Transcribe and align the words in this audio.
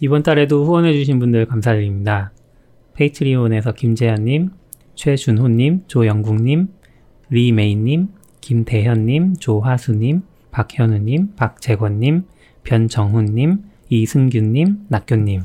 이번 0.00 0.22
달에도 0.22 0.64
후원해주신 0.64 1.18
분들 1.18 1.46
감사드립니다. 1.46 2.30
Patreon에서 2.94 3.72
김재현님, 3.72 4.50
최준호님, 4.94 5.84
조영국님, 5.88 6.68
리메이님, 7.30 8.08
김대현님, 8.40 9.36
조하수님, 9.36 10.22
박현우님, 10.52 11.34
박재권님, 11.34 12.24
변정훈님, 12.62 13.64
이승균님, 13.88 14.86
낙교님. 14.88 15.42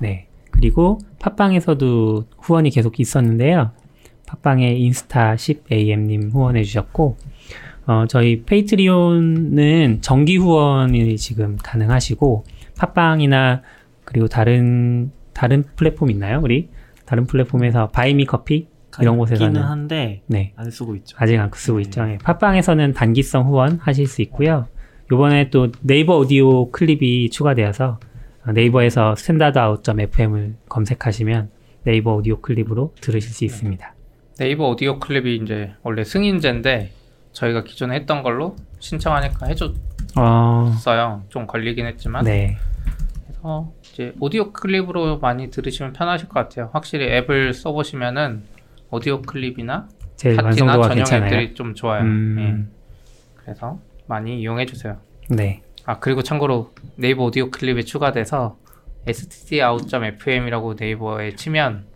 네. 0.00 0.26
그리고 0.50 0.98
팟빵에서도 1.20 2.24
후원이 2.38 2.70
계속 2.70 2.98
있었는데요. 2.98 3.70
팟빵에 4.26 4.74
인스타 4.74 5.36
10am님 5.36 6.32
후원해 6.32 6.64
주셨고, 6.64 7.16
어, 7.86 8.04
저희 8.08 8.42
Patreon은 8.42 9.98
정기 10.00 10.36
후원이 10.38 11.16
지금 11.18 11.56
가능하시고, 11.62 12.44
팟빵이나 12.80 13.62
그리고 14.04 14.26
다른, 14.26 15.12
다른 15.34 15.64
플랫폼 15.76 16.10
있나요? 16.10 16.40
우리? 16.42 16.68
다른 17.04 17.26
플랫폼에서 17.26 17.88
Buy 17.88 18.10
Me 18.10 18.24
Coffee? 18.24 18.68
이런 19.00 19.18
곳에서는. 19.18 19.52
있기는 19.52 19.68
한데, 19.68 20.22
네. 20.26 20.52
안 20.56 20.70
쓰고 20.70 20.96
있죠. 20.96 21.16
아직 21.20 21.38
안 21.38 21.50
쓰고 21.52 21.78
네. 21.78 21.82
있죠. 21.82 22.08
예. 22.08 22.18
팟빵에서는 22.18 22.92
단기성 22.92 23.46
후원 23.46 23.78
하실 23.80 24.06
수 24.06 24.20
있고요. 24.22 24.66
요번에 25.12 25.50
또 25.50 25.68
네이버 25.80 26.16
오디오 26.16 26.70
클립이 26.70 27.30
추가되어서 27.30 28.00
네이버에서 28.52 29.14
standard 29.14 29.58
out.fm을 29.58 30.56
검색하시면 30.68 31.50
네이버 31.84 32.14
오디오 32.14 32.40
클립으로 32.40 32.94
들으실 33.00 33.32
수 33.32 33.44
있습니다. 33.44 33.94
네이버 34.38 34.68
오디오 34.68 34.98
클립이 34.98 35.36
이제 35.36 35.72
원래 35.82 36.02
승인제인데 36.02 36.90
저희가 37.32 37.64
기존에 37.64 37.94
했던 37.94 38.22
걸로 38.22 38.56
신청하니까 38.80 39.46
해줬어요. 39.46 39.74
어, 40.16 41.24
좀 41.28 41.46
걸리긴 41.46 41.86
했지만 41.86 42.24
네. 42.24 42.56
그래서 43.40 43.72
이제 43.82 44.12
오디오 44.20 44.52
클립으로 44.52 45.18
많이 45.18 45.50
들으시면 45.50 45.94
편하실 45.94 46.28
것 46.28 46.34
같아요. 46.34 46.70
확실히 46.72 47.06
앱을 47.06 47.54
써보시면은 47.54 48.42
오디오 48.90 49.22
클립이나 49.22 49.88
제일 50.16 50.36
팟티나 50.36 50.66
완성도가 50.66 50.88
전용 50.88 50.96
괜찮아요. 50.96 51.26
앱들이 51.26 51.54
좀 51.54 51.74
좋아요. 51.74 52.02
음, 52.02 52.36
예. 52.38 53.42
그래서 53.42 53.78
많이 54.06 54.40
이용해 54.40 54.66
주세요. 54.66 54.98
네. 55.30 55.62
아 55.86 55.98
그리고 55.98 56.22
참고로 56.22 56.72
네이버 56.96 57.24
오디오 57.24 57.50
클립에 57.50 57.82
추가돼서 57.82 58.58
stdout.fm이라고 59.06 60.74
네이버에 60.78 61.36
치면 61.36 61.86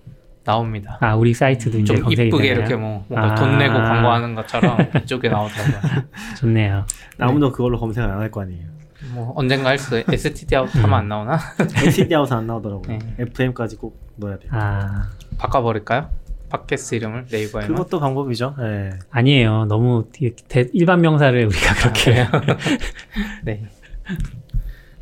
나옵니다. 0.45 0.99
아, 1.01 1.15
우리 1.15 1.35
사이트도 1.35 1.79
이제 1.79 1.95
좀 1.95 2.05
검색이 2.05 2.29
이쁘게 2.29 2.49
되나요? 2.49 2.61
이렇게 2.61 2.77
뭐 2.77 3.05
뭔가 3.09 3.33
아. 3.33 3.35
돈 3.35 3.59
내고 3.59 3.75
광고하는 3.75 4.35
것처럼 4.35 4.79
이쪽에 5.03 5.29
나오더라고요. 5.29 6.03
좋네요. 6.39 6.87
아무도 7.19 7.53
그걸로 7.53 7.79
검색을 7.79 8.09
안할 8.09 8.31
거 8.31 8.43
아니에요. 8.43 8.74
뭐 9.15 9.33
언젠가 9.37 9.71
할수 9.71 10.03
stdout 10.09 10.77
하면 10.79 10.95
안 10.99 11.09
나오나? 11.09 11.39
NCT 11.85 12.15
아웃 12.15 12.31
안 12.33 12.47
나오더라고요. 12.47 12.87
네. 12.99 12.99
FM까지 13.19 13.77
꼭 13.77 13.99
넣어야 14.17 14.39
돼요. 14.39 14.51
아, 14.55 15.11
바꿔버릴까요? 15.39 16.11
팟캐스트 16.51 16.95
이름을 16.97 17.27
네이버에만. 17.31 17.69
그것도 17.75 18.01
방법이죠. 18.01 18.55
네. 18.59 18.91
아니에요. 19.11 19.65
너무 19.67 20.07
대- 20.13 20.69
일반 20.73 21.01
명사를 21.01 21.45
우리가 21.47 21.75
그렇게. 21.75 22.21
아, 22.21 22.31
네. 23.45 23.67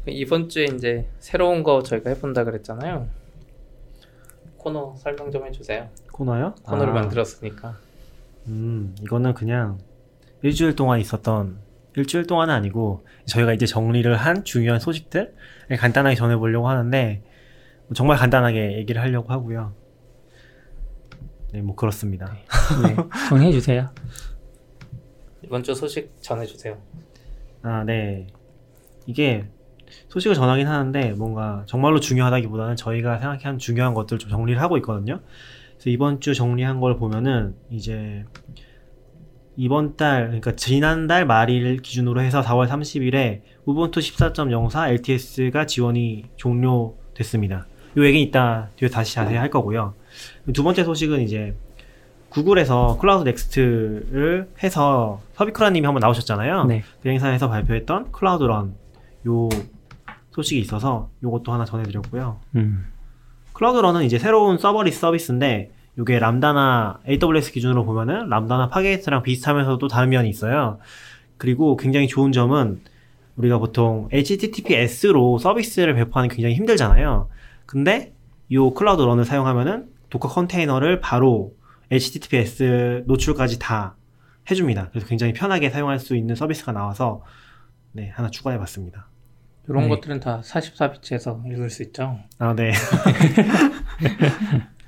이번 0.07 0.49
주에 0.49 0.65
이제 0.65 1.07
새로운 1.19 1.63
거 1.63 1.83
저희가 1.83 2.11
해본다 2.11 2.45
그랬잖아요. 2.45 3.07
코너 4.57 4.95
설명 4.97 5.31
좀 5.31 5.47
해주세요. 5.47 5.89
코너요? 6.13 6.55
코너를 6.63 6.93
아, 6.93 6.95
만들었으니까. 6.95 7.77
음, 8.49 8.95
이거는 9.03 9.35
그냥 9.35 9.79
일주일 10.43 10.75
동안 10.75 11.01
있었던 11.01 11.57
일주일 11.97 12.27
동안은 12.27 12.55
아니고 12.55 13.07
저희가 13.27 13.53
이제 13.53 13.67
정리를 13.67 14.15
한 14.17 14.45
중요한 14.45 14.81
소식들 14.81 15.35
간단하게 15.79 16.17
전해보려고 16.17 16.69
하는데 16.69 17.23
정말 17.95 18.17
간단하게 18.17 18.79
얘기를 18.79 19.03
하려고 19.03 19.33
하고요. 19.33 19.75
네, 21.53 21.61
뭐 21.61 21.77
그렇습니다. 21.77 22.35
네. 22.83 22.97
정리해 23.29 23.53
주세요. 23.53 23.91
이번 25.43 25.63
주 25.63 25.75
소식 25.75 26.11
전해 26.23 26.47
주세요. 26.47 26.79
아, 27.63 27.85
네. 27.85 28.29
이게 29.07 29.45
소식을 30.09 30.35
전하긴 30.35 30.67
하는데 30.67 31.13
뭔가 31.13 31.65
정말로 31.67 32.01
중요하다기보다는 32.01 32.77
저희가 32.77 33.19
생각한 33.19 33.59
중요한 33.59 33.93
것들 33.93 34.19
좀 34.19 34.31
정리를 34.31 34.61
하고 34.63 34.79
있거든요. 34.79 35.21
그래서 35.75 35.91
이번 35.91 36.21
주 36.21 36.35
정리한 36.35 36.81
걸 36.81 36.97
보면은 36.97 37.55
이제 37.69 38.25
이번 39.57 39.97
달, 39.97 40.27
그러니까 40.27 40.57
지난달 40.57 41.27
말일 41.27 41.79
기준으로 41.83 42.21
해서 42.23 42.43
4월 42.43 42.69
30일에 42.69 43.43
Ubuntu 43.65 44.01
14.04 44.01 44.91
LTS가 44.91 45.67
지원이 45.67 46.25
종료됐습니다. 46.37 47.67
요 47.97 48.05
얘기는 48.05 48.27
이따 48.27 48.69
뒤에 48.77 48.89
다시 48.89 49.15
자세히 49.15 49.37
할 49.37 49.51
거고요. 49.51 49.95
두 50.55 50.63
번째 50.63 50.85
소식은 50.85 51.21
이제 51.21 51.55
구글에서 52.31 52.97
Cloud 52.99 53.29
Next를 53.29 54.49
해서 54.63 55.21
subicura님이 55.35 55.85
한번 55.85 56.01
나오셨잖아요. 56.01 56.65
네. 56.65 56.83
그 57.03 57.11
행사에서 57.11 57.49
발표했던 57.49 58.13
Cloud 58.13 58.45
Run 58.45 58.83
요 59.27 59.49
소식이 60.31 60.61
있어서 60.61 61.11
요것도 61.23 61.53
하나 61.53 61.65
전해드렸고요. 61.65 62.41
음. 62.57 62.87
Cloud 63.53 63.79
Run은 63.79 64.05
이제 64.05 64.19
새로운 64.19 64.59
serverless 64.59 65.01
서비스인데 65.01 65.71
요게 65.99 66.19
람다나 66.19 67.01
AWS 67.07 67.53
기준으로 67.53 67.85
보면은 67.85 68.29
Lambda나 68.29 68.69
Fargate랑 68.69 69.23
비슷하면서도 69.23 69.79
또 69.79 69.89
다른 69.89 70.09
면이 70.09 70.29
있어요. 70.29 70.79
그리고 71.37 71.77
굉장히 71.77 72.09
좋은 72.09 72.33
점은 72.33 72.81
우리가 73.37 73.59
보통 73.59 74.09
HTTPS로 74.13 75.39
서비스를 75.39 75.95
배포하는 75.95 76.29
게 76.29 76.37
굉장히 76.37 76.55
힘들잖아요. 76.55 77.29
근데 77.67 78.15
요 78.53 78.73
Cloud 78.73 79.03
Run을 79.03 79.25
사용하면은 79.25 79.89
Docker 80.11 80.29
컨테이너를 80.29 81.01
바로 81.01 81.55
HTTPS 81.91 83.05
노출까지 83.07 83.59
다 83.59 83.97
해줍니다. 84.51 84.89
그래서 84.91 85.07
굉장히 85.07 85.33
편하게 85.33 85.71
사용할 85.71 85.99
수 85.99 86.17
있는 86.17 86.35
서비스가 86.35 86.73
나와서 86.73 87.23
네 87.93 88.11
하나 88.15 88.31
추가해봤습니다. 88.31 89.09
이런 89.69 89.85
네. 89.85 89.89
것들은 89.91 90.21
다 90.21 90.41
44비트에서 90.43 91.47
읽을 91.51 91.71
수 91.71 91.83
있죠. 91.83 92.19
아 92.39 92.55
네. 92.55 92.73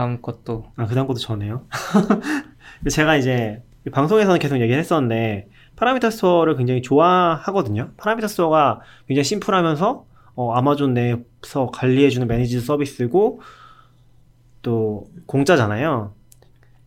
다음 0.00 0.22
것도 0.22 0.64
아, 0.76 0.86
그 0.86 0.94
다음 0.94 1.06
것도 1.06 1.18
저네요. 1.18 1.66
제가 2.88 3.16
이제 3.16 3.62
방송에서는 3.92 4.38
계속 4.38 4.56
얘기를 4.56 4.78
했었는데, 4.78 5.48
Parameter 5.76 6.10
Store를 6.10 6.56
굉장히 6.56 6.80
좋아하거든요. 6.80 7.90
Parameter 7.98 8.26
Store가 8.26 8.80
굉장히 9.06 9.24
심플하면서, 9.24 10.06
어, 10.36 10.52
아마존 10.54 10.94
내에서 10.94 11.70
관리해주는 11.74 12.26
managed 12.26 12.60
서비스고, 12.60 13.42
또, 14.62 15.04
공짜잖아요. 15.26 16.14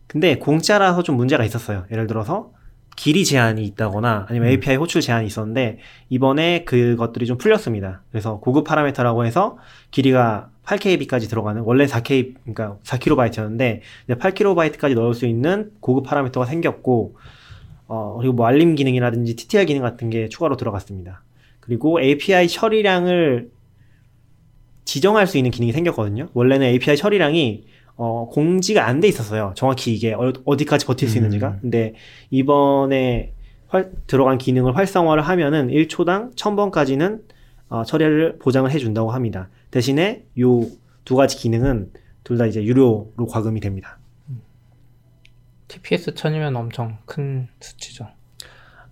근데 0.08 0.36
공짜라서 0.38 1.04
좀 1.04 1.16
문제가 1.16 1.44
있었어요. 1.44 1.86
예를 1.92 2.08
들어서, 2.08 2.50
길이 2.96 3.24
제한이 3.24 3.64
있다거나, 3.64 4.26
아니면 4.28 4.48
API 4.48 4.74
호출 4.76 5.00
제한이 5.02 5.26
있었는데, 5.26 5.78
이번에 6.08 6.64
그것들이 6.64 7.26
좀 7.26 7.38
풀렸습니다. 7.38 8.02
그래서 8.10 8.40
고급 8.40 8.64
파라미터라고 8.64 9.24
해서, 9.24 9.56
길이가 9.92 10.50
8KB까지 10.66 11.28
들어가는 11.28 11.62
원래 11.62 11.84
4K 11.86 12.34
그러니까 12.42 12.78
4KB였는데 12.84 13.80
이제 14.04 14.14
8KB까지 14.14 14.94
넣을 14.94 15.14
수 15.14 15.26
있는 15.26 15.70
고급 15.80 16.04
파라미터가 16.04 16.46
생겼고 16.46 17.16
어 17.86 18.16
그리고 18.18 18.34
뭐 18.34 18.46
알림 18.46 18.74
기능이라든지 18.74 19.36
TTR 19.36 19.66
기능 19.66 19.82
같은 19.82 20.08
게 20.10 20.28
추가로 20.28 20.56
들어갔습니다. 20.56 21.22
그리고 21.60 22.00
API 22.00 22.48
처리량을 22.48 23.50
지정할 24.84 25.26
수 25.26 25.38
있는 25.38 25.50
기능이 25.50 25.72
생겼거든요. 25.72 26.28
원래는 26.34 26.66
API 26.66 26.96
처리량이 26.96 27.64
어, 27.96 28.28
공지가 28.30 28.86
안 28.86 29.00
돼 29.00 29.08
있었어요. 29.08 29.52
정확히 29.56 29.94
이게 29.94 30.12
어, 30.14 30.32
어디까지 30.44 30.84
버틸 30.86 31.08
수 31.08 31.14
음. 31.14 31.18
있는지가. 31.18 31.58
근데 31.60 31.94
이번에 32.30 33.32
활- 33.68 33.90
들어간 34.06 34.36
기능을 34.38 34.76
활성화를 34.76 35.22
하면은 35.22 35.68
1초당 35.68 36.34
1000번까지는 36.36 37.20
어, 37.68 37.84
처리를 37.84 38.38
보장을 38.40 38.70
해준다고 38.70 39.10
합니다. 39.10 39.48
대신에 39.84 40.24
요 40.38 40.62
두 41.04 41.16
가지 41.16 41.36
기능은 41.36 41.92
둘 42.22 42.38
다 42.38 42.46
이제 42.46 42.64
유료로 42.64 43.26
과금이 43.30 43.60
됩니다. 43.60 43.98
TPS 45.68 46.14
1000이면 46.14 46.56
엄청 46.56 46.96
큰 47.04 47.48
수치죠. 47.60 48.06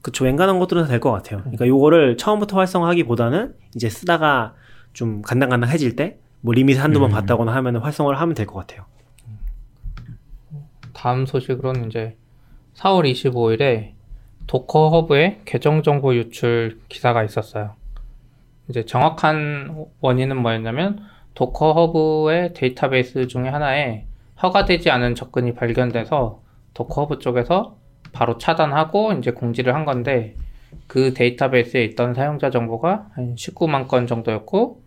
그쵸. 0.03 0.25
웬간한 0.25 0.59
것들은 0.59 0.83
다될것 0.83 1.11
같아요. 1.11 1.41
그러니까 1.41 1.67
요거를 1.67 2.19
처음부터 2.19 2.59
활성화하기보다는 2.59 3.55
이제 3.77 3.89
쓰다가 3.89 4.55
좀 4.93 5.23
간당간당해질 5.23 5.97
때 5.97 6.19
뭐 6.45 6.53
리밋 6.53 6.77
한두 6.83 6.99
번 7.01 7.11
음. 7.11 7.15
봤다거나 7.15 7.55
하면 7.55 7.77
활성화를 7.77 8.21
하면 8.21 8.35
될 8.35 8.47
것 8.47 8.55
같아요. 8.59 8.85
다음 10.93 11.25
소식으로는 11.25 11.87
이제 11.89 12.17
4월 12.75 13.11
25일에 13.11 13.93
Docker 14.49 14.91
Hub의 14.91 15.43
계정 15.45 15.83
정보 15.85 16.15
유출 16.17 16.81
기사가 16.89 17.23
있었어요. 17.25 17.77
이제 18.69 18.85
정확한 18.85 19.87
원인은 20.01 20.37
뭐였냐면 20.37 21.01
Docker 21.35 21.73
Hub의 21.73 22.55
데이터베이스 22.55 23.27
중에 23.27 23.49
하나에 23.49 24.07
허가되지 24.43 24.91
않은 24.91 25.15
접근이 25.15 25.55
발견돼서 25.55 26.43
Docker 26.75 27.03
Hub 27.03 27.19
쪽에서 27.19 27.77
바로 28.13 28.39
차단하고 28.39 29.13
이제 29.15 29.31
공지를 29.31 29.75
한 29.75 29.85
건데 29.85 30.37
그 30.87 31.15
데이터베이스에 31.15 31.85
있던 31.85 32.15
사용자 32.15 32.51
정보가 32.51 33.09
한 33.13 33.35
19만 33.35 33.89
건 33.89 34.07
정도였고, 34.07 34.83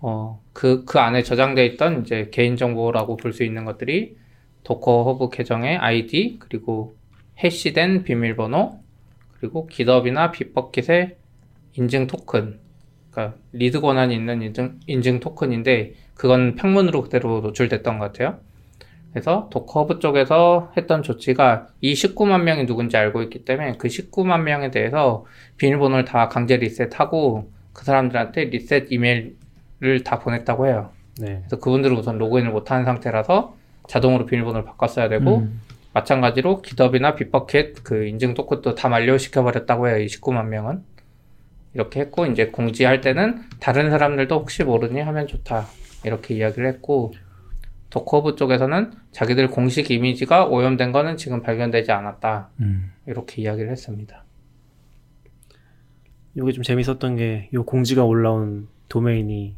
어, 0.00 0.40
그, 0.52 0.84
그 0.84 0.98
안에 0.98 1.22
저장돼 1.22 1.64
있던 1.66 2.02
이제 2.02 2.28
개인 2.30 2.56
정보라고 2.56 3.16
볼 3.16 3.32
수 3.32 3.42
있는 3.42 3.64
것들이 3.64 4.16
Docker 4.64 5.04
Hub 5.04 5.30
계정의 5.30 5.76
아이디, 5.78 6.36
그리고 6.40 6.96
hash된 7.42 8.04
비밀번호, 8.04 8.78
그리고 9.38 9.66
GitHub이나 9.66 10.30
Bitbucket의 10.30 11.16
인증 11.76 12.06
토큰, 12.06 12.60
그러니까 13.14 13.36
read 13.52 13.80
권한이 13.80 14.14
있는 14.14 14.42
인증, 14.42 14.80
인증 14.86 15.20
토큰인데, 15.20 15.94
그건 16.14 16.56
평문으로 16.56 17.02
그대로 17.02 17.40
노출됐던 17.40 17.98
것 17.98 18.12
같아요. 18.12 18.38
그래서 19.12 19.48
Docker 19.52 19.84
Hub 19.84 20.00
쪽에서 20.00 20.72
했던 20.76 21.04
조치가 21.04 21.68
이 21.80 21.92
19만 21.92 22.42
명이 22.42 22.66
누군지 22.66 22.96
알고 22.96 23.22
있기 23.22 23.44
때문에 23.44 23.74
그 23.78 23.86
19만 23.86 24.42
명에 24.42 24.72
대해서 24.72 25.24
비밀번호를 25.56 26.04
다 26.04 26.28
강제 26.28 26.56
리셋하고 26.56 27.48
그 27.72 27.84
사람들한테 27.84 28.46
리셋 28.46 28.90
이메일을 28.90 30.02
다 30.04 30.18
보냈다고 30.18 30.66
해요. 30.66 30.90
네. 31.20 31.42
그래서 31.46 31.60
그분들은 31.60 31.96
우선 31.96 32.18
로그인을 32.18 32.50
못하는 32.50 32.84
상태라서 32.84 33.54
자동으로 33.86 34.26
비밀번호를 34.26 34.64
바꿨어야 34.64 35.08
되고 35.08 35.38
음. 35.38 35.60
마찬가지로 35.92 36.60
기덥이나 36.60 37.14
빗버켓 37.14 37.84
그 37.84 38.06
인증 38.06 38.34
토큰도 38.34 38.74
다 38.74 38.88
만료시켜 38.88 39.44
버렸다고 39.44 39.86
해요. 39.86 39.98
이 39.98 40.06
19만 40.06 40.46
명은 40.46 40.82
이렇게 41.74 42.00
했고 42.00 42.26
이제 42.26 42.46
공지할 42.46 43.00
때는 43.00 43.42
다른 43.60 43.90
사람들도 43.90 44.34
혹시 44.34 44.64
모르니 44.64 45.00
하면 45.00 45.26
좋다 45.26 45.66
이렇게 46.04 46.34
이야기를 46.34 46.66
했고 46.68 47.12
도커브 47.90 48.36
쪽에서는 48.36 48.92
자기들 49.12 49.48
공식 49.48 49.90
이미지가 49.90 50.46
오염된 50.46 50.92
거는 50.92 51.16
지금 51.16 51.42
발견되지 51.42 51.92
않았다 51.92 52.50
음. 52.60 52.92
이렇게 53.06 53.42
이야기를 53.42 53.70
했습니다. 53.70 54.24
이게 56.36 56.52
좀 56.52 56.62
재밌었던 56.64 57.16
게 57.16 57.48
이 57.52 57.56
공지가 57.58 58.04
올라온 58.04 58.68
도메인이 58.88 59.56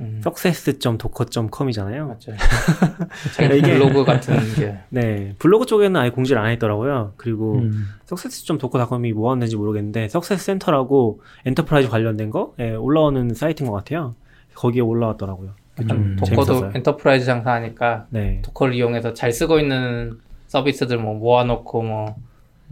음, 0.00 0.20
success.docker.com이잖아요. 0.24 2.06
맞아요. 2.06 2.38
자기 3.34 3.62
블로그 3.62 4.04
같은 4.04 4.36
게 4.54 4.76
네. 4.90 5.34
블로그 5.38 5.66
쪽에는 5.66 5.98
아예 5.98 6.10
공지를 6.10 6.40
안 6.40 6.50
했더라고요. 6.50 7.14
그리고 7.16 7.56
음. 7.60 7.88
success.docker.com이 8.04 9.12
뭐 9.12 9.32
하는지 9.32 9.56
모르겠는데 9.56 10.04
success 10.04 10.44
센터라고 10.44 11.20
enterprise 11.46 11.88
관련된 11.88 12.30
거 12.30 12.54
예, 12.58 12.74
올라오는 12.74 13.32
사이트인 13.34 13.70
것 13.70 13.76
같아요. 13.76 14.14
거기에 14.54 14.82
올라왔더라고요. 14.82 15.50
좀 15.88 15.90
음, 15.90 16.16
Docker도 16.18 16.44
재밌었어요. 16.44 16.72
enterprise 16.74 17.26
장사하니까 17.26 18.06
네. 18.10 18.40
Docker를 18.42 18.74
이용해서 18.74 19.14
잘 19.14 19.32
쓰고 19.32 19.58
있는 19.60 20.18
서비스들 20.46 20.98
뭐 20.98 21.14
모아놓고 21.14 21.82
뭐 21.82 22.16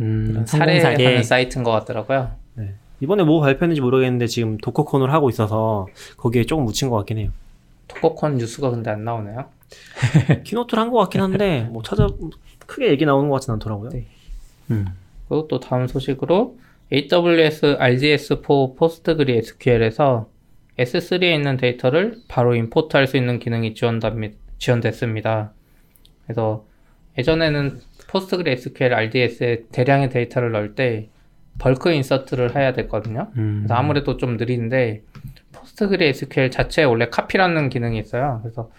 음, 0.01 0.45
사례하는 0.47 1.23
사이트인 1.23 1.65
것 1.65 1.71
같더라고요. 1.71 2.31
네. 2.55 2.75
이번에 3.05 3.23
뭐 3.23 3.41
발표했는지 3.41 3.81
모르겠는데 3.81 4.27
지금 4.27 4.57
DockerCon을 4.59 5.13
하고 5.13 5.29
있어서 5.31 5.87
거기에 6.17 6.45
조금 6.45 6.65
묻힌 6.65 6.89
것 6.89 6.97
같긴 6.97 7.19
해요. 7.19 7.31
DockerCon 7.89 8.37
뉴스가 8.39 8.71
근데 8.71 8.91
안 8.91 9.05
나오네요. 9.05 9.45
keynote를 10.45 10.83
한 10.83 10.91
것 10.91 10.99
같긴 10.99 11.21
한데 11.21 11.69
뭐 11.71 11.83
찾아 11.83 12.09
크게 12.67 12.89
얘기 12.89 13.05
나오는 13.05 13.29
것 13.29 13.35
같진 13.37 13.53
않더라고요. 13.53 13.91
네. 13.91 14.07
음. 14.71 14.87
그리고 15.29 15.47
또 15.49 15.61
다음 15.61 15.87
소식으로 15.87 16.57
AWS 16.93 17.77
RDS 17.79 18.77
for 18.77 19.37
PostgreSQL에서 19.39 20.29
S3에 20.79 21.35
있는 21.35 21.57
데이터를 21.57 22.17
바로 22.29 22.55
import할 22.55 23.07
수 23.07 23.17
있는 23.17 23.39
기능이 23.39 23.75
지원답니, 23.75 24.31
지원됐습니다. 24.59 25.53
그래서 26.27 26.65
예전에는 27.19 27.81
PostgreSQL 28.09 28.95
RDS에 28.95 29.65
대량의 29.73 30.11
데이터를 30.11 30.53
넣을 30.53 30.75
때 30.75 31.09
bulk 31.59 31.91
insert를 31.93 32.57
해야 32.57 32.73
됐거든요. 32.73 33.29
음. 33.37 33.61
그래서 33.63 33.75
아무래도 33.75 34.17
좀 34.17 34.37
느린데 34.37 35.03
PostgreSQL 35.53 36.51
자체에 36.51 36.85
원래 36.85 37.09
COPY라는 37.09 37.69
기능이 37.69 37.99
있어요. 37.99 38.41
그래서 38.43 38.71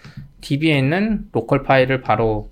DB에 0.42 0.78
있는 0.78 1.28
local 1.32 1.64
파일을 1.64 2.02
바로 2.02 2.50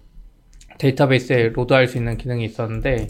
데이터베이스에 0.80 1.50
load할 1.50 1.88
수 1.88 1.98
있는 1.98 2.18
기능이 2.18 2.44
있었는데 2.46 3.08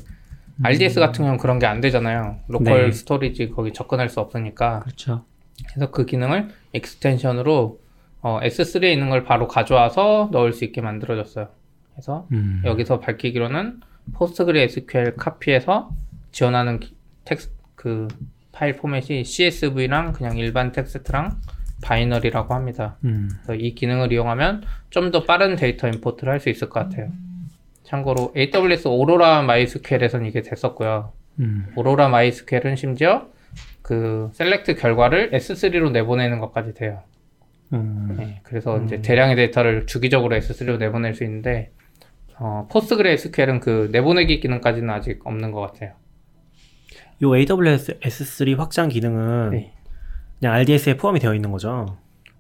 RDS 0.64 1.00
같은 1.00 1.20
경우는 1.24 1.38
그런 1.40 1.60
게 1.60 1.66
안 1.66 1.82
되잖아요. 1.82 2.38
local 2.48 2.86
네. 2.86 2.92
storage 2.92 3.50
거기 3.52 3.74
접근할 3.74 4.10
수 4.10 4.20
없으니까. 4.20 4.82
그렇죠. 4.82 5.26
그래서 5.70 5.92
그 5.92 6.06
기능을 6.06 6.50
extension으로 6.74 7.80
어, 8.22 8.40
S3에 8.42 8.92
있는 8.92 9.10
걸 9.10 9.24
바로 9.24 9.48
가져와서 9.48 10.30
넣을 10.32 10.54
수 10.54 10.64
있게 10.66 10.82
만들어졌어요. 10.82 11.48
그래서 11.94 12.28
음. 12.32 12.62
여기서 12.66 13.00
밝히기로는 13.00 13.82
PostgreSQL 14.14 15.16
COPY에서 15.16 15.92
지원하는 16.32 16.80
기- 16.80 16.96
텍스 17.26 17.52
그 17.76 18.08
파일 18.52 18.76
포맷이 18.78 19.24
CSV랑 19.24 20.14
그냥 20.14 20.38
일반 20.38 20.72
텍스트랑 20.72 21.38
binary라고 21.84 22.54
합니다. 22.54 22.98
음. 23.04 23.30
그래서 23.44 23.56
이 23.56 23.74
기능을 23.76 24.12
이용하면 24.14 24.64
좀 24.90 25.12
더 25.12 25.24
빠른 25.24 25.56
데이터 25.56 25.88
import를 25.88 26.32
할 26.32 26.40
수 26.40 26.50
있을 26.50 26.70
것 26.70 26.80
같아요. 26.82 27.10
참고로 27.84 28.34
AWS 28.38 28.88
Aurora 28.88 29.42
MySQL에서는 29.44 30.26
이게 30.26 30.42
됐었고요. 30.42 31.12
음. 31.40 31.68
Aurora 31.76 32.10
MySQL은 32.10 32.76
심지어 32.76 33.28
그 33.82 34.30
SELECT 34.34 34.76
결과를 34.76 35.32
S3로 35.32 35.92
내보내는 35.92 36.40
것까지 36.40 36.74
돼요. 36.74 37.02
음. 37.74 38.16
네, 38.18 38.40
그래서 38.44 38.82
이제 38.84 39.02
대량의 39.02 39.36
데이터를 39.36 39.86
주기적으로 39.88 40.36
S3로 40.38 40.78
내보낼 40.78 41.16
수 41.16 41.24
있는데 41.24 41.72
어, 42.38 42.68
PostgreSQL은 42.72 43.60
그 43.60 43.90
내보내기 43.92 44.40
기능까지는 44.40 44.90
아직 44.90 45.20
없는 45.26 45.52
것 45.52 45.60
같아요. 45.62 45.94
요 47.24 47.36
AWS 47.36 48.00
S3 48.00 48.58
확장 48.58 48.90
기능은 48.90 49.50
네. 49.52 49.74
그냥 50.40 50.54
RDS에 50.56 50.98
포함이 50.98 51.20
되어 51.20 51.34
있는 51.34 51.52
거죠. 51.52 51.98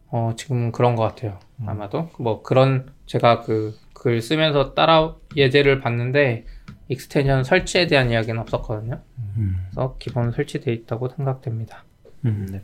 어, 0.10 0.34
지금 0.38 0.72
그런 0.72 0.96
것 0.96 1.04
같아요. 1.04 1.40
아마도 1.66 2.10
뭐 2.20 2.44
그런 2.44 2.92
제가 3.08 3.42
그 3.42 3.74
글 4.04 4.22
쓰면서 4.22 4.74
따라 4.74 5.16
예제를 5.38 5.80
봤는데 5.80 6.46
extension 6.90 7.46
설치에 7.46 7.88
대한 7.88 8.12
이야기는 8.12 8.38
없었거든요. 8.42 9.00
음. 9.38 9.56
그래서 9.72 9.96
기본 9.98 10.32
설치돼 10.34 10.74
있다고 10.74 11.08
생각됩니다. 11.08 11.86
음. 12.26 12.48
네. 12.52 12.62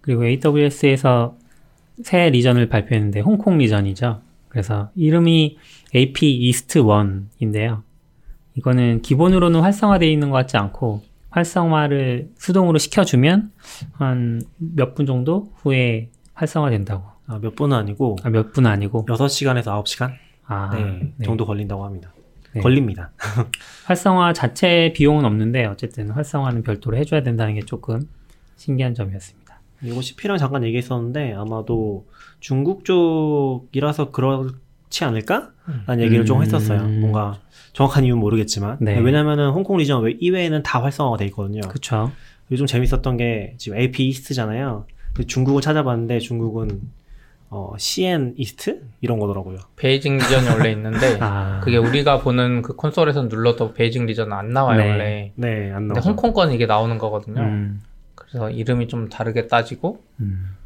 그리고 0.00 0.24
AWS에서 0.24 1.36
새 2.02 2.30
region을 2.30 2.70
발표했는데 2.70 3.20
홍콩 3.20 3.58
region이죠. 3.58 4.22
그래서 4.48 4.90
이름이 4.96 5.58
AP 5.94 6.26
East 6.26 6.78
1인데요. 6.78 7.82
이거는 8.54 9.02
기본으로는 9.02 9.60
활성화되어 9.60 10.08
있는 10.08 10.30
것 10.30 10.38
같지 10.38 10.56
않고 10.56 11.02
활성화를 11.30 12.30
수동으로 12.36 12.78
시켜주면 12.78 13.52
한 13.92 14.40
몇 14.58 14.94
분 14.94 15.06
정도 15.06 15.52
후에 15.56 16.10
활성화된다고. 16.34 17.04
아, 17.26 17.38
몇 17.40 17.54
분은 17.54 17.76
아니고 17.76 18.16
아, 18.22 18.30
몇 18.30 18.52
분 18.52 18.66
아니고. 18.66 19.04
6시간에서 19.06 19.64
9시간 19.82 20.12
아, 20.46 20.70
네, 20.74 21.12
네. 21.16 21.24
정도 21.26 21.44
걸린다고 21.46 21.84
합니다. 21.84 22.12
네. 22.54 22.60
걸립니다. 22.62 23.10
활성화 23.86 24.32
자체 24.32 24.92
비용은 24.96 25.24
없는데 25.26 25.66
어쨌든 25.66 26.10
활성화는 26.10 26.62
별도로 26.62 26.96
해줘야 26.96 27.22
된다는 27.22 27.54
게 27.54 27.60
조금 27.60 28.00
신기한 28.56 28.94
점이었습니다. 28.94 29.60
이거 29.82 30.00
CP랑 30.00 30.38
잠깐 30.38 30.64
얘기했었는데 30.64 31.34
아마도 31.34 32.06
중국 32.40 32.84
쪽이라서 32.84 34.10
그 34.10 34.58
렇지 34.88 35.04
않을까? 35.04 35.50
라는 35.86 36.02
얘기를 36.04 36.24
좀 36.24 36.38
음. 36.38 36.42
했었어요. 36.42 36.82
뭔가 36.84 37.38
정확한 37.74 38.04
이유는 38.04 38.18
모르겠지만 38.20 38.78
네. 38.80 38.98
왜냐면은 38.98 39.50
홍콩 39.50 39.76
리전 39.76 40.02
외- 40.02 40.16
이외에는 40.18 40.62
다 40.62 40.82
활성화가 40.82 41.18
돼 41.18 41.26
있거든요. 41.26 41.60
그쵸. 41.68 42.10
요즘 42.50 42.66
재밌었던 42.66 43.16
게 43.18 43.54
지금 43.58 43.78
AP 43.78 44.08
이스트잖아요. 44.08 44.86
중국을 45.26 45.60
찾아봤는데 45.60 46.18
중국은 46.20 46.80
어, 47.50 47.72
CN 47.78 48.34
East 48.36 48.82
이런 49.00 49.18
거더라고요. 49.18 49.58
베이징 49.76 50.16
region이 50.18 50.48
원래 50.48 50.70
있는데 50.72 51.16
아, 51.20 51.60
그게 51.62 51.76
우리가 51.78 52.20
보는 52.20 52.62
그 52.62 52.76
콘솔에서 52.76 53.22
눌러도 53.24 53.72
베이징 53.74 54.06
region은 54.06 54.32
안 54.32 54.50
나와요 54.50 54.78
네. 54.78 54.90
원래. 54.90 55.32
네, 55.34 55.70
안 55.72 55.88
근데 55.88 55.94
나오죠. 55.94 56.08
홍콩 56.10 56.32
건 56.34 56.52
이게 56.52 56.66
나오는 56.66 56.96
거거든요. 56.98 57.40
음, 57.40 57.80
그래서 58.14 58.50
이름이 58.50 58.88
좀 58.88 59.08
다르게 59.08 59.46
따지고 59.46 60.02
음. 60.20 60.56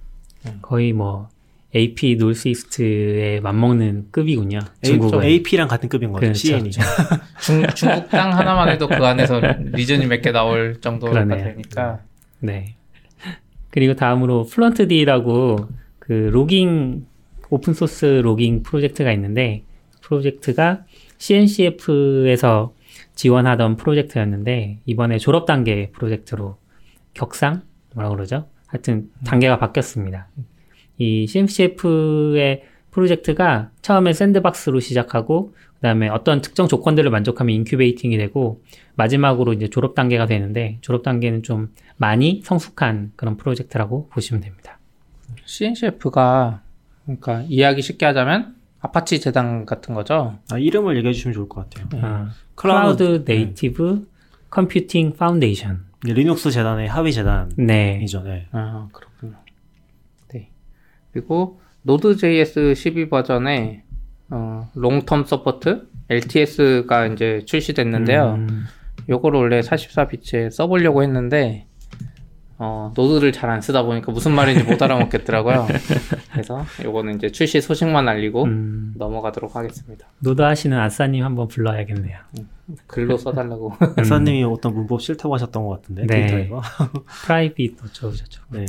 거의 0.60 0.92
뭐 0.92 1.28
AP 1.74 2.16
노스이스트에 2.16 3.40
맞먹는 3.40 4.08
급이군요. 4.10 4.58
중국은. 4.82 5.22
AP랑 5.22 5.68
같은 5.68 5.88
급인 5.88 6.12
거죠. 6.12 6.20
그렇죠. 6.20 6.38
CN이. 6.38 6.70
중, 7.40 7.66
중국 7.74 8.10
땅 8.10 8.32
하나만 8.36 8.68
해도 8.68 8.86
그 8.88 8.94
안에서 8.96 9.40
region이 9.40 10.06
몇 10.06 10.20
개 10.20 10.32
나올 10.32 10.80
정도가. 10.80 11.26
되니까 11.26 12.00
네. 12.40 12.76
그리고 13.70 13.94
다음으로 13.94 14.44
Fluentd라고 14.44 15.68
그 15.98 16.12
logging 16.12 17.06
오픈 17.48 17.72
소스 17.72 18.04
logging 18.22 18.62
프로젝트가 18.62 19.10
있는데 19.12 19.62
프로젝트가 20.02 20.84
CNCF에서 21.18 22.74
지원하던 23.14 23.76
프로젝트였는데 23.76 24.80
이번에 24.84 25.18
졸업 25.18 25.46
단계 25.46 25.90
프로젝트로 25.92 26.58
격상 27.14 27.62
뭐라 27.94 28.10
그러죠? 28.10 28.48
하여튼 28.66 29.08
단계가 29.24 29.58
바뀌었습니다. 29.58 30.28
이 30.99 31.26
CNCF의 31.26 32.62
프로젝트가 32.90 33.70
처음에 33.80 34.12
sandbox로 34.12 34.80
시작하고 34.80 35.54
그다음에 35.76 36.08
어떤 36.08 36.42
특정 36.42 36.68
조건들을 36.68 37.11
만족하면 37.11 37.54
incubating이 37.56 38.16
되고 38.18 38.62
마지막으로 38.94 39.52
이제 39.54 39.68
졸업 39.68 39.94
단계가 39.94 40.26
되는데 40.26 40.78
졸업 40.82 41.02
단계는 41.02 41.42
좀 41.42 41.70
많이 41.96 42.40
성숙한 42.44 43.12
그런 43.16 43.37
프로젝트라고 43.37 44.08
보시면 44.11 44.42
됩니다. 44.42 44.78
CNCF가 45.44 46.62
그러니까 47.04 47.42
이해하기 47.49 47.82
쉽게 47.82 48.06
하자면 48.06 48.54
아파치 48.80 49.20
재단 49.20 49.64
같은 49.64 49.94
거죠. 49.94 50.38
아, 50.50 50.58
이름을 50.58 50.96
얘기해 50.99 51.12
주시면 51.12 51.34
좋을 51.34 51.49
것 51.49 51.68
같아요. 51.70 51.88
아, 52.04 52.30
Cloud- 52.54 52.96
Cloud 52.99 53.25
Native 53.26 54.08
Computing 54.50 55.14
Foundation. 55.16 55.84
이게 56.04 56.14
리눅스 56.14 56.50
재단의 56.50 56.88
하위 56.88 57.12
재단이죠. 57.12 57.56
네. 57.62 58.30
네. 58.30 58.49
아. 58.52 58.88
네. 58.92 58.99
그리고 61.12 61.61
Node.js 61.87 62.75
12 62.75 63.09
버전에 63.09 63.85
어, 64.31 64.71
long 64.76 65.01
term 65.01 65.26
support 65.26 65.88
LTS가 66.09 67.07
이제 67.07 67.42
출시됐는데요. 67.47 68.35
음, 68.35 68.64
요거를 69.09 69.40
원래 69.40 69.61
44비트에 69.61 70.50
써보려고 70.50 71.02
했는데 71.02 71.66
어, 72.59 72.92
노드를 72.95 73.33
잘 73.33 73.50
안 73.50 73.61
쓰다 73.61 73.83
보니까 73.83 74.12
무슨 74.12 74.33
말인지 74.33 74.62
못 74.62 74.81
알아먹겠더라고요. 74.81 75.66
그래서 76.33 76.64
요거는 76.85 77.16
이제 77.16 77.31
출시 77.31 77.61
소식만 77.61 78.09
알리고 78.09 78.45
음, 78.45 78.95
넘어가도록 78.97 79.57
하겠습니다. 79.57 80.07
노드 80.21 80.40
하시는 80.42 80.78
아싸님 80.78 81.25
한번 81.25 81.49
불러야겠네요. 81.49 82.19
글로 82.87 83.19
써달라고. 83.19 83.71
박사님이 83.97 84.45
어떤 84.45 84.75
문법 84.75 85.02
싫다고 85.02 85.35
하셨던 85.35 85.64
것 85.64 85.71
같은데 85.83 86.07
네. 86.07 86.26
트위터에서. 86.26 86.62
private 87.25 87.78
어쩌고 87.85 88.14
저쩌고. 88.14 88.47
네. 88.57 88.66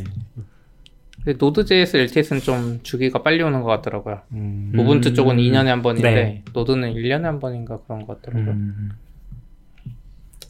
Node.js 1.25 1.97
LTS는 1.97 2.41
좀 2.41 2.79
주기가 2.83 3.23
빨리 3.23 3.41
오는 3.41 3.61
것 3.61 3.69
같더라고요. 3.69 4.21
음. 4.33 4.71
음. 4.73 4.79
우분투 4.79 5.13
쪽은 5.13 5.37
2년에 5.37 5.65
한 5.65 5.81
번인데 5.81 6.13
네. 6.13 6.43
노드는 6.53 6.93
1년에 6.93 7.21
한 7.21 7.39
번인가 7.39 7.79
그런 7.83 8.05
것 8.05 8.21
같더라고요. 8.21 8.51
음, 8.51 8.91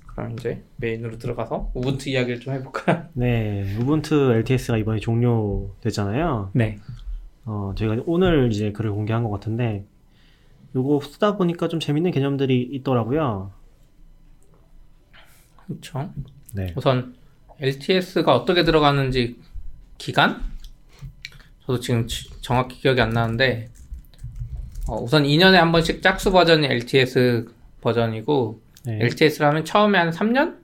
그럼 0.07 0.31
이제 0.33 0.63
메인으로 0.77 1.17
들어가서 1.17 1.71
우분투 1.73 2.09
이야기를 2.09 2.39
좀 2.39 2.53
해볼까요? 2.55 3.05
네. 3.13 3.75
우분투 3.79 4.33
LTS가 4.33 4.77
이번에 4.77 4.99
종료됐잖아요. 4.99 6.51
네. 6.53 6.79
어, 7.45 7.73
저희가 7.75 8.03
오늘 8.07 8.51
이제 8.51 8.71
글을 8.71 8.91
공개한 8.91 9.23
것 9.23 9.29
같은데 9.29 9.85
요거 10.75 11.01
쓰다 11.01 11.37
보니까 11.37 11.67
좀 11.67 11.79
재밌는 11.79 12.11
개념들이 12.11 12.61
있더라고요. 12.71 13.51
그렇죠. 15.67 16.09
네. 16.53 16.73
우선 16.75 17.15
LTS가 17.59 18.35
어떻게 18.35 18.63
들어가는지 18.63 19.37
기간? 19.97 20.52
저도 21.65 21.79
지금 21.79 22.07
지- 22.07 22.29
정확히 22.41 22.79
기억이 22.79 22.99
안 23.01 23.09
나는데 23.11 23.69
어, 24.87 25.01
우선 25.01 25.23
2년에 25.23 25.53
한 25.53 25.71
번씩 25.71 26.01
짝수 26.01 26.31
버전이 26.31 26.67
LTS 26.67 27.47
버전이고 27.81 28.61
네. 28.85 28.99
LTS를 29.01 29.47
하면 29.47 29.63
처음에 29.65 29.97
한 29.97 30.09
3년? 30.09 30.55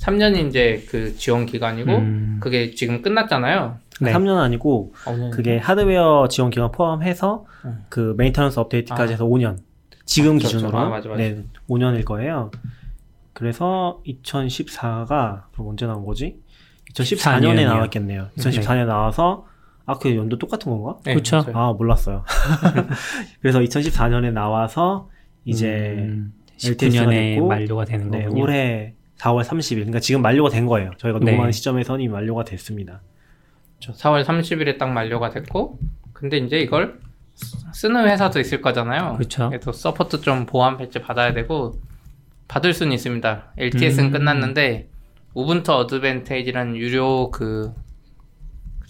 3년이 0.00 0.48
이제 0.48 0.84
그 0.88 1.14
지원 1.16 1.44
기간이고 1.44 1.90
음, 1.90 2.38
그게 2.40 2.70
지금 2.70 3.02
끝났잖아요. 3.02 3.78
네. 4.00 4.12
3년 4.12 4.38
아니고 4.38 4.94
어, 5.06 5.16
네. 5.16 5.30
그게 5.30 5.58
하드웨어 5.58 6.28
지원 6.30 6.50
기간 6.50 6.70
포함해서 6.70 7.44
음. 7.64 7.84
그 7.88 8.14
maintenance 8.16 8.58
업데이트까지 8.60 9.12
아. 9.12 9.14
해서 9.14 9.24
5년. 9.26 9.58
지금 10.06 10.36
아, 10.36 10.38
그렇죠. 10.38 10.56
기준으로 10.56 10.78
아, 10.78 10.88
맞아, 10.88 11.08
맞아. 11.08 11.20
네, 11.22 11.42
5년일 11.68 12.04
거예요. 12.06 12.50
그래서 13.34 14.00
2014가 14.06 15.42
그럼 15.52 15.68
언제 15.68 15.84
나온 15.86 16.06
거지? 16.06 16.40
2014년에 16.94 17.16
14년이요. 17.56 17.64
나왔겠네요. 17.66 18.28
2014년에 18.38 18.86
나와서 18.86 19.46
아, 19.88 19.94
그 19.98 20.14
연도 20.14 20.38
똑같은 20.38 20.70
건가? 20.70 20.98
네, 21.04 21.14
그쵸. 21.14 21.38
맞아요. 21.38 21.56
아, 21.56 21.72
몰랐어요. 21.72 22.24
그래서 23.40 23.60
2014년에 23.60 24.32
나와서 24.32 25.08
이제 25.44 25.94
음, 25.98 26.32
LTS 26.62 26.98
가 26.98 27.04
19년에 27.06 27.34
됐고, 27.34 27.46
만료가 27.48 27.84
되는 27.86 28.10
네, 28.10 28.24
거군요. 28.24 28.42
올해 28.42 28.94
4월 29.18 29.42
30일. 29.44 29.76
그러니까 29.76 30.00
지금 30.00 30.20
만료가 30.22 30.50
된 30.50 30.66
거예요. 30.66 30.90
저희가 30.98 31.18
네. 31.20 31.24
녹음하는 31.30 31.52
시점에서는 31.52 32.00
이미 32.02 32.12
만료가 32.12 32.44
됐습니다. 32.44 33.00
4월 33.80 34.24
30일에 34.24 34.76
딱 34.78 34.90
만료가 34.90 35.30
됐고 35.30 35.78
근데 36.12 36.36
이제 36.38 36.58
이걸 36.60 36.98
쓰- 37.34 37.56
쓰는 37.72 38.06
회사도 38.08 38.40
있을 38.40 38.60
거잖아요. 38.60 39.14
그렇죠. 39.16 39.48
그래서 39.48 39.72
support 39.72 40.20
좀 40.20 40.44
보안 40.46 40.76
패치 40.76 41.00
받아야 41.00 41.32
되고 41.32 41.78
받을 42.48 42.74
수는 42.74 42.92
있습니다. 42.92 43.52
LTS는 43.56 44.08
음. 44.08 44.12
끝났는데 44.12 44.88
우분투 45.34 45.72
Advantage라는 45.72 46.76
유료 46.76 47.30
그 47.30 47.72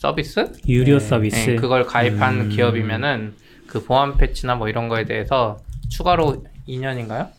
서비스 0.03 0.53
유료 0.69 1.01
네, 1.01 1.05
서비스. 1.05 1.51
네, 1.51 1.57
그걸 1.57 1.85
가입한 1.85 2.41
음. 2.43 2.49
기업이면은 2.51 3.35
그 3.67 3.83
보안 3.85 4.17
패치나 4.17 4.55
뭐 4.55 4.69
이런 4.69 4.89
거에 4.89 5.05
대해서 5.05 5.59
추가로 5.89 6.45
2년인가요? 6.69 7.31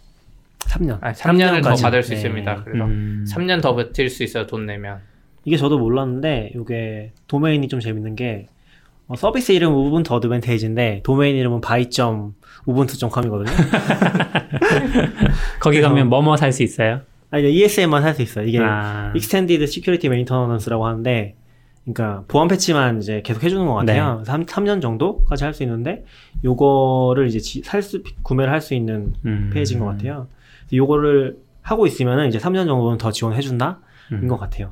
3년. 0.60 0.98
아, 1.01 1.13
3년을 1.13 1.63
더 1.63 1.72
3년까지. 1.72 1.82
받을 1.82 2.04
수 2.04 2.10
네. 2.10 2.16
있습니다. 2.18 2.63
그래서 2.66 2.84
음, 2.84 3.25
3년 3.30 3.62
더 3.62 3.74
버틸 3.75 4.10
수 4.10 4.24
있어요. 4.24 4.46
돈 4.46 4.66
내면. 4.66 5.00
이게 5.46 5.56
저도 5.56 5.80
몰랐는데 5.80 6.51
이게 6.54 7.13
도메인이 7.28 7.66
좀 7.70 7.80
재밌는 7.80 8.18
게 8.18 8.50
어, 9.08 9.16
서비스 9.16 9.54
이름 9.54 9.72
은 9.72 9.78
우분투 9.78 10.13
Advantage인데 10.15 11.03
도메인 11.06 11.38
이름은 11.38 11.62
buy점 11.62 12.34
ubuntu.com이거든요. 12.65 13.55
거기 15.62 15.80
가면 15.80 16.10
뭐뭐 16.10 16.36
살 16.36 16.51
수 16.51 16.62
있어요? 16.63 17.01
아 17.32 17.38
이게 17.38 17.50
ESM만 17.51 18.01
살 18.04 18.13
수 18.16 18.22
있어요. 18.22 18.46
이게 18.46 18.60
아, 18.62 19.13
Extended 19.16 19.63
Security 19.63 20.13
Maintenance라고 20.13 20.86
하는데 20.86 21.36
그러니까 21.93 22.24
보안 22.27 22.48
패치만 22.48 23.00
이제 23.00 23.22
계속 23.24 23.43
해주는 23.43 23.65
것 23.65 23.74
같아요. 23.74 24.19
네. 24.19 24.25
3, 24.25 24.46
3년 24.46 24.81
정도까지 24.81 25.43
할 25.43 25.53
수 25.53 25.63
있는데 25.63 26.05
요거를 26.43 27.27
이제 27.27 27.62
살수 27.63 28.03
구매를 28.24 28.51
할 28.51 28.62
수 28.62 28.74
있는 28.75 29.13
음, 29.25 29.50
페이지인 29.53 29.79
것 29.79 29.86
같아요. 29.88 30.27
요거를 30.72 31.38
하고 31.62 31.88
있으면은 31.88 32.27
이제 32.27 32.38
3년 32.38 32.65
정도는 32.67 32.98
더 32.98 33.12
지원해준다 33.12 33.79
음. 34.12 34.19
인것 34.24 34.39
같아요. 34.39 34.72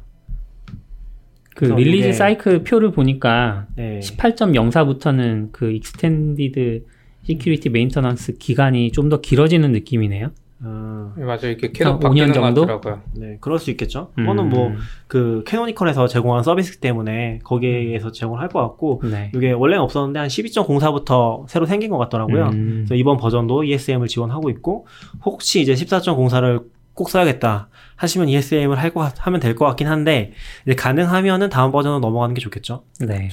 그 1.56 1.66
release 1.66 2.14
사이클 2.14 2.64
표를 2.64 2.92
보니까 2.92 3.66
네. 3.76 4.00
18.04부터는 4.00 5.52
그 5.52 5.72
extended 5.72 6.86
security 7.24 7.70
maintenance 7.70 8.38
기간이 8.38 8.92
좀 8.92 9.10
더 9.10 9.20
길어지는 9.22 9.72
느낌이네요. 9.72 10.32
어, 10.64 11.14
네, 11.16 11.24
맞아요. 11.24 11.52
이렇게 11.52 11.68
한 11.68 11.72
계속 11.74 12.00
5년 12.00 12.02
바뀌는 12.02 12.28
것 12.30 12.34
정도? 12.34 12.62
같더라고요. 12.62 13.02
네, 13.14 13.38
그럴 13.42 13.60
수 13.60 13.70
있겠죠. 13.72 14.12
음, 14.18 14.24
그거는 14.24 14.50
뭐 14.50 14.72
그 15.08 15.44
캐노니컬에서 15.48 16.08
제공한 16.08 16.44
서비스 16.44 16.80
때문에 16.80 17.40
거기에서 17.44 18.12
제공을 18.12 18.42
할것 18.42 18.62
같고 18.62 19.02
네. 19.10 19.32
이게 19.36 19.52
원래는 19.54 19.82
없었는데 19.84 20.20
한 20.20 20.28
12.04부터 20.28 21.48
새로 21.48 21.66
생긴 21.66 21.92
것 21.92 21.98
같더라고요. 22.00 22.48
음, 22.48 22.74
그래서 22.86 22.96
이번 22.96 23.18
버전도 23.18 23.64
ESM을 23.64 24.08
지원하고 24.08 24.50
있고 24.50 24.86
혹시 25.24 25.62
이제 25.62 25.74
14.04를 25.74 26.66
꼭 26.94 27.10
써야겠다 27.10 27.70
하시면 27.96 28.28
ESM을 28.30 28.80
할 28.80 28.92
거, 28.94 29.08
하면 29.18 29.40
될 29.40 29.56
것 29.56 29.66
같긴 29.66 29.88
한데 29.88 30.34
이제 30.66 30.76
가능하면은 30.76 31.50
다음 31.50 31.72
버전으로 31.72 32.00
넘어가는 32.00 32.34
게 32.34 32.42
좋겠죠. 32.42 32.84
네. 33.00 33.30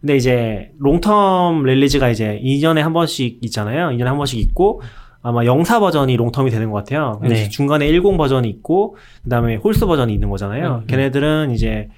근데 0.00 0.16
이제 0.16 0.72
long 0.82 1.23
term 1.23 1.64
release가 1.64 2.10
이제 2.10 2.38
2년에 2.44 2.80
한 2.80 2.92
번씩 2.92 3.38
있잖아요. 3.42 3.88
2년에 3.96 4.04
한 4.04 4.16
번씩 4.18 4.38
있고 4.40 4.82
아마 5.26 5.44
영사 5.44 5.80
버전이 5.80 6.16
long 6.16 6.32
term이 6.32 6.52
되는 6.52 6.70
것 6.70 6.76
같아요. 6.78 7.20
네. 7.24 7.48
중간에 7.48 7.88
10 7.88 8.16
버전이 8.16 8.48
있고 8.48 8.96
그다음에 9.24 9.56
홀수 9.56 9.86
버전이 9.86 10.14
있는 10.14 10.30
거잖아요. 10.30 10.82
음. 10.82 10.86
걔네들은 10.86 11.50
이제 11.50 11.88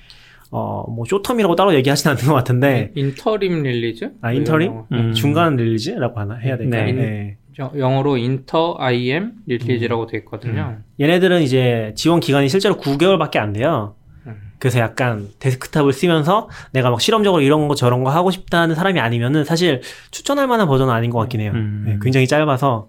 어뭐 0.50 1.04
short 1.04 1.22
term이라고 1.22 1.54
따로 1.54 1.74
얘기하진 1.74 2.10
않는 2.10 2.24
것 2.24 2.32
같은데 2.32 2.90
interim 2.94 3.62
release? 3.64 4.12
아 4.22 4.32
interim 4.32 4.68
영어. 4.70 4.86
음. 4.92 5.12
중간 5.12 5.56
release라고 5.56 6.18
하나 6.18 6.36
해야 6.36 6.56
될까요? 6.56 6.86
네. 6.86 6.92
네. 6.92 7.36
영- 7.58 7.72
영어로 7.78 8.16
interim 8.16 9.32
release라고 9.46 10.06
돼 10.06 10.16
있거든요. 10.18 10.78
얘네들은 10.98 11.42
이제 11.42 11.92
지원 11.96 12.20
기간이 12.20 12.48
실제로 12.48 12.76
9개월밖에 12.76 13.36
안 13.36 13.52
돼요. 13.52 13.94
음. 14.26 14.36
그래서 14.58 14.78
약간 14.78 15.28
데스크탑을 15.38 15.92
쓰면서 15.92 16.48
내가 16.72 16.88
막 16.88 17.02
실험적으로 17.02 17.42
이런 17.42 17.68
거 17.68 17.74
저런 17.74 18.04
거 18.04 18.10
하고 18.10 18.30
싶다는 18.30 18.74
사람이 18.74 19.00
아니면은 19.00 19.44
사실 19.44 19.82
추천할 20.12 20.46
만한 20.46 20.66
버전은 20.66 20.94
아닌 20.94 21.10
것 21.10 21.18
같긴 21.18 21.40
해요. 21.42 21.52
음. 21.54 21.84
네, 21.86 21.98
굉장히 22.00 22.26
짧아서 22.26 22.88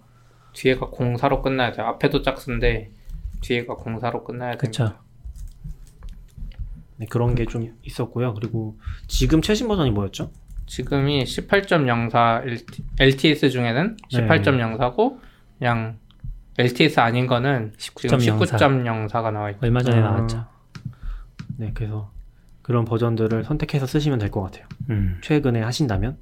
뒤에가 0.53 0.87
공사로 0.89 1.41
끝나야 1.41 1.71
돼요. 1.71 1.85
앞에도 1.87 2.21
짝수인데 2.21 2.91
뒤에가 3.41 3.75
공사로 3.75 4.23
끝나야. 4.23 4.57
그쵸. 4.57 4.93
네, 6.97 7.05
그런 7.09 7.33
게 7.35 7.45
좀 7.45 7.73
있었고요. 7.83 8.33
그리고 8.33 8.77
지금 9.07 9.41
최신 9.41 9.67
버전이 9.67 9.91
뭐였죠? 9.91 10.31
지금이 10.65 11.23
18.04 11.23 12.63
LTS 12.99 13.49
중에는 13.49 13.97
네. 14.13 14.27
18.04고 14.27 15.19
그냥 15.57 15.97
LTS 16.57 16.99
아닌 16.99 17.25
거는 17.25 17.73
지금 17.77 18.17
19.04. 18.19 19.07
19.04가 19.07 19.31
나와 19.31 19.49
있고 19.51 19.65
얼마 19.65 19.81
전에 19.81 19.97
아, 19.97 20.01
나왔죠. 20.11 20.45
네, 21.57 21.71
그래서 21.73 22.11
그런 22.61 22.85
버전들을 22.85 23.45
선택해서 23.45 23.87
쓰시면 23.87 24.19
될 24.19 24.29
것 24.29 24.41
같아요. 24.43 24.67
음. 24.89 25.17
최근에 25.23 25.61
하신다면 25.61 26.17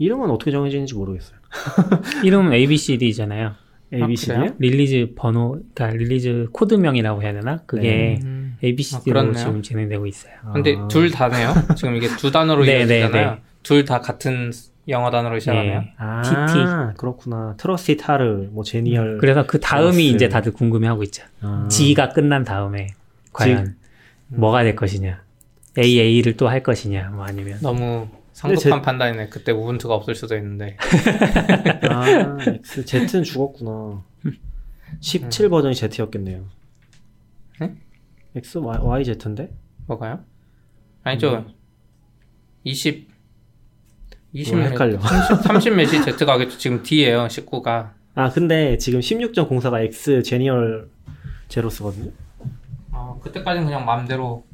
이름은 0.00 0.30
어떻게 0.30 0.50
정해지는지 0.50 0.94
모르겠어요. 0.94 1.38
이름은 2.24 2.52
ABCD잖아요. 2.54 3.52
ABCD요? 3.92 4.36
그래요? 4.38 4.54
release 4.58 5.12
번호, 5.14 5.60
그러니까 5.74 5.90
release 5.98 6.48
코드명이라고 6.52 7.22
해야 7.22 7.32
되나? 7.34 7.58
그게 7.66 8.18
음. 8.24 8.56
아, 8.56 8.64
ABCD로 8.64 9.02
그렇네요. 9.20 9.34
지금 9.34 9.62
진행되고 9.62 10.06
있어요. 10.06 10.32
근데 10.52 10.76
아. 10.76 10.88
둘 10.88 11.10
다네요. 11.10 11.52
지금 11.76 11.96
이게 11.96 12.08
두 12.16 12.30
단어로 12.30 12.64
네, 12.64 12.78
이어지잖아요. 12.80 13.30
네, 13.32 13.40
둘다 13.62 14.00
같은 14.00 14.50
스- 14.52 14.70
영어 14.88 15.10
단어로 15.10 15.38
시작하네요. 15.38 15.72
예. 15.84 15.92
아, 15.98 16.22
TT. 16.22 16.96
그렇구나. 16.98 17.54
트러스티 17.58 17.96
타르, 17.98 18.48
뭐 18.52 18.64
제니얼. 18.64 19.18
그래서 19.18 19.46
그 19.46 19.60
다음이 19.60 19.92
플러스. 19.92 20.14
이제 20.14 20.28
다들 20.30 20.52
궁금해하고 20.52 21.02
있죠. 21.04 21.24
아. 21.42 21.68
G가 21.70 22.08
끝난 22.10 22.42
다음에 22.44 22.86
과연 23.32 23.76
뭐가 24.28 24.62
될 24.64 24.74
것이냐. 24.76 25.20
AA를 25.78 26.36
또 26.36 26.48
할 26.48 26.62
것이냐, 26.62 27.10
뭐 27.10 27.24
아니면. 27.24 27.58
너무 27.60 28.08
성급한 28.40 28.80
판단이네. 28.80 29.28
그때 29.28 29.52
우분투가 29.52 29.94
없을 29.94 30.14
수도 30.14 30.34
있는데. 30.36 30.78
아, 31.90 32.38
Z는 32.62 33.22
죽었구나. 33.22 34.02
17 35.00 35.50
버전이 35.50 35.74
Z였겠네요. 35.74 36.46
네? 37.60 37.74
X, 38.34 38.58
Y, 38.58 38.78
Y, 38.80 39.04
Z인데? 39.04 39.52
뭐가요? 39.86 40.24
아니죠. 41.02 41.44
20 42.64 43.10
20 44.32 44.56
뭐 44.56 44.64
헷갈려. 44.64 44.98
30, 45.00 45.42
30 45.42 45.74
몇이 45.74 46.00
Z 46.02 46.24
가겠죠. 46.24 46.56
지금 46.56 46.82
D예요. 46.82 47.26
19가. 47.26 47.92
아, 48.14 48.30
근데 48.30 48.78
지금 48.78 49.00
16.04가 49.00 49.84
X 49.84 50.22
제니얼 50.22 50.88
제로스거든요. 51.48 52.10
아, 52.92 53.14
그때까지는 53.22 53.66
그냥 53.66 53.84
마음대로 53.84 54.46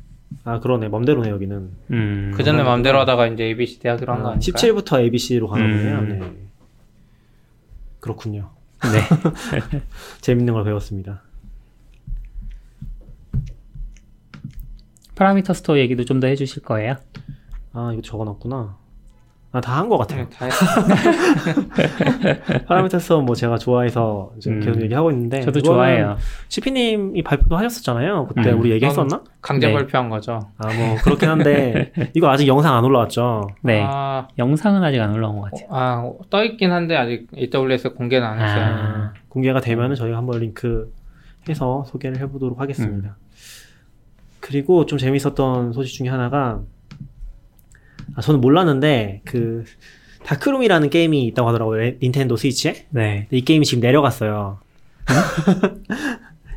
아, 0.44 0.60
그러네. 0.60 0.88
맘대로네, 0.88 1.30
여기는. 1.30 1.70
음. 1.90 2.32
그 2.36 2.42
전에 2.44 2.62
마음대로 2.62 2.98
하다가 3.00 3.28
이제 3.28 3.44
ABCD 3.44 3.88
하기로 3.88 4.12
한거 4.12 4.28
아, 4.28 4.32
아닐까요? 4.32 4.74
17부터 4.74 5.00
ABC로 5.00 5.48
가나 5.48 5.64
보네요. 5.66 5.98
음. 5.98 6.08
네. 6.08 6.46
그렇군요. 8.00 8.50
네. 8.82 9.80
재밌는 10.20 10.52
걸 10.54 10.64
배웠습니다. 10.64 11.22
Parameter 15.14 15.54
Store 15.54 15.78
얘기도 15.78 16.04
좀 16.04 16.20
더 16.20 16.26
해주실 16.26 16.62
거예요? 16.62 16.96
아, 17.72 17.90
이거 17.92 18.02
적어놨구나. 18.02 18.76
아, 19.52 19.60
다 19.60 19.76
한 19.78 19.88
것 19.88 19.96
같아요. 19.96 20.24
네, 20.24 20.30
다 20.30 20.46
했- 20.46 20.52
파라미터 22.66 22.98
스토어 22.98 23.20
뭐 23.22 23.34
제가 23.34 23.56
좋아해서 23.58 24.32
이제 24.36 24.50
음. 24.50 24.60
계속 24.60 24.82
얘기하고 24.82 25.10
있는데. 25.12 25.40
저도 25.40 25.62
좋아해요. 25.62 26.16
CP님이 26.48 27.22
발표도 27.22 27.56
하셨었잖아요. 27.56 28.26
그때 28.26 28.50
음. 28.50 28.60
우리 28.60 28.72
얘기했었나? 28.72 29.22
강제 29.40 29.68
네. 29.68 29.72
발표한 29.72 30.10
거죠. 30.10 30.40
아, 30.58 30.66
뭐, 30.74 30.96
그렇긴 31.02 31.28
한데, 31.30 31.90
이거 32.14 32.28
아직 32.28 32.46
영상 32.48 32.76
안 32.76 32.84
올라왔죠? 32.84 33.48
네. 33.62 33.82
아, 33.88 34.28
영상은 34.38 34.82
아직 34.84 35.00
안 35.00 35.14
올라온 35.14 35.40
것 35.40 35.50
같아요. 35.50 35.68
아, 35.70 36.10
떠 36.28 36.44
있긴 36.44 36.70
한데 36.72 36.94
아직 36.96 37.26
AWS 37.36 37.94
공개는 37.94 38.26
안 38.26 38.38
했어요. 38.40 38.64
아. 38.64 39.12
공개가 39.28 39.60
되면은 39.60 39.94
저희가 39.96 40.16
한번 40.18 40.40
링크 40.40 40.92
해서 41.48 41.84
소개를 41.86 42.18
해보도록 42.18 42.60
하겠습니다. 42.60 43.16
그리고 44.40 44.84
좀 44.86 44.98
재밌었던 44.98 45.72
소식 45.72 45.94
중에 45.96 46.08
하나가, 46.08 46.60
아, 48.14 48.20
저는 48.20 48.40
몰랐는데, 48.40 49.22
그, 49.24 49.64
다크룸이라는 50.24 50.90
게임이 50.90 51.24
있다고 51.26 51.48
하더라고요. 51.48 51.78
레- 51.80 51.98
닌텐도 52.02 52.36
스위치에. 52.36 52.86
네. 52.90 53.26
이 53.30 53.42
게임이 53.42 53.64
지금 53.64 53.80
내려갔어요. 53.80 54.58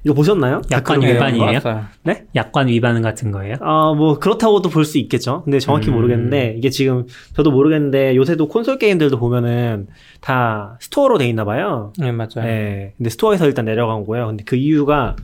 이거 0.06 0.14
보셨나요? 0.14 0.62
약관 0.72 1.02
위반이에요? 1.02 1.46
거? 1.60 1.70
봤어요. 1.70 1.86
약관 2.34 2.68
위반 2.70 3.02
같은 3.02 3.32
거예요? 3.32 3.56
아, 3.60 3.94
뭐, 3.94 4.18
그렇다고도 4.18 4.70
볼 4.70 4.86
수 4.86 4.98
있겠죠. 4.98 5.44
근데 5.44 5.60
정확히 5.60 5.90
음. 5.90 5.96
모르겠는데, 5.96 6.56
이게 6.58 6.70
지금, 6.70 7.06
저도 7.36 7.52
모르겠는데, 7.52 8.16
요새도 8.16 8.48
콘솔 8.48 8.80
게임들도 8.80 9.20
보면은, 9.20 9.88
다 10.22 10.78
스토어로 10.80 11.18
돼 11.18 11.28
있나 11.28 11.44
봐요. 11.44 11.92
네, 11.98 12.14
맞아요. 12.14 12.44
네. 12.46 12.94
근데 12.98 13.10
스토어에서 13.10 13.46
일단 13.46 13.66
내려간 13.66 14.06
거예요. 14.06 14.28
근데 14.28 14.44
그 14.46 14.56
이유가, 14.56 15.18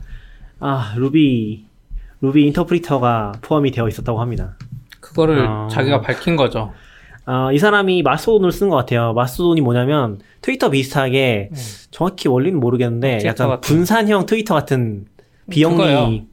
아, 0.60 0.92
루비, 0.98 1.64
루비 2.20 2.46
인터프리터가 2.46 3.32
포함이 3.40 3.70
되어 3.70 3.88
있었다고 3.88 4.20
합니다. 4.20 4.56
그거를 5.06 5.46
아. 5.46 5.68
자기가 5.70 6.00
밝힌 6.00 6.36
거죠. 6.36 6.72
아, 7.24 7.50
이 7.52 7.58
사람이 7.58 8.02
마스토돈을 8.02 8.52
쓴 8.52 8.68
것 8.68 8.76
같아요. 8.76 9.12
마스토돈이 9.14 9.60
뭐냐면, 9.60 10.20
트위터 10.42 10.70
비슷하게, 10.70 11.48
음. 11.52 11.56
정확히 11.90 12.28
원리는 12.28 12.58
모르겠는데, 12.60 13.20
약간 13.24 13.48
같은. 13.48 13.60
분산형 13.60 14.26
트위터 14.26 14.54
같은 14.54 15.06
비영리. 15.50 16.26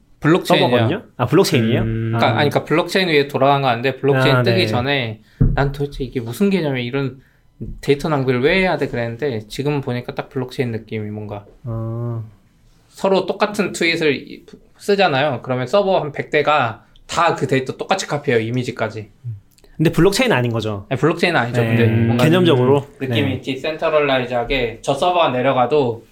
서버거든요? 0.44 1.02
아, 1.18 1.26
블록체인이에요? 1.26 1.80
음. 1.82 2.12
그러니까, 2.14 2.26
아니, 2.28 2.48
그러니까 2.50 2.64
블록체인 2.64 3.08
위에 3.08 3.28
돌아간 3.28 3.60
거 3.60 3.68
아닌데 3.68 3.96
블록체인 3.96 4.36
아, 4.36 4.42
뜨기 4.42 4.58
네. 4.62 4.66
전에 4.66 5.20
난 5.54 5.70
도대체 5.70 6.02
이게 6.02 6.18
무슨 6.20 6.48
개념이야 6.48 6.82
이런 6.82 7.20
데이터 7.82 8.08
낭비를 8.08 8.40
왜 8.40 8.60
해야 8.60 8.78
돼 8.78 8.88
그랬는데 8.88 9.40
지금 9.48 9.82
보니까 9.82 10.14
딱 10.14 10.30
블록체인 10.30 10.70
느낌이 10.70 11.10
뭔가 11.10 11.44
아, 11.64 12.22
서로 12.88 13.26
똑같은 13.26 13.72
트윗을 13.72 14.16
이- 14.16 14.46
쓰잖아요. 14.78 15.40
그러면 15.42 15.66
서버 15.66 16.00
한 16.00 16.10
100대가 16.12 16.80
다 17.06 17.34
그 17.34 17.46
데이터 17.46 17.76
똑같이 17.76 18.06
카피해요. 18.06 18.40
이미지까지. 18.40 19.10
근데 19.76 19.90
블록체인 19.90 20.32
아닌 20.32 20.52
거죠. 20.52 20.86
아니, 20.88 21.00
블록체인은 21.00 21.38
아니죠. 21.40 21.60
네, 21.60 21.68
근데 21.76 21.86
뭔가 22.06 22.24
개념적으로. 22.24 22.86
느낌이 23.00 23.20
네. 23.22 23.40
decentralize하게 23.40 24.78
저 24.82 24.94
서버가 24.94 25.30
내려가도 25.30 26.04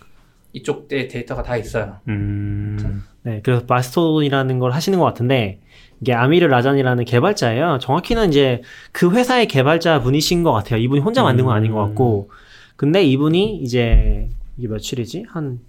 이쪽 0.53 0.89
데 0.89 1.07
데이터가 1.09 1.43
다 1.43 1.57
있어요. 1.57 1.97
음. 2.09 3.03
네, 3.23 3.41
그래서 3.45 3.65
마스토돈이라는 3.69 4.59
걸 4.59 4.73
하시는 4.73 4.99
것 4.99 5.05
같은데 5.05 5.61
이게 6.01 6.13
아미르 6.13 6.47
라잔이라는 6.49 7.05
개발자예요. 7.05 7.79
정확히는 7.81 8.31
이제 8.31 8.63
그 8.91 9.13
회사의 9.13 9.47
개발자 9.47 10.01
분이신 10.03 10.43
것 10.43 10.53
같아요. 10.53 10.81
이분이 10.81 11.01
혼자 11.01 11.23
만든 11.23 11.45
건 11.45 11.55
아닌 11.57 11.71
것 11.71 11.79
같고, 11.87 12.31
근데 12.75 13.05
이분이 13.05 13.59
이제 13.59 14.29
이게 14.59 14.67
며칠이지? 14.67 15.27
한 15.29 15.61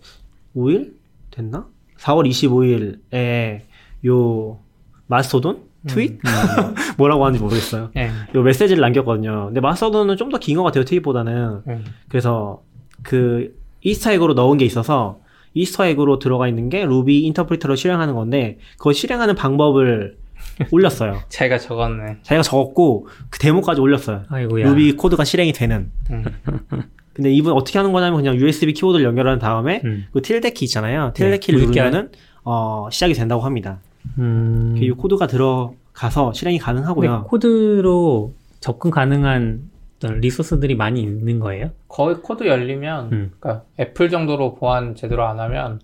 5일 0.55 0.93
됐나? 1.29 1.67
4월 1.99 2.27
25일에 2.27 3.61
요 4.07 4.59
마스토돈 5.07 5.63
트윗 5.87 6.19
뭐라고 6.97 7.25
하는지 7.25 7.41
모르겠어요. 7.43 7.91
예. 7.97 8.09
요 8.35 8.41
메시지를 8.41 8.81
남겼거든요. 8.81 9.45
근데 9.47 9.59
마스토돈은 9.61 10.17
좀 10.17 10.29
더 10.29 10.37
긴 10.39 10.55
것 10.57 10.63
같아요. 10.63 10.85
트윗보다는. 10.85 11.61
음. 11.67 11.85
그래서 12.09 12.61
그 13.03 13.55
Easter 13.81 14.10
egg로 14.10 14.33
넣은 14.33 14.57
게 14.57 14.65
있어서 14.65 15.19
Easter 15.53 15.89
egg로 15.89 16.19
들어가 16.19 16.47
있는 16.47 16.69
게 16.69 16.85
루비 16.85 17.21
인터프리터로 17.23 17.75
실행하는 17.75 18.15
건데 18.15 18.57
그걸 18.77 18.93
실행하는 18.93 19.35
방법을 19.35 20.17
올렸어요. 20.71 21.19
자기가 21.29 21.57
적었네. 21.57 22.17
자기가 22.23 22.41
적었고 22.43 23.07
그 23.29 23.39
데모까지 23.39 23.81
올렸어요. 23.81 24.23
아이고야. 24.29 24.67
루비 24.67 24.93
코드가 24.93 25.23
실행이 25.25 25.51
되는. 25.53 25.91
음. 26.11 26.23
근데 27.13 27.31
이분 27.31 27.53
어떻게 27.53 27.77
하는 27.77 27.91
거냐면 27.91 28.17
그냥 28.17 28.35
USB 28.35 28.73
키보드를 28.73 29.05
연결한 29.05 29.37
다음에 29.37 29.81
음. 29.85 30.05
그 30.11 30.21
tilde 30.21 30.49
키 30.51 30.65
있잖아요. 30.65 31.11
tilde 31.13 31.37
키를 31.39 31.59
물결. 31.59 31.85
누르면은 31.85 32.11
어 32.43 32.87
시작이 32.91 33.13
된다고 33.13 33.41
합니다. 33.43 33.79
음. 34.19 34.75
이 34.77 34.89
코드가 34.91 35.27
들어가서 35.27 36.33
실행이 36.33 36.57
가능하고요. 36.59 37.23
코드로 37.23 38.33
접근 38.59 38.91
가능한 38.91 39.69
어떤 39.97 40.19
resource들이 40.19 40.75
많이 40.75 41.01
있는 41.01 41.39
거예요? 41.39 41.71
거의 41.87 42.17
코드 42.21 42.45
열리면 42.45 43.11
음. 43.11 43.31
그러니까 43.39 43.65
애플 43.79 44.09
정도로 44.09 44.55
보안 44.55 44.95
제대로 44.95 45.25
안 45.25 45.39
하면 45.39 45.79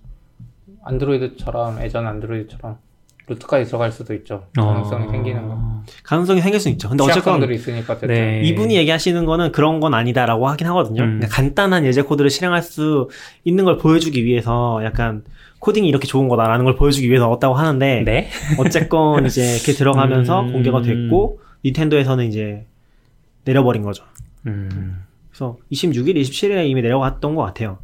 안드로이드처럼 0.84 1.82
예전 1.84 2.08
안드로이드처럼 2.08 2.78
루트까지 3.28 3.66
들어갈 3.66 3.92
수도 3.92 4.14
있죠. 4.16 4.46
가능성이 4.56 5.06
어. 5.06 5.12
생기는 5.12 5.48
거. 5.48 5.84
가능성이 6.04 6.42
생길 6.42 6.60
수 6.60 6.68
있죠. 6.70 6.90
근데 6.90 7.04
어쨌건 7.04 7.24
취약성들이 7.24 7.56
있으니까 7.56 7.94
어쨌든. 7.94 8.08
네. 8.16 8.42
이분이 8.44 8.76
얘기하시는 8.76 9.24
거는 9.26 9.52
그런 9.52 9.80
건 9.80 9.94
아니다라고 9.94 10.48
하긴 10.48 10.68
하거든요. 10.68 11.04
음. 11.04 11.20
그냥 11.20 11.30
간단한 11.32 11.86
예제 11.86 12.02
코드를 12.04 12.30
실행할 12.32 12.64
수 12.64 13.10
있는 13.44 13.66
걸 13.66 13.78
보여주기 13.78 14.26
위해서 14.26 14.82
약간 14.84 15.24
코딩이 15.60 15.88
이렇게 15.88 16.08
좋은 16.08 16.28
거다라는 16.28 16.66
걸 16.66 16.76
보여주기 16.76 17.08
위해서 17.10 17.26
넣었다고 17.26 17.56
하는데 17.56 18.04
네. 18.06 18.30
어쨌건 18.58 19.26
이제 19.26 19.56
이렇게 19.56 19.74
들어가면서 19.74 20.42
음. 20.48 20.54
공개가 20.54 20.82
됐고 20.82 21.42
닌텐도에서는 21.64 22.26
이제 22.26 22.66
내려버린 23.46 23.84
거죠. 23.84 24.04
음. 24.48 25.04
그래서 25.30 25.58
26일, 25.72 26.16
27일에 26.22 26.68
이미 26.68 26.82
내려갔던 26.82 27.36
것 27.36 27.44
같아요. 27.44 27.80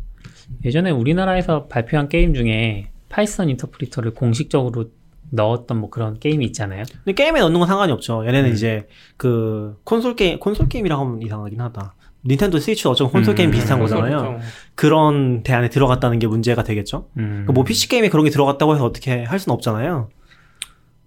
예전에 0.63 0.91
우리나라에서 0.91 1.67
발표한 1.67 2.07
게임 2.09 2.33
중에 2.33 2.89
파이썬 3.09 3.49
인터프리터를 3.49 4.13
공식적으로 4.13 4.85
넣었던 5.31 5.77
뭐 5.77 5.89
그런 5.89 6.19
게임이 6.19 6.45
있잖아요. 6.47 6.83
근데 7.03 7.13
게임에 7.13 7.39
넣는 7.39 7.59
건 7.59 7.67
상관이 7.67 7.91
없죠. 7.91 8.25
얘네는 8.25 8.51
음. 8.51 8.53
이제 8.53 8.87
그 9.17 9.79
콘솔 9.83 10.15
게임, 10.15 10.39
콘솔 10.39 10.69
게임이라고 10.69 11.03
하면 11.03 11.21
이상하긴 11.21 11.59
하다. 11.61 11.95
닌텐도 12.27 12.59
스위치 12.59 12.87
어쩌면 12.87 13.11
콘솔 13.11 13.33
음, 13.33 13.35
게임 13.35 13.51
비슷한 13.51 13.77
그래서 13.77 13.95
거잖아요. 13.95 14.19
좀 14.19 14.39
그런 14.73 15.43
데 15.43 15.53
안에 15.53 15.69
들어갔다는 15.69 16.19
게 16.19 16.27
문제가 16.27 16.63
되겠죠. 16.63 17.09
음. 17.17 17.45
뭐 17.53 17.63
PC 17.63 17.87
게임에 17.89 18.09
그런 18.09 18.23
게 18.25 18.31
들어갔다고 18.31 18.73
해서 18.73 18.85
어떻게 18.85 19.23
할 19.23 19.39
수는 19.39 19.53
없잖아요. 19.53 20.09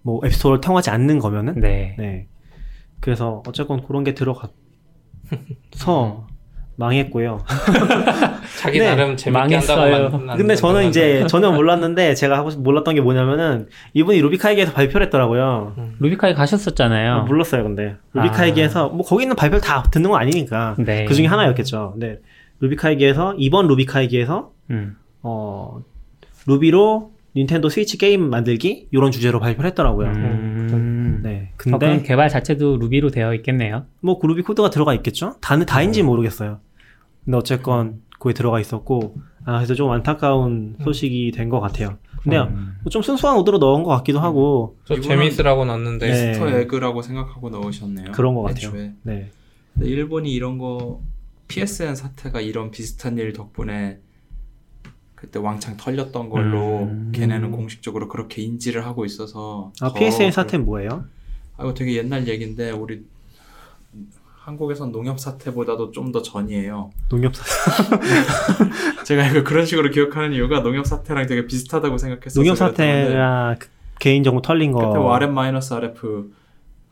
뭐 0.03 0.21
앱스토어를 0.25 0.61
통하지 0.61 0.91
않는 0.91 1.19
거면은. 1.19 1.61
네. 1.61 1.97
네. 1.99 2.29
그래서 3.01 3.43
어쨌건 3.47 3.85
그런 3.87 4.05
게 4.05 4.15
들어가서 4.15 4.49
망했고요. 6.79 7.45
자기 8.61 8.79
네, 8.79 8.87
나름 8.95 9.17
재밌게 9.17 9.31
망했어요. 9.39 9.95
한다고 10.05 10.19
만 10.25 10.37
근데 10.37 10.55
저는 10.55 10.85
이제 10.89 11.27
전혀 11.27 11.51
몰랐는데 11.51 12.15
제가 12.15 12.39
하고 12.39 12.51
싶- 12.51 12.61
몰랐던 12.61 12.95
게 12.95 13.01
뭐냐면은 13.01 13.67
이분이 13.95 14.21
루비카이기에서 14.21 14.73
발표를 14.73 15.07
했더라고요. 15.07 15.75
루비카이 15.99 16.35
가셨었잖아요. 16.35 17.25
몰랐어요, 17.25 17.65
근데 17.65 17.97
루비카이기에서 18.15 18.91
뭐 18.91 19.05
거기 19.05 19.25
있는 19.25 19.35
발표를 19.35 19.61
다 19.61 19.83
듣는 19.91 20.11
건 20.11 20.21
아니니까 20.21 20.77
네. 20.79 21.05
그 21.05 21.15
중에 21.15 21.27
하나였겠죠. 21.27 21.91
근데 21.95 22.21
루비카이기에서 22.61 23.35
이번 23.39 23.67
루비카이기에서 23.67 24.53
음. 24.71 24.97
어 25.23 25.81
루비로 26.47 27.11
닌텐도 27.37 27.69
스위치 27.71 27.99
게임 27.99 28.31
만들기 28.31 28.87
이런 28.93 29.11
주제로 29.11 29.41
발표를 29.41 29.69
했더라고요. 29.71 30.09
음. 30.09 31.21
네. 31.23 31.51
근데 31.57 31.75
어, 31.75 31.79
그럼 31.79 32.03
개발 32.05 32.29
자체도 32.29 32.77
루비로 32.79 33.11
되어 33.11 33.35
있겠네요. 33.35 33.85
뭐 34.01 34.19
루비 34.23 34.43
코드가 34.43 34.71
들어가 34.71 34.95
있겠죠? 34.95 35.35
다, 35.41 35.59
다인지 35.65 36.03
모르겠어요. 36.05 36.61
근데 37.29 37.37
어쨌건 37.37 38.01
거기 38.19 38.35
들어가 38.35 38.59
있었고 38.59 39.15
아 39.45 39.57
그래서 39.59 39.75
좀 39.75 39.91
안타까운 39.91 40.77
소식이 40.83 41.31
된 41.33 41.51
것 41.51 41.61
같아요. 41.61 41.99
근데 42.23 42.39
음. 42.39 42.77
뭐좀 42.85 43.03
순수한 43.03 43.37
의도로 43.37 43.59
넣은 43.59 43.83
것 43.83 43.91
같기도 43.99 44.19
하고 44.19 44.79
저 44.87 44.99
재미있으라고 44.99 45.67
넣었는데 45.67 46.07
네. 46.11 46.33
Easter 46.35 46.49
egg라고 46.49 47.03
생각하고 47.03 47.51
넣으셨네요. 47.51 48.13
그런 48.13 48.35
것 48.35 48.45
같아요. 48.45 48.69
애초에. 48.69 48.93
네. 49.03 49.31
근데 49.75 49.89
일본이 49.91 50.33
이런 50.33 50.57
거 50.57 51.03
PSN 51.49 51.95
사태가 51.97 52.41
이런 52.41 52.71
비슷한 52.71 53.19
일 53.19 53.35
덕분에 53.35 53.99
그때 55.15 55.39
왕창 55.39 55.77
털렸던 55.77 56.31
걸로 56.31 56.85
음. 56.85 57.13
걔네는 57.15 57.51
공식적으로 57.51 58.09
그렇게 58.09 58.41
인지를 58.41 58.87
하고 58.87 59.05
있어서 59.05 59.71
아더 59.83 59.93
PSN 59.99 60.31
사태는 60.33 60.65
뭐예요? 60.65 61.05
아 61.59 61.65
이거 61.65 61.75
되게 61.75 61.95
옛날 61.99 62.27
얘기인데 62.27 62.71
우리 62.71 63.05
한국에선 64.49 64.93
농협 64.93 65.21
사태보다도 65.21 65.91
좀 65.93 66.11
더 66.13 66.23
전이에요. 66.23 66.91
농협 67.11 67.35
사태. 67.37 67.99
제가 69.05 69.27
이거 69.29 69.45
그런 69.45 69.67
식으로 69.67 69.91
기억하는 69.91 70.33
이유가 70.33 70.63
농협 70.63 70.87
사태랑 70.87 71.27
되게 71.27 71.47
비슷하다고 71.47 71.99
생각했어서 71.99 72.41
농협 72.41 72.57
사태가 72.57 73.57
그 73.59 73.69
개인 73.99 74.23
정보 74.25 74.41
털린 74.41 74.73
거. 74.73 74.89
그때 74.89 74.99
RM 74.99 75.35
마이너스 75.35 75.75
RF 75.75 76.31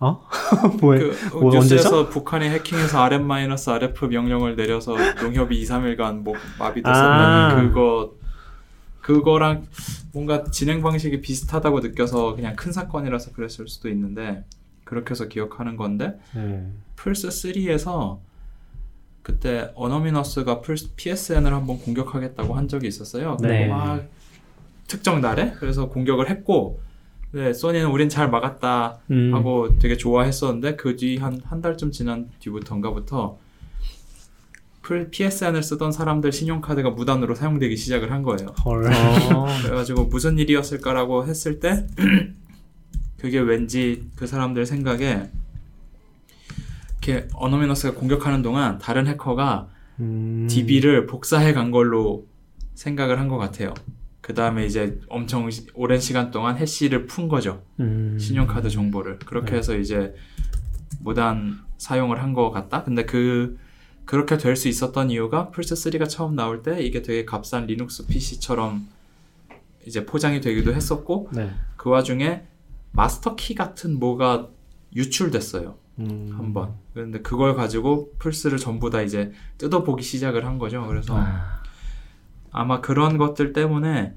어? 0.01 0.27
뭐에? 0.83 0.99
그 0.99 1.15
뭐 1.41 1.51
뉴스에서 1.55 2.11
북한이 2.11 2.47
해킹해서 2.51 3.01
RM 3.01 3.25
마이너스 3.27 3.71
RF 3.71 4.05
명령을 4.05 4.55
내려서 4.57 4.95
농협이 5.23 5.59
2, 5.59 5.65
3일간 5.65 6.19
뭐 6.19 6.35
마비됐었다는 6.59 7.25
아. 7.25 7.55
그거 7.63 8.13
그거랑 9.01 9.65
뭔가 10.13 10.45
진행 10.45 10.83
방식이 10.83 11.23
비슷하다고 11.23 11.81
느껴서 11.81 12.35
그냥 12.35 12.55
큰 12.57 12.73
사건이라서 12.73 13.33
그랬을 13.33 13.69
수도 13.69 13.89
있는데 13.89 14.45
그렇게 14.85 15.13
해서 15.13 15.27
기억하는 15.29 15.77
건데 15.77 16.19
네. 16.35 16.67
플스 16.97 17.29
3에서 17.29 18.19
그때 19.23 19.71
어너미너스가 19.75 20.61
플스 20.61 20.95
PSN을 20.97 21.53
한번 21.53 21.79
공격하겠다고 21.79 22.55
한 22.55 22.69
적이 22.69 22.89
있었어요. 22.89 23.37
네. 23.41 23.67
막 23.69 24.05
특정 24.87 25.21
날에 25.21 25.53
그래서 25.59 25.89
공격을 25.89 26.31
했고 26.31 26.81
네, 27.33 27.53
소니는 27.53 27.89
우린 27.91 28.09
잘 28.09 28.31
막았다 28.31 28.99
음. 29.11 29.35
하고 29.35 29.79
되게 29.79 29.97
좋아했었는데 29.97 30.77
그 30.77 30.97
뒤 30.97 31.19
한 31.19 31.41
한 31.45 31.61
달쯤 31.61 31.91
지난 31.91 32.31
뒤부터인가부터 32.39 33.39
풀 34.83 35.11
PSN을 35.11 35.65
쓰던 35.65 35.91
사람들 35.91 36.31
신용카드가 36.31 36.91
무단으로 36.91 37.35
사용되기 37.35 37.77
시작을 37.77 38.13
한 38.13 38.23
거예요. 38.23 38.51
헐. 38.65 38.87
어. 38.87 39.47
그래가지고 39.65 40.05
무슨 40.05 40.39
일이었을까라고 40.39 41.27
했을 41.27 41.59
때 41.59 41.85
그게 43.19 43.41
왠지 43.41 44.09
그 44.15 44.29
사람들 44.29 44.65
생각에 44.67 45.29
이렇게 47.07 47.29
어노미너스가 47.35 47.95
공격하는 47.99 48.43
동안 48.43 48.79
다른 48.79 49.07
해커가 49.07 49.69
음. 50.01 50.47
DB를 50.51 51.07
복사해 51.07 51.53
간 51.53 51.71
걸로 51.71 52.27
생각을 52.75 53.19
한 53.21 53.29
것 53.29 53.39
같아요. 53.39 53.73
그 54.21 54.35
다음에 54.35 54.67
이제 54.67 55.01
엄청 55.09 55.49
시- 55.51 55.67
오랜 55.75 56.01
시간 56.01 56.31
동안 56.33 56.57
hash를 56.57 57.07
푼 57.07 57.29
거죠. 57.29 57.63
음. 57.81 58.19
신용카드 58.21 58.69
정보를 58.71 59.21
그렇게 59.21 59.53
네. 59.53 59.59
해서 59.59 59.77
이제 59.77 60.15
무단 61.01 61.61
사용을 61.79 62.21
한 62.23 62.35
것 62.35 62.51
같다. 62.51 62.83
근데 62.83 63.05
그 63.07 63.57
그렇게 64.05 64.37
될 64.37 64.57
수 64.57 64.69
있었던 64.69 65.11
이유가 65.11 65.51
플스 65.51 65.75
3가 65.75 66.09
처음 66.09 66.35
나올 66.35 66.63
때 66.63 66.81
이게 66.83 67.03
되게 67.03 67.25
값싼 67.25 67.67
리눅스 67.67 68.07
PC처럼 68.07 68.87
이제 69.87 70.05
포장이 70.05 70.41
되기도 70.41 70.75
했었고 70.75 71.31
네. 71.33 71.51
그 71.77 71.89
와중에 71.91 72.43
마스터 72.93 73.37
키 73.37 73.55
같은 73.55 73.99
뭐가 73.99 74.49
유출됐어요 74.95 75.77
음. 75.99 76.31
한번. 76.33 76.75
그런데 76.93 77.21
그걸 77.21 77.55
가지고 77.55 78.13
플스를 78.19 78.59
전부 78.59 78.91
다 78.91 79.03
이제 79.03 79.33
뜯어보기 79.59 80.03
시작을 80.03 80.45
한 80.45 80.59
거죠. 80.59 80.87
그래서 80.87 81.17
아. 81.17 81.63
아마 82.51 82.81
그런 82.81 83.19
것들 83.19 83.53
때문에 83.53 84.15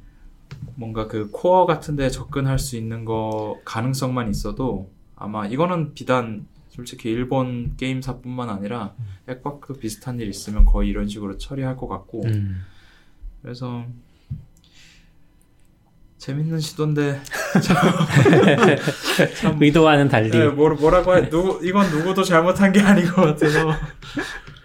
뭔가 0.76 1.08
그 1.08 1.30
코어 1.32 1.66
같은 1.66 1.96
데 1.96 2.10
접근할 2.10 2.60
수 2.60 2.78
있는 2.78 3.06
거 3.06 3.60
가능성만 3.66 4.30
있어도 4.30 4.90
아마 5.16 5.46
이거는 5.46 5.94
비단 5.94 6.48
솔직히 6.70 7.10
일본 7.10 7.76
게임사뿐만 7.76 8.50
아니라 8.50 8.94
액박도 9.28 9.76
비슷한 9.76 10.20
일 10.20 10.30
있으면 10.30 10.66
거의 10.66 10.90
이런 10.90 11.08
식으로 11.08 11.38
처리할 11.38 11.76
것 11.76 11.88
같고 11.88 12.22
음. 12.26 12.62
그래서 13.42 13.86
재밌는 16.20 16.60
시도인데 16.60 17.22
의도와는 19.60 20.10
달리 20.10 20.30
네, 20.30 20.48
뭐, 20.50 20.70
뭐라고 20.72 21.16
해 21.16 21.30
누구 21.30 21.66
이건 21.66 21.90
누구도 21.90 22.24
잘못한 22.24 22.74
게 22.74 22.82
아닌 22.82 23.06
것 23.06 23.22
같아서 23.22 23.72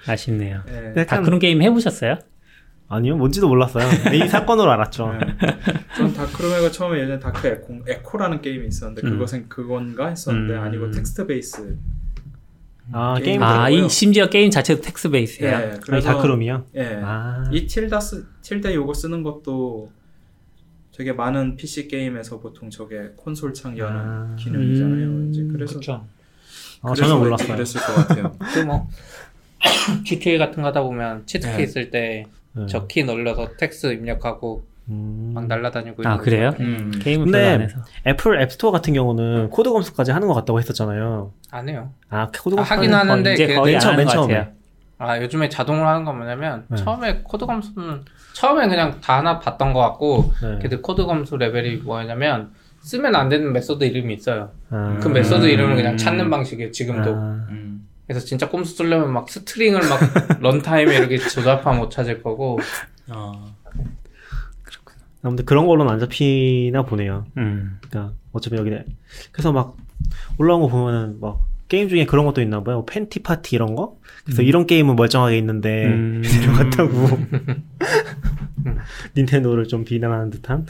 아쉽네요. 0.06 0.62
네. 0.66 0.88
약간 0.90 1.06
다크룸 1.06 1.38
게임 1.38 1.62
해보셨어요? 1.62 2.18
아니요, 2.88 3.16
뭔지도 3.16 3.48
몰랐어요. 3.48 3.88
이 4.12 4.28
사건으로 4.28 4.70
알았죠. 4.72 5.14
전 5.96 6.12
다크룸에가 6.12 6.70
처음에 6.70 7.00
예전에 7.00 7.18
다크 7.20 7.46
에코, 7.46 7.80
에코라는 7.88 8.42
게임이 8.42 8.66
있었는데 8.66 9.06
음. 9.06 9.12
그것은 9.12 9.48
그건가 9.48 10.08
했었는데 10.08 10.54
음. 10.54 10.60
아니고 10.60 10.90
text 10.90 11.26
base 11.26 11.78
아, 12.92 13.18
게임 13.22 13.42
아. 13.42 13.70
이 13.70 13.88
심지어 13.88 14.28
게임 14.28 14.50
자체도 14.50 14.82
text 14.82 15.08
base예요. 15.10 15.56
예, 15.56 15.78
그래서 15.82 16.08
다크룸이요? 16.08 16.66
예. 16.74 17.00
아. 17.02 17.44
이 17.52 17.66
tilde 17.66 18.00
쓰, 18.00 18.26
tilde 18.42 18.74
요거 18.74 18.92
쓰는 18.92 19.22
것도 19.22 19.90
되게 20.96 21.12
많은 21.12 21.56
PC 21.56 21.88
게임에서 21.88 22.38
보통 22.40 22.70
저게 22.70 23.10
콘솔 23.16 23.52
창 23.54 23.76
여는 23.76 23.96
아. 24.00 24.36
기능이잖아요. 24.38 25.06
음, 25.06 25.30
이제 25.30 25.42
그래서 25.52 25.74
그렇죠. 25.74 26.06
아, 26.82 26.88
그래서 26.92 27.02
전혀 27.08 27.16
몰랐어요. 27.18 27.48
그랬을 27.56 27.80
것 27.80 27.94
같아요. 28.08 28.32
그뭐 28.54 28.88
GTA 30.04 30.38
같은 30.38 30.62
거 30.62 30.68
하다 30.68 30.82
보면 30.82 31.26
cheat 31.26 31.45
key 31.45 31.56
네. 31.56 31.62
있을 31.64 31.90
때 31.90 32.26
네. 32.52 32.66
저키 32.66 33.04
눌러서 33.04 33.56
텍스트 33.58 33.92
입력하고 33.92 34.64
음. 34.88 35.32
막 35.34 35.46
날라다니고 35.46 36.02
아, 36.06 36.18
그래요? 36.18 36.52
음. 36.60 36.92
게임을 37.00 37.24
근데-. 37.24 37.68
애플 38.06 38.40
앱스토어 38.42 38.70
같은 38.70 38.92
경우는 38.92 39.50
코드 39.50 39.70
검수까지 39.70 40.12
하는 40.12 40.28
것 40.28 40.34
같다고 40.34 40.60
했었잖아요. 40.60 41.32
안 41.50 41.68
해요. 41.68 41.90
아, 42.10 42.28
코드 42.30 42.54
아, 42.54 42.56
검수 42.58 42.72
하긴 42.74 42.94
하는데 42.94 43.32
이제 43.32 43.46
걔- 43.48 43.54
거의 43.56 43.72
맨 43.72 43.80
처음, 43.80 43.92
하는 43.94 44.04
맨것 44.04 44.14
처음에. 44.14 44.34
같아요. 44.34 44.54
아 44.96 45.20
요즘에 45.20 45.48
자동으로 45.48 45.88
하는 45.88 46.04
건 46.04 46.18
뭐냐면 46.18 46.66
네. 46.68 46.76
처음에 46.76 47.22
코드 47.24 47.46
검수는 47.46 48.04
처음에 48.34 48.68
그냥 48.68 49.00
다 49.00 49.18
하나 49.18 49.38
봤던 49.38 49.72
것 49.72 49.80
같고 49.80 50.32
네. 50.42 50.58
걔들 50.60 50.82
코드 50.82 51.06
검수 51.06 51.36
레벨이 51.36 51.76
뭐냐면 51.76 52.52
쓰면 52.80 53.14
안 53.14 53.28
되는 53.30 53.52
메소드 53.52 53.84
이름이 53.84 54.12
있어요. 54.14 54.50
아. 54.68 54.98
그 55.00 55.08
메소드 55.08 55.46
음. 55.46 55.50
이름을 55.50 55.76
그냥 55.76 55.96
찾는 55.96 56.28
방식이에요. 56.28 56.70
지금도. 56.70 57.14
아. 57.14 57.46
음. 57.48 57.88
그래서 58.06 58.26
진짜 58.26 58.50
꼼수 58.50 58.76
쓰려면 58.76 59.12
막 59.12 59.30
string을 59.30 59.80
막 59.88 60.00
runtime에 60.42 60.94
이렇게 60.94 61.16
조합하면 61.16 61.80
못 61.80 61.90
찾을 61.90 62.22
거고 62.22 62.58
아. 63.08 63.54
아무튼 65.22 65.46
그런 65.46 65.66
걸로는 65.66 65.90
안 65.90 66.00
잡히나 66.00 66.82
보네요. 66.82 67.24
음. 67.38 67.78
그러니까 67.88 68.14
어차피 68.32 68.56
여기 68.56 68.70
그래서 69.32 69.52
막 69.52 69.76
올라온 70.36 70.60
거 70.60 70.68
보면은 70.68 71.18
막 71.20 71.40
게임 71.68 71.88
중에 71.88 72.04
그런 72.04 72.26
것도 72.26 72.42
있나 72.42 72.62
봐요. 72.62 72.84
팬티 72.84 73.22
파티 73.22 73.56
이런 73.56 73.74
거. 73.74 73.96
그래서 74.24 74.42
이런 74.42 74.66
게임은 74.66 74.96
멀쩡하게 74.96 75.38
있는데 75.38 75.86
음. 75.86 76.22
들어갔다고 76.24 76.90
닌텐도를 79.16 79.66
좀 79.68 79.84
비난하는 79.84 80.30
듯한. 80.30 80.66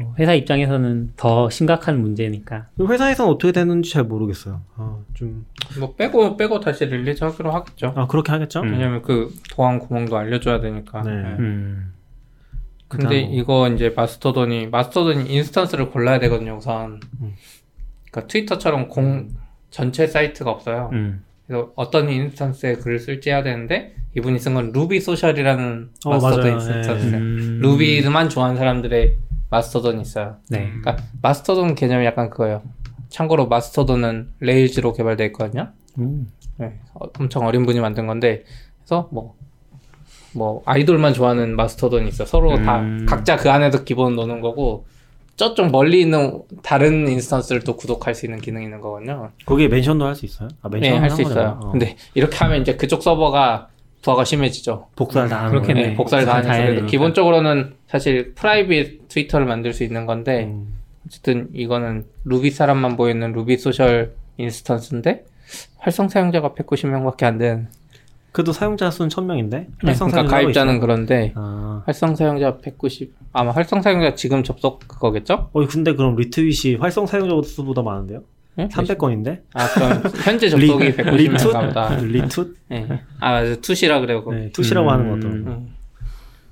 어, 0.00 0.14
회사 0.18 0.34
입장에서는 0.34 1.12
더 1.16 1.50
심각한 1.50 2.00
문제니까. 2.00 2.66
회사에서는 2.80 3.30
어떻게 3.30 3.52
되는지 3.52 3.92
잘 3.92 4.04
모르겠어요. 4.04 4.62
아, 4.76 4.98
좀, 5.14 5.44
뭐 5.78 5.94
빼고 5.94 6.36
빼고 6.36 6.60
다시 6.60 6.86
release 6.86 7.22
하기로 7.24 7.52
하겠죠. 7.52 7.92
아, 7.96 8.06
그렇게 8.06 8.32
하겠죠? 8.32 8.60
음. 8.60 8.72
왜냐면 8.72 9.02
그 9.02 9.32
보안 9.50 9.78
구멍도 9.78 10.16
알려줘야 10.16 10.60
되니까. 10.60 11.02
네. 11.02 11.10
음. 11.10 11.92
근데 12.88 13.22
그다음- 13.22 13.34
이거 13.34 13.68
이제 13.68 13.92
마스토돈이 13.96 14.66
마스토돈이 14.68 15.30
instance를 15.32 15.90
골라야 15.90 16.18
되거든요 16.20 16.56
우선. 16.56 17.00
음. 17.20 17.32
그러니까 18.10 18.28
트위터처럼 18.30 18.88
공 18.88 19.28
전체 19.70 20.06
사이트가 20.06 20.50
없어요. 20.50 20.90
음. 20.92 21.22
그래서 21.52 21.70
어떤 21.76 22.08
instance에 22.08 22.76
글을 22.76 22.98
쓸지 22.98 23.28
해야 23.28 23.42
되는데 23.42 23.94
이분이 24.16 24.38
쓴 24.38 24.54
건 24.54 24.72
루비 24.72 25.00
소셜이라는 25.00 25.90
어, 26.06 26.10
마스토돈 26.10 26.40
맞아요. 26.40 26.54
instance. 26.54 27.06
음. 27.14 27.58
루비만 27.60 28.30
좋아하는 28.30 28.56
사람들의 28.56 29.18
마스토돈이 29.50 30.00
있어요. 30.00 30.36
네. 30.48 30.70
그러니까 30.80 30.96
마스토돈 31.20 31.74
개념이 31.74 32.06
약간 32.06 32.30
그거예요. 32.30 32.62
참고로 33.10 33.48
마스토돈은 33.48 34.30
레일즈로 34.40 34.94
개발되어 34.94 35.26
있거든요. 35.26 35.68
음. 35.98 36.26
네, 36.56 36.80
어, 36.94 37.04
엄청 37.18 37.44
어린 37.46 37.66
분이 37.66 37.80
만든 37.80 38.06
건데 38.06 38.44
그래서 38.78 39.10
뭐, 39.12 39.34
뭐 40.32 40.62
아이돌만 40.64 41.12
좋아하는 41.12 41.54
마스토돈이 41.54 42.08
있어. 42.08 42.24
서로 42.24 42.56
다 42.62 42.80
음. 42.80 43.04
각자 43.06 43.36
그 43.36 43.50
안에서 43.50 43.84
기본 43.84 44.16
노는 44.16 44.40
거고 44.40 44.86
저쪽 45.36 45.70
멀리 45.70 46.00
있는 46.02 46.42
다른 46.62 47.08
instance를 47.08 47.62
또 47.62 47.76
구독할 47.76 48.14
수 48.14 48.26
있는 48.26 48.40
기능이 48.40 48.64
있는 48.66 48.80
거거든요. 48.80 49.30
거기에 49.46 49.68
mention도 49.68 50.04
할 50.06 50.14
수 50.14 50.26
있어요? 50.26 50.48
아, 50.62 50.68
네, 50.70 50.80
mention 50.80 51.02
할수 51.02 51.22
있어요. 51.22 51.58
근데 51.72 51.96
이렇게 52.14 52.36
하면 52.36 52.60
이제 52.60 52.76
그쪽 52.76 53.02
서버가 53.02 53.68
부하가 54.02 54.24
심해지죠. 54.24 54.88
복사를 54.96 55.28
다 55.28 55.38
하는 55.40 55.50
그렇겠네. 55.52 55.82
네, 55.88 55.94
복사를 55.94 56.24
다 56.26 56.42
그래도 56.42 56.66
되니까. 56.66 56.86
기본적으로는 56.86 57.74
사실 57.86 58.34
private 58.34 59.08
트위터를 59.08 59.46
만들 59.46 59.72
수 59.72 59.84
있는 59.84 60.06
건데 60.06 60.44
음. 60.44 60.74
어쨌든 61.06 61.48
이거는 61.54 62.04
루비 62.24 62.50
사람만 62.50 62.96
보이는 62.96 63.32
루비 63.32 63.58
소셜 63.58 64.14
instance인데 64.38 65.24
활성 65.78 66.08
사용자가 66.08 66.50
190명밖에 66.50 67.24
안 67.24 67.38
되는 67.38 67.68
그래도 68.32 68.52
사용자 68.52 68.90
수는 68.90 69.08
1000명인데? 69.10 69.50
네, 69.50 69.66
그러니까 69.78 69.94
사용자가 69.98 70.28
가입자는 70.28 70.74
있어요. 70.74 70.80
그런데 70.80 71.32
아. 71.36 71.82
활성 71.84 72.16
사용자 72.16 72.58
190 72.58 73.14
아마 73.32 73.50
활성 73.52 73.82
사용자 73.82 74.14
지금 74.14 74.42
접속 74.42 74.80
그거겠죠? 74.88 75.50
어, 75.52 75.66
근데 75.66 75.94
그럼 75.94 76.16
retweet이 76.16 76.76
활성 76.76 77.06
사용자 77.06 77.46
수보다 77.46 77.82
많은데요? 77.82 78.22
네? 78.56 78.68
300건인데? 78.68 79.40
아 79.54 79.66
그럼 79.68 80.02
현재 80.24 80.48
접속이 80.48 80.92
190명인가 80.96 81.66
보다. 81.68 81.94
retoot? 81.96 82.54
네. 82.68 82.86
아 83.20 83.32
맞아 83.32 83.54
toot이라 83.56 84.00
그래요. 84.00 84.24
네, 84.30 84.50
toot이라고 84.52 84.90
하는 84.90 85.06
음. 85.06 85.20
것도. 85.20 85.28
음. 85.28 85.74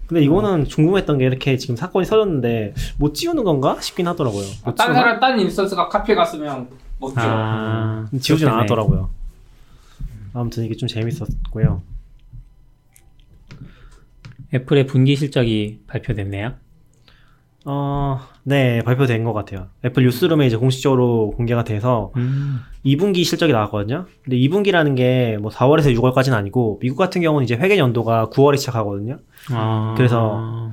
근데 0.07 0.23
이거는 0.25 0.65
궁금했던 0.65 1.19
게 1.19 1.25
이렇게 1.27 1.57
지금 1.57 1.77
사건이 1.77 2.05
터졌는데 2.07 2.75
못 2.99 3.15
지우는 3.15 3.45
건가 3.45 3.77
싶긴 3.81 4.09
하더라고요. 4.09 4.43
아, 4.65 4.71
못 4.71 4.75
딴? 4.75 4.93
사람 4.93 5.21
딴 5.21 5.39
instance가 5.39 5.89
카피해 5.89 6.17
갔으면 6.17 6.69
못 6.99 7.11
지워. 7.15 7.21
아, 7.21 8.07
지우진 8.21 8.47
그렇겠네. 8.47 8.51
않았더라고요. 8.59 9.11
아무튼 10.33 10.65
이게 10.65 10.75
좀 10.77 10.89
재밌었고요. 10.89 11.83
애플의 14.53 14.87
분기 14.87 15.15
실적이 15.17 15.81
발표됐네요. 15.87 16.55
어, 17.67 18.21
네, 18.43 18.81
발표된 18.83 19.23
것 19.23 19.33
같아요. 19.35 19.67
애플 19.85 20.03
뉴스룸에 20.03 20.47
이제 20.47 20.57
공식적으로 20.57 21.33
공개가 21.37 21.63
돼서 21.63 22.11
음. 22.17 22.61
2분기 22.85 23.23
실적이 23.25 23.53
나왔거든요. 23.53 24.07
근데 24.25 24.37
2분기라는 24.39 24.97
게 24.97 25.37
뭐 25.41 25.51
4월에서 25.51 25.95
6월까지는 25.95 26.33
아니고 26.33 26.79
미국 26.81 26.97
같은 26.97 27.21
경우는 27.21 27.45
이제 27.45 27.55
회계 27.57 27.77
연도가 27.79 28.31
9월에 28.31 28.57
시작하거든요. 28.59 29.19
아. 29.51 29.95
그래서 29.97 30.71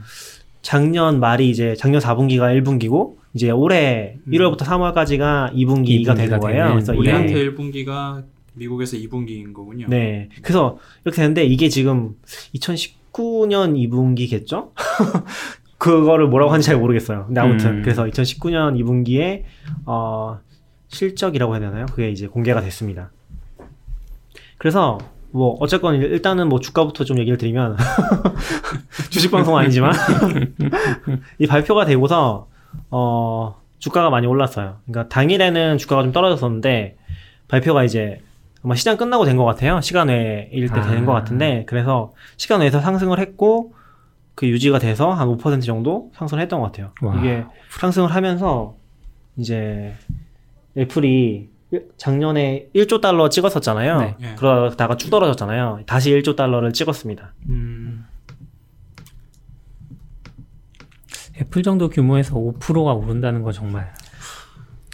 작년 0.62 1.20
말이 1.20 1.50
이제 1.50 1.76
작년 1.78 2.02
4분기가 2.02 2.58
1분기고 2.64 3.18
이제 3.34 3.52
올해 3.52 4.18
1월부터 4.28 4.60
3월까지가 4.62 5.54
2분기가 5.54 6.16
되는 6.16 6.30
가 6.32 6.40
거예요. 6.40 6.64
되는 6.64 6.72
그래서 6.74 6.94
올해. 6.94 7.10
이분기 7.12 7.34
우리한테 7.34 7.52
1분기가 7.84 8.24
미국에서 8.58 8.98
2분기인 8.98 9.54
거군요. 9.54 9.88
네. 9.90 10.30
그래서 10.42 10.78
이렇게 11.06 11.18
되는데 11.18 11.46
이게 11.46 11.70
지금 11.70 12.16
2019년 12.56 13.76
2분기겠죠? 13.90 14.72
그거를 15.78 16.28
뭐라고 16.28 16.52
하는지 16.52 16.68
잘 16.68 16.78
모르겠어요. 16.78 17.26
근데 17.28 17.40
아무튼 17.40 17.78
음. 17.78 17.82
그래서 17.84 18.04
2019년 18.06 18.76
2분기에 18.82 19.44
어 19.86 20.40
실적이라고 20.88 21.54
해야 21.54 21.60
되나요? 21.62 21.86
그게 21.88 22.10
이제 22.10 22.28
공개가 22.28 22.62
됐습니다. 22.62 23.12
그래서 24.58 24.98
뭐 25.32 25.56
어쨌건 25.60 25.96
일단은 25.96 26.50
뭐 26.50 26.60
주가부터 26.60 27.04
좀 27.04 27.20
얘기를 27.20 27.38
드리면 27.38 27.78
주식 29.10 29.30
방송 29.30 29.56
아니지만 29.58 29.94
이 31.38 31.46
발표가 31.46 31.86
되고서 31.86 32.48
어 32.90 33.62
주가가 33.78 34.10
많이 34.10 34.26
올랐어요. 34.26 34.78
그러니까 34.86 35.10
당일에는 35.10 35.78
주가가 35.78 36.02
좀 36.02 36.12
떨어졌었는데 36.12 36.98
발표가 37.48 37.84
이제 37.84 38.22
아마 38.68 38.76
시장 38.76 38.98
끝나고 38.98 39.24
된 39.24 39.38
것 39.38 39.46
같아요. 39.46 39.80
시간 39.80 40.10
외일 40.10 40.68
때 40.68 40.82
되는 40.82 41.04
아. 41.04 41.06
것 41.06 41.14
같은데 41.14 41.64
그래서 41.68 42.12
시간 42.36 42.60
외에서 42.60 42.82
상승을 42.82 43.18
했고 43.20 43.74
그 44.36 44.46
유지가 44.46 44.78
돼서 44.78 45.14
한 45.14 45.30
5% 45.30 45.64
정도 45.66 46.12
상승을 46.16 46.44
했던 46.44 46.60
것 46.60 46.66
같아요. 46.68 46.92
와. 47.02 47.16
이게 47.18 47.46
상승을 47.80 48.14
하면서 48.14 48.76
이제 49.38 49.94
애플이 50.78 51.50
일- 51.72 51.88
작년에 51.96 52.68
1조 52.76 53.00
달러 53.00 53.30
찍었었잖아요. 53.30 54.00
네. 54.02 54.16
예. 54.22 54.36
그러다가 54.36 54.98
쭉 54.98 55.10
떨어졌잖아요. 55.12 55.84
다시 55.86 56.12
1조 56.12 56.36
달러를 56.36 56.74
찍었습니다. 56.74 57.34
음, 57.48 58.06
애플 61.40 61.64
정도 61.64 61.88
규모에서 61.90 62.36
5%가 62.36 62.94
오른다는 62.94 63.44
거 63.44 63.52
정말. 63.54 63.94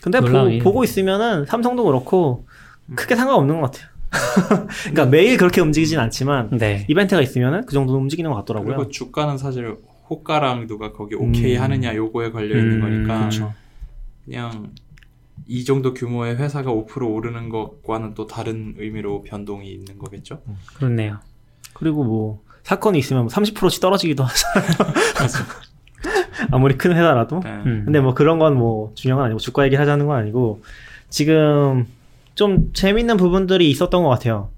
근데 0.04 0.20
보. 0.20 0.28
보고 0.64 0.84
있으면은 0.84 1.46
삼성도 1.46 1.84
그렇고 1.86 2.46
크게 2.96 3.16
상관없는 3.16 3.62
것 3.62 3.72
같아요. 3.72 3.88
그러니까 4.84 5.06
매일 5.08 5.38
그렇게 5.38 5.62
움직이진 5.62 5.98
않지만 6.00 6.50
네. 6.58 6.86
이벤트가 6.88 7.22
있으면은 7.22 7.66
그 7.66 7.74
정도 7.74 7.96
움직이는 7.98 8.30
것 8.30 8.38
같더라고요. 8.38 8.76
그리고 8.76 8.92
주가는 8.92 9.38
사실 9.38 9.76
호가랑 10.10 10.68
누가 10.68 10.92
거기 10.92 11.16
오케이 11.16 11.56
음. 11.58 11.62
하느냐 11.62 11.96
요거에 11.96 12.32
걸려 12.32 12.58
있는 12.58 12.76
음, 12.76 12.82
거니까 12.82 13.26
그쵸. 13.30 13.54
그냥 14.26 14.72
이 15.48 15.66
정도 15.66 15.94
규모의 15.94 16.36
회사가 16.38 16.72
5% 16.72 17.12
오르는 17.12 17.50
것과는 17.50 18.14
또 18.14 18.28
다른 18.28 18.76
의미로 18.78 19.24
변동이 19.24 19.72
있는 19.72 19.98
거겠죠. 19.98 20.42
그렇네요. 20.76 21.20
그리고 21.74 22.04
뭐 22.04 22.44
사건이 22.64 23.00
있으면 23.00 23.28
30%씩 23.28 23.82
떨어지기도 23.82 24.24
하잖아요. 24.24 24.94
아무리 26.52 26.78
큰 26.78 26.92
회사라도. 26.92 27.40
네. 27.44 27.50
음. 27.66 27.82
근데 27.86 28.00
뭐 28.00 28.14
그런 28.14 28.38
건 28.40 28.56
뭐 28.58 28.92
중요한 28.96 29.20
건 29.20 29.26
아니고 29.26 29.40
주가 29.40 29.66
얘기를 29.66 29.82
하자는 29.82 30.06
건 30.06 30.18
아니고 30.18 30.62
지금 31.10 31.88
좀 32.36 32.72
재밌는 32.74 33.18
부분들이 33.18 33.70
있었던 33.70 34.04
것 34.04 34.10
같아요. 34.10 34.50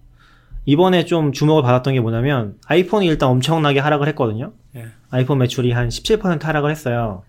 이번에 0.66 1.06
좀 1.06 1.32
주목을 1.32 1.62
받았던 1.64 1.94
게 1.94 2.00
뭐냐면 2.00 2.56
아이폰이 2.68 3.06
일단 3.06 3.30
엄청나게 3.30 3.80
하락을 3.80 4.08
했거든요. 4.10 4.54
예. 4.76 4.88
아이폰 5.12 5.38
매출이 5.38 5.72
한 5.72 5.90
17% 5.90 6.42
하락을 6.42 6.72
했어요. 6.72 7.24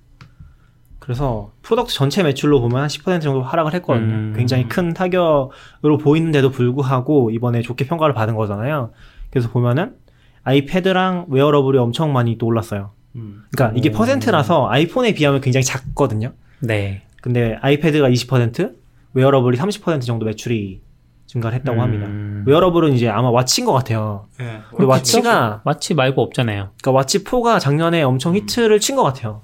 그래서 0.99 1.53
product 1.63 1.93
전체 1.93 2.23
매출로 2.23 2.61
보면 2.61 2.81
한 2.81 2.89
10% 2.89 3.21
정도 3.21 3.43
하락을 3.43 3.75
했거든요. 3.75 4.15
음. 4.15 4.35
굉장히 4.37 4.69
큰 4.69 4.93
타격으로 4.93 5.99
보이는데도 6.01 6.51
불구하고 6.51 7.31
이번에 7.31 7.63
좋게 7.63 7.87
평가를 7.87 8.15
받은 8.15 8.35
거잖아요. 8.35 8.91
그래서 9.31 9.51
보면은 9.51 9.95
아이패드랑 10.43 11.27
wearable이 11.29 11.79
엄청 11.79 12.13
많이 12.13 12.39
또 12.39 12.47
올랐어요. 12.47 12.91
음. 13.15 13.45
그러니까 13.51 13.79
이게 13.79 13.91
오. 13.91 13.93
퍼센트라서 13.93 14.69
아이폰에 14.69 15.15
비하면 15.15 15.41
굉장히 15.41 15.65
작거든요. 15.65 16.33
네. 16.61 17.03
근데 17.21 17.59
아이패드가 17.61 18.09
20%, 18.09 18.75
wearable이 19.21 19.57
30% 19.57 20.03
정도 20.03 20.27
매출이 20.27 20.83
증가를 21.27 21.57
했다고 21.59 21.79
음. 21.79 21.83
합니다. 21.83 22.07
wearable은 22.47 22.93
이제 22.93 23.09
아마 23.09 23.31
와치인 23.31 23.65
것 23.67 23.73
같아요. 23.73 24.27
예. 24.41 24.61
근데 24.71 24.85
와치가 24.85 25.63
와치 25.65 25.95
말고 25.95 26.21
없잖아요. 26.23 26.69
그러니까 26.81 26.91
와치 26.93 27.25
4가 27.25 27.59
작년에 27.59 28.03
엄청 28.03 28.33
음. 28.33 28.37
히트를 28.37 28.79
친 28.79 28.95
것 28.95 29.03
같아요. 29.03 29.41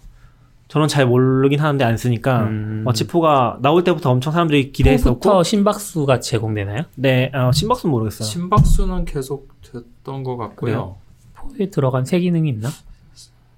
저는 0.68 0.88
잘 0.88 1.06
모르긴 1.06 1.58
하는데 1.60 1.84
안 1.84 1.96
쓰니까 1.96 2.42
음. 2.44 2.82
와치 2.86 3.06
4가 3.06 3.60
나올 3.62 3.82
때부터 3.82 4.10
엄청 4.10 4.32
사람들이 4.32 4.72
기대했었고, 4.72 5.18
부터 5.20 5.42
심박수가 5.42 6.20
제공되나요? 6.20 6.82
네 6.94 7.30
어, 7.34 7.50
심박수는 7.52 7.90
모르겠어요. 7.90 8.28
심박수는 8.28 9.04
계속 9.06 9.48
됐던 9.62 10.22
것 10.22 10.36
같고요. 10.36 10.96
4에 11.34 11.70
들어간 11.70 12.04
새 12.04 12.20
기능이 12.20 12.50
있나? 12.50 12.68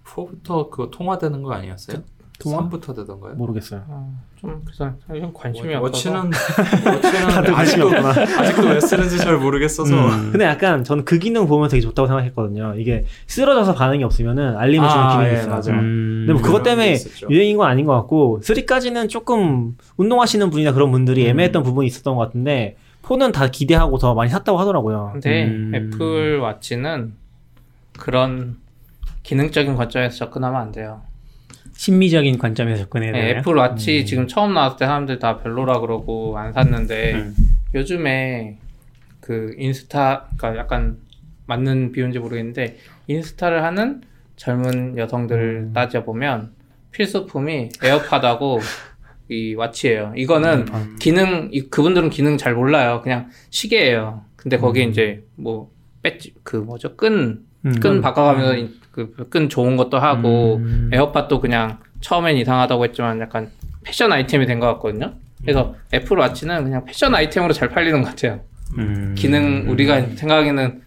4부터 0.07 0.71
그거 0.71 0.91
통화되는 0.91 1.43
거 1.43 1.53
아니었어요? 1.53 1.99
통화? 2.41 2.69
3부터 2.69 2.95
되던가요? 2.97 3.35
모르겠어요. 3.35 3.83
아, 3.89 4.07
좀 4.37 4.61
그래서 4.65 4.93
사실 5.07 5.33
관심이 5.33 5.75
없어서 5.75 5.83
워치는 6.13 6.31
워치는 6.95 7.29
다들 7.29 7.53
관심이 7.53 7.83
아직도 7.83 7.87
없구나. 7.87 8.41
아직도 8.41 8.69
왜 8.69 8.81
쓰는지 8.81 9.19
잘 9.19 9.39
모르겠어서 9.39 9.95
음. 9.95 10.31
근데 10.33 10.45
약간 10.45 10.83
저는 10.83 11.05
그 11.05 11.19
기능 11.19 11.47
보면 11.47 11.69
되게 11.69 11.81
좋다고 11.81 12.09
생각했거든요. 12.09 12.75
이게 12.77 13.05
쓰러져서 13.29 13.75
반응이 13.75 14.03
없으면은 14.05 14.57
알림을 14.57 14.89
주는 14.89 15.03
아, 15.03 15.13
기능이 15.17 15.29
예, 15.31 15.39
있어요. 15.39 15.51
맞아요. 15.51 15.81
음. 15.81 16.25
근데 16.27 16.33
뭐 16.33 16.43
그것 16.43 16.63
때문에. 16.63 16.97
유행인 17.31 17.57
건 17.57 17.69
아닌 17.69 17.87
것 17.87 17.95
같고 17.95 18.41
3까지는 18.43 19.09
조금 19.09 19.77
운동하시는 19.97 20.51
분이나 20.51 20.73
그런 20.73 20.91
분들이 20.91 21.25
음. 21.25 21.31
애매했던 21.31 21.63
부분이 21.63 21.87
있었던 21.87 22.17
것 22.17 22.25
같은데 22.27 22.77
4는 23.03 23.33
다 23.33 23.47
기대하고 23.49 23.99
더 23.99 24.15
많이 24.15 24.31
샀다고 24.31 24.59
하더라고요. 24.59 25.11
근데 25.13 25.45
음. 25.45 25.73
애플 25.75 26.39
와치는 26.41 27.15
그런 27.99 28.57
기능적인 29.23 29.77
관점에서 29.77 30.17
접근하면 30.17 30.61
안 30.61 30.73
돼요. 30.73 31.03
심미적인 31.77 32.39
관점에서 32.39 32.85
접근해야 32.85 33.13
네, 33.13 33.21
되나요? 33.21 33.39
애플 33.39 33.55
와치 33.55 34.01
음. 34.01 34.05
지금 34.07 34.29
처음 34.29 34.55
나왔을 34.55 34.79
때 34.79 34.87
사람들 34.87 35.19
다 35.19 35.39
별로라 35.39 35.81
그러고 35.81 36.39
안 36.39 36.53
샀는데 36.53 37.15
음. 37.15 37.35
요즘에 37.75 38.59
그 39.21 39.55
인스타 39.59 40.29
그러니까 40.37 40.61
약간 40.61 40.99
맞는 41.47 41.93
비유인지 41.93 42.19
모르겠는데 42.19 42.79
인스타를 43.07 43.63
하는 43.63 44.03
젊은 44.37 44.97
여성들을 44.97 45.69
음. 45.69 45.73
따져 45.73 46.05
보면 46.05 46.53
필수품이 46.93 47.71
에어팟하고 47.83 48.61
이 49.29 49.55
와치예요. 49.55 50.13
이거는 50.17 50.67
음. 50.73 50.97
기능 51.01 51.49
이, 51.51 51.63
그분들은 51.63 52.11
기능 52.11 52.37
잘 52.37 52.55
몰라요. 52.55 53.01
그냥 53.03 53.31
시계예요. 53.51 54.23
근데 54.37 54.59
거기에 54.59 54.85
음. 54.85 54.91
이제 54.91 55.25
뭐 55.35 55.71
배지 56.03 56.35
그 56.43 56.57
뭐죠 56.57 56.97
끈 56.97 57.47
음. 57.65 57.81
끈 57.81 58.03
바꿔가면서 58.03 58.69
그 58.95 59.29
끈 59.29 59.49
좋은 59.49 59.77
것도 59.77 59.99
하고 59.99 60.57
음. 60.57 60.91
에어팟도 60.93 61.41
그냥 61.41 61.79
처음엔 62.01 62.37
이상하다고 62.37 62.85
했지만 62.85 63.21
약간 63.21 63.51
패션 63.83 64.13
아이템이 64.13 64.47
된 64.47 64.61
것 64.61 64.67
같거든요. 64.75 65.13
그래서 65.43 65.75
애플 65.93 66.17
와치는 66.17 66.65
그냥 66.65 66.85
패션 66.85 67.15
아이템으로 67.15 67.53
잘 67.53 67.69
팔리는 67.69 68.01
것 68.03 68.09
같아요. 68.11 68.41
음. 68.79 69.15
기능 69.17 69.67
우리가 69.69 70.01
생각하기에는 70.17 70.83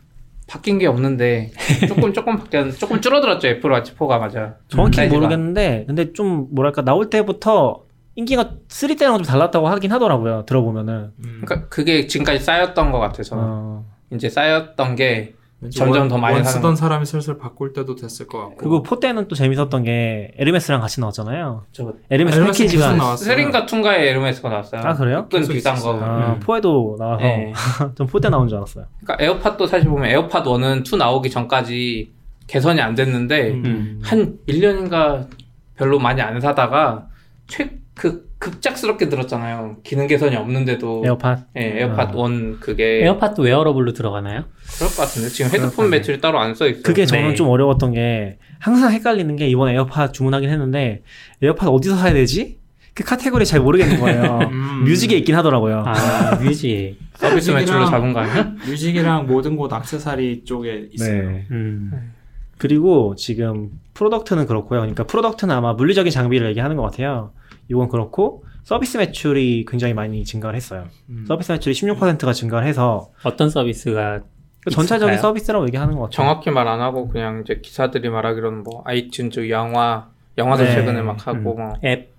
바뀐 0.48 0.80
게 0.80 0.88
없는데 0.88 1.52
조금 1.88 2.14
조금 2.14 2.38
바뀌었 2.38 2.72
조금 2.78 3.02
줄어들었죠 3.02 3.48
애플 3.50 3.70
와치 3.70 3.94
4가 3.96 4.20
맞아. 4.20 4.56
정확히 4.70 4.96
사이즈가. 4.96 5.18
모르겠는데 5.20 5.84
근데 5.88 6.14
좀 6.14 6.48
뭐랄까 6.52 6.82
나올 6.84 7.10
때부터 7.10 7.84
인기가 8.16 8.52
3 8.70 8.96
때랑 8.96 9.18
좀 9.18 9.26
달랐다고 9.26 9.68
하긴 9.68 9.92
하더라고요. 9.92 10.46
들어보면은. 10.48 11.12
음. 11.24 11.42
그러니까 11.44 11.68
그게 11.70 12.08
지금까지 12.08 12.40
쌓였던 12.44 12.92
것 12.92 13.00
같아서 13.00 13.36
어, 13.38 13.86
이제 14.12 14.30
쌓였던 14.30 14.96
게 14.96 15.34
점점 15.74 16.02
원- 16.02 16.08
더 16.08 16.18
많이 16.20 16.44
쓰던 16.44 16.76
사람이 16.76 17.06
슬슬 17.06 17.38
바꿀 17.40 17.74
때도 17.74 17.96
됐을 17.96 18.28
것 18.28 18.38
같고. 18.40 18.58
그리고 18.58 18.84
four 18.84 19.00
때는 19.00 19.28
또 19.28 19.34
재밌었던 19.36 19.84
게 19.84 20.32
에르메스랑 20.38 20.80
같이 20.82 21.00
나왔잖아요. 21.00 21.66
저 21.72 21.94
에르메스 22.12 22.38
에르메스 22.38 22.60
패키지가 22.60 22.94
나왔어요. 22.94 23.26
three인가 23.26 23.66
two인가에 23.66 24.08
에르메스가 24.10 24.50
나왔어요. 24.50 24.82
아, 24.84 24.94
그래요? 24.94 25.28
끈 25.32 25.48
비싼 25.48 25.74
거. 25.74 25.80
있었어요. 25.80 26.04
아, 26.04 26.34
음. 26.36 26.40
four에도 26.40 26.96
나와서 27.00 27.24
네. 27.24 27.54
전 27.98 28.09
four 28.09 28.20
때 28.20 28.30
나온 28.30 28.48
줄 28.48 28.58
알았어요. 28.58 28.86
그러니까 29.04 29.24
에어팟도 29.26 29.66
사실 29.66 29.90
보면 29.90 30.06
에어팟 30.12 30.44
1은 30.44 30.86
2 30.94 30.98
나오기 30.98 31.30
전까지 31.32 32.12
개선이 32.46 32.80
안 32.80 32.94
됐는데 32.94 33.50
음. 33.52 34.00
한 34.04 34.38
1년인가 34.48 35.28
별로 35.76 35.98
많이 35.98 36.22
안 36.22 36.40
사다가 36.40 37.08
최그 37.48 38.27
급작스럽게 38.40 39.10
늘었잖아요. 39.10 39.78
기능 39.84 40.08
개선이 40.08 40.36
없는데도 40.36 41.04
에어팟. 41.06 41.46
예, 41.58 41.80
에어팟 41.82 42.02
아. 42.04 42.28
1 42.30 42.60
그게 42.60 43.04
에어팟도 43.04 43.42
wearable로 43.44 43.94
들어가나요? 43.94 44.44
그럴 44.78 44.90
것 44.90 44.98
같은데 44.98 45.30
지금 45.30 45.52
헤드폰 45.52 45.90
매출이 45.90 46.22
따로 46.22 46.40
안 46.40 46.54
써 46.54 46.68
있어요. 46.68 46.84
그게 46.84 47.06
저는 47.06 47.30
네. 47.30 47.36
좀 47.36 47.50
어려웠던 47.50 47.94
게 47.94 48.38
항상 48.60 48.92
헷갈리는 48.92 49.36
게 49.36 49.48
이번에 49.48 49.74
에어팟 49.74 50.12
주문하긴 50.12 50.50
했는데 50.50 51.04
에어팟 51.42 51.68
어디서 51.70 51.96
사야 51.96 52.14
되지? 52.14 52.60
그 52.94 53.04
카테고리 53.04 53.46
잘 53.46 53.60
모르겠는 53.60 54.00
거예요. 54.00 54.40
음. 54.52 54.84
뮤직에 54.86 55.16
있긴 55.18 55.36
하더라고요. 55.36 55.84
아 55.86 56.36
뮤직. 56.42 56.98
서비스 57.16 57.52
매출로 57.52 57.86
잡은 57.86 58.14
거 58.14 58.20
아니야? 58.20 58.54
뮤직이랑 58.68 59.28
모든 59.28 59.56
곳 59.56 59.72
악세사리 59.74 60.44
쪽에 60.46 60.88
있어요. 60.92 61.30
네. 61.32 61.46
음. 61.52 62.14
그리고 62.60 63.14
지금 63.16 63.70
product는 63.94 64.46
그렇고요. 64.48 64.80
그러니까 64.80 65.04
product는 65.06 65.54
아마 65.54 65.74
물리적인 65.74 66.12
장비를 66.12 66.50
얘기하는 66.50 66.76
것 66.76 66.84
같아요. 66.84 67.32
이건 67.70 67.88
그렇고 67.90 68.44
서비스 68.64 68.98
매출이 68.98 69.66
굉장히 69.68 69.94
많이 69.94 70.24
증가를 70.24 70.56
했어요. 70.56 70.86
음. 71.10 71.26
서비스 71.28 71.52
매출이 71.52 71.74
16%가 71.74 72.34
증가를 72.34 72.68
해서 72.68 73.12
어떤 73.24 73.50
서비스가 73.50 74.22
그 74.64 74.72
전체적인 74.72 75.14
있을까요? 75.14 75.22
서비스라고 75.30 75.66
얘기하는 75.68 75.96
것 75.96 76.02
같아요. 76.04 76.12
정확히 76.16 76.50
말 76.52 76.68
안 76.68 76.82
하고 76.82 77.08
그냥 77.08 77.42
이제 77.44 77.60
기사들이 77.64 78.10
말하기로는 78.10 78.64
뭐 78.64 78.84
아이튠즈 78.84 79.50
영화 79.50 80.10
영화도 80.38 80.64
네. 80.64 80.72
최근에 80.74 81.02
막 81.02 81.26
하고 81.28 81.56
뭐 81.56 81.74
앱? 81.86 82.14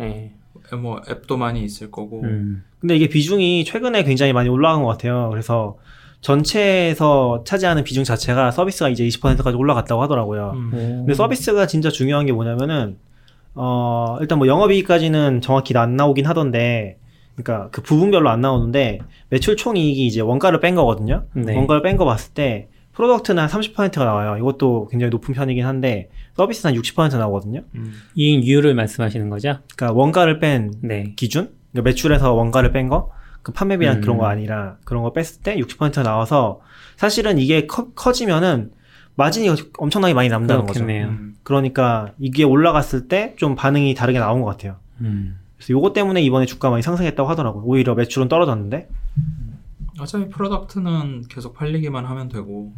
예. 0.00 0.32
뭐 0.76 1.00
앱도 1.08 1.36
많이 1.38 1.62
있을 1.64 1.90
거고. 1.90 2.22
음. 2.22 2.62
근데 2.80 2.94
이게 2.96 3.08
비중이 3.08 3.64
최근에 3.64 4.04
굉장히 4.04 4.32
많이 4.34 4.48
올라간 4.50 4.82
것 4.82 4.88
같아요. 4.88 5.28
그래서 5.30 5.78
전체에서 6.20 7.42
차지하는 7.46 7.84
비중 7.84 8.04
자체가 8.04 8.50
서비스가 8.50 8.88
이제 8.90 9.04
20%까지 9.06 9.56
올라갔다고 9.56 10.02
하더라고요. 10.02 10.52
음. 10.54 10.70
근데 10.72 11.14
서비스가 11.14 11.66
진짜 11.66 11.90
중요한 11.90 12.26
게 12.26 12.32
뭐냐면은 12.32 12.98
어 13.60 14.16
일단 14.20 14.38
뭐 14.38 14.46
영업이익까지는 14.46 15.40
정확히 15.40 15.76
안 15.76 15.96
나오긴 15.96 16.26
하던데 16.26 16.98
그러니까 17.34 17.70
그 17.70 17.82
부분별로 17.82 18.30
안 18.30 18.40
나오는데 18.40 19.00
매출 19.30 19.56
총이익이 19.56 20.06
이제 20.06 20.20
원가를 20.20 20.60
뺀 20.60 20.74
거거든요. 20.74 21.24
네. 21.34 21.56
원가를 21.56 21.82
뺀 21.82 21.96
거 21.96 22.04
봤을 22.04 22.34
때 22.34 22.68
product는 22.92 23.40
한 23.42 23.48
30%가 23.48 24.04
나와요. 24.04 24.36
이것도 24.38 24.88
굉장히 24.90 25.10
높은 25.10 25.34
편이긴 25.34 25.64
한데 25.64 26.08
서비스는 26.34 26.74
한 26.74 26.82
60% 26.82 27.16
나오거든요. 27.18 27.62
음. 27.74 27.92
이익률을 28.14 28.74
말씀하시는 28.74 29.28
거죠? 29.30 29.58
그러니까 29.76 29.96
원가를 29.96 30.38
뺀 30.40 30.72
네. 30.82 31.14
기준, 31.16 31.52
그러니까 31.72 31.90
매출에서 31.90 32.32
원가를 32.32 32.72
뺀 32.72 32.88
거, 32.88 33.10
그 33.42 33.52
판매비랑 33.52 33.96
음. 33.96 34.00
그런 34.00 34.18
거 34.18 34.26
아니라 34.26 34.76
그런 34.84 35.04
거 35.04 35.12
뺐을 35.12 35.42
때 35.44 35.56
60% 35.56 36.02
나와서 36.02 36.60
사실은 36.96 37.38
이게 37.38 37.66
커, 37.66 37.88
커지면은 37.94 38.72
마진이 39.18 39.50
엄청나게 39.78 40.14
많이 40.14 40.28
남다는 40.28 40.64
거죠. 40.64 40.80
그렇겠네요. 40.80 41.08
음. 41.08 41.34
그러니까 41.42 42.12
이게 42.18 42.44
올라갔을 42.44 43.08
때 43.08 43.34
좀 43.36 43.54
반응이 43.56 43.94
다르게 43.94 44.18
나온 44.20 44.40
것 44.42 44.46
같아요. 44.46 44.76
음. 45.00 45.38
그래서 45.56 45.72
요거 45.72 45.92
때문에 45.92 46.22
이번에 46.22 46.46
주가 46.46 46.70
많이 46.70 46.82
상승했다고 46.82 47.28
하더라고요. 47.28 47.64
오히려 47.64 47.94
매출은 47.96 48.28
떨어졌는데. 48.28 48.88
어차피 50.00 50.28
product는 50.28 51.24
계속 51.28 51.54
팔리기만 51.54 52.04
하면 52.06 52.28
되고 52.28 52.72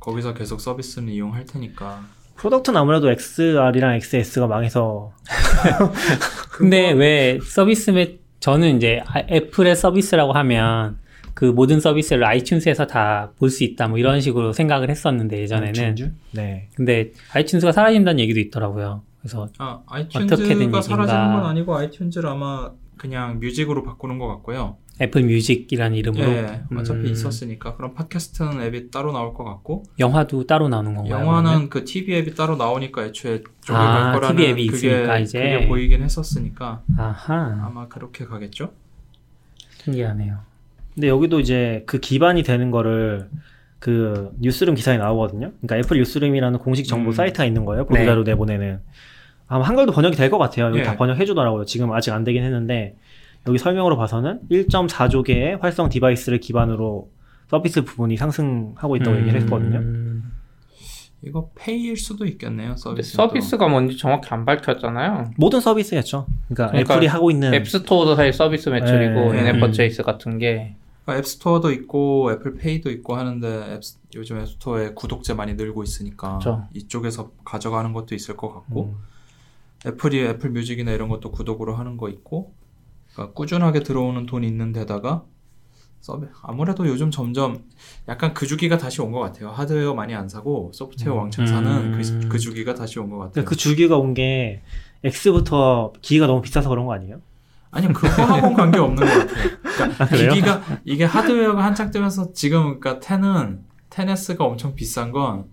거기서 0.00 0.34
계속 0.34 0.60
서비스는 0.60 1.08
이용할 1.12 1.44
테니까. 1.46 2.00
product는 2.34 2.78
아무래도 2.80 3.08
XR이랑 3.10 3.94
XS가 3.94 4.46
망해서 4.48 5.12
근데 6.52 6.90
왜 6.92 7.38
서비스 7.42 7.90
매 7.90 8.16
저는 8.40 8.76
이제 8.76 9.00
아- 9.06 9.20
애플의 9.30 9.76
서비스라고 9.76 10.32
하면 10.32 10.98
그 11.36 11.44
모든 11.44 11.80
서비스를 11.80 12.24
아이튠즈에서 12.24 12.88
다 12.88 13.30
볼 13.38 13.50
수 13.50 13.62
있다 13.62 13.88
뭐 13.88 13.98
이런 13.98 14.22
식으로 14.22 14.54
생각을 14.54 14.88
했었는데 14.88 15.38
예전에는? 15.42 16.14
네. 16.32 16.68
근데 16.74 17.12
아이튠즈가 17.32 17.72
사라진다는 17.72 18.20
얘기도 18.20 18.40
있더라고요. 18.40 19.02
그래서 19.20 19.46
아, 19.58 19.80
아이튠즈가. 19.86 20.82
사라지는 20.82 21.32
건 21.34 21.44
아니고 21.44 21.76
아이튠즈를 21.76 22.24
아마 22.24 22.70
그냥 22.96 23.38
뮤직으로 23.40 23.82
바꾸는 23.82 24.18
것 24.18 24.28
같고요. 24.28 24.78
애플 24.98 25.24
뮤직이라는 25.24 25.94
이름으로 25.98 26.24
예, 26.26 26.62
어차피 26.74 27.00
음. 27.00 27.06
있었으니까 27.12 27.76
그럼 27.76 27.92
팟캐스트는 27.92 28.62
앱이 28.62 28.90
따로 28.90 29.12
나올 29.12 29.34
것 29.34 29.44
같고 29.44 29.82
영화도 29.98 30.46
따로 30.46 30.70
나오는 30.70 30.94
건가요? 30.94 31.20
영화는 31.20 31.50
그러면? 31.50 31.68
그 31.68 31.84
TV 31.84 32.14
앱이 32.14 32.34
따로 32.34 32.56
나오니까 32.56 33.04
애초에 33.04 33.42
쪽에 33.60 33.76
아, 33.76 34.04
갈 34.04 34.12
거라는 34.14 34.36
TV 34.36 34.50
앱이 34.52 34.66
그게, 34.68 34.88
있으니까 34.88 35.18
이제. 35.18 35.38
그게 35.38 35.68
보이긴 35.68 36.02
했었으니까 36.02 36.80
아하 36.96 37.60
아마 37.66 37.86
그렇게 37.88 38.24
가겠죠. 38.24 38.72
신기하네요. 39.84 40.38
근데 40.96 41.08
여기도 41.08 41.38
이제 41.40 41.82
그 41.86 41.98
기반이 42.00 42.42
되는 42.42 42.70
거를 42.70 43.28
그 43.78 44.30
뉴스룸 44.40 44.74
기사에 44.74 44.96
나오거든요. 44.96 45.52
그러니까 45.60 45.76
애플 45.76 45.98
뉴스룸이라는 45.98 46.58
공식 46.58 46.86
정보 46.88 47.10
음. 47.10 47.12
사이트가 47.12 47.44
있는 47.44 47.66
거예요. 47.66 47.84
보도자료 47.86 48.22
내보내는. 48.24 48.80
아마 49.46 49.64
한글도 49.66 49.92
번역이 49.92 50.16
될 50.16 50.30
것 50.30 50.38
같아요. 50.38 50.66
여기 50.68 50.78
예. 50.80 50.82
다 50.82 50.96
번역해 50.96 51.24
주더라고요. 51.26 51.66
지금 51.66 51.92
아직 51.92 52.12
안 52.12 52.24
되긴 52.24 52.42
했는데 52.42 52.96
여기 53.46 53.58
설명으로 53.58 53.96
봐서는 53.98 54.40
1.4조 54.50 55.22
개의 55.22 55.56
활성 55.56 55.90
device를 55.90 56.40
기반으로 56.40 57.10
서비스 57.48 57.84
부분이 57.84 58.16
상승하고 58.16 58.96
있다고 58.96 59.18
얘기를 59.18 59.40
했거든요. 59.42 59.78
음, 59.78 60.32
이거 61.22 61.50
페이일 61.54 61.96
수도 61.96 62.24
있겠네요. 62.24 62.74
서비스. 62.76 63.12
서비스가 63.14 63.68
뭔지 63.68 63.96
정확히 63.98 64.28
안 64.30 64.44
밝혔잖아요. 64.46 65.30
모든 65.36 65.60
서비스겠죠. 65.60 66.26
그러니까, 66.48 66.68
그러니까 66.72 66.94
애플이 66.94 67.06
하고 67.06 67.30
있는 67.30 67.54
앱스토어도 67.54 68.16
사실 68.16 68.32
서비스 68.32 68.70
매출이고 68.70 69.32
네. 69.34 69.40
in-app 69.42 69.54
음. 69.56 69.60
purchase 69.60 70.02
같은 70.02 70.38
게 70.38 70.74
앱스토어도 71.14 71.70
있고 71.72 72.32
애플 72.32 72.54
페이도 72.54 72.90
있고 72.90 73.14
하는데 73.16 73.74
앱, 73.74 73.80
요즘 74.14 74.38
앱스토어에 74.38 74.94
구독자 74.94 75.34
많이 75.34 75.54
늘고 75.54 75.82
있으니까 75.82 76.38
그렇죠. 76.38 76.66
이쪽에서 76.74 77.30
가져가는 77.44 77.92
것도 77.92 78.14
있을 78.14 78.36
것 78.36 78.52
같고 78.52 78.94
음. 78.96 79.88
애플이 79.88 80.20
애플 80.24 80.50
뮤직이나 80.50 80.90
이런 80.92 81.08
것도 81.08 81.30
구독으로 81.30 81.74
하는 81.76 81.96
거 81.96 82.08
있고 82.08 82.52
그러니까 83.12 83.34
꾸준하게 83.34 83.80
들어오는 83.80 84.26
돈이 84.26 84.46
있는 84.46 84.72
데다가 84.72 85.24
서비 86.00 86.26
아무래도 86.42 86.86
요즘 86.86 87.10
점점 87.10 87.64
약간 88.08 88.32
그 88.34 88.46
주기가 88.46 88.78
다시 88.78 89.00
온 89.02 89.12
것 89.12 89.20
같아요. 89.20 89.50
하드웨어 89.50 89.94
많이 89.94 90.14
안 90.14 90.28
사고 90.28 90.70
소프트웨어 90.74 91.14
음. 91.14 91.18
왕창 91.20 91.46
사는 91.46 91.94
음. 91.94 92.00
그, 92.22 92.28
그 92.28 92.38
주기가 92.38 92.74
다시 92.74 92.98
온 92.98 93.10
것 93.10 93.18
같아요. 93.18 93.44
그 93.44 93.54
주기가 93.56 93.96
온게 93.96 94.62
X부터 95.04 95.92
기기가 96.02 96.26
너무 96.26 96.42
비싸서 96.42 96.68
그런 96.68 96.86
거 96.86 96.94
아니에요? 96.94 97.20
아니 97.76 97.92
그거하고는 97.92 98.54
관계 98.54 98.78
없는 98.78 98.96
것 99.06 99.12
같아요. 99.12 99.50
그러니까 99.62 100.04
아? 100.04 100.06
기기가 100.06 100.62
이게 100.84 101.04
하드웨어가 101.04 101.62
한창 101.64 101.90
뜨면서 101.90 102.32
지금 102.32 102.80
그러니까 102.80 103.06
10은 103.06 103.58
10S가 103.90 104.40
엄청 104.40 104.74
비싼 104.74 105.12
건 105.12 105.44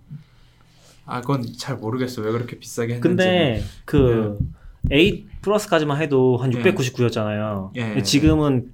아, 1.06 1.20
그건 1.20 1.44
잘 1.58 1.76
모르겠어. 1.76 2.22
왜 2.22 2.32
그렇게 2.32 2.58
비싸게 2.58 2.94
했는지. 2.94 3.08
근데 3.08 3.62
그8 3.84 5.24
플러스까지만 5.42 6.00
해도 6.00 6.38
한 6.38 6.52
예. 6.54 6.62
699였잖아요. 6.62 7.70
예. 7.76 8.02
지금은 8.02 8.70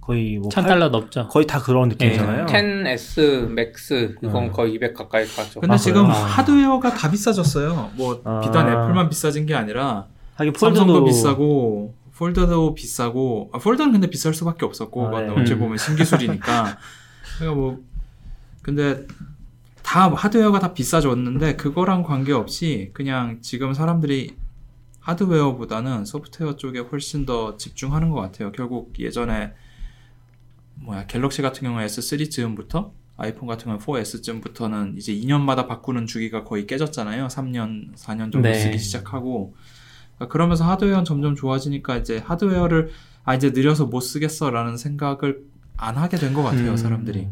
거의 0.00 0.38
뭐천 0.38 0.62
팔- 0.62 0.68
달러 0.74 0.88
넘죠. 0.88 1.26
거의 1.26 1.44
다 1.46 1.58
그런 1.60 1.88
느낌이잖아요. 1.88 2.46
10S 2.46 3.48
맥스 3.48 4.14
이건 4.22 4.44
음. 4.44 4.52
거의 4.52 4.74
200 4.74 4.94
가까이 4.94 5.26
가죠. 5.26 5.58
근데 5.60 5.74
아, 5.74 5.76
지금 5.76 6.04
그래요? 6.06 6.14
하드웨어가 6.24 6.94
다 6.94 7.10
비싸졌어요. 7.10 7.90
뭐 7.96 8.20
아. 8.24 8.40
비단 8.40 8.68
애플만 8.68 9.08
비싸진 9.08 9.44
게 9.46 9.56
아니라 9.56 10.06
하긴 10.36 10.52
폴드도 10.52 11.04
비싸고 11.04 11.94
폴더도 12.16 12.74
비싸고 12.74 13.50
아, 13.52 13.58
폴더는 13.58 13.92
근데 13.92 14.08
비쌀 14.08 14.32
수밖에 14.34 14.64
없었고 14.64 15.16
아, 15.16 15.20
네. 15.20 15.28
어찌 15.28 15.52
음. 15.54 15.60
보면 15.60 15.78
신기술이니까 15.78 16.78
그러니까 17.38 17.60
뭐 17.60 17.84
근데 18.62 19.06
다 19.82 20.12
하드웨어가 20.12 20.58
다 20.58 20.74
비싸졌는데 20.74 21.56
그거랑 21.56 22.02
관계없이 22.02 22.90
그냥 22.92 23.38
지금 23.42 23.72
사람들이 23.74 24.34
하드웨어보다는 25.00 26.04
소프트웨어 26.04 26.56
쪽에 26.56 26.80
훨씬 26.80 27.24
더 27.24 27.56
집중하는 27.56 28.10
것 28.10 28.20
같아요. 28.20 28.50
결국 28.50 28.98
예전에 28.98 29.52
뭐야 30.74 31.06
갤럭시 31.06 31.42
같은 31.42 31.62
경우에 31.62 31.86
S3 31.86 32.30
즈음부터 32.30 32.92
아이폰 33.16 33.46
같은 33.46 33.66
경우는 33.66 33.84
4S쯤부터는 33.84 34.98
이제 34.98 35.14
2년마다 35.14 35.68
바꾸는 35.68 36.06
주기가 36.06 36.44
거의 36.44 36.66
깨졌잖아요. 36.66 37.28
3년, 37.28 37.94
4년 37.94 38.32
정도 38.32 38.42
네. 38.42 38.54
쓰기 38.54 38.78
시작하고 38.78 39.54
그러니까 40.16 40.32
그러면서 40.32 40.64
하드웨어는 40.64 41.04
점점 41.04 41.34
좋아지니까 41.34 41.96
이제 41.98 42.18
하드웨어를 42.18 42.90
아 43.24 43.34
이제 43.34 43.50
느려서 43.50 43.86
못 43.86 44.00
쓰겠어라는 44.00 44.76
생각을 44.76 45.42
안 45.76 45.96
하게 45.96 46.16
된 46.16 46.32
것 46.32 46.42
같아요 46.42 46.70
음. 46.72 46.76
사람들이. 46.76 47.28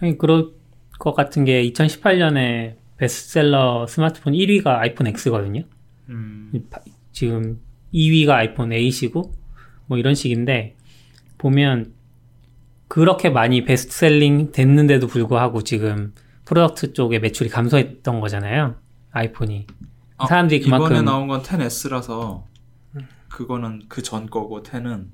아니, 0.00 0.18
그럴 0.18 0.50
것 0.98 1.14
같은 1.14 1.44
게 1.44 1.62
2018년에 1.70 2.76
베스트셀러 2.98 3.86
스마트폰 3.88 4.32
1위가 4.34 4.66
아이폰 4.66 5.06
X거든요. 5.08 5.62
음. 6.08 6.52
지금 7.12 7.60
2위가 7.94 8.30
아이폰 8.30 8.70
8이고 8.70 9.30
뭐 9.86 9.98
이런 9.98 10.14
식인데 10.14 10.76
보면 11.38 11.92
그렇게 12.88 13.30
많이 13.30 13.64
best 13.64 13.96
selling 13.96 14.52
됐는데도 14.52 15.06
불구하고 15.06 15.62
지금 15.62 16.12
product 16.44 16.92
쪽에 16.92 17.18
매출이 17.20 17.48
감소했던 17.48 18.20
거잖아요. 18.20 18.74
아이폰이. 19.12 19.66
아, 20.22 20.26
사람들이 20.26 20.60
그만큼 20.60 20.86
이번에 20.86 21.02
나온 21.02 21.26
건 21.28 21.42
10S라서 21.42 22.42
그거는 23.28 23.82
그 23.88 24.02
전 24.02 24.28
거고 24.28 24.62
10은 24.62 25.06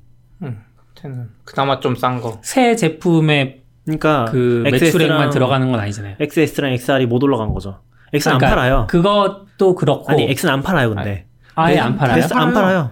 텐은 0.95 1.29
그나마 1.45 1.81
좀 1.81 1.95
싼 1.95 2.21
거. 2.21 2.41
새 2.43 2.75
제품의 2.77 3.63
그러니까 3.85 4.27
그 4.27 4.63
매출액만 4.65 5.31
들어가는 5.31 5.71
건 5.71 5.81
아니잖아요. 5.81 6.17
XS랑 6.21 6.73
XR이 6.73 7.07
못 7.07 7.23
올라간 7.23 7.53
거죠. 7.55 7.81
X는 8.13 8.35
안 8.35 8.39
그러니까 8.39 8.49
팔아요. 8.57 8.87
그것도 8.89 9.75
그렇고 9.77 10.11
아니 10.11 10.25
X는 10.31 10.53
안 10.53 10.63
팔아요, 10.63 10.95
근데. 10.95 11.27
아예 11.55 11.79
안 11.79 11.97
팔아요. 11.97 12.23
안 12.35 12.53
팔아요. 12.53 12.91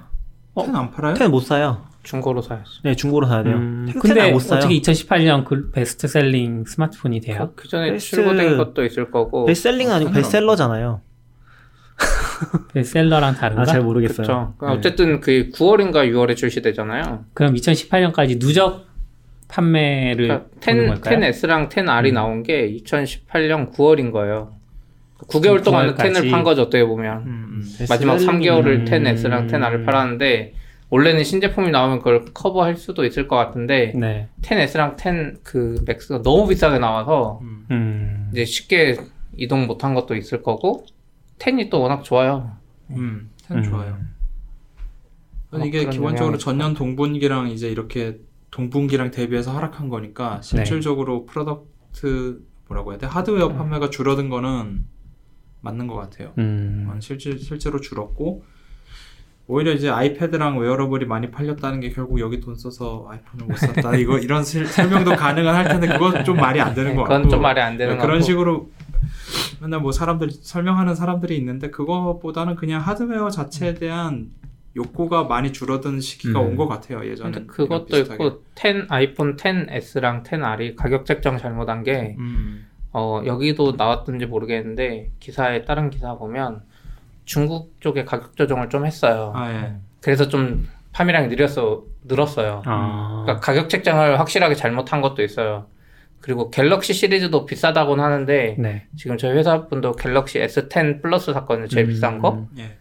10안 0.54 0.92
팔아요? 0.92 1.14
10못 1.14 1.42
사요. 1.42 1.84
중고로 2.02 2.40
사였어. 2.40 2.70
네, 2.84 2.94
중고로 2.94 3.26
사야 3.26 3.42
돼요. 3.42 3.56
음, 3.56 3.86
10 3.92 3.98
근데 3.98 4.30
못 4.30 4.38
사요. 4.38 4.58
어떻게 4.60 4.78
2018년 4.80 5.44
그 5.44 5.70
베스트셀링 5.72 6.64
스마트폰이 6.64 7.20
돼요? 7.20 7.50
그, 7.56 7.62
그 7.62 7.68
전에 7.68 7.90
베스트- 7.92 8.16
출고된 8.16 8.56
것도 8.56 8.84
있을 8.84 9.10
거고. 9.10 9.44
베스트셀링은 9.46 9.92
아니고 9.92 10.10
상관없- 10.10 10.14
베스트셀러잖아요. 10.14 11.00
베스트셀러랑 12.72 13.34
다른가? 13.34 13.62
아, 13.62 13.64
잘 13.64 13.82
모르겠어요. 13.82 14.26
그렇죠. 14.26 14.55
네. 14.61 14.68
어쨌든 14.68 15.20
그 15.20 15.51
9월인가 15.55 16.09
6월에 16.11 16.36
출시되잖아요. 16.36 17.24
그럼 17.34 17.55
2018년까지 17.55 18.38
누적 18.38 18.86
판매를 19.49 20.28
그러니까 20.28 20.47
보는 20.61 20.97
10, 20.97 21.03
걸까요? 21.03 21.20
10S랑 21.20 21.68
10R이 21.70 22.12
나온 22.12 22.42
게 22.42 22.70
2018년 22.76 23.72
9월인 23.72 24.12
거예요. 24.12 24.53
9개월 25.28 25.64
동안 25.64 25.94
9월까지. 25.94 26.12
10을 26.12 26.30
판 26.30 26.44
거죠, 26.44 26.62
어떻게 26.62 26.84
보면. 26.84 27.22
음, 27.26 27.62
마지막 27.88 28.16
3개월을 28.16 28.66
음. 28.66 28.84
10S랑 28.84 29.51
10R을 29.51 29.86
팔았는데 29.86 30.55
원래는 30.88 31.24
신제품이 31.24 31.70
나오면 31.70 31.99
그걸 31.99 32.24
커버할 32.32 32.76
수도 32.76 33.05
있을 33.05 33.26
것 33.26 33.36
같은데 33.36 33.92
네. 33.97 34.28
10S랑 34.42 34.99
10 34.99 35.42
그 35.42 35.82
맥스가 35.84 36.22
너무 36.22 36.47
비싸게 36.47 36.78
나와서 36.78 37.40
음. 37.70 38.28
이제 38.32 38.44
쉽게 38.44 38.97
이동 39.36 39.66
못한 39.66 39.94
것도 39.94 40.14
있을 40.14 40.42
거고 40.42 40.84
10이 41.39 41.70
또 41.70 41.80
워낙 41.80 42.03
좋아요. 42.03 42.53
음, 42.91 43.30
10 43.49 43.57
음. 43.57 43.62
좋아요. 43.62 43.99
어, 45.53 45.59
이게 45.59 45.80
그런 45.80 45.91
기본적으로 45.91 46.39
전년 46.39 46.74
동분기랑 46.74 47.49
이제 47.51 47.68
이렇게 47.68 48.18
동분기랑 48.51 49.11
대비해서 49.11 49.55
하락한 49.55 49.89
거니까 49.89 50.41
네. 50.41 50.43
실질적으로 50.43 51.26
product 51.26 52.42
뭐라고 52.68 52.93
해야 52.93 52.99
돼? 52.99 53.07
하드웨어 53.07 53.51
판매가 53.55 53.91
줄어든 53.91 54.28
거는 54.28 54.84
맞는 55.61 55.87
것 55.87 55.95
같아요. 55.97 56.32
음. 56.39 56.91
실제 57.01 57.37
실제로 57.37 57.80
줄었고 57.80 58.45
오히려 59.49 59.72
이제 59.72 59.89
아이패드랑 59.89 60.59
wearable이 60.59 61.04
많이 61.05 61.30
팔렸다는 61.30 61.78
게 61.80 61.91
결국 61.91 62.18
여기 62.18 62.41
돈 62.41 62.57
써서 62.57 63.07
아이폰을 63.09 63.47
못 63.47 63.57
샀다 63.57 63.95
이거 63.97 64.18
이런 64.18 64.43
실- 64.43 64.66
설명도 64.66 65.14
가능은 65.14 65.55
할 65.55 65.68
텐데 65.68 65.87
그건 65.87 66.24
좀 66.24 66.37
말이 66.37 66.61
안 66.61 66.74
되는 66.74 66.97
것 66.97 67.03
같고 67.03 67.14
그건 67.16 67.30
좀 67.30 67.43
말이 67.43 67.61
안 67.61 67.76
되는 67.76 67.97
거 67.97 68.03
그런. 68.05 68.20
식으로 68.20 68.68
맨날 69.61 69.80
뭐 69.80 69.92
사람들 69.92 70.30
설명하는 70.30 70.94
사람들이 70.94 71.36
있는데 71.36 71.70
그거보다는 71.70 72.57
그냥 72.57 72.80
하드웨어 72.80 73.30
자체에 73.30 73.74
대한 73.74 74.30
욕구가 74.76 75.24
많이 75.24 75.52
줄어든 75.52 76.00
시기가 76.00 76.40
음. 76.40 76.48
온것 76.48 76.68
같아요 76.68 77.04
예전에 77.09 77.46
그것도 77.46 77.98
있고 77.98 78.42
10 78.54 78.86
아이폰 78.88 79.36
10S랑 79.36 80.22
10R이 80.22 80.76
가격 80.76 81.07
책정 81.07 81.38
잘못한 81.38 81.82
게 81.82 82.16
음. 82.18 82.66
어, 82.92 83.22
여기도 83.26 83.74
나왔던지 83.76 84.26
모르겠는데 84.26 85.11
기사에 85.20 85.64
다른 85.64 85.90
기사 85.90 86.14
보면 86.14 86.62
중국 87.26 87.74
쪽에 87.80 88.04
가격 88.04 88.36
조정을 88.36 88.70
좀 88.70 88.86
했어요. 88.86 89.32
아 89.34 89.52
예. 89.52 89.74
그래서 90.00 90.28
좀 90.28 90.66
판매량이 90.92 91.28
늘었어 91.28 91.84
늘었어요. 92.04 92.62
아. 92.64 93.22
그러니까 93.24 93.44
가격 93.44 93.68
책정을 93.68 94.18
확실하게 94.18 94.54
잘못한 94.54 95.02
것도 95.02 95.22
있어요. 95.22 95.66
그리고 96.26 96.50
갤럭시 96.50 96.92
시리즈도 96.92 97.46
비싸다고는 97.46 98.02
하는데 98.02 98.56
네. 98.58 98.82
지금 98.96 99.16
저희 99.16 99.36
회사 99.36 99.68
분도 99.68 99.92
갤럭시 99.92 100.40
S10 100.40 101.00
플러스 101.00 101.32
샀거든요. 101.32 101.68
제일 101.68 101.86
음. 101.86 101.88
비싼 101.90 102.18
거. 102.18 102.48
예. 102.58 102.76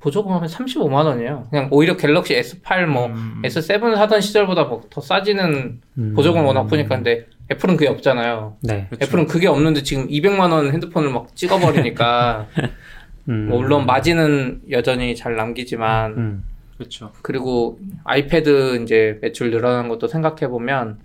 보조금하면 0.00 0.46
35만 0.46 1.06
원이에요. 1.06 1.46
그냥 1.48 1.68
오히려 1.70 1.96
갤럭시 1.96 2.34
S8 2.38 2.84
뭐 2.84 3.06
음. 3.06 3.40
S7 3.42 3.96
사던 3.96 4.20
시절보다 4.20 4.64
뭐 4.64 4.82
더 4.90 5.00
싸지는 5.00 5.80
음. 5.96 6.12
보조금 6.14 6.44
워낙 6.44 6.64
푸니까 6.64 6.96
근데 6.96 7.24
애플은 7.50 7.78
그게 7.78 7.88
없잖아요. 7.88 8.58
네. 8.60 8.88
그쵸. 8.90 9.06
애플은 9.06 9.26
그게 9.26 9.48
없는데 9.48 9.82
지금 9.82 10.06
200만 10.08 10.52
원 10.52 10.70
핸드폰을 10.70 11.10
막 11.10 11.34
찍어버리니까 11.34 12.46
음. 13.30 13.46
뭐 13.48 13.58
물론 13.58 13.86
마진은 13.86 14.64
여전히 14.70 15.16
잘 15.16 15.34
남기지만 15.34 16.12
음. 16.12 16.44
그렇죠. 16.76 17.12
그리고 17.22 17.78
아이패드 18.04 18.82
이제 18.82 19.18
매출 19.22 19.50
늘어나는 19.50 19.88
것도 19.88 20.08
생각해 20.08 20.48
보면 20.48 20.98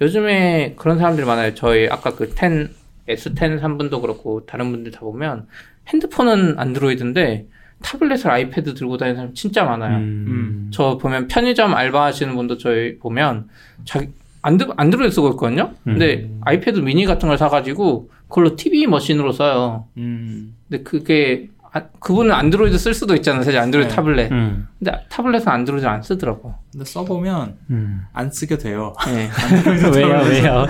요즘에 0.00 0.74
그런 0.76 0.98
사람들이 0.98 1.26
많아요. 1.26 1.54
저희 1.54 1.88
아까 1.88 2.14
그 2.14 2.34
10, 2.34 2.70
S10 3.08 3.60
산 3.60 3.78
분도 3.78 4.00
그렇고 4.00 4.44
다른 4.46 4.70
분들 4.70 4.92
다 4.92 5.00
보면 5.00 5.46
핸드폰은 5.88 6.58
안드로이드인데 6.58 7.46
타블렛을 7.82 8.30
아이패드 8.30 8.74
들고 8.74 8.96
다니는 8.96 9.16
사람 9.16 9.34
진짜 9.34 9.64
많아요. 9.64 9.98
음. 9.98 10.70
저 10.72 10.96
보면 10.96 11.28
편의점 11.28 11.74
알바하시는 11.74 12.34
분도 12.34 12.56
저희 12.56 12.98
보면 12.98 13.48
자기 13.84 14.08
안드, 14.42 14.66
안드로이드 14.76 15.14
쓰고 15.14 15.30
있거든요. 15.30 15.72
근데 15.84 16.30
아이패드 16.42 16.80
미니 16.80 17.04
같은 17.06 17.28
걸 17.28 17.38
사가지고 17.38 18.10
그걸로 18.28 18.56
TV 18.56 18.86
머신으로 18.86 19.32
써요. 19.32 19.86
음. 19.96 20.54
근데 20.68 20.82
그게 20.82 21.48
아, 21.76 21.82
그분은 21.98 22.30
안드로이드 22.32 22.78
쓸 22.78 22.94
수도 22.94 23.16
있잖아요. 23.16 23.42
사실 23.42 23.58
안드로이드 23.58 23.88
네. 23.90 23.94
타블렛. 23.96 24.30
음. 24.30 24.68
근데 24.78 24.92
타블렛은 25.08 25.48
안드로이드 25.48 25.84
안 25.86 26.02
쓰더라고. 26.04 26.54
근데 26.70 26.84
써보면 26.84 27.56
음. 27.70 28.02
안 28.12 28.30
쓰게 28.30 28.58
돼요. 28.58 28.92
네. 29.06 29.28
왜요? 29.92 30.06
왜요? 30.22 30.66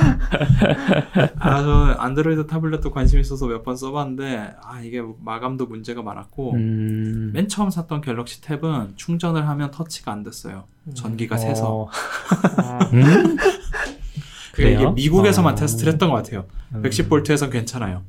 아, 1.40 1.62
저 1.62 1.94
안드로이드 1.98 2.46
타블렛도 2.46 2.90
관심 2.90 3.20
있어서 3.20 3.46
몇 3.46 3.62
번 3.64 3.76
써봤는데, 3.76 4.54
아, 4.62 4.80
이게 4.80 5.02
마감도 5.22 5.66
문제가 5.66 6.02
많았고, 6.02 6.54
음. 6.54 7.30
맨 7.34 7.48
처음 7.48 7.68
샀던 7.68 8.00
갤럭시 8.00 8.40
탭은 8.40 8.96
충전을 8.96 9.46
하면 9.46 9.70
터치가 9.70 10.10
안 10.10 10.22
됐어요. 10.22 10.64
전기가 10.94 11.36
새서. 11.36 11.66
어, 11.82 11.88
아, 12.58 12.78
음? 12.94 13.36
그게 14.54 14.72
이게? 14.72 14.88
미국에서만 14.90 15.52
어. 15.52 15.54
테스트를 15.56 15.92
했던 15.92 16.08
것 16.10 16.16
같아요. 16.16 16.46
음. 16.74 16.82
110V에선 16.82 17.50
괜찮아요. 17.52 18.02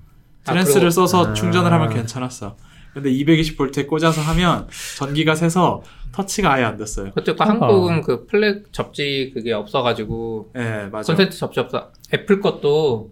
아, 0.45 0.51
트랜스를 0.51 0.91
써서 0.91 1.31
아. 1.31 1.33
충전을 1.33 1.73
하면 1.73 1.89
괜찮았어. 1.89 2.55
근데 2.95 3.11
220V에 3.11 3.87
꽂아서 3.87 4.21
하면 4.21 4.69
전기가 4.97 5.35
새서 5.35 5.83
터치가 6.13 6.53
아예 6.53 6.63
안 6.63 6.77
됐어요. 6.77 7.11
그것도 7.11 7.35
한국은 7.43 8.01
그 8.01 8.25
플러그 8.25 8.71
접지 8.71 9.31
그게 9.33 9.51
없어가지고 9.51 10.53
예, 10.55 10.87
맞아. 10.89 11.11
콘센트 11.11 11.37
접지 11.37 11.59
없어. 11.59 11.91
애플 12.13 12.39
것도 12.39 13.11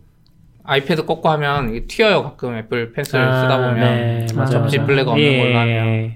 아이패드 0.64 1.06
꽂고 1.06 1.28
하면 1.32 1.72
이게 1.72 1.86
튀어요. 1.86 2.24
가끔 2.24 2.56
애플 2.56 2.94
펜슬 2.94 3.20
아, 3.20 3.42
쓰다 3.42 3.58
보면 3.58 3.76
네, 3.76 4.28
맞아, 4.34 4.54
접지 4.54 4.78
맞아. 4.78 4.88
플러그가 4.88 5.12
없는 5.12 5.26
예. 5.28 5.38
걸로 5.44 5.60
하면 5.60 6.16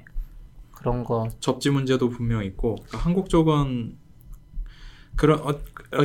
그런 0.74 1.04
거. 1.04 1.28
접지 1.42 1.70
문제도 1.70 2.08
분명 2.10 2.46
있고 2.46 2.76
그러니까 2.76 2.98
한국 3.00 3.28
쪽은 3.30 3.98
그런 5.18 5.40
어, 5.42 5.54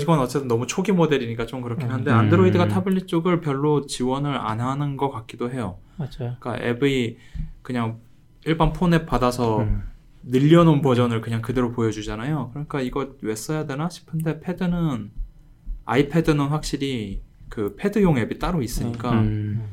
이건 0.00 0.18
어쨌든 0.18 0.48
너무 0.48 0.66
초기 0.66 0.90
모델이니까 0.90 1.46
좀 1.46 1.60
그렇긴 1.60 1.90
한데 1.92 2.10
음. 2.10 2.16
안드로이드가 2.16 2.66
타블릿 2.66 3.06
쪽을 3.06 3.40
별로 3.40 3.86
지원을 3.86 4.36
안 4.36 4.60
하는 4.60 4.96
것 4.96 5.10
같기도 5.10 5.52
해요. 5.52 5.78
맞아요. 5.96 6.34
그러니까 6.40 6.56
앱이 6.60 7.18
그냥 7.62 8.00
일반 8.44 8.72
폰앱 8.72 9.06
받아서 9.06 9.60
음. 9.60 9.82
늘려놓은 10.24 10.82
버전을 10.82 11.20
그냥 11.20 11.42
그대로 11.42 11.72
보여주잖아요. 11.72 12.50
그러니까 12.52 12.80
이거 12.80 13.14
왜 13.22 13.34
써야 13.34 13.66
되나 13.66 13.88
싶은데 13.88 14.40
패드는 14.40 15.10
아이패드는 15.84 16.46
확실히 16.46 17.22
그 17.48 17.74
패드용 17.76 18.18
앱이 18.18 18.38
따로 18.38 18.62
있으니까 18.62 19.12
음. 19.12 19.68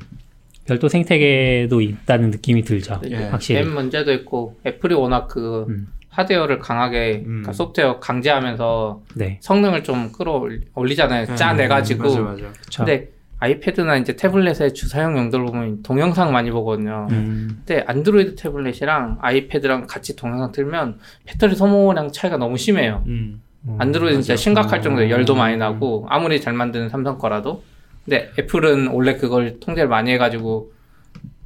별도 0.66 0.88
생태계도 0.88 1.82
있다는 1.82 2.32
느낌이 2.32 2.64
들죠. 2.64 3.00
예. 3.10 3.26
확실히. 3.26 3.60
앱 3.62 3.68
문제도 3.68 4.12
있고 4.14 4.60
애플이 4.66 4.94
워낙 4.96 5.28
그 5.28 5.66
음. 5.70 5.88
하드웨어를 6.10 6.60
강하게 6.60 7.20
음. 7.20 7.26
그러니까 7.26 7.54
소프트웨어 7.54 8.00
강제하면서 8.00 9.04
네. 9.16 9.40
성능을 9.42 9.84
좀 9.84 10.12
끌어올리잖아요. 10.12 11.26
네, 11.26 11.36
짜내가지고. 11.36 12.04
맞아 12.04 12.22
맞아. 12.22 12.54
근데 12.78 13.12
아이패드나 13.40 13.96
이제 13.98 14.16
태블릿의 14.16 14.74
주사용 14.74 15.18
용도를 15.18 15.46
보면 15.46 15.84
동영상 15.84 16.32
많이 16.32 16.52
보거든요. 16.52 17.08
음. 17.12 17.62
근데 17.66 17.84
안드로이드 17.88 18.36
태블릿이랑 18.36 19.20
아이패드랑 19.22 19.88
같이 19.88 20.16
동영상 20.16 20.52
틀면 20.52 21.00
배터리 21.26 21.56
소모량 21.56 22.12
차이가 22.12 22.38
너무 22.38 22.58
심해요. 22.58 23.04
음. 23.08 23.42
안드로이드는 23.78 24.22
진짜. 24.24 24.36
심각할 24.36 24.82
정도로 24.82 25.10
열도 25.10 25.36
많이 25.36 25.54
음. 25.56 25.60
나고 25.60 26.06
아무리 26.10 26.42
잘 26.42 26.54
만드는 26.54 26.90
삼성 26.90 27.18
거라도 27.18 27.64
근데 28.06 28.32
애플은 28.40 28.88
원래 28.88 29.16
그걸 29.18 29.60
통제를 29.60 29.88
많이 29.90 30.12
해가지고 30.12 30.72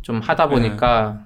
좀 0.01 0.19
하다 0.19 0.49
보니까 0.49 1.25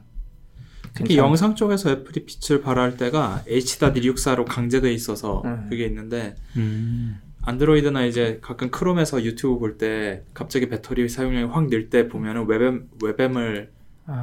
특히 0.94 1.16
괜찮- 1.16 1.26
영상 1.26 1.56
쪽에서 1.56 1.92
애플이 1.92 2.26
빛을 2.26 2.62
발할 2.62 2.98
때가 2.98 3.44
H.264로 3.48 4.46
강제돼 4.46 4.92
있어서 4.94 5.42
음. 5.46 5.68
그게 5.70 5.86
있는데 5.86 6.36
음. 6.56 7.20
안드로이드나 7.48 8.04
이제 8.06 8.40
가끔 8.42 8.70
크롬에서 8.70 9.24
유튜브 9.24 9.58
볼 9.60 9.78
때 9.78 10.24
갑자기 10.34 10.68
배터리 10.70 11.08
사용량이 11.08 11.46
확 11.46 11.68
늘 11.68 11.90
때 11.90 12.08
보면은 12.08 12.46
WebM 12.48 12.90
WebM을 13.04 13.72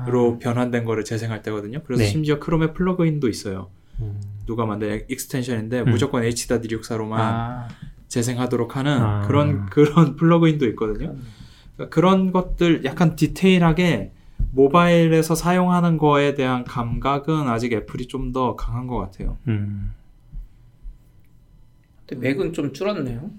로 0.08 0.34
아, 0.34 0.38
변환된 0.38 0.84
거를 0.86 1.04
재생할 1.04 1.42
때거든요. 1.42 1.82
그래서 1.84 2.02
네. 2.02 2.08
심지어 2.08 2.38
크롬에 2.38 2.72
plug-in도 2.72 3.28
있어요. 3.28 3.68
음. 4.00 4.18
누가 4.46 4.64
만든 4.64 5.02
extension인데 5.08 5.80
음. 5.80 5.90
무조건 5.90 6.22
H.264로만 6.22 7.12
아, 7.18 7.68
재생하도록 8.08 8.76
하는 8.76 8.92
아. 9.02 9.20
그런 9.26 9.66
그런 9.66 10.16
plug-in도 10.16 10.66
있거든요. 10.68 11.14
그러니까 11.76 11.94
그런 11.94 12.32
것들 12.32 12.84
약간 12.86 13.14
디테일하게 13.14 14.12
모바일에서 14.52 15.34
사용하는 15.34 15.98
거에 15.98 16.34
대한 16.34 16.64
감각은 16.64 17.48
아직 17.48 17.72
애플이 17.72 18.06
좀 18.06 18.32
더 18.32 18.56
강한 18.56 18.86
것 18.86 18.96
같아요. 18.98 19.36
음. 19.48 19.92
근데 22.06 22.28
맥은 22.28 22.52
좀 22.52 22.72
줄었네요. 22.72 23.30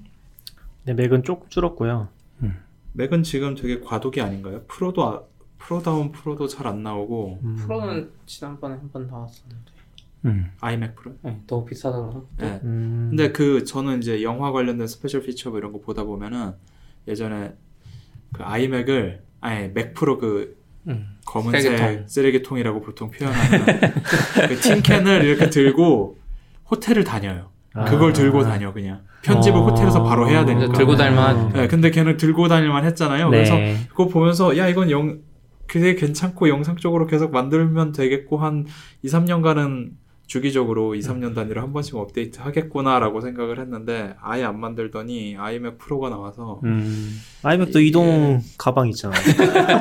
네, 0.84 0.94
맥은 0.94 1.24
조금 1.24 1.48
줄었고요. 1.50 2.10
맥은 2.94 3.24
지금 3.24 3.56
되게 3.56 3.82
과도기 3.82 4.22
아닌가요? 4.22 4.64
프로도 4.68 5.04
아- 5.06 5.22
프로다운 5.58 6.12
프로도 6.14 6.48
잘 6.48 6.66
안 6.68 6.82
나오고 6.84 7.40
음. 7.44 7.56
프로는 7.58 8.10
지난번에 8.26 8.76
한 8.76 8.90
번 8.92 9.08
나왔었는데 9.08 9.72
음. 10.26 10.52
아이맥 10.62 10.96
프로. 10.96 11.14
네, 11.22 11.42
너무 11.46 11.66
비싸더라고. 11.66 12.28
네. 12.38 12.60
음. 12.64 13.08
근데 13.10 13.32
그 13.34 13.66
저는 13.66 14.00
이제 14.02 14.24
영화 14.24 14.52
관련된 14.54 14.88
special 14.88 15.22
feature 15.24 15.50
뭐 15.50 15.60
이런 15.60 15.74
거 15.74 15.82
보다 15.82 16.04
보면은 16.04 16.54
예전에 17.08 17.54
그 18.32 18.44
아이맥을 18.44 19.24
아니 19.42 19.68
맥 19.70 19.94
프로 19.94 20.18
그 20.18 20.58
음. 20.88 21.18
검은색 21.26 21.78
쓰레기통. 21.78 22.08
쓰레기통. 22.08 22.58
이라고 22.60 22.80
보통 22.82 23.12
표현하는 23.12 23.66
그 24.48 24.56
tin 24.62 24.83
can을 24.83 25.26
이렇게 25.26 25.50
들고 25.50 26.18
호텔을 26.72 27.04
다녀요. 27.04 27.50
그걸 27.88 28.10
아. 28.12 28.14
들고 28.14 28.44
다녀 28.44 28.72
그냥 28.72 29.02
편집을 29.24 29.60
어. 29.60 29.66
호텔에서 29.66 30.04
바로 30.04 30.30
해야 30.30 30.46
되니까. 30.46 30.72
들고 30.74 30.96
다닐만 30.96 31.52
네, 31.54 31.68
근데 31.68 31.92
걔는 31.92 32.16
들고 32.18 32.48
다닐만 32.48 32.86
했잖아요. 32.86 33.30
네. 33.30 33.38
그래서 33.44 33.56
그거 33.90 34.08
보면서 34.08 34.58
야 34.58 34.68
이건 34.68 34.90
영 34.92 35.20
그게 35.68 35.96
괜찮고 35.96 36.48
영상 36.48 36.76
쪽으로 36.78 37.08
계속 37.08 37.32
만들면 37.32 37.92
되겠고 37.92 38.38
한 38.38 38.66
2, 39.02 39.08
3년간은 39.10 39.90
주기적으로 40.28 40.96
2, 40.96 41.00
3년 41.02 41.36
단위로 41.36 41.62
한 41.62 41.72
번씩 41.74 41.96
업데이트 41.96 42.40
하겠구나라고 42.42 43.22
생각을 43.22 43.60
했는데 43.60 44.16
아예 44.22 44.44
안 44.44 44.60
만들더니 44.60 45.36
아이맥 45.38 45.78
프로가 45.78 46.10
나와서 46.10 46.62
음. 46.64 47.16
아이맥도 47.44 47.80
이게- 47.80 47.90
이동 47.90 48.42
가방 48.58 48.88
있잖아요. 48.90 49.22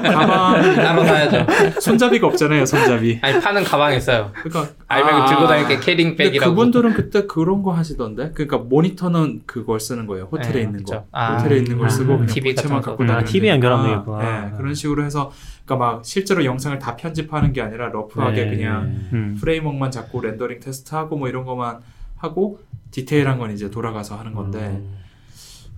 가방 0.02 0.74
따로 0.76 1.04
사야죠. 1.04 1.46
손잡이가 1.80 2.26
없잖아요, 2.26 2.66
손잡이. 2.66 3.18
아니 3.22 3.40
파는 3.40 3.64
가방 3.64 3.94
있어요. 3.94 4.32
그러니까 4.42 4.74
아이맥을 4.94 5.20
아, 5.22 5.26
들고 5.26 5.46
다닐 5.46 5.68
게 5.68 5.78
캐링백이라고. 5.78 6.54
그분들은 6.54 6.94
그때 6.94 7.26
그런 7.26 7.62
거 7.62 7.72
하시던데. 7.72 8.32
그러니까 8.32 8.58
모니터는 8.58 9.42
그걸 9.46 9.80
쓰는 9.80 10.06
거예요. 10.06 10.28
호텔에 10.30 10.52
네, 10.52 10.60
있는 10.62 10.78
그쵸. 10.80 10.94
거. 10.94 11.06
아, 11.12 11.36
호텔에 11.36 11.58
있는 11.58 11.78
걸 11.78 11.86
아, 11.86 11.90
쓰고 11.90 12.18
그냥 12.18 12.26
TV 12.26 12.54
같은 12.54 12.70
갖고 12.70 12.96
거. 12.96 13.04
아, 13.04 13.06
다니는 13.06 13.24
TV 13.24 13.48
연결하면 13.48 13.86
되겠구나. 13.90 14.18
네, 14.50 14.56
그런 14.56 14.74
식으로 14.74 15.04
해서 15.04 15.32
그러니까 15.64 15.86
막 15.86 16.04
실제로 16.04 16.44
영상을 16.44 16.78
다 16.78 16.96
편집하는 16.96 17.52
게 17.52 17.62
아니라 17.62 17.88
러프하게 17.88 18.44
네. 18.44 18.50
그냥 18.56 18.82
음. 19.12 19.36
프레임워크만 19.40 19.90
잡고 19.90 20.20
렌더링 20.20 20.60
테스트하고 20.60 21.16
뭐 21.16 21.28
이런 21.28 21.44
것만 21.44 21.80
하고 22.16 22.60
디테일한 22.90 23.38
건 23.38 23.50
이제 23.50 23.70
돌아가서 23.70 24.16
하는 24.16 24.34
건데 24.34 24.58
음. 24.82 24.98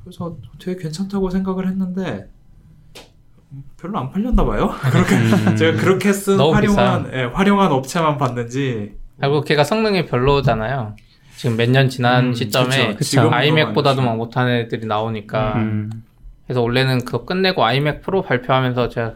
그래서 0.04 0.36
되게 0.60 0.80
괜찮다고 0.82 1.30
생각을 1.30 1.66
했는데 1.68 2.28
음, 3.52 3.62
별로 3.76 3.98
안 3.98 4.10
팔렸나 4.10 4.44
봐요. 4.44 4.70
그렇게 4.90 5.14
음. 5.14 5.56
제가 5.56 5.80
그렇게 5.80 6.12
쓴 6.12 6.38
활용한 6.38 7.10
예, 7.12 7.24
활용한 7.24 7.72
업체만 7.72 8.18
봤는지 8.18 8.96
그리고 9.20 9.40
걔가 9.42 9.64
성능이 9.64 10.06
별로잖아요. 10.06 10.94
지금 11.36 11.56
몇 11.56 11.68
년 11.70 11.88
지난 11.88 12.26
음, 12.28 12.34
시점에 12.34 12.94
그쵸. 12.94 13.04
지금은 13.04 13.34
아이맥보다도. 13.34 14.00
막 14.02 14.16
못하는 14.16 14.52
애들이 14.60 14.86
나오니까 14.86 15.54
음. 15.56 15.90
그래서 16.46 16.62
원래는 16.62 17.04
그거 17.04 17.24
끝내고 17.24 17.64
아이맥 17.64 18.00
프로 18.02 18.22
발표하면서 18.22 18.88
제가 18.88 19.14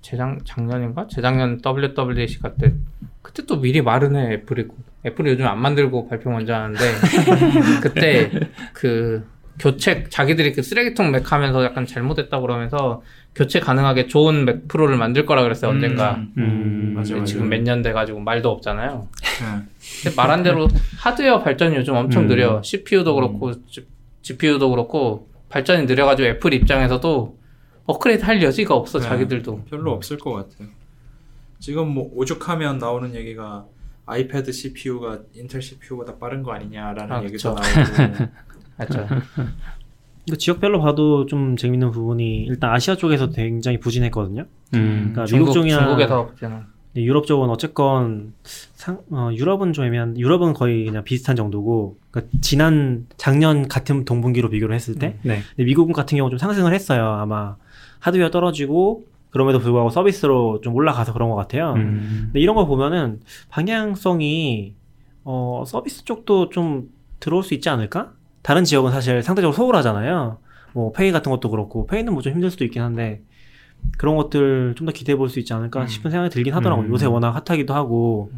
재작 0.00 0.38
작년인가 0.44 1.06
재작년 1.10 1.60
WWDC 1.64 2.40
갈때 2.40 2.74
그때 3.22 3.44
또 3.46 3.60
미리 3.60 3.82
말은 3.82 4.16
해 4.16 4.34
애플이 4.34 4.68
애플이 5.06 5.30
요즘 5.32 5.46
안 5.46 5.58
만들고 5.60 6.08
발표 6.08 6.30
먼저 6.30 6.54
하는데 6.54 6.78
그때 7.82 8.30
그 8.72 9.26
교체 9.58 10.04
자기들이 10.08 10.52
그 10.52 10.62
쓰레기통 10.62 11.10
맥 11.10 11.30
하면서 11.32 11.64
약간 11.64 11.86
잘못했다 11.86 12.40
그러면서 12.40 13.02
교체 13.34 13.58
가능하게 13.60 14.06
좋은 14.06 14.44
맥 14.44 14.68
프로를 14.68 14.96
만들 14.96 15.26
거라 15.26 15.42
그랬어요 15.42 15.70
언젠가 15.72 16.16
음, 16.16 16.32
음. 16.38 16.92
맞아, 16.94 17.08
근데 17.14 17.20
맞아. 17.20 17.24
지금 17.32 17.48
몇 17.48 17.60
년 17.62 17.82
돼가지고 17.82 18.20
말도 18.20 18.48
없잖아요. 18.50 19.08
예. 19.42 19.64
근데 20.02 20.16
말한 20.16 20.42
대로 20.44 20.68
하드웨어 20.98 21.42
발전이 21.42 21.74
요즘 21.76 21.94
엄청 21.96 22.24
음. 22.24 22.28
느려. 22.28 22.62
CPU도 22.62 23.14
그렇고 23.14 23.52
GPU도 24.22 24.70
그렇고 24.70 25.28
발전이 25.48 25.86
느려가지고 25.86 26.28
애플 26.28 26.54
입장에서도 26.54 27.38
업그레이드 27.86 28.24
할 28.24 28.40
여지가 28.42 28.74
없어 28.74 28.98
네. 29.00 29.06
자기들도. 29.08 29.64
별로 29.64 29.92
없을 29.92 30.16
것 30.16 30.32
같아요. 30.32 30.68
지금 31.58 31.88
뭐 31.92 32.10
오죽하면 32.14 32.78
나오는 32.78 33.14
얘기가 33.14 33.66
아이패드 34.06 34.52
CPU가 34.52 35.20
인텔 35.34 35.60
CPU보다 35.62 36.18
빠른 36.18 36.42
거 36.42 36.52
아니냐라는 36.52 37.12
아, 37.12 37.22
얘기도 37.24 37.32
그쵸. 37.32 37.54
나오고 37.54 38.30
맞죠. 38.78 39.08
이거 40.26 40.36
지역별로 40.36 40.80
봐도 40.80 41.26
좀 41.26 41.56
재밌는 41.56 41.90
부분이 41.90 42.44
일단 42.44 42.70
아시아 42.70 42.96
쪽에서 42.96 43.30
굉장히 43.30 43.78
부진했거든요. 43.78 44.46
음. 44.74 45.10
그러니까 45.12 45.26
중국, 45.26 45.44
미국 45.44 45.54
쪽이나 45.54 45.78
중국에서 45.80 46.30
네, 46.94 47.02
유럽 47.02 47.26
쪽은 47.26 47.50
어쨌건 47.50 48.34
상, 48.44 49.00
어, 49.10 49.30
유럽은 49.32 49.72
좀 49.72 49.84
애매한 49.84 50.16
유럽은 50.16 50.54
거의 50.54 50.84
그냥 50.84 51.02
비슷한 51.02 51.34
정도고 51.34 51.98
그러니까 52.10 52.38
지난 52.40 53.06
작년 53.16 53.66
같은 53.66 54.04
동분기로 54.04 54.48
비교를 54.48 54.74
했을 54.74 54.94
때 54.94 55.18
네. 55.22 55.40
근데 55.56 55.64
미국은 55.64 55.92
같은 55.92 56.16
경우 56.16 56.30
좀 56.30 56.38
상승을 56.38 56.72
했어요 56.72 57.04
아마 57.04 57.56
하드웨어 57.98 58.30
떨어지고 58.30 59.04
그럼에도 59.30 59.58
불구하고 59.58 59.90
서비스로 59.90 60.60
좀 60.60 60.72
올라가서 60.76 61.12
그런 61.12 61.30
것 61.30 61.34
같아요 61.34 61.72
음. 61.72 62.26
근데 62.26 62.38
이런 62.38 62.54
걸 62.54 62.66
보면은 62.66 63.20
방향성이 63.48 64.74
어, 65.24 65.64
서비스 65.66 66.04
쪽도 66.04 66.50
좀 66.50 66.90
들어올 67.18 67.42
수 67.42 67.54
있지 67.54 67.68
않을까? 67.70 68.12
다른 68.44 68.62
지역은 68.64 68.92
사실 68.92 69.22
상대적으로 69.22 69.54
소홀하잖아요. 69.56 70.38
뭐 70.74 70.92
페이 70.92 71.10
같은 71.12 71.32
것도 71.32 71.50
그렇고 71.50 71.86
페이는 71.86 72.12
뭐 72.12 72.22
좀 72.22 72.34
힘들 72.34 72.50
수도 72.50 72.64
있긴 72.64 72.82
한데 72.82 73.22
그런 73.98 74.16
것들 74.16 74.74
좀 74.76 74.86
더 74.86 74.92
기대해 74.92 75.16
볼 75.16 75.28
수 75.30 75.38
있지 75.40 75.52
않을까 75.54 75.82
음. 75.82 75.86
싶은 75.86 76.10
생각이 76.10 76.30
들긴 76.32 76.52
하더라고요. 76.54 76.86
음. 76.86 76.90
요새 76.92 77.06
워낙 77.06 77.30
핫하기도 77.48 77.72
하고. 77.74 78.30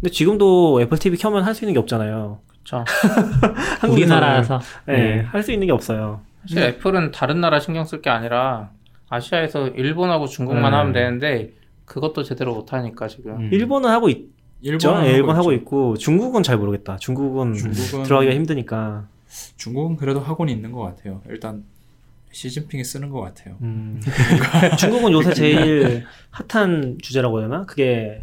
근데 0.00 0.10
지금도 0.10 0.80
애플 0.82 0.98
TV 0.98 1.16
켜면 1.18 1.42
할 1.44 1.54
수 1.54 1.64
있는 1.64 1.72
게 1.74 1.78
없잖아요. 1.80 2.40
그렇죠. 2.48 2.84
우리나라에서 3.90 4.60
네, 4.86 4.92
네. 5.16 5.20
할 5.22 5.42
수 5.42 5.52
있는 5.52 5.66
게 5.66 5.72
없어요. 5.72 6.20
사실 6.42 6.62
애플은 6.62 7.10
다른 7.12 7.40
나라 7.40 7.58
신경 7.60 7.84
쓸 7.84 8.02
게 8.02 8.10
아니라 8.10 8.70
아시아에서 9.08 9.68
일본하고 9.68 10.26
중국만 10.26 10.72
네. 10.72 10.76
하면 10.76 10.92
되는데 10.92 11.54
그것도 11.86 12.22
제대로 12.24 12.54
못 12.54 12.72
하니까 12.72 13.08
지금. 13.08 13.36
음. 13.40 13.48
일본은 13.52 13.88
하고 13.90 14.08
있죠. 14.10 14.35
일본은 14.60 15.02
네, 15.02 15.12
일본 15.12 15.36
하고 15.36 15.52
있죠. 15.52 15.62
있고 15.62 15.96
중국은 15.96 16.42
잘 16.42 16.56
모르겠다. 16.56 16.96
중국은 16.96 17.54
중국은 17.54 18.02
들어가기가 18.04 18.34
힘드니까. 18.34 19.06
중국은 19.56 19.96
그래도 19.96 20.20
하고는 20.20 20.52
있는 20.52 20.72
것 20.72 20.80
같아요. 20.80 21.20
일단 21.28 21.64
시진핑이 22.32 22.84
쓰는 22.84 23.10
것 23.10 23.20
같아요. 23.20 23.56
음. 23.62 24.00
중국은 24.78 25.12
요새 25.12 25.32
제일 25.32 26.04
핫한 26.30 26.98
주제라고 27.02 27.40
해야 27.40 27.48
되나? 27.48 27.64
그게 27.64 28.22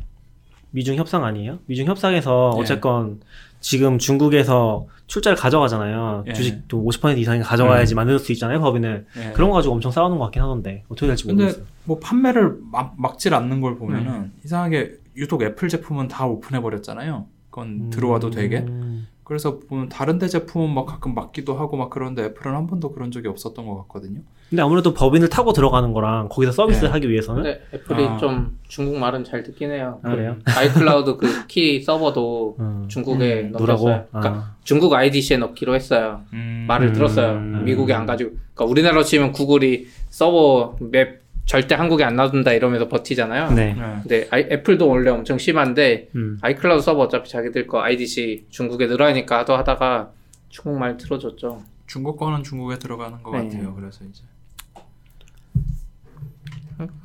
미중 0.71 0.95
협상 0.95 1.23
아니에요? 1.23 1.59
미중 1.67 1.85
협상에서 1.87 2.53
예. 2.55 2.61
어쨌건 2.61 3.21
지금 3.59 3.97
중국에서 3.97 4.87
출자를 5.07 5.37
가져가잖아요. 5.37 6.25
예. 6.27 6.33
주식도 6.33 6.83
50% 6.83 7.17
이상이 7.17 7.41
가져가야지 7.41 7.95
만들 7.95 8.19
수 8.19 8.31
있잖아요, 8.33 8.59
법인을. 8.59 9.05
예. 9.17 9.31
그런 9.33 9.49
거 9.49 9.55
가지고 9.55 9.75
엄청 9.75 9.91
싸우는 9.91 10.17
것 10.17 10.25
같긴 10.25 10.41
하던데. 10.41 10.83
어떻게 10.89 11.07
될지 11.07 11.25
근데 11.25 11.43
모르겠어요. 11.43 11.65
뭐 11.85 11.99
판매를 11.99 12.57
막, 12.71 12.95
막질 12.97 13.33
않는 13.33 13.61
걸 13.61 13.77
보면은 13.77 14.11
음. 14.11 14.33
이상하게 14.43 14.95
유독 15.15 15.41
애플 15.43 15.69
제품은 15.69 16.07
다 16.07 16.25
오픈해 16.25 16.61
버렸잖아요. 16.61 17.25
그건 17.49 17.89
들어와도 17.89 18.29
되게. 18.31 18.59
음. 18.59 19.07
그래서 19.23 19.59
보면 19.59 19.87
다른 19.87 20.19
데 20.19 20.27
제품은 20.27 20.73
막 20.73 20.85
가끔 20.85 21.15
막기도 21.15 21.53
하고 21.55 21.77
막 21.77 21.89
그런데 21.89 22.25
애플은 22.25 22.53
한 22.55 22.67
번도 22.67 22.91
그런 22.91 23.09
적이 23.09 23.29
없었던 23.29 23.65
것 23.65 23.77
같거든요. 23.83 24.19
근데 24.49 24.61
아무래도 24.61 24.93
법인을 24.93 25.29
타고 25.29 25.53
들어가는 25.53 25.93
거랑 25.93 26.27
거기서 26.29 26.51
서비스를 26.51 26.89
예. 26.89 26.91
하기 26.91 27.09
위해서는 27.09 27.41
근데 27.41 27.61
애플이 27.73 28.05
아. 28.05 28.17
좀 28.17 28.59
중국 28.67 28.97
말은 28.99 29.23
잘 29.23 29.41
듣긴 29.43 29.71
해요. 29.71 29.99
아, 30.03 30.09
그래요? 30.11 30.35
아이클라우드 30.45 31.15
그 31.17 31.27
키 31.47 31.81
서버도 31.81 32.57
음, 32.59 32.85
중국에 32.89 33.43
음. 33.43 33.51
넣었어요. 33.53 34.05
그러니까 34.11 34.29
아. 34.33 34.55
중국 34.65 34.93
IDC에 34.93 35.37
넣기로 35.37 35.73
했어요. 35.73 36.21
말을 36.67 36.89
음. 36.89 36.93
들었어요. 36.93 37.39
미국에 37.39 37.93
안 37.93 38.05
가지고. 38.05 38.31
그러니까 38.53 38.65
우리나라로 38.65 39.03
치면 39.03 39.31
구글이 39.31 39.87
서버 40.09 40.75
map 40.81 41.22
절대 41.45 41.75
한국에 41.75 42.03
안 42.03 42.15
놔둔다 42.15 42.53
이러면서 42.53 42.87
버티잖아요. 42.87 43.51
네. 43.51 43.73
네. 43.73 43.81
근데 44.01 44.27
아이- 44.31 44.47
애플도 44.49 44.87
원래 44.87 45.09
엄청 45.11 45.37
심한데 45.37 46.09
음. 46.15 46.37
아이클라우드 46.41 46.81
서버 46.83 47.01
어차피 47.03 47.29
자기들 47.29 47.67
거 47.67 47.81
IDC 47.83 48.45
중국에 48.49 48.87
늘어나니까 48.87 49.39
하도 49.39 49.55
하다가 49.57 50.11
중국 50.49 50.79
말 50.79 50.97
들어줬죠. 50.97 51.61
중국 51.85 52.17
거는 52.17 52.43
중국에 52.43 52.79
들어가는 52.79 53.21
것 53.21 53.31
네. 53.31 53.43
같아요. 53.49 53.75
그래서 53.75 54.05
이제 54.05 54.23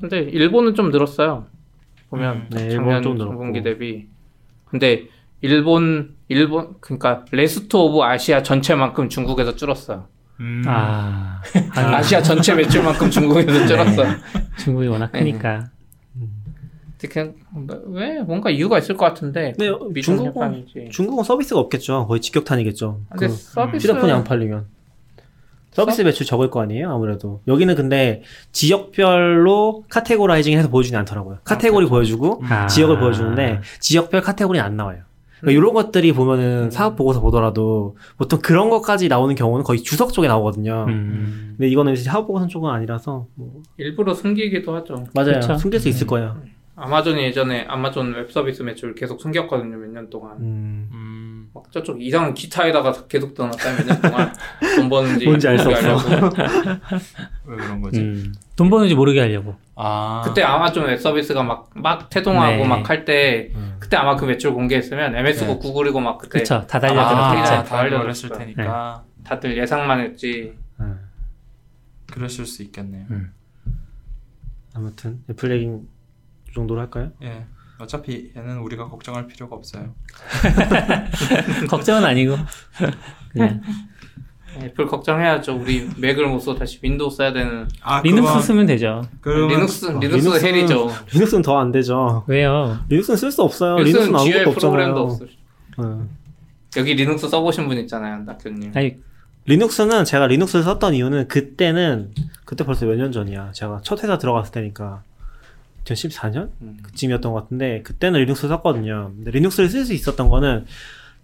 근데 0.01 0.21
일본은 0.21 0.75
좀 0.75 0.91
늘었어요. 0.91 1.47
보면 2.11 2.37
음, 2.37 2.47
네, 2.51 2.71
작년 2.71 3.03
좀 3.03 3.19
늘었고. 3.19 3.37
분기 3.39 3.63
대비. 3.63 4.07
근데 4.65 5.07
일본 5.41 6.15
일본 6.29 6.77
그러니까 6.81 7.25
rest 7.33 7.77
of 7.77 8.01
Asia 8.03 8.43
전체만큼 8.43 9.09
중국에서 9.09 9.57
줄었어. 9.57 10.09
음. 10.41 10.63
아. 10.67 11.41
아시아 11.75 12.23
전체 12.23 12.55
매출만큼 12.55 13.11
중국에서 13.11 13.67
줄었어. 13.67 14.05
중국이 14.59 14.87
워낙 14.87 15.11
네. 15.13 15.21
크니까. 15.21 15.71
근데 17.01 17.09
그냥 17.09 17.35
왜 17.87 18.21
뭔가 18.23 18.51
이유가 18.51 18.79
있을 18.79 18.97
것 18.97 19.07
같은데 19.07 19.53
근데 19.57 19.73
미중 19.91 20.17
중국은. 20.17 20.67
중국은 20.91 21.25
서비스가 21.25 21.61
없겠죠. 21.61 22.07
거의 22.07 22.21
직격탄이겠죠. 22.21 23.01
근데 23.11 23.27
그 23.29 23.33
서비스 23.33 23.87
휴대폰이 23.89 24.13
안 24.13 24.25
팔리면. 24.25 24.67
서비스 25.71 26.03
매출 26.03 26.27
적을 26.27 26.51
거 26.51 26.61
아니에요 26.63 26.91
아무래도 26.91 27.41
여기는 27.47 27.73
근데 27.77 28.23
지역별로 28.51 29.85
categorizing 29.89 30.59
해서 30.59 30.69
보여주지 30.71 30.97
않더라고요 30.97 31.39
카테고리 31.45 31.87
보여주고 31.87 32.43
아. 32.49 32.67
지역을 32.67 32.99
보여주는데 32.99 33.61
지역별 33.79 34.23
카테고리는 34.23 34.65
안 34.65 34.77
나와요 34.77 35.03
그러니까 35.41 35.59
이런 35.59 35.73
것들이 35.75 36.13
보면은 36.13 36.71
사업 36.71 36.97
보고서 36.97 37.21
보더라도 37.21 37.97
보통 38.17 38.39
그런 38.41 38.71
것까지 38.71 39.09
나오는 39.09 39.35
경우는 39.35 39.65
거의 39.65 39.81
주석 39.83 40.13
쪽에 40.13 40.29
나오거든요 40.29 40.87
음. 40.89 41.55
근데 41.57 41.69
이거는 41.71 41.93
이제 41.93 42.03
사업 42.05 42.27
보고서 42.27 42.47
쪽은 42.47 42.71
아니라서 42.71 43.27
뭐 43.35 43.63
일부러 43.77 44.15
숨기기도 44.15 44.75
하죠. 44.77 45.05
맞아요 45.15 45.35
그쵸. 45.41 45.57
숨길 45.57 45.81
수 45.81 45.89
있을 45.89 46.07
거예요 46.07 46.37
아마존이 46.81 47.21
예전에 47.25 47.65
아마존 47.69 48.15
웹 48.15 48.31
서비스 48.31 48.63
매출 48.63 48.95
계속 48.95 49.21
숨겼거든요. 49.21 49.77
몇 49.79 49.91
년 49.93 50.09
동안. 50.11 50.37
음. 50.39 50.89
음, 50.93 51.49
막 51.53 51.65
저쪽 51.73 52.01
이상한 52.01 52.35
기타에다가 52.35 52.93
계속 53.09 53.35
넣어놨다 53.37 53.73
몇 53.79 53.87
년 53.89 54.01
동안 54.01 54.33
돈 54.77 54.89
버는지 54.89 55.25
뭔지 55.25 55.49
알수 55.49 55.65
모르게 55.69 55.87
없어. 55.89 56.09
왜 57.47 57.57
그런 57.57 57.81
거지? 57.83 58.31
음. 58.59 58.65
돈 58.65 58.71
버는지 58.71 58.95
모르게 58.95 59.21
하려고. 59.21 59.55
아 59.77 60.23
그때 60.25 60.43
아마존 60.43 60.87
웹 60.87 61.01
서비스가 61.01 61.43
막 61.43 61.69
막 61.75 62.11
태동하고 62.11 62.57
네. 62.57 62.67
막할 62.67 63.05
때 63.05 63.51
음. 63.55 63.77
그때 63.79 63.97
아마 63.97 64.17
그 64.17 64.25
매출 64.25 64.53
공개했으면 64.53 65.15
MS고 65.15 65.53
네. 65.55 65.59
구글이고 65.59 66.01
막 66.01 66.19
그때 66.19 66.41
그쵸. 66.41 66.67
다 66.67 66.79
아, 66.79 66.81
달려들었겠죠. 66.81 67.65
다 67.65 67.65
거야. 68.29 68.39
테니까 68.39 69.05
다들 69.25 69.57
예상만 69.57 70.01
했지. 70.01 70.55
음. 70.81 71.01
그러실 72.11 72.47
수 72.47 72.63
있겠네요. 72.63 73.07
음. 73.11 73.33
아무튼 74.75 75.23
애플 75.31 75.51
얘기 75.53 75.67
이 75.67 76.53
정도로 76.55 76.81
할까요? 76.81 77.11
예. 77.23 77.45
어차피 77.79 78.33
얘는 78.37 78.59
우리가 78.59 78.89
걱정할 78.89 79.27
필요가 79.29 79.55
없어요. 79.55 79.95
걱정은 81.69 82.05
아니고. 82.05 82.37
그냥 83.31 83.63
애플 84.57 84.87
걱정해야죠. 84.87 85.57
우리 85.57 85.89
맥을 85.99 86.27
못 86.27 86.41
써 86.41 86.55
다시 86.55 86.79
윈도우 86.83 87.11
써야 87.11 87.33
되는. 87.33 87.69
아, 87.83 88.01
리눅스 88.03 88.23
그건- 88.27 88.43
쓰면 88.43 88.67
되죠. 88.67 89.03
그러면 89.21 89.49
리눅스 89.57 89.87
아, 89.87 89.99
리눅스 90.01 90.29
리눅스는- 90.29 90.43
hell이죠. 90.43 90.91
리눅스는 91.13 91.43
더 91.43 91.59
안 91.59 91.71
되죠. 91.71 92.25
왜요? 92.27 92.79
리눅스는 92.89 93.17
쓸 93.17 93.31
수 93.31 93.43
없어요. 93.43 93.77
리눅스는 93.79 94.07
리눅스는 94.09 94.39
아무것도 94.39 94.55
프로그램도 94.59 95.01
없잖아요. 95.03 95.29
없어. 95.77 95.89
음. 95.89 96.09
여기 96.77 96.95
리눅스 96.95 97.29
써보신 97.29 97.69
분 97.69 97.79
있잖아요, 97.79 98.25
낙교님. 98.25 98.73
아니 98.75 98.97
리눅스는 99.47 100.05
제가 100.05 100.27
리눅스를 100.27 100.63
썼던 100.65 100.95
이유는 100.95 101.29
그때는 101.29 102.13
그때 102.45 102.65
벌써 102.65 102.85
몇 102.87 102.97
년 102.97 103.13
전이야. 103.13 103.53
제가 103.53 103.81
첫 103.83 104.03
회사 104.03 104.19
들어갔을 104.19 104.53
때니까 104.53 105.03
2014년 105.85 106.51
음. 106.61 106.77
그쯤이었던 106.83 107.33
것 107.33 107.43
같은데 107.43 107.83
그때는 107.83 108.21
리눅스 108.21 108.49
썼거든요. 108.49 109.13
근데 109.17 109.31
Linux를 109.31 109.69
쓸 109.69 109.85
수 109.87 109.95
있었던 109.95 110.29
거는 110.29 110.67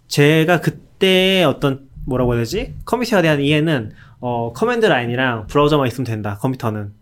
제가 0.07 0.61
그때 0.61 1.43
어떤 1.43 1.87
뭐라고 2.05 2.33
해야 2.33 2.41
되지? 2.41 2.75
컴퓨터에 2.85 3.21
대한 3.21 3.39
이해는 3.41 3.91
어, 4.19 4.53
command 4.53 4.85
line이랑 4.85 5.47
브라우저만 5.47 5.87
있으면 5.87 6.05
된다. 6.05 6.37
컴퓨터는 6.41 6.93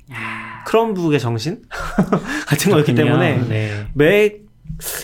Chromebook의 0.66 1.20
정신 1.20 1.62
같은 2.48 2.72
거였기 2.72 2.94
그렇군요. 2.94 3.20
때문에 3.20 3.48
네. 3.50 3.88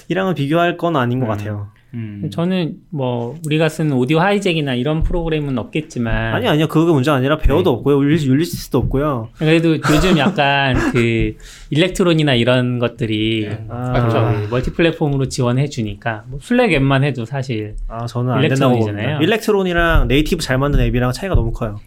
Mac이랑은 0.07 0.35
비교할 0.35 0.77
건 0.77 0.95
아닌 0.95 1.19
것 1.19 1.25
음. 1.25 1.29
같아요. 1.29 1.67
음. 1.93 2.29
저는 2.31 2.75
뭐 2.91 3.35
우리가 3.45 3.67
쓰는 3.67 3.93
Audio 3.93 4.19
Hijack이나 4.19 4.75
이런 4.75 5.01
프로그램은 5.01 5.57
없겠지만 5.57 6.35
아니 6.35 6.47
아니요 6.47 6.67
그게 6.67 6.91
문제가 6.91 7.17
아니라 7.17 7.37
Bear도 7.37 7.71
네. 7.71 7.75
없고요 7.77 7.97
율리, 8.03 8.23
Ulysses도 8.23 8.77
없고요. 8.77 9.29
그래도 9.37 9.71
요즘 9.75 10.17
약간 10.17 10.75
그 10.93 11.35
Electron이나 11.71 12.35
이런 12.35 12.77
것들이 12.79 13.47
네. 13.49 13.65
아, 13.69 13.91
맞죠. 13.91 14.41
그 14.43 14.47
멀티 14.51 14.73
플랫폼으로 14.73 15.27
지원해 15.29 15.67
주니까 15.67 16.25
뭐 16.27 16.39
Plex 16.41 16.71
앱만 16.73 17.03
해도 17.03 17.25
사실 17.25 17.75
아 17.87 18.05
저는 18.05 18.33
안 18.33 18.41
된다고 18.41 18.73
Electron이잖아요. 18.73 19.07
봅니다. 19.17 19.23
Electron이랑 19.23 20.07
native 20.07 20.43
잘 20.43 20.57
만든 20.59 20.79
앱이랑 20.81 21.11
차이가 21.11 21.33
너무 21.33 21.51
커요. 21.51 21.79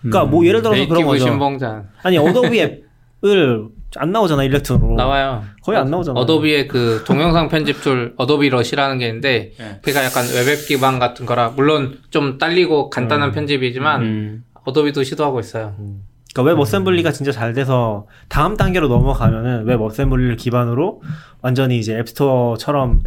그러니까 0.00 0.24
음, 0.24 0.30
뭐 0.30 0.46
예를 0.46 0.62
들어서 0.62 0.76
그런 0.86 0.88
native 0.88 1.08
거죠. 1.10 1.24
신봉자 1.24 1.88
아니 2.02 2.16
Adobe 2.16 2.60
앱을 3.22 3.66
안 3.98 4.12
나오잖아 4.12 4.44
Electron으로. 4.44 4.94
나와요. 4.94 5.44
거의 5.62 5.78
안 5.78 5.90
나오잖아. 5.90 6.18
Adobe의 6.20 6.68
그 6.68 7.02
동영상 7.06 7.48
편집 7.48 7.80
툴 7.82 8.14
Adobe 8.16 8.48
Rush라는 8.50 8.98
게 8.98 9.06
있는데 9.06 9.52
네. 9.58 9.80
걔가 9.84 10.04
약간 10.04 10.24
웹앱 10.26 10.66
기반 10.66 10.98
같은 10.98 11.26
거라 11.26 11.50
물론 11.50 11.98
좀 12.10 12.38
딸리고 12.38 12.90
간단한 12.90 13.30
음. 13.30 13.32
편집이지만 13.34 14.02
음. 14.02 14.44
Adobe도 14.64 15.02
시도하고 15.02 15.40
있어요. 15.40 15.74
그러니까 16.34 16.52
WebAssembly가 16.54 17.12
진짜 17.12 17.32
잘 17.32 17.54
돼서 17.54 18.06
다음 18.28 18.56
단계로 18.56 18.88
넘어가면은 18.88 19.64
WebAssembly를 19.64 20.36
기반으로 20.36 21.00
완전히 21.40 21.78
이제 21.78 21.96
App 21.98 22.19
Store처럼 22.19 23.02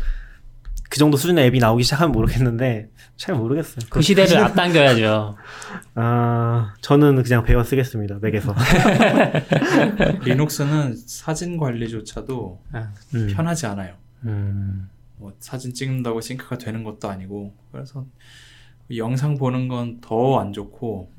그 0.90 0.98
정도 0.98 1.18
수준의 1.18 1.46
앱이 1.48 1.60
나오기 1.60 1.84
시작하면 1.84 2.12
모르겠는데 2.12 2.90
잘 3.16 3.36
모르겠어요. 3.36 3.78
그 3.90 4.02
시대를 4.02 4.38
앞당겨야죠. 4.40 5.36
아 5.96 6.74
저는 6.82 7.22
그냥 7.24 7.44
Bear 7.43 7.64
쓰겠습니다 7.64 8.18
Mac에서. 8.22 8.55
Linux는 10.26 10.95
사진 10.96 11.58
관리조차도 11.58 12.62
음. 13.16 13.28
편하지 13.34 13.66
않아요. 13.68 13.94
음. 14.26 14.90
뭐 15.18 15.34
사진 15.40 15.74
찍는다고 15.74 16.22
sync가 16.22 16.57
되는 16.58 16.84
것도 16.84 17.08
아니고 17.10 17.54
그래서 17.72 18.06
영상 18.96 19.38
보는 19.38 19.68
건 19.68 20.00
더 20.02 20.40
안 20.40 20.54
좋고 20.54 21.12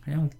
그냥 0.00 0.30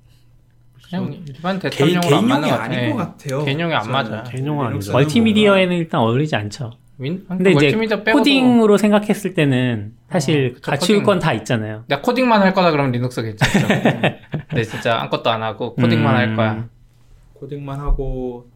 그냥 0.89 1.13
일반 1.27 1.59
데탑용으로 1.59 2.17
안 2.17 2.27
맞는 2.29 2.49
것 2.49 2.55
아닌 2.55 2.79
같아요. 2.79 2.91
것 2.93 2.97
같아요. 2.97 3.45
개인용이 3.45 3.75
안. 3.75 3.91
맞아요. 3.91 4.25
개인용은 4.25 4.67
아니죠. 4.67 4.93
멀티미디어에는 4.93 5.77
일단 5.77 6.01
어울리지 6.01 6.35
않죠. 6.37 6.73
윈? 6.99 7.25
근데 7.29 7.53
이제 7.53 7.73
코딩으로 8.13 8.79
생각했을 8.79 9.35
때는 9.35 9.93
사실 10.11 10.55
어, 10.57 10.61
갖출. 10.63 11.03
건 11.03 11.19
다 11.19 11.33
있잖아요. 11.35 11.85
내가 11.89 12.01
코딩만 12.01 12.41
할 12.41 12.55
거다 12.55 12.71
그러면 12.71 12.93
리눅스 12.93 13.23
괜찮죠. 13.23 13.67
근데 14.49 14.65
진짜 14.65 14.99
아무것도 15.01 15.29
안 15.31 15.43
하고 15.43 15.75
코딩만 15.75 16.15
음. 16.15 16.19
할 16.19 16.37
거야. 16.37 16.69
코딩만 17.35 17.79
하고 17.81 18.51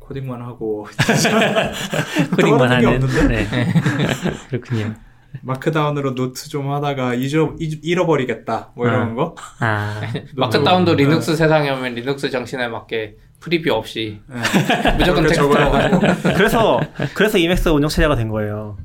코딩만 0.00 0.42
하고 0.42 0.86
코딩만 2.36 2.58
떠오르는 2.58 2.80
게 2.80 2.86
하는. 2.86 3.02
없는데? 3.02 3.48
네. 3.48 3.72
그렇군요. 4.48 4.94
Markdown으로 5.42 6.14
노트 6.16 6.48
좀 6.48 6.72
하다가 6.72 7.14
잊어, 7.14 7.54
잊, 7.60 7.78
잃어버리겠다 7.84 8.72
뭐 8.74 8.88
이런 8.88 9.10
아. 9.10 9.14
거 9.14 9.36
아, 9.60 10.00
Markdown도 10.34 10.96
네. 10.96 11.04
리눅스 11.04 11.36
세상에 11.36 11.70
오면 11.70 11.94
리눅스 11.94 12.30
정신에 12.30 12.66
맞게 12.66 13.16
preview 13.40 13.72
없이 13.72 14.20
네. 14.26 14.36
무조건 14.98 15.24
텍스트로 15.24 15.54
적어놓고 15.54 16.00
그래서 16.36 16.80
그래서 17.14 17.38
Emacs 17.38 17.68
운영 17.70 17.88
체제가 17.88 18.14
된 18.14 18.28
거예요. 18.28 18.76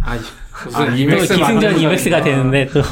아이 0.00 0.18
무슨 0.64 0.80
아, 0.80 0.86
또 0.86 0.96
Emacs 0.96 1.34
기승전 1.34 1.78
Emacs가 1.78 2.18
아. 2.18 2.22
되는데 2.22 2.66
또 2.68 2.82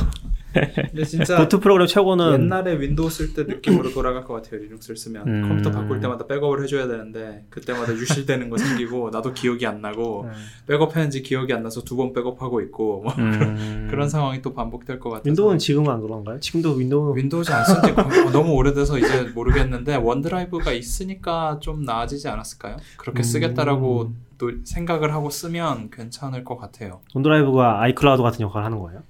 근데 0.54 1.04
진짜 1.04 1.36
노트 1.38 1.58
프로그램 1.58 1.86
최고는 1.86 2.32
옛날에 2.34 2.78
Windows 2.78 3.10
쓸 3.10 3.34
때 3.34 3.42
느낌으로 3.44 3.90
돌아갈 3.92 4.24
것 4.24 4.34
같아요 4.34 4.60
Linux를 4.62 4.96
쓰면 4.96 5.26
음. 5.28 5.48
컴퓨터 5.48 5.70
바꿀 5.70 6.00
때마다 6.00 6.26
백업을 6.26 6.62
해줘야 6.62 6.86
되는데 6.86 7.44
그때마다 7.50 7.92
유실되는 7.92 8.48
거 8.50 8.56
생기고 8.56 9.10
나도 9.14 9.32
기억이 9.34 9.66
안 9.66 9.80
나고 9.80 10.28
백업했는지 10.66 11.22
기억이 11.22 11.52
안 11.52 11.62
나서 11.62 11.82
두 11.82 11.94
번 11.96 12.12
백업하고 12.12 12.60
있고 12.62 13.02
뭐 13.02 13.12
음. 13.18 13.86
그런 13.90 14.08
상황이 14.08 14.42
또 14.42 14.52
반복될 14.52 14.98
것 14.98 15.10
같아서 15.10 15.28
Windows는 15.28 15.58
지금은 15.58 15.90
안 15.92 16.00
그런가요? 16.00 16.40
지금도 16.40 16.72
Windows 16.74 17.16
Windows 17.16 17.52
안 17.52 17.64
쓴지 17.64 17.94
거- 17.94 18.02
너무 18.32 18.52
오래돼서 18.54 18.98
이제 18.98 19.22
모르겠는데 19.34 19.96
OneDrive가 19.96 20.72
있으니까 20.72 21.58
좀 21.60 21.84
나아지지 21.84 22.28
않았을까요? 22.28 22.76
그렇게 22.96 23.20
음. 23.20 23.22
쓰겠다라고 23.22 24.12
또 24.38 24.50
생각을 24.64 25.14
하고 25.14 25.30
쓰면 25.30 25.90
괜찮을 25.92 26.42
것 26.44 26.56
같아요. 26.56 27.00
OneDrive가 27.14 27.80
iCloud 27.82 28.22
같은 28.22 28.40
역할을 28.40 28.64
하는 28.64 28.80
거예요. 28.80 29.02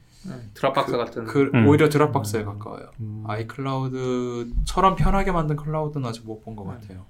Dropbox 0.54 0.96
같은 0.96 1.24
그 1.24 1.50
음. 1.54 1.66
오히려 1.66 1.88
Dropbox에 1.88 2.44
가까워요. 2.44 2.90
음. 3.00 3.24
iCloud처럼 3.26 4.96
편하게 4.96 5.32
만든 5.32 5.56
클라우드는 5.56 6.06
아직 6.08 6.24
못 6.26 6.42
본 6.44 6.56
것 6.56 6.64
같아요. 6.64 7.04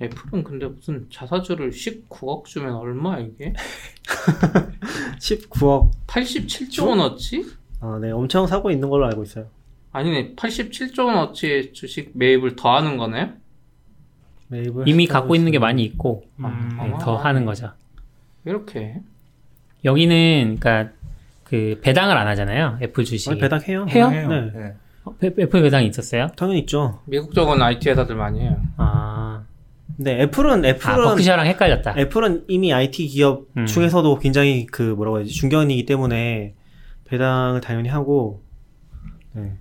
애플은 0.00 0.44
근데 0.44 0.66
무슨 0.66 1.06
자사주를 1.10 1.70
19억 1.70 2.44
주면 2.44 2.74
얼마 2.74 3.18
이게? 3.20 3.52
19억. 5.18 5.90
87조 6.06 6.88
원어치? 6.88 7.46
아, 7.80 7.98
네, 8.00 8.10
엄청 8.10 8.46
사고 8.46 8.70
있는 8.70 8.90
걸로 8.90 9.06
알고 9.06 9.22
있어요. 9.22 9.46
아니네 9.92 10.34
87조 10.36 11.06
원어치의 11.06 11.72
주식 11.74 12.12
매입을 12.14 12.56
더 12.56 12.74
하는 12.74 12.96
거네? 12.96 13.34
이미 14.86 15.06
갖고 15.06 15.34
있는 15.34 15.50
게. 15.52 15.58
많이 15.58 15.82
있고 15.84 16.24
음. 16.40 16.78
네, 16.78 16.92
더 17.00 17.16
하는 17.16 17.44
거죠. 17.44 17.70
이렇게 18.44 18.96
여기는 19.84 20.56
그러니까 20.60 20.92
그 21.44 21.78
배당을 21.82 22.16
안 22.16 22.26
하잖아요. 22.28 22.78
애플. 22.82 23.04
아니, 23.28 23.38
배당해요. 23.38 23.86
해요? 23.88 24.10
네. 24.10 24.26
네. 24.26 24.74
어, 25.04 25.14
배- 25.18 25.32
애플 25.38 25.62
배당이 25.62 25.86
있었어요? 25.88 26.28
당연히 26.36 26.60
있죠. 26.60 27.00
미국 27.06 27.34
쪽은 27.34 27.60
IT 27.60 27.88
회사들 27.90 28.14
많이 28.16 28.40
해요. 28.40 28.56
아, 28.76 29.42
근데 29.96 30.22
Apple은 30.22 30.64
아 30.64 30.68
Apple은 30.68 31.04
Berkshire랑 31.04 31.46
헷갈렸다. 31.46 31.94
Apple은 31.98 32.44
이미 32.48 32.72
IT 32.72 33.06
기업 33.08 33.46
음. 33.56 33.66
중에서도 33.66 34.18
굉장히 34.20 34.66
그 34.66 34.82
뭐라고 34.82 35.18
해야지 35.18 35.32
중견이기 35.32 35.84
때문에 35.86 36.54
배당을 37.06 37.60
당연히 37.60 37.88
하고 37.88 38.42
네. 39.34 39.52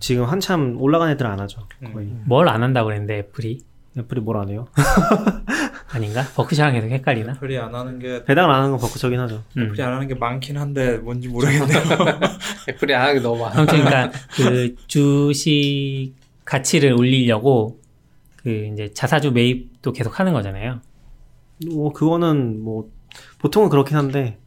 지금 0.00 0.24
한참 0.24 0.76
올라간 0.80 1.10
애들 1.10 1.26
안 1.26 1.38
하죠 1.40 1.66
거의 1.92 2.06
뭘 2.24 2.48
안 2.48 2.62
한다고 2.62 2.86
그랬는데 2.86 3.18
Apple이 3.18 3.60
Apple이 3.98 4.20
뭘 4.20 4.36
안 4.36 4.48
해요? 4.48 4.66
아닌가? 5.92 6.22
Berkshire랑 6.36 6.72
계속 6.74 6.88
헷갈리나? 6.88 7.32
Apple이 7.32 7.58
안 7.58 7.74
하는 7.74 7.98
게 7.98 8.24
배당을 8.24 8.50
안 8.50 8.58
하는 8.60 8.70
건 8.70 8.80
Berkshire긴 8.80 9.18
하죠. 9.22 9.42
음. 9.56 9.64
Apple이 9.64 9.82
안 9.82 9.94
하는 9.94 10.06
게 10.06 10.14
많긴 10.14 10.56
한데 10.56 10.98
뭔지 10.98 11.28
모르겠네요. 11.28 11.68
Apple이 12.68 12.94
안 12.94 13.02
하는 13.02 13.14
게 13.14 13.20
너무 13.20 13.42
많아. 13.42 13.66
그러니까 13.66 14.12
그 14.36 14.76
주식 14.86 16.12
가치를 16.44 16.92
올리려고 16.92 17.80
그 18.36 18.70
이제 18.72 18.92
자사주 18.94 19.32
매입도 19.32 19.92
계속 19.92 20.20
하는 20.20 20.32
거잖아요. 20.32 20.80
뭐 21.68 21.92
그거는 21.92 22.62
뭐 22.62 22.88
보통은 23.38 23.68
그렇긴 23.68 23.96
한데 23.96 24.38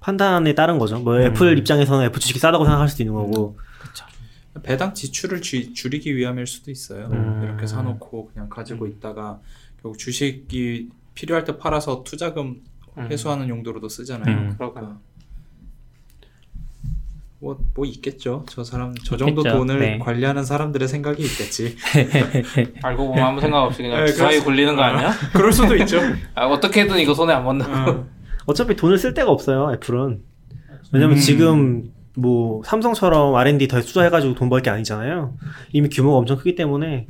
판단에 0.00 0.54
따른 0.54 0.78
거죠. 0.78 0.98
뭐 1.00 1.20
애플 1.20 1.52
음. 1.52 1.58
입장에서는 1.58 2.06
애플 2.06 2.18
주식이 2.20 2.38
싸다고 2.38 2.64
생각할 2.64 2.88
수도 2.88 3.02
있는 3.02 3.14
거고. 3.14 3.58
배당 4.62 4.94
지출을 4.94 5.40
주- 5.42 5.72
줄이기 5.74 6.16
위함일 6.16 6.46
수도 6.46 6.70
있어요. 6.70 7.06
음. 7.12 7.40
이렇게 7.44 7.66
사놓고 7.66 8.30
그냥 8.32 8.48
가지고 8.48 8.86
있다가 8.86 9.40
결국 9.82 9.98
주식이 9.98 10.88
필요할 11.14 11.44
때 11.44 11.56
팔아서 11.58 12.02
투자금 12.04 12.62
음. 12.98 13.08
회수하는 13.10 13.48
용도로도 13.48 13.88
쓰잖아요. 13.88 14.36
음. 14.36 14.54
그렇구나. 14.56 14.98
뭐, 17.38 17.58
뭐 17.74 17.84
있겠죠. 17.84 18.44
저 18.48 18.64
사람, 18.64 18.94
저 19.04 19.16
정도 19.16 19.42
있겠죠. 19.42 19.58
돈을 19.58 19.78
네. 19.78 19.98
관리하는 19.98 20.42
사람들의 20.44 20.88
생각이 20.88 21.22
있겠지. 21.22 21.76
알고 22.82 23.08
보면 23.08 23.22
아무 23.24 23.40
생각 23.40 23.62
없이 23.62 23.82
그냥 23.82 24.00
네, 24.00 24.06
주사위 24.06 24.40
굴리는 24.40 24.74
거 24.74 24.82
아니야? 24.82 25.12
그럴 25.34 25.52
수도 25.52 25.76
있죠. 25.76 26.00
아, 26.34 26.46
어떻게든 26.46 26.98
이거 26.98 27.12
손에 27.14 27.34
안 27.34 27.44
묻는. 27.44 27.66
어. 27.66 28.06
어차피 28.46 28.74
돈을 28.74 28.96
쓸 28.98 29.12
데가 29.12 29.30
없어요. 29.30 29.70
애플은. 29.74 30.22
왜냐면 30.92 31.16
음. 31.16 31.20
지금 31.20 31.92
뭐 32.16 32.62
삼성처럼 32.64 33.34
R&D 33.34 33.68
더 33.68 33.80
투자해가지고 33.80 34.34
돈 34.34 34.48
벌 34.48 34.62
게 34.62 34.70
아니잖아요. 34.70 35.34
이미 35.72 35.88
규모가 35.88 36.16
엄청 36.18 36.36
크기 36.38 36.54
때문에 36.54 37.06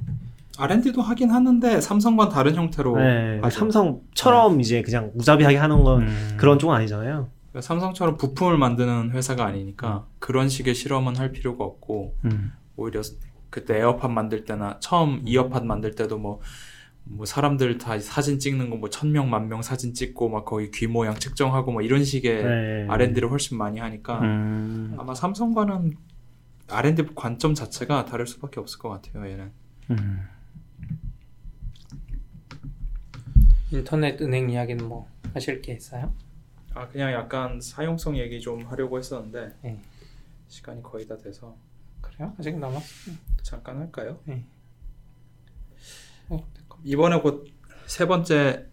R&D도 0.59 1.02
하긴 1.02 1.30
하는데 1.30 1.80
삼성과는 1.80 2.32
다른 2.32 2.54
형태로 2.54 2.96
네. 2.98 3.40
삼성처럼 3.50 4.61
이제 4.61 4.82
그냥 4.82 5.11
무자비하게 5.14 5.57
하는 5.57 5.84
건 5.84 6.02
음. 6.02 6.34
그런 6.36 6.59
쪽은 6.59 6.74
아니잖아요. 6.74 7.28
그러니까 7.52 7.61
삼성처럼 7.66 8.16
부품을 8.16 8.57
만드는 8.59 9.11
회사가 9.12 9.44
아니니까 9.46 10.07
그런 10.18 10.48
식의 10.48 10.74
실험은 10.74 11.16
할 11.16 11.30
필요가 11.32 11.64
없고 11.64 12.14
음. 12.24 12.52
오히려 12.76 13.02
그때 13.50 13.78
에어팟 13.78 14.09
만들 14.09 14.44
때나 14.44 14.76
처음 14.80 15.22
이어팟 15.24 15.61
만들 15.61 15.94
때도 15.94 16.18
뭐, 16.18 16.40
뭐 17.09 17.24
사람들 17.24 17.78
다 17.78 17.98
사진 18.00 18.38
찍는 18.38 18.68
거 18.70 18.76
뭐 18.76 18.90
천명 18.90 19.30
만 19.30 19.48
명 19.48 19.62
사진 19.62 19.94
찍고 19.94 20.28
막 20.28 20.44
거기 20.44 20.70
귀 20.72 20.86
모양 20.86 21.14
측정하고 21.14 21.72
뭐 21.72 21.80
이런 21.82 22.04
식의 22.04 22.42
네. 22.44 22.86
R&D를 22.88 23.30
훨씬 23.30 23.57
많이 23.59 23.78
하니까 23.78 24.20
음. 24.20 24.94
아마 24.98 25.14
삼성과는 25.14 25.96
R&D 26.68 27.04
관점 27.14 27.54
자체가 27.54 28.04
다를 28.07 28.26
수밖에 28.26 28.59
없을 28.61 28.78
것 28.80 28.88
같아요 28.88 29.28
얘는 29.30 29.52
음. 29.90 30.28
인터넷 33.72 34.20
은행 34.20 34.50
이야기는 34.50 34.86
뭐 34.88 35.09
하실 35.34 35.61
게 35.61 35.74
있어요? 35.74 36.12
아 36.74 36.86
그냥 36.88 37.12
약간 37.12 37.61
사용성 37.61 38.16
얘기 38.18 38.40
좀 38.40 38.64
하려고 38.66 38.98
했었는데 38.98 39.54
네. 39.62 39.80
시간이 40.48 40.82
거의 40.82 41.07
다 41.07 41.16
돼서 41.16 41.57
그래요? 42.00 42.34
아직 42.38 42.57
남았어. 42.59 43.12
잠깐 43.42 43.78
할까요? 43.78 44.18
네. 44.24 44.44
어, 46.28 46.44
이번에 46.87 47.20
곧 47.20 47.45
세 47.87 48.05
번째 48.07 48.64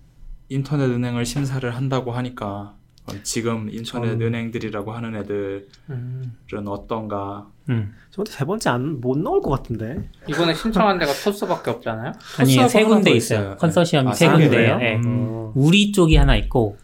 인터넷 0.50 0.86
은행을 0.86 1.24
심사를 1.26 1.70
한다고 1.70 2.12
하니까 2.14 2.76
어, 3.06 3.12
지금 3.22 3.70
인터넷 3.72 4.10
전- 4.10 4.22
은행들이라고 4.22 4.92
하는 4.92 5.16
애들은 5.18 5.66
음. 5.92 6.34
어떤가 6.68 7.48
음. 7.70 7.94
저한테 8.10 8.32
세 8.32 8.44
번째 8.46 8.70
안 8.72 9.00
못 9.02 9.18
나올 9.20 9.40
것 9.42 9.52
같은데. 9.52 10.10
이번에 10.28 10.54
신청한 10.56 10.98
데가 10.98 11.12
토스밖에 11.14 11.70
없잖아요. 11.70 12.14
아니 12.40 12.54
세 12.70 12.84
군데 12.84 13.12
더 13.12 13.16
있어요. 13.16 13.40
있어요. 13.42 13.56
컨소시엄이 13.58 14.10
아, 14.10 14.14
세 14.14 14.28
군데예요. 14.28 14.52
개예요? 14.52 14.80
예. 14.82 14.96
음. 14.96 15.04
어. 15.06 15.52
우리 15.56 15.92
쪽이 15.92 16.16
하나 16.16 16.36
있고 16.38 16.78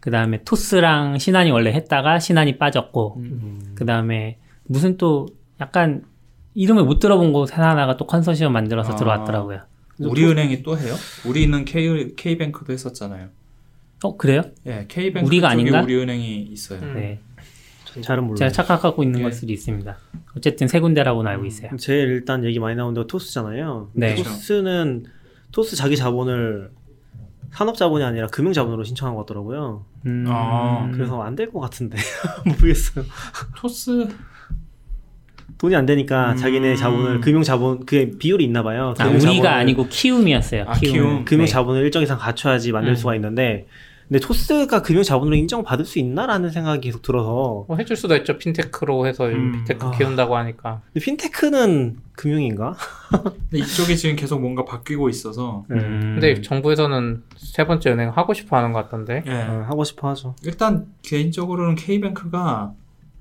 그 0.00 0.10
다음에 0.10 0.42
토스랑 0.44 1.18
신한이 1.18 1.50
원래 1.50 1.72
했다가 1.72 2.18
신한이 2.18 2.58
빠졌고 2.58 3.16
음. 3.20 3.72
그 3.74 3.86
다음에 3.86 4.38
무슨 4.64 4.98
또 4.98 5.26
약간 5.62 6.04
이름을 6.54 6.84
못 6.84 6.98
들어본 6.98 7.32
곳 7.32 7.56
하나가 7.56 7.96
또 7.96 8.06
컨소시엄 8.06 8.52
만들어서 8.52 8.92
아. 8.92 8.96
들어왔더라고요. 8.96 9.60
우리은행이 10.08 10.62
또 10.62 10.78
해요? 10.78 10.94
우리는 11.26 11.64
K 11.64 12.14
K뱅크도 12.16 12.72
했었잖아요. 12.72 13.28
어 14.02 14.16
그래요? 14.16 14.42
예, 14.66 14.86
K뱅크 14.88 15.26
우리가 15.26 15.50
아닌가? 15.50 15.82
우리은행이 15.82 16.42
있어요. 16.50 16.80
음. 16.80 16.94
네. 16.94 17.20
잘은 18.02 18.22
몰라요. 18.24 18.36
제가 18.36 18.50
착각하고 18.52 19.02
있는 19.02 19.18
예. 19.18 19.22
걸 19.24 19.32
수도 19.32 19.52
있습니다. 19.52 19.96
어쨌든 20.36 20.68
세 20.68 20.78
군데라고는 20.80 21.30
알고 21.32 21.44
있어요. 21.46 21.70
제일 21.76 22.08
일단 22.08 22.44
얘기 22.44 22.58
많이 22.60 22.76
나오는 22.76 22.94
데가 22.94 23.06
토스잖아요. 23.08 23.90
네. 23.94 24.14
토스는 24.14 25.04
토스 25.50 25.74
자기 25.76 25.96
자본을 25.96 26.70
산업 27.52 27.76
자본이 27.76 28.04
아니라 28.04 28.28
금융 28.28 28.52
자본으로 28.52 28.84
신청한 28.84 29.16
것 29.16 29.22
같더라고요. 29.26 29.84
음, 30.06 30.24
아, 30.28 30.88
그래서 30.94 31.20
안 31.20 31.34
될 31.34 31.50
것 31.50 31.58
같은데 31.58 31.98
모르겠어요. 32.46 33.04
토스 33.56 34.08
돈이 35.60 35.76
안 35.76 35.84
되니까 35.84 36.32
음. 36.32 36.36
자기네 36.36 36.74
자본을 36.76 37.20
금융 37.20 37.42
자본 37.42 37.80
그게 37.80 38.10
비율이 38.18 38.42
있나 38.44 38.62
봐요. 38.62 38.94
아, 38.98 39.06
우리가 39.08 39.56
아니고 39.56 39.88
키움이었어요. 39.88 40.64
아, 40.66 40.72
키움. 40.72 41.26
금융 41.26 41.44
네. 41.44 41.50
자본을 41.50 41.82
일정 41.82 42.02
이상 42.02 42.18
갖춰야지 42.18 42.72
만들 42.72 42.92
음. 42.92 42.96
수가 42.96 43.14
있는데 43.16 43.66
근데 44.08 44.20
토스가 44.20 44.80
금융 44.80 45.02
자본으로 45.02 45.36
인정받을 45.36 45.84
수 45.84 45.98
있나라는 45.98 46.48
생각이 46.48 46.80
계속 46.80 47.02
들어서 47.02 47.66
뭐 47.68 47.76
해줄 47.78 47.94
수도 47.94 48.16
있죠. 48.16 48.38
핀테크로 48.38 49.06
해서 49.06 49.26
음. 49.26 49.52
핀테크 49.52 49.86
아. 49.86 49.90
키운다고 49.90 50.34
하니까. 50.34 50.80
근데 50.94 51.04
핀테크는 51.04 51.98
금융인가? 52.12 52.74
근데 53.50 53.58
이쪽이 53.58 53.98
지금 53.98 54.16
계속 54.16 54.40
뭔가 54.40 54.64
바뀌고 54.64 55.10
있어서 55.10 55.66
음. 55.70 56.16
근데 56.18 56.40
정부에서는 56.40 57.22
세 57.36 57.66
번째 57.66 57.90
은행 57.90 58.08
하고 58.08 58.32
싶어 58.32 58.56
하는 58.56 58.72
것 58.72 58.82
같던데. 58.84 59.24
예. 59.26 59.30
어, 59.30 59.66
하고 59.68 59.84
싶어 59.84 60.08
하죠. 60.08 60.34
일단 60.42 60.86
개인적으로는 61.02 61.74
K뱅크가 61.74 62.72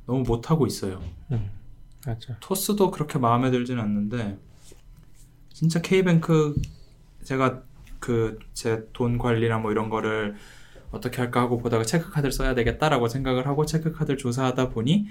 너무 0.08 0.24
못 0.24 0.50
하고 0.50 0.66
있어요. 0.66 1.02
맞아. 2.06 2.38
토스도 2.40 2.92
그렇게 2.92 3.20
마음에 3.20 3.52
들진 3.52 3.80
않는데 3.80 4.38
진짜 5.54 5.82
K뱅크 5.82 6.56
제가 7.24 7.62
그 8.00 8.40
제 8.54 8.84
돈 8.94 9.18
관리나 9.18 9.58
뭐 9.60 9.72
이런 9.72 9.90
거를 9.90 10.36
어떻게 10.92 11.18
할까 11.22 11.42
하고 11.42 11.58
보다가 11.58 11.84
체크카드를 11.84 12.32
써야 12.32 12.56
되겠다라고 12.56 13.08
생각을 13.10 13.46
하고 13.48 13.66
체크카드를 13.66 14.18
조사하다 14.18 14.70
보니 14.70 15.08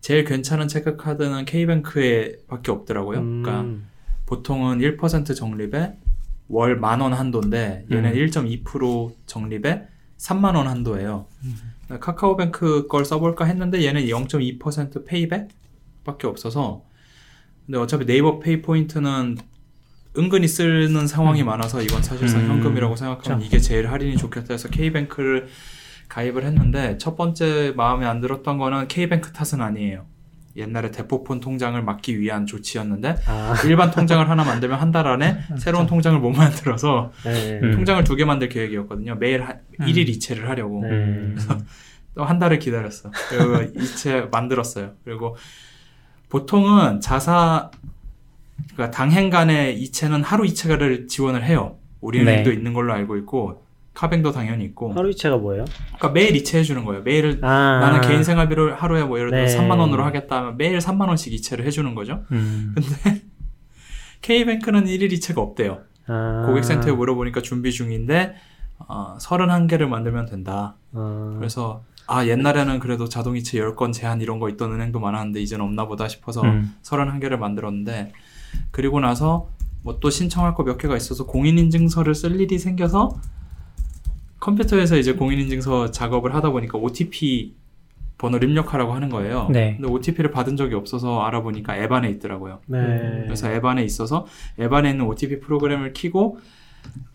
제일 0.00 0.24
괜찮은 0.24 0.68
체크카드는 0.68 1.44
K뱅크에 1.44 2.36
밖에 2.48 2.70
없더라고요. 2.72 3.18
음. 3.18 3.42
그러니까 3.42 3.86
보통은 4.26 4.78
1% 4.78 5.34
적립에 5.36 5.96
월 6.48 6.78
만 6.78 7.00
원 7.00 7.12
한도인데 7.12 7.86
얘는 7.90 8.10
음. 8.10 8.14
1.2% 8.16 9.14
적립에 9.26 9.86
3만 10.18 10.54
원 10.56 10.68
한도예요. 10.68 11.26
카카오뱅크 12.00 12.86
걸 12.88 13.04
써볼까 13.04 13.44
했는데 13.44 13.84
얘는 13.84 14.02
0.2% 14.06 15.04
페이백 15.04 15.48
밖에 16.04 16.26
없어서 16.26 16.84
근데 17.66 17.78
어차피 17.78 18.04
네이버 18.06 18.38
페이 18.40 18.60
포인트는 18.62 19.38
은근히 20.18 20.46
쓰는 20.48 21.06
상황이 21.06 21.42
많아서 21.42 21.80
이건 21.82 22.02
사실상 22.02 22.42
음. 22.42 22.48
현금이라고 22.50 22.96
생각하면 22.96 23.40
이게 23.42 23.58
제일 23.58 23.90
할인이 23.90 24.16
좋겠다 24.16 24.52
해서 24.52 24.68
K뱅크를 24.68 25.48
가입을 26.08 26.44
했는데 26.44 26.98
첫 26.98 27.16
번째 27.16 27.72
마음에 27.76 28.04
안 28.04 28.20
들었던 28.20 28.58
거는 28.58 28.88
K뱅크 28.88 29.32
탓은 29.32 29.62
아니에요. 29.62 30.04
옛날에 30.54 30.90
대포폰 30.90 31.40
통장을 31.40 31.80
막기 31.82 32.20
위한 32.20 32.44
조치였는데 32.44 33.16
아, 33.26 33.54
일반 33.64 33.90
통장을 33.90 34.28
하나 34.28 34.44
만들면 34.44 34.78
한 34.78 34.92
달 34.92 35.06
안에 35.06 35.38
새로운 35.56 35.86
통장을 35.86 36.18
못 36.20 36.30
만들어서 36.30 37.10
네. 37.24 37.58
음. 37.62 37.72
통장을 37.72 38.04
두 38.04 38.16
개 38.16 38.26
만들 38.26 38.50
계획이었거든요. 38.50 39.14
매일 39.14 39.42
한, 39.42 39.60
음. 39.80 39.86
1일 39.86 40.10
이체를 40.10 40.50
하려고. 40.50 40.82
네. 40.82 40.90
음. 40.90 41.38
또한 42.14 42.38
달을 42.38 42.58
기다렸어. 42.58 43.10
그리고 43.30 43.80
이체 43.80 44.28
만들었어요. 44.30 44.92
그리고 45.06 45.36
보통은 46.32 47.02
자사, 47.02 47.70
그러니까 48.72 48.90
당행 48.90 49.28
간의 49.28 49.78
이체는 49.82 50.22
하루 50.22 50.46
이체를 50.46 51.06
지원을 51.06 51.44
해요. 51.44 51.76
우리은행도 52.00 52.48
네. 52.48 52.56
있는 52.56 52.72
걸로 52.72 52.94
알고 52.94 53.18
있고, 53.18 53.62
카뱅도 53.92 54.32
당연히 54.32 54.64
있고. 54.64 54.94
하루 54.94 55.10
이체가 55.10 55.36
뭐예요? 55.36 55.66
그러니까 55.88 56.08
매일 56.08 56.34
이체해 56.34 56.64
주는 56.64 56.86
거예요. 56.86 57.02
매일 57.02 57.38
아, 57.44 57.80
나는 57.82 58.00
개인 58.00 58.24
생활비를 58.24 58.76
하루에 58.76 59.04
뭐 59.04 59.18
예를 59.18 59.30
들어 59.30 59.44
네. 59.44 59.54
3만 59.54 59.78
원으로 59.78 60.04
하겠다 60.04 60.38
하면 60.38 60.56
매일 60.56 60.78
3만 60.78 61.08
원씩 61.08 61.34
이체를 61.34 61.66
해 61.66 61.70
주는 61.70 61.94
거죠. 61.94 62.24
음. 62.32 62.74
K뱅크는 64.22 64.86
1일 64.86 65.12
이체가 65.12 65.42
없대요. 65.42 65.80
아, 66.06 66.44
고객센터에 66.46 66.92
물어보니까 66.92 67.42
준비 67.42 67.70
중인데 67.72 68.34
어, 68.78 69.18
31개를 69.20 69.86
만들면 69.86 70.24
된다. 70.24 70.76
아, 70.94 71.34
그래서 71.36 71.84
아 72.06 72.26
옛날에는 72.26 72.78
그래도 72.80 73.08
자동이체 73.08 73.58
10건 73.60 73.92
제한 73.92 74.20
이런 74.20 74.38
거 74.38 74.48
있던 74.48 74.72
은행도 74.72 74.98
많았는데 75.00 75.40
이제는 75.40 75.64
없나 75.64 75.86
보다 75.86 76.08
싶어서 76.08 76.42
음. 76.42 76.74
31개를 76.82 77.36
만들었는데 77.38 78.12
그리고 78.70 79.00
나서 79.00 79.48
뭐 79.82 79.98
또 80.00 80.10
신청할 80.10 80.54
거 80.54 80.62
몇 80.64 80.76
개가 80.78 80.96
있어서 80.96 81.26
공인인증서를 81.26 82.14
쓸 82.14 82.40
일이 82.40 82.58
생겨서 82.58 83.20
컴퓨터에서 84.40 84.96
이제 84.96 85.12
공인인증서 85.14 85.90
작업을 85.92 86.34
하다 86.34 86.50
보니까 86.50 86.78
OTP 86.78 87.54
번호를 88.18 88.48
입력하라고 88.48 88.92
하는 88.92 89.08
거예요. 89.08 89.48
네. 89.50 89.76
근데 89.76 89.90
OTP를 89.92 90.30
받은 90.30 90.56
적이 90.56 90.74
없어서 90.76 91.22
알아보니까 91.22 91.76
앱 91.78 91.90
안에 91.92 92.08
있더라고요. 92.10 92.60
네. 92.66 92.78
그래서 93.24 93.50
앱 93.52 93.64
안에 93.64 93.82
있어서 93.84 94.26
앱 94.60 94.72
안에 94.72 94.90
있는 94.90 95.06
OTP 95.06 95.40
프로그램을 95.40 95.92
키고 95.92 96.38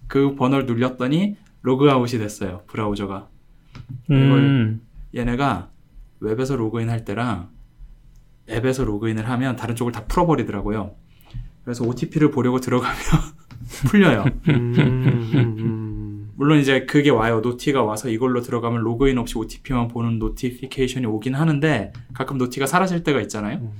그 0.07 0.35
번호를 0.35 0.65
눌렸더니 0.65 1.35
로그아웃이 1.61 2.19
됐어요. 2.19 2.61
브라우저가. 2.67 3.27
음. 4.11 4.81
얘네가 5.15 5.69
웹에서 6.19 6.55
로그인 6.55 6.89
할 6.89 7.05
때랑 7.05 7.49
앱에서 8.49 8.83
로그인을 8.85 9.27
하면 9.29 9.55
다른 9.55 9.75
쪽을 9.75 9.91
다 9.91 10.05
풀어버리더라고요. 10.05 10.95
그래서 11.63 11.83
OTP를 11.85 12.31
보려고 12.31 12.59
들어가면 12.59 12.95
풀려요. 13.87 14.25
음. 14.49 16.31
물론 16.35 16.59
이제 16.59 16.85
그게 16.85 17.09
와요. 17.09 17.41
noti가 17.41 17.83
와서 17.83 18.09
이걸로 18.09 18.41
들어가면 18.41 18.81
로그인 18.81 19.17
없이 19.17 19.37
OTP만 19.37 19.87
보는 19.87 20.19
notification이 20.19 21.05
오긴 21.05 21.33
하는데 21.33 21.91
가끔 22.13 22.37
noti가 22.37 22.67
사라질 22.67 23.03
때가 23.03 23.19
있잖아요. 23.21 23.57
음. 23.57 23.71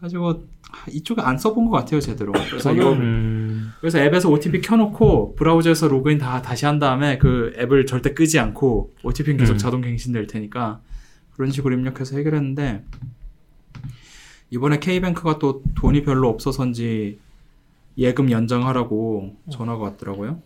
가지고 0.00 0.44
이쪽에 0.90 1.22
안 1.22 1.38
써본 1.38 1.66
것 1.66 1.76
같아요 1.76 2.00
제대로. 2.00 2.32
그래서 2.32 2.72
이거 2.72 2.92
음. 2.92 3.72
그래서 3.80 3.98
앱에서 3.98 4.30
OTP 4.30 4.60
켜놓고 4.60 5.34
브라우저에서 5.34 5.88
로그인 5.88 6.18
다 6.18 6.42
다시 6.42 6.66
한 6.66 6.78
다음에 6.78 7.18
그 7.18 7.52
앱을 7.58 7.86
절대 7.86 8.14
끄지 8.14 8.38
않고 8.38 8.94
OTP는 9.02 9.38
계속 9.38 9.54
음. 9.54 9.58
자동 9.58 9.80
갱신될 9.80 10.26
테니까 10.26 10.80
그런 11.34 11.50
식으로 11.50 11.74
입력해서 11.74 12.16
해결했는데 12.16 12.84
이번에 14.50 14.78
K뱅크가 14.78 15.38
또 15.38 15.62
돈이 15.74 16.02
별로 16.02 16.28
없어서인지 16.28 17.18
예금 17.98 18.30
연장하라고 18.30 19.36
전화가 19.50 19.82
왔더라고요. 19.82 20.40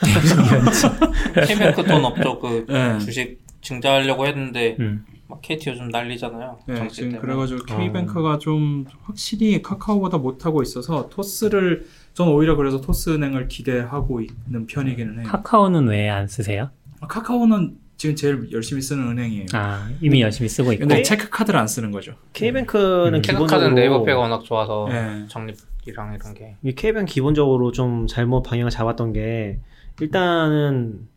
K뱅크 1.46 1.82
돈 1.84 2.04
없죠. 2.04 2.38
그 2.38 2.64
네. 2.68 2.98
주식 3.00 3.40
증자하려고 3.60 4.26
했는데 4.26 4.76
음. 4.80 5.04
막 5.32 5.40
KT 5.40 5.70
요즘 5.70 5.88
난리잖아요. 5.88 6.58
네, 6.66 6.74
정치 6.76 6.96
지금 6.96 7.10
때문에. 7.12 7.26
그래가지고 7.26 7.60
어. 7.72 7.78
K뱅크가 7.78 8.38
좀 8.38 8.84
확실히 9.04 9.62
카카오보다 9.62 10.18
못하고 10.18 10.62
있어서 10.62 11.08
토스를 11.08 11.86
저는 12.12 12.32
오히려 12.32 12.54
그래서 12.56 12.80
토스은행을 12.82 13.48
기대하고 13.48 14.20
있는 14.20 14.66
편이기는 14.66 15.20
해요. 15.20 15.24
카카오는 15.26 15.88
왜 15.88 16.08
안 16.10 16.26
쓰세요? 16.28 16.68
카카오는 17.08 17.78
지금 17.96 18.14
제일 18.16 18.48
열심히 18.52 18.82
쓰는 18.82 19.06
은행이에요. 19.12 19.46
아, 19.54 19.88
이미 20.02 20.20
열심히 20.20 20.48
쓰고 20.50 20.72
있고. 20.74 20.80
근데 20.80 21.02
체크 21.02 21.30
카드를 21.30 21.58
안 21.58 21.66
쓰는 21.66 21.90
거죠. 21.92 22.12
K뱅크는 22.34 23.14
음. 23.14 23.22
기본적으로 23.22 23.70
네이버페가 23.70 24.18
워낙 24.18 24.42
좋아서 24.44 24.88
네. 24.90 25.24
적립이랑 25.28 26.14
이런 26.14 26.34
게이 26.34 26.74
K뱅 26.74 27.06
기본적으로 27.06 27.72
좀 27.72 28.06
잘못 28.06 28.42
방향을 28.42 28.70
잡았던 28.70 29.12
게 29.14 29.60
일단은 30.00 31.08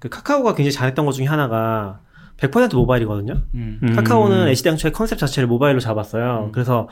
그 0.00 0.08
카카오가 0.08 0.54
굉장히 0.54 0.72
잘했던 0.72 1.04
것 1.06 1.12
중에 1.12 1.26
하나가 1.26 2.00
100% 2.40 2.74
모바일이거든요. 2.74 3.42
음. 3.54 3.80
음. 3.82 3.94
카카오는 3.94 4.48
애시당초에 4.48 4.92
컨셉 4.92 5.18
자체를 5.18 5.46
모바일로 5.46 5.80
잡았어요. 5.80 6.46
음. 6.48 6.52
그래서 6.52 6.88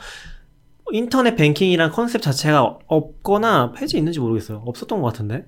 인터넷 0.91 1.35
뱅킹이란 1.35 1.91
컨셉 1.91 2.21
자체가 2.21 2.77
없거나 2.87 3.73
폐지 3.73 3.97
있는지 3.97 4.19
모르겠어요. 4.19 4.63
없었던 4.65 5.01
것 5.01 5.07
같은데. 5.07 5.45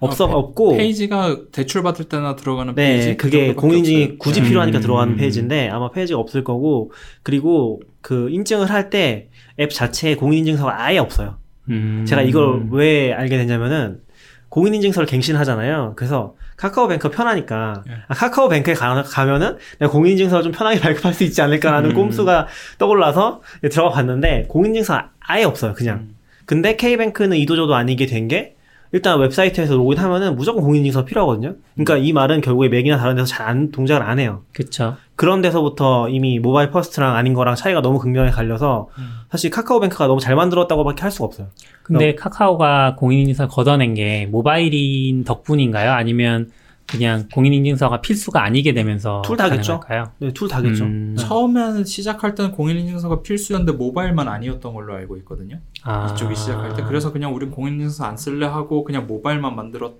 없어 0.00 0.24
어, 0.24 0.28
페- 0.28 0.34
없고 0.34 0.76
페이지가 0.78 1.36
대출 1.52 1.82
받을 1.82 2.06
때나 2.06 2.36
들어가는 2.36 2.74
네, 2.74 2.94
페이지 2.94 3.16
그게 3.18 3.38
정도밖에 3.48 3.60
공인인증이 3.60 4.02
없어요. 4.04 4.18
굳이 4.18 4.40
음. 4.40 4.44
필요하니까 4.46 4.80
들어가는 4.80 5.12
음. 5.12 5.16
페이지인데 5.18 5.68
아마 5.68 5.90
페이지가 5.90 6.18
없을 6.18 6.42
거고 6.42 6.90
그리고 7.22 7.80
그 8.00 8.30
인증을 8.30 8.70
할 8.70 8.88
때 8.88 9.28
앱 9.60 9.70
자체에 9.70 10.16
공인인증서가 10.16 10.82
아예 10.82 10.98
없어요. 10.98 11.36
음. 11.68 12.04
제가 12.08 12.22
이걸 12.22 12.66
왜 12.70 13.12
알게 13.12 13.36
됐냐면은 13.36 14.00
공인인증서를 14.48 15.06
갱신하잖아요. 15.06 15.92
그래서 15.96 16.34
카카오뱅크 16.56 17.10
편하니까 17.10 17.82
예. 17.88 17.92
아, 18.08 18.14
카카오뱅크에 18.14 18.74
가, 18.74 19.02
가면은 19.02 19.56
내가 19.78 19.90
공인인증서를 19.92 20.42
좀 20.44 20.52
편하게 20.52 20.78
발급할 20.80 21.12
수 21.14 21.24
있지 21.24 21.42
않을까라는 21.42 21.90
음. 21.90 21.94
꼼수가 21.94 22.46
떠올라서 22.78 23.42
들어가 23.70 23.90
봤는데 23.90 24.46
공인인증서 24.48 25.00
아예 25.20 25.44
없어요. 25.44 25.74
그냥. 25.74 25.96
음. 25.98 26.16
근데 26.46 26.76
K뱅크는 26.76 27.36
이도저도 27.38 27.74
아니게 27.74 28.06
된 28.06 28.28
게 28.28 28.54
일단 28.94 29.18
웹사이트에서 29.18 29.74
로그인하면은 29.74 30.36
무조건 30.36 30.62
공인인증서 30.62 31.04
필요하거든요. 31.04 31.56
그러니까 31.74 31.96
이 31.96 32.12
말은 32.12 32.40
결국에 32.40 32.68
맥이나 32.68 32.96
다른 32.96 33.16
데서 33.16 33.26
잘 33.26 33.48
안, 33.48 33.72
동작을 33.72 34.06
안 34.06 34.20
해요. 34.20 34.42
그쵸. 34.52 34.94
그런 35.16 35.42
데서부터 35.42 36.08
이미 36.08 36.38
mobile 36.38 36.70
first랑 36.70 37.16
아닌 37.16 37.34
거랑 37.34 37.56
차이가 37.56 37.82
너무 37.82 37.98
극명하게 37.98 38.30
갈려서 38.30 38.86
음. 38.96 39.08
사실 39.32 39.50
카카오뱅크가 39.50 40.06
너무 40.06 40.20
잘 40.20 40.36
만들었다고밖에 40.36 41.02
할 41.02 41.10
수가 41.10 41.24
없어요. 41.24 41.48
근데 41.82 42.14
카카오가 42.14 42.94
공인인증서 42.94 43.48
걷어낸 43.48 43.94
게 43.94 44.26
모바일인 44.26 45.24
덕분인가요? 45.24 45.90
아니면 45.90 46.52
그냥 46.96 47.28
공인인증서가 47.32 48.00
필수가 48.00 48.42
아니게 48.42 48.72
되면서 48.72 49.22
둘 49.24 49.36
다겠죠. 49.36 49.80
가능할까요? 49.80 50.12
네, 50.18 50.32
둘 50.32 50.48
다겠죠. 50.48 50.84
음. 50.84 51.16
처음에는 51.18 51.84
시작할 51.84 52.34
때는 52.34 52.52
공인인증서가 52.52 53.22
필수였는데 53.22 53.72
모바일만 53.76 54.28
아니었던 54.28 54.72
걸로 54.72 54.94
알고 54.94 55.16
있거든요. 55.18 55.58
아. 55.82 56.10
이쪽이 56.12 56.34
시작할 56.34 56.74
때 56.74 56.82
그래서 56.82 57.12
그냥 57.12 57.34
우린 57.34 57.50
공인인증서 57.50 58.04
안 58.04 58.16
쓸래 58.16 58.46
하고 58.46 58.84
그냥 58.84 59.06
모바일만 59.06 59.54
만들었 59.54 59.94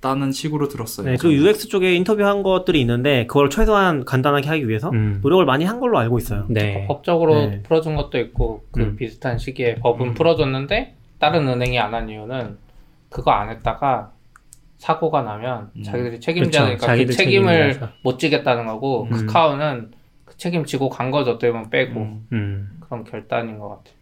다는 0.00 0.32
식으로 0.32 0.68
들었어요. 0.68 1.06
네, 1.06 1.16
그리고 1.18 1.34
저는. 1.40 1.48
UX 1.54 1.68
쪽에 1.68 1.94
인터뷰한 1.94 2.42
것들이 2.42 2.78
있는데 2.82 3.26
그걸 3.26 3.48
최소한 3.48 4.04
간단하게 4.04 4.48
하기 4.50 4.68
위해서 4.68 4.90
음. 4.90 5.20
노력을 5.22 5.42
많이 5.46 5.64
한 5.64 5.80
걸로 5.80 5.98
알고 5.98 6.18
있어요. 6.18 6.44
네. 6.50 6.84
법적으로 6.86 7.34
네. 7.46 7.62
풀어준 7.62 7.96
것도 7.96 8.18
있고 8.18 8.64
그 8.70 8.80
음. 8.82 8.96
비슷한 8.96 9.38
시기에 9.38 9.76
법은 9.76 10.08
음. 10.08 10.14
풀어줬는데 10.14 10.94
다른 11.18 11.48
은행이 11.48 11.78
안 11.78 11.94
한 11.94 12.10
이유는 12.10 12.58
그거 13.08 13.30
안 13.30 13.48
했다가 13.48 14.10
사고가 14.84 15.22
나면 15.22 15.70
음. 15.76 15.82
자기들이 15.82 16.20
책임자니까 16.20 16.74
그쵸. 16.74 16.80
그 16.80 16.86
자기들 16.86 17.14
책임을 17.16 17.52
책임이라서. 17.70 17.92
못 18.02 18.18
지겠다는 18.18 18.66
거고 18.66 19.04
음. 19.10 19.26
카카오는 19.26 19.92
그 20.26 20.36
책임지고 20.36 20.90
간 20.90 21.10
거죠 21.10 21.30
어떻게 21.32 21.50
보면 21.50 21.70
빼고 21.70 22.00
음. 22.00 22.26
음. 22.32 22.80
그런 22.80 23.02
결단인 23.04 23.58
것 23.58 23.68
같아요. 23.70 23.94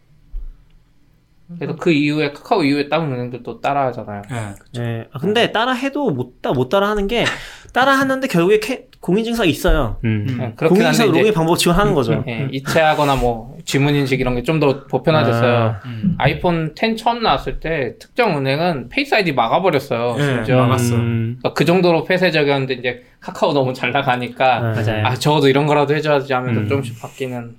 그래서 1.57 1.75
그 1.77 1.91
이후에 1.91 2.33
카카오 2.33 2.63
이후에 2.63 2.89
다른 2.89 3.13
은행들도 3.13 3.61
따라 3.61 3.85
하잖아요. 3.87 4.23
네. 4.29 4.55
네. 4.81 5.07
아, 5.13 5.19
근데 5.19 5.53
따라 5.53 5.71
해도 5.71 6.09
못, 6.09 6.41
따, 6.41 6.51
못 6.51 6.67
따라 6.67 6.89
하는 6.89 7.07
게 7.07 7.23
따라 7.73 7.93
하는데 7.93 8.27
결국에 8.27 8.59
캐- 8.59 8.87
공인증서가 9.03 9.45
있어요. 9.45 9.97
음. 10.05 10.25
음. 10.29 10.37
네, 10.39 10.53
공인증서 10.55 11.07
로그인 11.07 11.33
방법 11.33 11.57
지원하는 11.57 11.93
거죠. 11.93 12.23
예, 12.25 12.47
이체하거나 12.51 13.17
뭐 13.17 13.57
지문인식 13.65 14.19
이런 14.21 14.33
게 14.35 14.43
좀 14.43 14.61
더 14.61 14.85
보편화됐어요. 14.87 15.55
아. 15.57 15.79
음. 15.85 16.15
아이폰 16.17 16.73
10 16.73 16.95
처음 16.95 17.21
나왔을 17.21 17.59
때 17.59 17.95
특정 17.99 18.37
은행은 18.37 18.87
Face 18.87 19.13
ID 19.13 19.33
막아버렸어요. 19.33 20.15
예, 20.19 20.23
심지어. 20.23 20.55
막았- 20.59 20.67
막았어. 20.67 20.95
음. 20.95 21.35
그러니까 21.39 21.53
그 21.53 21.65
정도로 21.65 22.05
폐쇄적이었는데 22.05 22.73
이제 22.75 23.03
카카오 23.19 23.51
너무 23.53 23.73
잘 23.73 23.91
나가니까 23.91 24.59
맞아요. 24.61 25.05
아 25.05 25.13
적어도 25.15 25.49
이런 25.49 25.65
거라도 25.67 25.93
해줘야지 25.93 26.31
하면서 26.31 26.61
음. 26.61 26.69
조금씩 26.69 27.01
바뀌는 27.01 27.55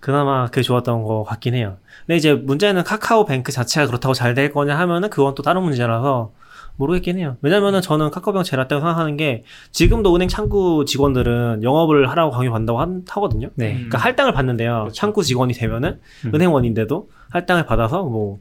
그나마 0.00 0.46
그게 0.46 0.62
좋았던 0.62 1.02
거 1.02 1.22
같긴 1.24 1.54
해요. 1.54 1.76
근데 2.06 2.16
이제 2.16 2.32
문제는 2.32 2.82
카카오 2.82 3.24
뱅크 3.26 3.52
자체가 3.52 3.86
그렇다고 3.86 4.14
잘 4.14 4.34
될 4.34 4.50
거냐 4.52 4.76
하면은 4.78 5.10
그건 5.10 5.34
또 5.34 5.42
다른 5.42 5.62
문제라서 5.62 6.32
모르겠긴 6.76 7.18
해요. 7.18 7.36
왜냐면은 7.42 7.80
저는 7.80 8.10
카카오뱅크 8.10 8.44
제일 8.48 8.58
낫다고 8.58 8.80
생각하는 8.80 9.16
게 9.16 9.44
지금도 9.70 10.14
은행 10.16 10.28
창구 10.28 10.84
직원들은 10.86 11.62
영업을 11.62 12.08
하라고 12.10 12.30
강요받는다고 12.32 12.80
한- 12.80 13.02
하거든요. 13.08 13.48
네. 13.54 13.74
그러니까 13.74 13.98
할당을 13.98 14.32
받는데요. 14.32 14.72
그렇죠. 14.80 14.92
창구 14.94 15.22
직원이 15.22 15.52
되면은 15.52 16.00
음. 16.26 16.34
은행원인데도 16.34 17.08
할당을 17.30 17.66
받아서 17.66 18.02
뭐 18.04 18.38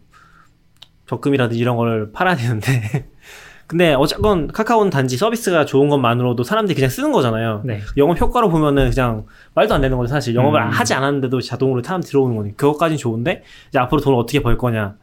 적금이라든지 1.07 1.59
이런 1.59 1.75
걸 1.75 2.11
팔아야 2.11 2.35
되는데 2.35 3.07
근데 3.67 3.93
어쨌건 3.93 4.47
카카오는 4.47 4.89
단지 4.89 5.15
서비스가 5.15 5.63
좋은 5.65 5.87
것만으로도 5.87 6.43
사람들이 6.43 6.75
그냥 6.75 6.89
쓰는 6.89 7.13
거잖아요. 7.13 7.61
네. 7.63 7.79
영업 7.95 8.19
효과로 8.19 8.49
보면은 8.49 8.89
그냥 8.89 9.25
말도 9.53 9.73
안 9.73 9.79
되는 9.81 9.97
거죠 9.97 10.09
사실 10.13 10.35
영업을 10.35 10.61
음. 10.61 10.67
하지 10.69 10.93
않았는데도 10.93 11.39
자동으로 11.39 11.81
사람 11.83 12.01
들어오는 12.01 12.35
거니 12.35 12.57
그것까진 12.57 12.97
좋은데 12.97 13.43
이제 13.69 13.79
앞으로 13.79 14.01
돈을 14.01 14.17
어떻게 14.17 14.41
벌 14.41 14.57
거냐 14.57 14.95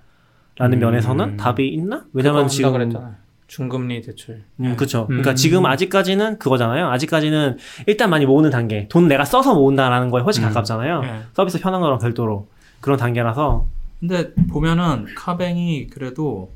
라는 0.59 0.79
음. 0.79 0.81
면에서는 0.81 1.37
답이 1.37 1.67
있나? 1.69 2.05
왜냐면 2.13 2.49
지금 2.49 2.73
그랬잖아요. 2.73 3.15
중금리 3.47 4.03
대출. 4.03 4.43
음, 4.61 4.77
그쵸. 4.77 5.03
음. 5.05 5.07
그러니까 5.09 5.35
지금 5.35 5.65
아직까지는 5.65 6.39
그거잖아요. 6.39 6.89
아직까지는 6.91 7.57
일단 7.87 8.11
많이 8.11 8.27
모으는 8.27 8.51
단계. 8.51 8.87
돈 8.89 9.09
내가 9.09 9.25
써서 9.25 9.55
모은다라는 9.55 10.11
거에 10.11 10.23
훨씬 10.23 10.43
음. 10.45 10.49
가깝잖아요. 10.49 11.01
네. 11.01 11.21
서비스 11.33 11.59
편한 11.61 11.81
거랑 11.81 11.99
별도로. 11.99 12.49
그런 12.81 12.99
단계라서. 12.99 13.67
근데 14.01 14.33
보면은 14.51 15.07
카뱅이 15.17 15.87
그래도 15.89 16.53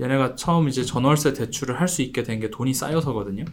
얘네가 0.00 0.34
처음 0.36 0.68
이제 0.68 0.82
전월세 0.84 1.32
대출을 1.34 1.80
할 1.80 1.88
수 1.88 2.02
있게 2.02 2.22
된 2.22 2.40
게 2.40 2.50
돈이 2.50 2.72
쌓여서거든요. 2.74 3.44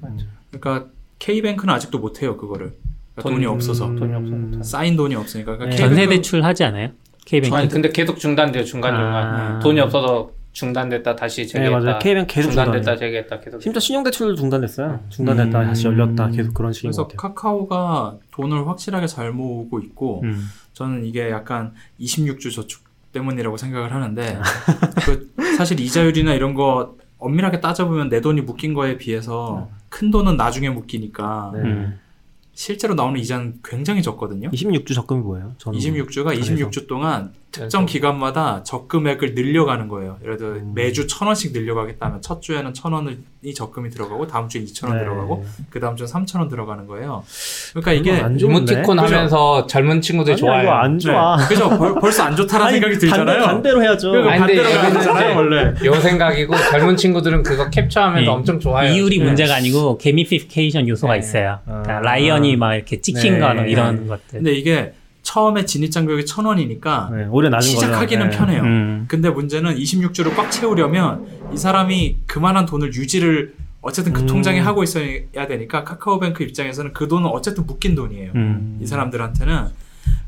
그러니까 0.52 0.88
K뱅크는 1.20 1.74
아직도 1.74 2.00
못 2.00 2.22
해요 2.22 2.38
그거를. 2.38 2.74
그러니까 3.16 3.22
돈- 3.24 3.34
돈이 3.34 3.46
없어서 3.46 3.88
음, 3.88 3.96
돈이 3.98 4.14
없어서. 4.14 4.64
쌓인 4.64 4.96
돈이 4.96 5.16
없으니까. 5.16 5.58
그러니까 5.58 5.76
네. 5.76 5.90
전세 5.90 6.08
대출 6.08 6.44
하지 6.44 6.64
않아요? 6.64 6.90
K뱅크. 7.26 7.56
아니 7.56 7.68
근데 7.68 7.90
계속 7.90 8.18
중단돼요 8.20 8.64
중간 8.64 8.94
중간. 8.96 9.24
아. 9.56 9.60
돈이 9.60 9.80
없어서 9.80 10.32
중단됐다 10.54 11.16
다시 11.16 11.44
네, 11.44 11.48
재개했다. 11.48 11.80
맞아요. 11.80 12.00
K뱅 12.00 12.26
계속 12.28 12.50
중단됐다 12.50 12.74
중단됐다. 12.80 12.98
재개했다 12.98 13.40
계속. 13.40 13.62
심지어 13.62 13.80
신용 13.80 14.04
대출도 14.04 14.36
중단됐어요. 14.36 15.00
중단됐다, 15.10 15.62
음. 15.62 15.68
다시 15.68 15.88
열렸다. 15.88 16.30
계속 16.30 16.54
그런 16.54 16.74
식인 16.74 16.90
그래서 16.90 17.04
것 17.08 17.14
같아요. 17.16 17.34
카카오가 17.34 18.18
돈을 18.32 18.68
확실하게 18.68 19.08
잘 19.08 19.32
모으고 19.32 19.80
있고 19.80 20.22
음. 20.24 20.50
저는 20.74 21.06
이게 21.06 21.30
약간 21.30 21.74
26주 22.02 22.54
저축 22.54 22.84
때문이라고 23.14 23.56
생각을 23.58 23.94
하는데 23.94 24.40
그 25.06 25.30
사실 25.58 25.80
이자율이나 25.80 26.34
이런 26.34 26.54
거 26.54 26.96
엄밀하게 27.18 27.62
따져보면 27.62 28.10
내 28.10 28.20
돈이 28.20 28.42
묶인 28.42 28.74
거에 28.74 28.98
비해서 28.98 29.70
큰 29.90 30.12
돈은 30.12 30.38
나중에 30.38 30.70
묶이니까 30.70 31.52
네. 31.54 31.60
음. 31.62 32.00
실제로 32.62 32.94
나오는 32.94 33.20
이자는 33.20 33.62
굉장히 33.64 34.04
적거든요. 34.04 34.52
26주 34.52 34.94
적금이 34.94 35.22
뭐예요? 35.22 35.56
저는 35.58 35.80
26주가 35.80 36.26
그래서. 36.26 36.54
26주 36.54 36.88
동안 36.88 37.34
특정 37.52 37.86
기간마다 37.86 38.64
적금액을 38.64 39.36
늘려가는 39.36 39.88
거예요. 39.90 40.18
예를 40.24 40.38
들어 40.38 40.50
음. 40.52 40.72
매주 40.74 41.08
천 41.08 41.28
원씩 41.28 41.52
늘려가겠다면 41.52 42.22
첫 42.22 42.42
주에는 42.42 42.74
천 42.74 42.94
원이 42.94 43.54
적금이 43.54 43.90
들어가고 43.90 44.26
다음 44.28 44.48
주에 44.48 44.62
이천 44.62 44.90
원 44.90 44.98
네. 44.98 45.04
들어가고 45.04 45.46
그 45.70 45.80
다음 45.80 45.96
주에 45.96 46.08
삼천 46.08 46.42
원 46.42 46.50
들어가는 46.50 46.88
거예요. 46.88 47.24
그러니까 47.74 47.92
이게? 47.94 48.24
이모티콘? 48.40 48.98
하면서 48.98 49.68
젊은 49.68 50.00
친구들 50.02 50.38
좋아해요. 50.38 50.64
이거 50.64 50.72
안 50.72 50.98
좋아. 50.98 51.38
네. 51.38 51.48
그죠? 51.48 51.70
벌, 51.78 51.96
벌써 51.96 52.24
안 52.24 52.36
좋다라는 52.36 52.68
아니, 52.68 52.74
생각이 52.80 52.94
반대, 52.94 53.08
들잖아요. 53.08 53.46
반대 53.46 53.72
로 53.72 53.84
해야죠. 53.84 54.12
그러니까 54.12 54.34
아니, 54.34 54.54
근데 54.56 54.64
반대로 54.64 54.94
되잖아요, 54.94 55.36
원래. 55.36 55.74
요 55.86 55.94
생각이고 55.94 56.56
젊은 56.72 56.96
친구들은 56.96 57.44
그거 57.44 57.70
캡처하면서 57.70 58.22
네. 58.22 58.28
엄청 58.28 58.60
좋아해요. 58.60 58.94
이율이 58.94 59.20
네. 59.20 59.26
문제가 59.26 59.56
아니고 59.56 59.98
gamification 59.98 60.88
요소가 60.88 61.14
네. 61.14 61.20
있어요. 61.20 61.60
그러니까 61.66 61.98
아. 61.98 62.00
라이언이 62.00 62.56
막 62.56 62.76
이렇게 62.76 63.02
찍힌 63.02 63.34
네. 63.34 63.40
거나 63.40 63.66
이런 63.66 64.08
것들. 64.08 64.40
근데 64.40 64.54
이게 64.54 64.94
처음에 65.32 65.64
진입장벽이 65.64 66.26
천 66.26 66.44
원이니까 66.46 67.10
네, 67.14 67.26
오래 67.32 67.48
낮은 67.48 67.74
거죠. 67.74 67.86
시작하기는 67.86 68.30
네. 68.30 68.38
편해요. 68.38 68.64
음. 68.64 69.06
근데 69.08 69.30
문제는 69.30 69.78
26주를 69.78 70.36
꽉 70.36 70.52
채우려면 70.52 71.26
이 71.54 71.58
사람이 71.58 72.18
그만한 72.28 72.66
돈을 72.66 72.94
유지를 72.94 73.54
어쨌든 73.82 74.12
그 74.12 74.24
음. 74.24 74.28
통장에 74.28 74.60
하고 74.60 74.84
있어야 74.84 75.48
되니까 75.48 75.86
카카오뱅크 75.86 76.44
입장에서는 76.44 76.92
그 76.92 77.08
돈은 77.08 77.30
어쨌든 77.30 77.66
묶인 77.66 77.96
돈이에요. 77.96 78.34
음. 78.36 78.78
이 78.82 78.86
사람들한테는. 78.86 79.68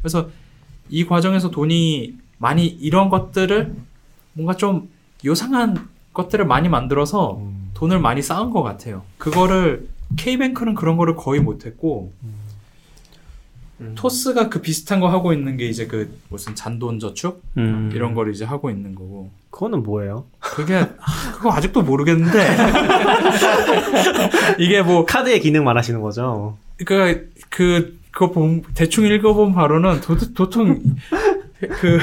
그래서 0.01 0.29
이 0.89 1.05
과정에서 1.05 1.51
돈이 1.51 2.15
많이 2.37 2.65
이런 2.65 3.09
것들을 3.09 3.75
뭔가 4.33 4.55
좀 4.55 4.87
요상한 5.25 5.85
것들을 6.13 6.45
많이 6.45 6.69
만들어서 6.69 7.39
음. 7.41 7.71
돈을 7.73 7.99
많이 7.99 8.21
쌓은 8.21 8.51
것 8.51 8.63
같아요. 8.63 9.03
그거를 9.17 9.89
K뱅크는 10.15 10.75
그런 10.75 10.95
거를 10.95 11.17
거의 11.17 11.41
못했고 11.41 12.13
음. 12.23 12.42
토스가 13.95 14.49
그 14.49 14.61
비슷한 14.61 14.99
거 14.99 15.09
하고 15.09 15.33
있는 15.33 15.57
게 15.57 15.67
이제 15.67 15.87
그 15.87 16.17
무슨 16.29 16.55
잔돈 16.55 16.99
저축 16.99 17.43
음. 17.57 17.91
이런 17.93 18.13
거를 18.13 18.33
이제 18.33 18.45
하고 18.45 18.69
있는 18.69 18.95
거고 18.95 19.29
그거는 19.49 19.83
뭐예요? 19.83 20.25
그게 20.39 20.75
아, 20.75 21.31
그거 21.33 21.51
아직도 21.51 21.83
모르겠는데 21.83 22.39
이게 24.59 24.81
뭐 24.81 25.05
카드의 25.05 25.39
기능 25.41 25.63
말하시는 25.63 26.01
거죠? 26.01 26.57
그러니까 26.83 27.21
그 27.49 27.97
그거 28.11 28.31
본 28.31 28.63
대충 28.73 29.05
읽어본 29.05 29.53
바로는 29.53 30.01
도, 30.01 30.17
도통 30.33 30.81
그 31.59 31.99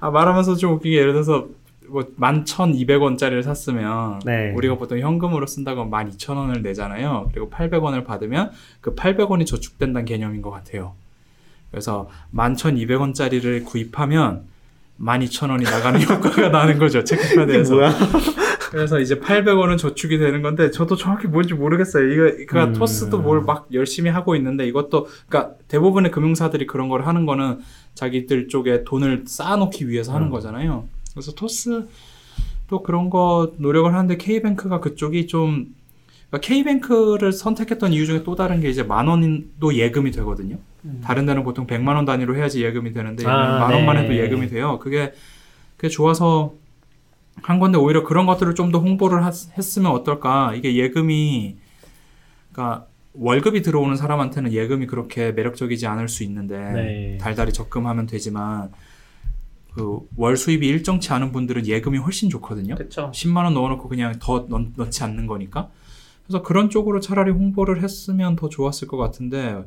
아, 0.00 0.10
말하면서 0.10 0.56
좀 0.56 0.74
웃기게 0.74 0.96
예를 0.96 1.12
들어서 1.12 1.46
뭐 1.88 2.02
11,200원짜리를 2.18 3.42
샀으면 3.42 4.20
네. 4.24 4.52
우리가 4.56 4.76
보통 4.76 4.98
현금으로 4.98 5.46
쓴다고 5.46 5.84
12,000원을 5.84 6.62
내잖아요. 6.62 7.30
그리고 7.32 7.50
800원을 7.50 8.04
받으면 8.04 8.50
그 8.80 8.94
800원이 8.94 9.46
저축된다는 9.46 10.04
개념인 10.04 10.42
것 10.42 10.50
같아요. 10.50 10.94
그래서 11.70 12.08
11,200원짜리를 12.34 13.64
구입하면 13.64 14.44
12,000원이 15.00 15.64
나가는 15.64 16.00
효과가 16.02 16.48
나는 16.50 16.78
거죠. 16.78 17.02
체크카드에서. 17.04 17.76
그래서 18.70 18.98
이제 19.00 19.16
800원은 19.18 19.76
저축이 19.76 20.16
되는 20.18 20.40
건데 20.40 20.70
저도 20.70 20.96
정확히 20.96 21.26
뭔지 21.26 21.52
모르겠어요. 21.52 22.10
이거 22.10 22.22
그러니까 22.48 22.64
음. 22.64 22.72
토스도 22.72 23.18
뭘 23.18 23.42
막 23.42 23.66
열심히 23.74 24.10
하고 24.10 24.34
있는데 24.36 24.66
이것도 24.66 25.08
그러니까 25.28 25.54
대부분의 25.68 26.10
금융사들이 26.10 26.66
그런 26.66 26.88
걸 26.88 27.02
하는 27.02 27.26
거는 27.26 27.58
자기들 27.94 28.48
쪽에 28.48 28.84
돈을 28.84 29.24
쌓아놓기 29.26 29.88
위해서 29.88 30.14
하는 30.14 30.28
음. 30.28 30.30
거잖아요. 30.30 30.84
그래서 31.14 31.32
토스 31.34 31.86
또 32.68 32.82
그런 32.82 33.10
거 33.10 33.52
노력을 33.58 33.92
하는데 33.92 34.16
K뱅크가 34.16 34.80
그쪽이 34.80 35.26
좀 35.26 35.74
그러니까 36.30 36.46
K뱅크를 36.46 37.32
선택했던 37.32 37.92
이유 37.92 38.06
중에 38.06 38.22
또 38.22 38.34
다른 38.34 38.60
게 38.60 38.70
이제 38.70 38.82
만 38.82 39.08
원도 39.08 39.74
예금이 39.74 40.10
되거든요. 40.12 40.58
다른 41.02 41.26
데는 41.26 41.44
보통 41.44 41.66
100만 41.66 41.94
원 41.94 42.04
단위로 42.04 42.34
해야지 42.36 42.62
예금이 42.64 42.92
되는데 42.92 43.26
아, 43.26 43.58
만 43.60 43.72
원만 43.72 43.96
네. 43.96 44.02
해도 44.04 44.16
예금이 44.16 44.48
돼요. 44.48 44.78
그게 44.78 45.12
그게 45.76 45.88
좋아서 45.88 46.54
한 47.42 47.58
건데 47.58 47.78
오히려 47.78 48.02
그런 48.04 48.26
것들을 48.26 48.54
좀 48.54 48.72
더 48.72 48.78
홍보를 48.78 49.24
하- 49.24 49.30
했으면 49.56 49.92
어떨까? 49.92 50.54
이게 50.54 50.74
예금이 50.76 51.56
그러니까 52.52 52.86
월급이 53.14 53.60
들어오는 53.62 53.94
사람한테는 53.96 54.52
예금이 54.52 54.86
그렇게 54.86 55.32
매력적이지 55.32 55.86
않을 55.86 56.08
수 56.08 56.24
있는데 56.24 56.58
네. 56.58 57.18
달달이 57.20 57.52
적금하면 57.52 58.06
되지만 58.06 58.70
그 59.74 60.00
월 60.16 60.36
수입이 60.36 60.66
일정치 60.66 61.12
않은 61.12 61.32
분들은 61.32 61.66
예금이 61.66 61.98
훨씬 61.98 62.28
좋거든요. 62.28 62.74
그쵸. 62.74 63.10
10만 63.14 63.44
원 63.44 63.54
넣어놓고 63.54 63.88
그냥 63.88 64.14
더 64.20 64.46
넣, 64.48 64.66
넣지 64.76 65.02
않는 65.04 65.26
거니까. 65.26 65.70
그래서 66.26 66.42
그런 66.42 66.70
쪽으로 66.70 67.00
차라리 67.00 67.30
홍보를 67.30 67.82
했으면 67.82 68.36
더 68.36 68.48
좋았을 68.48 68.86
것 68.88 68.96
같은데 68.96 69.64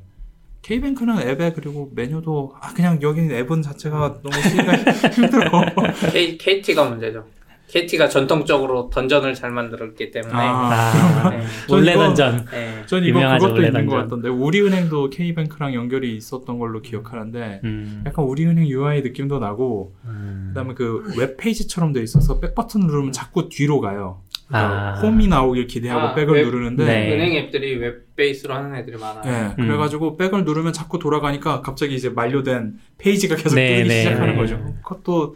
K뱅크는 0.62 1.20
앱에 1.28 1.54
그리고 1.54 1.92
메뉴도 1.94 2.56
아 2.60 2.74
그냥 2.74 3.00
여기 3.02 3.22
앱은 3.22 3.62
자체가 3.62 4.22
너무 4.24 4.42
쓰기가 4.42 4.74
힘들어. 5.12 5.66
K, 6.12 6.38
KT가 6.38 6.90
문제죠. 6.90 7.26
KT가 7.68 8.08
전통적으로 8.10 8.90
dungeon을 8.92 9.34
잘 9.34 9.50
만들었기 9.52 10.12
때문에. 10.12 10.34
아, 10.34 10.72
아, 10.72 11.30
네. 11.32 11.44
원래 11.70 11.94
던전. 11.94 12.46
네. 12.52 12.84
전 12.86 13.04
이거 13.04 13.18
유명하죠, 13.20 13.40
그것도 13.46 13.54
원래 13.56 13.68
있는 13.68 13.86
것 13.88 13.92
던전. 13.94 14.02
같던데 14.22 14.30
우리은행도 14.30 15.10
K뱅크랑 15.10 15.74
연결이 15.74 16.16
있었던 16.16 16.60
걸로 16.60 16.82
기억하는데 16.82 17.62
음. 17.64 18.04
약간 18.06 18.24
우리은행 18.26 18.68
UI 18.68 19.02
느낌도 19.02 19.40
나고 19.40 19.94
음. 20.06 20.52
그다음에 20.54 20.74
그 20.76 21.12
웹페이지처럼 21.18 21.92
돼 21.92 22.02
있어서 22.04 22.40
back 22.40 22.54
버튼 22.56 22.82
누르면 22.82 23.12
자꾸 23.12 23.50
뒤로 23.50 23.82
가요. 23.82 24.22
그러니까 24.48 24.72
아. 24.72 24.94
홈이 25.02 25.28
나오길 25.28 25.66
기대하고 25.66 26.02
아, 26.10 26.14
back을 26.14 26.36
웹- 26.36 26.46
누르는데 26.46 26.86
네. 26.86 27.14
은행 27.16 27.34
앱들이 27.46 27.78
web 27.78 28.16
base로 28.16 28.54
하는 28.54 28.76
애들이 28.76 28.96
많아요. 28.98 29.24
예, 29.26 29.62
음. 29.62 29.68
그래가지고 29.68 30.16
back을 30.18 30.46
누르면 30.46 30.72
자꾸 30.72 31.00
돌아가니까 31.00 31.62
갑자기 31.62 31.96
이제 31.96 32.10
만료된 32.10 32.76
페이지가 33.00 33.36
계속 33.36 33.56
네, 33.56 33.78
뜨기 33.78 33.90
네, 33.90 34.04
시작하는 34.04 34.34
네. 34.36 34.40
거죠. 34.40 34.58
그것도 34.84 35.36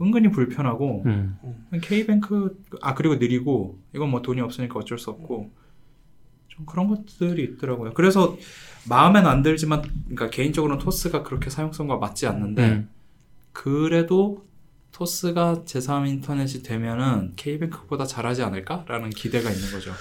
은근히 0.00 0.30
불편하고 0.30 1.02
음. 1.06 1.36
K뱅크 1.82 2.56
아 2.80 2.94
그리고 2.94 3.16
느리고 3.16 3.78
이건 3.94 4.10
뭐 4.10 4.22
돈이 4.22 4.40
없으니까 4.40 4.78
어쩔 4.78 4.98
수 4.98 5.10
없고 5.10 5.50
좀 6.48 6.66
그런 6.66 6.88
것들이 6.88 7.42
있더라고요. 7.44 7.94
그래서 7.94 8.36
마음엔 8.88 9.26
안 9.26 9.42
들지만 9.42 9.82
그러니까 9.82 10.30
개인적으로는 10.30 10.82
토스가 10.82 11.22
그렇게 11.22 11.50
사용성과 11.50 11.96
맞지 11.96 12.26
않는데 12.26 12.68
음. 12.68 12.90
그래도 13.52 14.46
토스가 14.92 15.62
제3 15.64 16.08
인터넷이 16.08 16.62
되면은 16.62 17.34
K뱅크보다 17.36 18.04
잘하지 18.04 18.42
않을까라는 18.42 19.10
기대가 19.10 19.50
있는 19.50 19.70
거죠. 19.70 19.92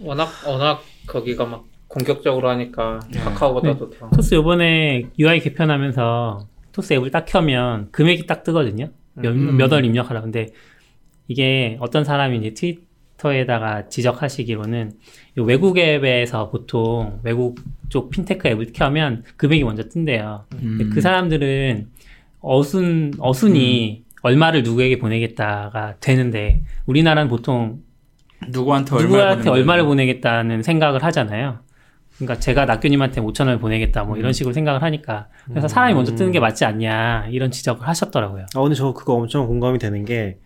워낙 0.00 0.28
워낙 0.46 0.82
거기가 1.06 1.46
막 1.46 1.64
공격적으로 1.88 2.48
하니까 2.50 3.00
네. 3.10 3.20
카카오보다도 3.20 3.90
더. 3.90 4.10
토스 4.10 4.34
요번에 4.34 5.10
UI 5.18 5.40
개편하면서 5.40 6.48
토스 6.72 6.92
앱을 6.94 7.10
딱 7.12 7.24
켜면 7.24 7.90
금액이 7.92 8.26
딱 8.26 8.42
뜨거든요. 8.42 8.90
몇, 9.14 9.30
음. 9.30 9.56
몇월 9.56 9.84
입력하라. 9.84 10.20
근데 10.20 10.48
이게 11.28 11.76
어떤 11.80 12.04
사람이 12.04 12.38
이제 12.38 12.54
트위터에다가 12.54 13.88
지적하시기로는 13.88 14.92
이 15.38 15.40
외국 15.40 15.78
앱에서 15.78 16.50
보통 16.50 17.20
외국 17.22 17.60
쪽 17.88 18.10
핀테크 18.10 18.48
앱을 18.48 18.72
켜면 18.72 19.24
금액이 19.36 19.64
먼저 19.64 19.88
뜬대요. 19.88 20.44
음. 20.62 20.90
그 20.92 21.00
사람들은 21.00 21.88
어순, 22.40 23.12
어순이 23.18 24.04
얼마를 24.22 24.62
누구에게 24.62 24.98
보내겠다가 24.98 25.96
되는데 26.00 26.62
우리나라는 26.86 27.28
보통 27.28 27.82
누구한테 28.48 28.96
누구한테 28.96 29.50
얼마를 29.50 29.84
보내겠다는 29.84 30.62
생각을 30.62 31.02
하잖아요. 31.04 31.63
그러니까 32.18 32.38
제가 32.40 32.64
낙교님한테 32.64 33.20
5천 33.20 33.40
원을 33.40 33.58
보내겠다 33.58 34.04
뭐 34.04 34.16
이런 34.16 34.30
음. 34.30 34.32
식으로 34.32 34.52
생각을 34.52 34.82
하니까 34.82 35.26
그래서 35.48 35.66
사람이 35.68 35.94
먼저 35.94 36.14
뜨는 36.14 36.30
게 36.32 36.38
맞지 36.40 36.64
않냐 36.64 37.26
이런 37.30 37.50
지적을 37.50 37.86
하셨더라고요. 37.88 38.46
아, 38.54 38.60
근데 38.60 38.74
저 38.76 38.92
그거 38.92 39.14
엄청 39.14 39.46
공감이 39.46 39.78
되는 39.78 40.04
게, 40.04 40.38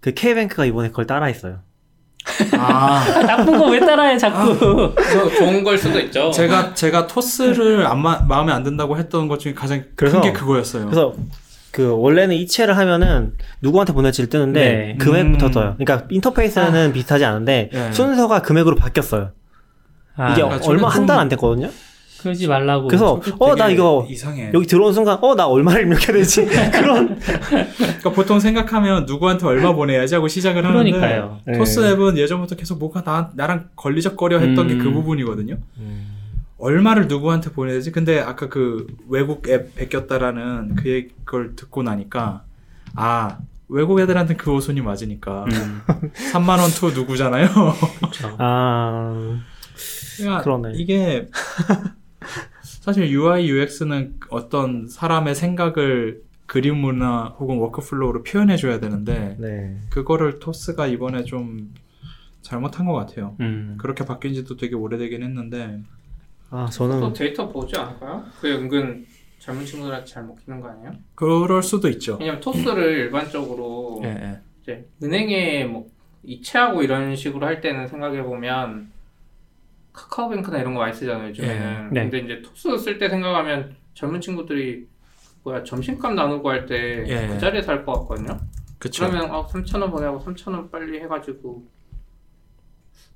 그 0.00 0.12
K뱅크가 0.14 0.64
이번에 0.64 0.88
그걸 0.88 1.06
따라했어요. 1.06 1.58
아, 2.56 3.04
나쁜 3.26 3.58
거 3.58 3.66
왜 3.68 3.80
따라해 3.80 4.16
자꾸. 4.16 4.94
저 5.12 5.28
좋은 5.34 5.62
걸 5.64 5.76
수도 5.76 5.98
있죠. 6.00 6.30
제가 6.30 6.72
제가 6.74 7.06
토스를 7.06 7.84
안 7.86 8.00
마, 8.00 8.20
마음에 8.20 8.52
안 8.52 8.62
든다고 8.62 8.96
했던 8.96 9.28
것 9.28 9.38
중에 9.38 9.54
가장 9.54 9.84
그래서- 9.96 10.20
큰게 10.20 10.32
그거였어요. 10.32 10.84
그래서, 10.86 11.14
그, 11.72 11.90
원래는 11.96 12.36
이체를 12.36 12.76
하면은, 12.76 13.32
누구한테 13.62 13.92
보낼지를 13.92 14.28
뜨는데, 14.30 14.60
네. 14.60 14.96
금액부터 14.98 15.46
음. 15.46 15.50
떠요. 15.52 15.74
그러니까 15.78 16.06
인터페이스는 16.10 16.92
비슷하지 16.92 17.24
않은데, 17.24 17.70
예. 17.72 17.92
순서가 17.92 18.42
금액으로 18.42 18.76
바뀌었어요. 18.76 19.30
아, 20.16 20.32
이게 20.32 20.42
그러니까 20.42 20.66
얼마 20.68 20.88
한 20.88 20.94
좀- 20.96 21.06
달안 21.06 21.28
됐거든요? 21.30 21.70
그러지 22.20 22.46
말라고. 22.46 22.86
그래서, 22.86 23.20
어, 23.40 23.56
나 23.56 23.68
이거, 23.68 24.06
이상해. 24.08 24.52
여기 24.54 24.64
들어온 24.64 24.92
순간, 24.92 25.18
어, 25.20 25.34
나 25.34 25.48
얼마를 25.48 25.82
입력해야 25.82 26.12
되지? 26.12 26.44
그런. 26.70 27.18
그러니까 27.18 28.10
보통 28.12 28.38
생각하면 28.38 29.06
누구한테 29.06 29.44
얼마 29.44 29.72
보내야지 29.72 30.14
하고 30.14 30.28
시작을 30.28 30.64
하는데 30.64 30.88
그러니까요. 30.88 31.38
네. 31.44 31.58
토스 31.58 31.84
앱은 31.84 32.16
예전부터 32.18 32.54
계속 32.54 32.78
뭐가 32.78 33.02
나, 33.02 33.30
나랑 33.34 33.70
걸리적거려 33.74 34.38
했던 34.38 34.68
게그 34.68 34.84
음. 34.86 34.94
부분이거든요. 34.94 35.56
얼마를 36.58 37.08
누구한테 37.08 37.50
보내야 37.50 37.74
되지? 37.74 37.90
근데 37.90 38.20
아까 38.20 38.48
그 38.48 38.86
외국 39.08 39.48
앱 39.48 39.74
베꼈다라는 39.74 40.76
그 40.76 40.88
얘기- 40.90 41.08
그걸 41.24 41.56
듣고 41.56 41.82
나니까 41.82 42.44
아 42.94 43.38
외국 43.68 43.98
애들한테 43.98 44.36
그 44.36 44.52
오순이 44.52 44.80
맞으니까 44.80 45.44
음, 45.50 45.82
3만 46.32 46.60
원 46.60 46.70
to 46.70 46.92
누구잖아요. 46.92 47.48
아, 48.38 49.40
그러니까 50.16 50.42
그러네. 50.42 50.72
이게 50.74 51.28
사실 52.62 53.10
UI 53.10 53.48
UX는 53.48 54.20
어떤 54.30 54.88
사람의 54.88 55.34
생각을 55.34 56.22
그림이나 56.46 57.36
혹은 57.38 57.58
workflow로 57.58 58.24
표현해 58.24 58.56
줘야 58.56 58.78
되는데 58.78 59.36
네. 59.38 59.78
그거를 59.90 60.38
토스가 60.38 60.86
이번에 60.86 61.24
좀 61.24 61.72
잘못한 62.42 62.86
것 62.86 62.92
같아요. 62.92 63.36
음. 63.40 63.76
그렇게 63.80 64.04
바뀐 64.04 64.34
지도 64.34 64.56
되게 64.56 64.74
오래되긴 64.74 65.22
했는데 65.22 65.80
아또 66.50 66.70
저는 66.70 67.12
데이터 67.14 67.48
보지 67.48 67.76
않을까요? 67.78 68.24
그게 68.40 68.54
은근 68.54 69.06
젊은 69.38 69.64
친구들한테 69.64 70.06
잘 70.06 70.24
먹히는 70.24 70.60
거 70.60 70.68
아니에요? 70.68 70.92
그럴 71.14 71.62
수도 71.62 71.88
있죠. 71.88 72.18
왜냐면 72.20 72.40
토스를 72.40 72.98
일반적으로 72.98 74.00
예, 74.04 74.08
예. 74.08 74.40
이제 74.62 74.86
은행에 75.02 75.64
뭐 75.64 75.88
이체하고 76.22 76.82
이런 76.82 77.16
식으로 77.16 77.46
할 77.46 77.60
때는 77.60 77.88
생각해 77.88 78.22
보면 78.22 78.90
카카오뱅크나 79.92 80.58
이런 80.58 80.74
거 80.74 80.80
많이 80.80 80.92
쓰잖아요 80.94 81.28
요즘에는. 81.30 81.88
네. 81.92 82.02
근데 82.02 82.18
이제 82.18 82.42
토스 82.42 82.76
쓸 82.78 82.98
때 82.98 83.08
생각하면 83.08 83.74
젊은 83.94 84.20
친구들이 84.20 84.86
뭐야 85.44 85.64
점심값 85.64 86.14
나누고 86.14 86.48
할 86.50 86.66
때그 86.66 87.08
예. 87.08 87.38
자리에서 87.38 87.72
할 87.72 87.84
것 87.84 87.92
같거든요. 88.00 88.38
그쵸. 88.78 89.06
그러면 89.08 89.30
아 89.30 89.46
3천 89.46 89.80
원 89.80 89.90
보내고 89.90 90.20
3천 90.24 90.48
원 90.52 90.70
빨리 90.70 91.00
해가지고 91.00 91.64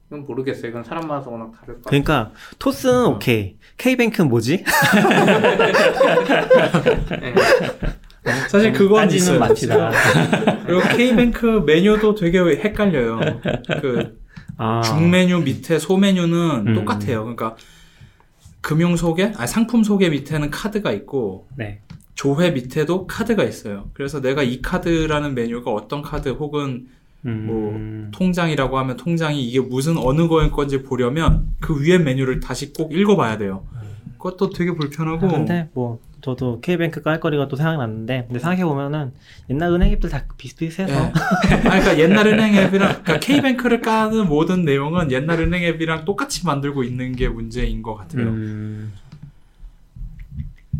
이건 0.09 0.24
모르겠어요. 0.27 0.68
이건 0.70 0.85
사람마다 0.85 1.29
워낙 1.31 1.51
다를 1.59 1.74
것 1.77 1.85
같아요. 1.85 2.03
그러니까 2.03 2.33
토스는 2.59 3.07
오케이. 3.07 3.57
K뱅크는 3.77 4.29
뭐지? 4.31 4.64
네. 7.20 7.35
사실 8.49 8.72
그건 8.72 9.03
따지는 9.05 9.22
있어요. 9.22 9.39
맛이다. 9.41 9.91
그리고 10.66 10.81
K뱅크 10.97 11.47
메뉴도 11.66 12.14
되게 12.16 12.39
헷갈려요. 12.39 13.20
그 13.81 14.20
아. 14.57 14.81
중 14.83 15.11
메뉴 15.11 15.41
밑에 15.41 15.79
소 15.79 15.97
메뉴는 15.97 16.69
음. 16.69 16.75
똑같아요. 16.75 17.23
그러니까 17.23 17.57
금융 18.61 18.97
소개, 18.97 19.33
아니 19.37 19.47
상품 19.47 19.85
소개 19.85 20.09
밑에는 20.09 20.51
카드가 20.51 20.93
있고 20.93 21.47
네. 21.57 21.81
조회 22.15 22.51
밑에도 22.51 23.07
카드가 23.07 23.45
있어요. 23.45 23.91
그래서 23.93 24.21
내가 24.21 24.43
이 24.43 24.63
카드라는 24.63 25.35
메뉴가 25.35 25.71
어떤 25.71 26.03
카드 26.03 26.31
혹은 26.31 26.89
음. 27.27 28.11
통장이라고 28.13 28.79
하면 28.79 28.97
통장이 28.97 29.43
이게 29.43 29.61
무슨 29.61 29.99
어느 29.99 30.29
거인 30.29 30.51
건지 30.51 30.83
보려면 30.83 31.49
그 31.61 31.81
위에 31.83 31.99
메뉴를 31.99 32.41
다시 32.41 32.73
꼭 32.73 32.93
읽어봐야 32.93 33.39
돼요. 33.39 33.67
그것도 34.13 34.51
되게 34.51 34.73
불편하고 34.73 35.27
아, 35.27 35.31
근데 35.31 35.69
뭐 35.75 36.01
저도 36.27 36.61
K뱅크 36.61 37.03
깔거리가 37.03 37.47
또 37.47 37.55
생각났는데 37.55 38.24
근데 38.27 38.41
생각해 38.41 38.64
보면은 38.64 39.12
옛날 39.49 39.70
은행 39.70 39.93
앱들 39.93 40.11
다 40.11 40.24
비슷비슷해서 40.37 40.93
예. 40.93 40.97
아니, 40.99 41.62
그러니까 41.62 41.99
옛날 42.01 42.27
은행 42.27 42.53
앱이랑 42.57 43.03
그러니까 43.05 43.20
K뱅크를 43.20 43.81
까는 43.81 44.27
모든 44.27 44.64
내용은 44.64 45.12
옛날 45.12 45.41
은행 45.41 45.62
앱이랑 45.62 46.05
똑같이 46.05 46.45
만들고 46.45 46.83
있는 46.83 47.14
게 47.14 47.29
문제인 47.29 47.81
것 47.81 47.95
같아요. 47.95 48.24
음. 48.27 48.93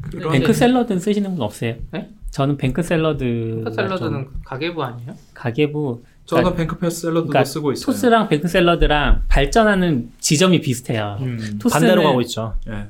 그런 0.03 0.32
뱅크 0.32 0.53
샐러드는 0.53 0.99
쓰시는 0.99 1.30
분 1.34 1.42
없어요? 1.42 1.76
네? 1.92 2.11
저는 2.32 2.57
뱅크 2.57 2.82
샐러드 2.82 3.62
토스 3.64 3.76
샐러드는 3.76 4.26
가계부 4.44 4.82
아니에요? 4.82 5.14
가계부 5.32 6.03
저는 6.24 6.57
뱅크패스 6.57 7.03
샐러드도 7.03 7.28
그러니까 7.28 7.44
쓰고 7.44 7.70
있어요. 7.70 7.86
토스랑 7.86 8.28
뱅크 8.28 8.49
샐러드랑 8.49 9.22
발전하는 9.28 10.11
지점이 10.18 10.61
비슷해요. 10.61 11.18
음. 11.20 11.38
토스는- 11.61 11.70
반대로 11.70 12.03
가고 12.03 12.20
있죠. 12.22 12.57
예. 12.68 12.88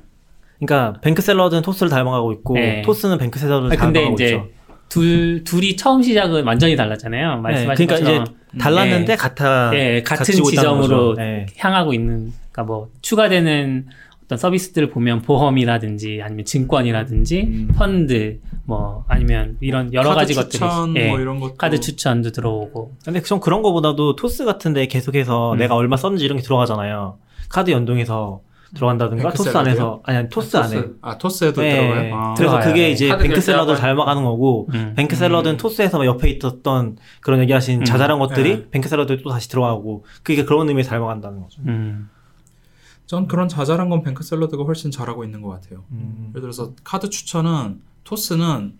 그러니까 0.58 1.00
뱅크 1.00 1.22
샐러드는 1.22 1.62
토스를 1.62 1.90
닮아가고 1.90 2.32
있고 2.32 2.54
네. 2.54 2.82
토스는 2.82 3.18
뱅크 3.18 3.38
샐러드를 3.38 3.76
닮아가고 3.76 4.14
이제 4.14 4.24
있죠. 4.26 4.48
둘 4.88 5.44
둘이 5.44 5.76
처음 5.76 6.02
시작은 6.02 6.44
완전히 6.44 6.76
달랐잖아요. 6.76 7.36
네, 7.36 7.40
말씀하신 7.40 7.86
그러니까 7.86 8.06
것처럼 8.06 8.22
이제 8.52 8.58
달랐는데 8.58 9.16
같아 9.16 9.70
네, 9.70 10.02
같은 10.02 10.34
지점으로. 10.34 11.14
네. 11.14 11.46
향하고 11.58 11.92
있는 11.92 12.32
그러니까 12.52 12.62
뭐 12.62 12.88
추가되는 13.02 13.86
어떤 14.24 14.38
서비스들을 14.38 14.90
보면 14.90 15.22
보험이라든지 15.22 16.20
아니면 16.22 16.44
증권이라든지 16.44 17.40
음. 17.42 17.68
펀드 17.76 18.40
뭐 18.64 19.04
아니면 19.06 19.56
이런 19.60 19.92
여러 19.92 20.14
가지 20.14 20.34
것들이 20.34 20.50
추천 20.52 20.96
예, 20.96 21.08
뭐 21.08 21.20
이런 21.20 21.38
것도 21.38 21.54
카드 21.54 21.78
추천도 21.78 22.32
들어오고 22.32 22.96
근데 23.04 23.22
좀 23.22 23.38
그런 23.38 23.62
거보다도 23.62 24.16
토스 24.16 24.44
같은데 24.44 24.86
계속해서 24.86 25.52
음. 25.52 25.58
내가 25.58 25.76
얼마 25.76 25.96
썼는지 25.96 26.24
이런 26.24 26.38
게 26.38 26.42
들어가잖아요. 26.42 27.18
카드 27.48 27.70
연동해서 27.70 28.40
들어간다든가 28.76 29.30
토스 29.30 29.50
샐러드요? 29.50 29.60
안에서 29.60 30.00
아니 30.04 30.18
아니 30.18 30.28
토스 30.28 30.56
아, 30.56 30.60
안에. 30.64 30.76
토스. 30.76 30.96
아 31.00 31.18
토스에도 31.18 31.60
네. 31.62 31.80
들어가요. 31.80 32.14
아. 32.14 32.34
그래서. 32.34 32.60
그게 32.60 32.90
이제 32.90 33.16
뱅크 33.16 33.40
샐러드를 33.40 33.78
닮아가는 33.78 34.22
거고 34.22 34.68
음. 34.74 34.94
뱅크 34.96 35.14
음. 35.14 35.18
샐러드는 35.18 35.56
토스에서 35.56 36.04
옆에 36.04 36.28
있었던 36.30 36.98
그런 37.20 37.40
얘기하신 37.40 37.80
음. 37.80 37.84
자잘한 37.84 38.18
것들이 38.18 38.56
네. 38.56 38.70
뱅크 38.70 38.88
샐러드에 38.88 39.22
또 39.22 39.30
다시 39.30 39.48
들어가고 39.48 40.04
그게 40.22 40.44
그런 40.44 40.68
의미에서 40.68 40.90
닮아간다는 40.90 41.40
거죠. 41.40 41.62
음. 41.66 42.08
전 43.06 43.28
그런 43.28 43.48
자잘한 43.48 43.88
건 43.88 44.02
뱅크 44.02 44.22
샐러드가 44.24 44.64
훨씬 44.64 44.90
잘하고 44.90 45.24
있는 45.24 45.40
것 45.42 45.48
같아요. 45.48 45.84
음. 45.92 46.28
예를 46.30 46.42
들어서 46.42 46.72
카드 46.82 47.08
추천은 47.08 47.80
토스는 48.04 48.74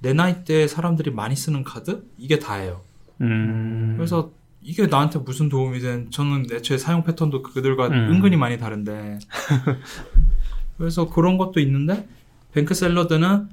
내 0.00 0.12
나이 0.12 0.44
때 0.44 0.66
사람들이 0.66 1.10
많이 1.10 1.36
쓰는 1.36 1.64
카드 1.64 2.04
이게 2.18 2.38
다예요. 2.38 2.80
음. 3.20 3.94
그래서 3.96 4.30
이게 4.62 4.86
나한테 4.86 5.20
무슨 5.20 5.48
도움이 5.48 5.78
된? 5.80 6.10
저는 6.10 6.46
애초에 6.52 6.78
사용 6.78 7.02
패턴도 7.04 7.42
그들과 7.42 7.88
음. 7.88 7.92
은근히 8.12 8.36
많이 8.36 8.58
다른데. 8.58 9.18
그래서 10.76 11.08
그런 11.08 11.38
것도 11.38 11.60
있는데 11.60 12.06
뱅크 12.52 12.74
샐러드는 12.74 13.48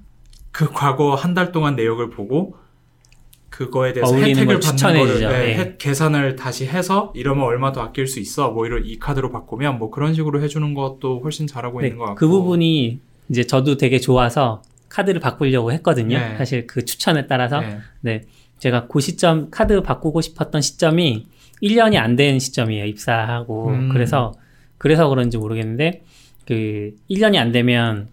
그 0.51 0.69
과거 0.71 1.15
한 1.15 1.33
달 1.33 1.51
동안 1.51 1.75
내역을 1.75 2.09
보고 2.11 2.55
그거에 3.49 3.93
대해서 3.93 4.15
혜택을 4.15 4.59
걸 4.59 4.59
받는 4.59 4.99
거를. 4.99 5.19
네, 5.19 5.49
예. 5.49 5.57
해- 5.57 5.75
계산을 5.77 6.35
다시 6.35 6.65
해서 6.65 7.13
이러면 7.15 7.45
얼마 7.45 7.71
더 7.71 7.81
아낄 7.81 8.05
수 8.07 8.19
있어. 8.19 8.51
뭐 8.51 8.65
이런 8.65 8.85
이 8.85 8.99
카드로 8.99 9.31
바꾸면 9.31 9.79
뭐 9.79 9.89
그런 9.91 10.13
식으로 10.13 10.41
해주는 10.41 10.73
것도 10.73 11.21
훨씬 11.23 11.47
잘하고 11.47 11.81
네, 11.81 11.87
있는 11.87 11.97
것 11.99 12.05
같고. 12.05 12.19
그 12.19 12.27
부분이 12.27 12.99
이제 13.29 13.43
저도 13.43 13.77
되게 13.77 13.99
좋아서 13.99 14.61
카드를 14.89 15.19
바꾸려고 15.21 15.71
했거든요. 15.73 16.17
네. 16.17 16.37
사실 16.37 16.67
그 16.67 16.83
추천에 16.85 17.27
따라서 17.27 17.61
네. 18.01 18.23
네. 18.65 18.69
제가 18.69 18.87
그 18.87 18.99
시점 18.99 19.49
카드 19.51 19.81
바꾸고 19.81 20.21
싶었던 20.21 20.61
시점이 20.61 21.27
1년이 21.61 21.97
안 21.97 22.15
된 22.15 22.39
시점이에요. 22.39 22.85
입사하고. 22.85 23.69
음. 23.69 23.89
그래서 23.89 24.33
그래서 24.77 25.07
그런지 25.07 25.37
모르겠는데 25.37 26.03
그 26.47 26.91
1년이 27.09 27.37
안 27.37 27.51
되면 27.51 28.07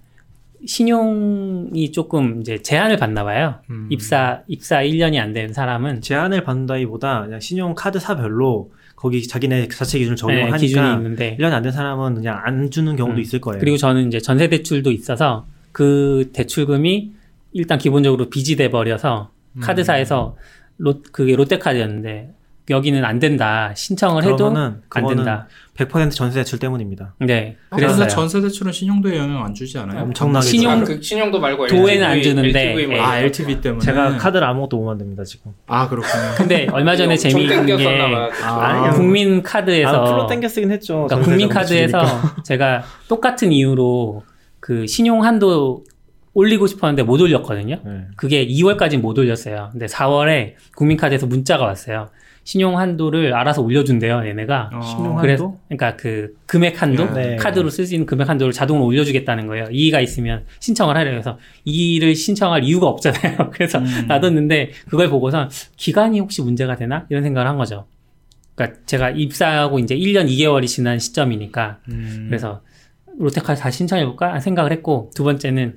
신용이 0.64 1.90
조금 1.92 2.40
이제 2.40 2.58
제한을 2.62 2.96
받나 2.96 3.24
봐요. 3.24 3.56
음. 3.70 3.88
입사 3.90 4.42
입사 4.46 4.76
1년이 4.82 5.18
안 5.18 5.32
된 5.32 5.52
사람은 5.52 6.02
제한을 6.02 6.44
받는다기보다 6.44 7.22
그냥 7.24 7.40
신용 7.40 7.74
카드사별로 7.74 8.70
거기 8.94 9.26
자기네 9.26 9.68
자체 9.68 9.98
기준을 9.98 10.16
네, 10.16 10.20
적용하니까 10.20 10.56
기준이 10.58 10.92
있는데 10.94 11.36
1년 11.40 11.52
안 11.52 11.62
된 11.62 11.72
사람은 11.72 12.14
그냥 12.14 12.40
안 12.44 12.70
주는 12.70 12.94
경우도 12.94 13.16
음. 13.16 13.20
있을 13.20 13.40
거예요. 13.40 13.58
그리고 13.58 13.76
저는 13.76 14.06
이제 14.06 14.20
전세 14.20 14.48
대출도 14.48 14.92
있어서 14.92 15.46
그 15.72 16.30
대출금이 16.32 17.12
일단 17.54 17.78
기본적으로 17.78 18.30
빚이 18.30 18.54
돼 18.56 18.70
버려서 18.70 19.30
음. 19.34 19.41
카드사에서 19.60 20.36
롯 20.78 21.02
그게 21.12 21.36
롯데카드였는데 21.36 22.30
여기는 22.70 23.04
안 23.04 23.18
된다 23.18 23.72
신청을 23.74 24.22
해도 24.24 24.46
안 24.90 25.06
된다. 25.08 25.48
100% 25.76 26.12
전세 26.12 26.40
대출 26.40 26.58
때문입니다. 26.58 27.14
네, 27.18 27.56
아, 27.70 27.76
그랬어요. 27.76 28.06
전세 28.06 28.40
대출은 28.40 28.72
신용도에 28.72 29.16
영향 29.18 29.44
안 29.44 29.52
주지 29.52 29.78
않아요? 29.78 30.02
엄청나게 30.02 30.46
신용- 30.46 30.70
아, 30.72 30.84
그 30.84 31.00
신용도 31.02 31.40
말고 31.40 31.66
도에는 31.66 32.06
안 32.06 32.22
주는데, 32.22 32.60
LTV 32.72 32.86
뭐 32.86 32.96
예. 32.96 33.00
아 33.00 33.18
LTV 33.18 33.60
때문에 33.60 33.80
제가 33.84 34.16
카드를 34.16 34.46
아무것도 34.46 34.76
못 34.76 34.84
만듭니다 34.84 35.24
지금. 35.24 35.52
아 35.66 35.88
그렇군요. 35.88 36.12
근데 36.38 36.68
얼마 36.70 36.94
전에 36.94 37.16
재미있는 37.16 37.66
게. 37.66 38.00
아. 38.44 38.90
국민 38.90 39.38
아, 39.40 39.42
카드에서 39.42 40.04
풀로 40.04 40.26
땡겨 40.28 40.48
쓰긴 40.48 40.70
했죠. 40.70 41.06
그러니까 41.08 41.28
국민 41.28 41.48
카드에서. 41.48 42.00
제가 42.44 42.84
똑같은 43.08 43.50
이유로 43.50 44.22
그 44.60 44.86
신용 44.86 45.24
한도 45.24 45.84
올리고 46.34 46.66
싶었는데 46.66 47.02
못 47.02 47.20
올렸거든요. 47.20 47.80
네. 47.84 48.06
그게 48.16 48.46
2월까지 48.46 48.98
못 48.98 49.18
올렸어요. 49.18 49.68
근데 49.72 49.86
4월에 49.86 50.54
국민카드에서 50.76 51.26
문자가 51.26 51.64
왔어요. 51.64 52.08
신용 52.44 52.78
한도를 52.78 53.34
알아서 53.34 53.62
올려준대요, 53.62 54.26
얘네가. 54.26 54.70
어, 54.72 54.80
신용 54.80 55.16
그래서 55.16 55.44
한도? 55.44 55.60
그러니까 55.68 55.96
그 55.96 56.34
금액 56.46 56.82
한도 56.82 57.12
네. 57.12 57.36
카드로 57.36 57.70
쓸 57.70 57.86
수 57.86 57.94
있는 57.94 58.06
금액 58.06 58.28
한도를 58.28 58.52
자동으로 58.52 58.84
올려주겠다는 58.86 59.46
거예요. 59.46 59.66
이의가 59.70 60.00
있으면 60.00 60.44
신청을 60.58 60.96
하려 60.96 61.12
해서 61.12 61.38
이의를 61.64 62.16
신청할 62.16 62.64
이유가 62.64 62.88
없잖아요. 62.88 63.50
그래서 63.54 63.78
음. 63.78 64.06
놔뒀는데 64.08 64.70
그걸 64.88 65.08
보고선 65.08 65.50
기간이 65.76 66.18
혹시 66.18 66.42
문제가 66.42 66.74
되나 66.76 67.06
이런 67.10 67.22
생각을 67.22 67.48
한 67.48 67.56
거죠. 67.58 67.86
그러니까 68.54 68.80
제가 68.86 69.10
입사하고 69.10 69.78
이제 69.78 69.96
1년 69.96 70.28
2개월이 70.28 70.66
지난 70.66 70.98
시점이니까 70.98 71.78
음. 71.90 72.26
그래서 72.28 72.62
롯데카드 73.18 73.60
다시 73.60 73.78
신청해볼까 73.78 74.40
생각을 74.40 74.72
했고 74.72 75.10
두 75.14 75.22
번째는 75.22 75.76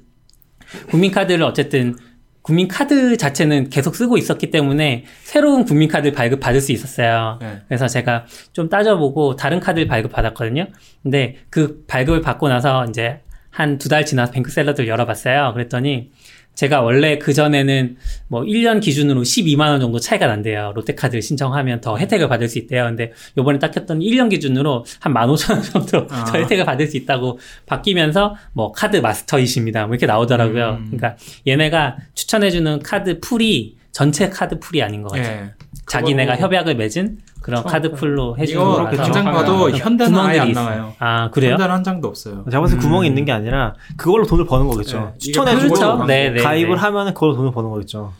국민카드를 0.89 1.43
어쨌든 1.43 1.95
국민카드 2.41 3.17
자체는 3.17 3.69
계속 3.71 3.95
쓰고 3.95 4.17
있었기 4.17 4.51
때문에 4.51 5.05
새로운 5.23 5.65
국민카드를 5.65 6.13
발급 6.13 6.39
받을 6.39 6.61
수 6.61 6.71
있었어요. 6.71 7.39
네. 7.41 7.61
그래서 7.67 7.87
제가 7.87 8.25
좀 8.53 8.69
따져보고 8.69 9.35
다른 9.35 9.59
카드를 9.59 9.87
발급 9.87 10.11
받았거든요. 10.11 10.67
근데 11.01 11.37
그 11.49 11.83
발급을 11.87 12.21
받고 12.21 12.47
나서 12.47 12.85
이제 12.85 13.21
한 13.49 13.77
두 13.79 13.89
달 13.89 14.05
지나서 14.05 14.31
뱅크 14.33 14.51
샐러드를 14.51 14.87
열어봤어요. 14.89 15.53
그랬더니 15.53 16.11
제가 16.55 16.81
원래 16.81 17.17
그전에는 17.17 17.97
뭐 18.27 18.41
1년 18.41 18.81
기준으로 18.81 19.21
12만 19.21 19.69
원 19.69 19.79
정도 19.79 19.99
차이가 19.99 20.27
난대요. 20.27 20.71
롯데카드를 20.75 21.21
신청하면 21.21 21.81
더 21.81 21.97
혜택을 21.97 22.27
받을 22.27 22.49
수 22.49 22.57
있대요. 22.57 22.85
근데 22.85 23.11
요번에 23.37 23.59
딱 23.59 23.75
했더니 23.75 24.09
1년 24.09 24.29
기준으로 24.29 24.85
한 24.99 25.13
15,000원 25.13 25.71
정도 25.71 26.07
아. 26.09 26.25
더 26.25 26.37
혜택을 26.37 26.65
받을 26.65 26.87
수 26.87 26.97
있다고 26.97 27.39
바뀌면서 27.65 28.35
뭐 28.53 28.71
카드 28.71 28.97
마스터이십니다. 28.97 29.85
뭐 29.85 29.95
이렇게 29.95 30.05
나오더라고요. 30.05 30.79
음. 30.79 30.85
그러니까 30.85 31.17
얘네가 31.47 31.97
추천해주는 32.15 32.79
카드 32.79 33.19
pool이 33.19 33.77
전체 33.91 34.29
카드 34.29 34.59
pool이 34.59 34.83
아닌 34.83 35.03
것 35.03 35.13
같아요. 35.13 35.45
예. 35.45 35.64
자기네가 35.87 36.37
협약을 36.37 36.75
맺은 36.75 37.19
그런 37.41 37.61
그쵸. 37.63 37.71
카드 37.71 37.91
pool로 37.91 38.37
해주는 38.37 38.59
이거 38.59 38.89
당장 38.95 39.25
봐도. 39.25 39.69
현대는 39.69 40.17
아예 40.17 40.39
안 40.39 40.47
구멍들이 40.47 40.51
있어요. 40.51 40.65
나와요. 40.65 40.93
아 40.99 41.29
그래요? 41.29 41.51
현대는 41.53 41.73
한 41.75 41.83
장도 41.83 42.07
없어요. 42.07 42.43
제가 42.49 42.61
봤을 42.61 42.77
때 42.77 42.83
음. 42.83 42.89
구멍이 42.89 43.07
있는 43.07 43.23
게 43.25 43.31
아니라 43.31 43.75
그걸로 43.95 44.25
돈을 44.25 44.45
버는 44.45 44.67
거겠죠. 44.67 44.99
네, 45.13 45.17
추천해주고 45.19 45.73
그렇죠. 45.75 46.05
네, 46.05 46.31
네, 46.31 46.41
가입을 46.41 46.71
네. 46.75 46.81
하면 46.81 47.13
그걸로 47.13 47.35
돈을 47.35 47.51
버는 47.51 47.69
거겠죠. 47.69 48.13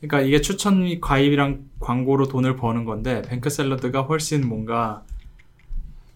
그러니까 0.00 0.26
이게 0.26 0.40
추천 0.40 0.84
및 0.84 0.98
가입이랑 1.00 1.58
광고로 1.78 2.28
돈을 2.28 2.56
버는 2.56 2.86
건데 2.86 3.20
뱅크 3.28 3.50
샐러드가 3.50 4.02
훨씬 4.02 4.48
뭔가 4.48 5.02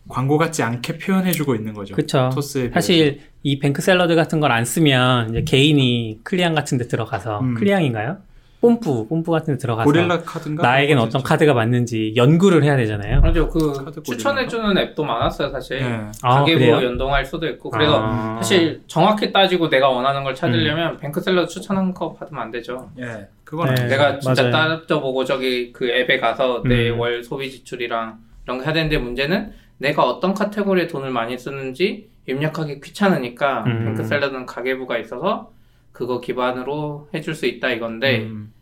광고 0.08 0.38
같지 0.38 0.62
않게 0.62 0.98
표현해주고 0.98 1.54
있는 1.54 1.74
거죠. 1.74 1.94
비해서. 1.96 2.30
사실 2.72 3.20
이 3.42 3.58
뱅크 3.58 3.82
샐러드 3.82 4.14
같은 4.16 4.40
걸 4.40 4.52
안 4.52 4.64
쓰면 4.64 5.30
이제 5.30 5.42
개인이 5.44 6.20
클리앙 6.22 6.54
같은 6.54 6.78
데 6.78 6.88
들어가서 6.88 7.40
음. 7.40 7.54
클리앙인가요? 7.54 8.16
뽐뿌, 8.64 9.08
뽐뿌 9.08 9.30
같은 9.30 9.54
데 9.54 9.58
들어가서 9.58 9.84
고릴라 9.84 10.18
카드인가? 10.20 10.62
나에겐 10.62 10.98
어떤. 10.98 11.22
카드가 11.22 11.52
맞는지 11.54 12.14
연구를 12.16 12.64
해야 12.64 12.76
되잖아요. 12.76 13.20
그렇죠. 13.20 13.48
그 13.48 14.02
추천해주는 14.02 14.78
앱도 14.78 15.04
많았어요, 15.04 15.50
사실. 15.50 15.80
예. 15.80 16.00
아, 16.22 16.38
가계부 16.40 16.58
그래요? 16.60 16.76
연동할 16.76 17.24
수도 17.24 17.46
있고. 17.48 17.70
그래서 17.70 18.00
아. 18.02 18.36
사실 18.36 18.82
정확히 18.86 19.32
따지고 19.32 19.68
내가 19.68 19.88
원하는 19.88 20.24
걸 20.24 20.34
찾으려면 20.34 20.94
음. 20.94 20.98
뱅크샐러드 20.98 21.46
추천한 21.46 21.92
거 21.92 22.14
받으면 22.14 22.42
안 22.42 22.50
되죠. 22.50 22.90
예. 22.98 23.28
그건 23.44 23.74
네. 23.74 23.82
안 23.82 23.88
내가 23.88 24.18
진짜 24.18 24.44
맞아요. 24.50 24.80
따져보고 24.80 25.24
저기 25.24 25.72
그 25.72 25.88
앱에 25.88 26.18
가서 26.18 26.62
내 26.64 26.90
음. 26.90 26.98
월 27.00 27.22
소비 27.22 27.50
지출이랑 27.50 28.18
이런 28.44 28.58
거 28.58 28.64
해야 28.64 28.72
되는데 28.72 28.96
문제는 28.98 29.52
내가 29.78 30.04
어떤 30.04 30.32
카테고리에 30.34 30.86
돈을 30.86 31.10
많이 31.10 31.36
쓰는지 31.38 32.08
입력하기 32.26 32.80
귀찮으니까 32.80 33.64
음. 33.66 33.84
뱅크셀러는 33.84 34.46
가계부가 34.46 34.96
있어서 34.98 35.52
그거 35.92 36.20
기반으로 36.20 37.08
해줄 37.14 37.34
수 37.34 37.46
있다 37.46 37.70
이건데 37.70 38.20
음. 38.20 38.52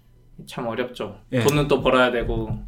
참 0.46 0.66
어렵죠. 0.66 1.16
예. 1.32 1.40
돈은 1.40 1.68
또 1.68 1.82
벌어야 1.82 2.10
되고. 2.10 2.58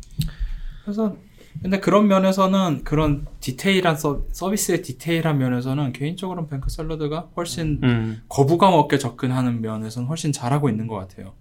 그래서 0.84 1.16
근데 1.62 1.78
그런 1.80 2.08
면에서는 2.08 2.82
그런 2.84 3.26
디테일한 3.40 3.96
서, 3.96 4.22
서비스의 4.32 4.82
디테일한 4.82 5.38
면에서는 5.38 5.92
개인적으로는 5.92 6.48
뱅크 6.50 6.68
샐러드가 6.68 7.28
훨씬 7.36 7.78
음. 7.84 8.22
거부감 8.28 8.72
없게 8.74 8.98
접근하는 8.98 9.60
면에서는 9.60 10.08
훨씬 10.08 10.32
잘하고 10.32 10.68
있는 10.68 10.86
것 10.88 10.96
같아요. 10.96 11.32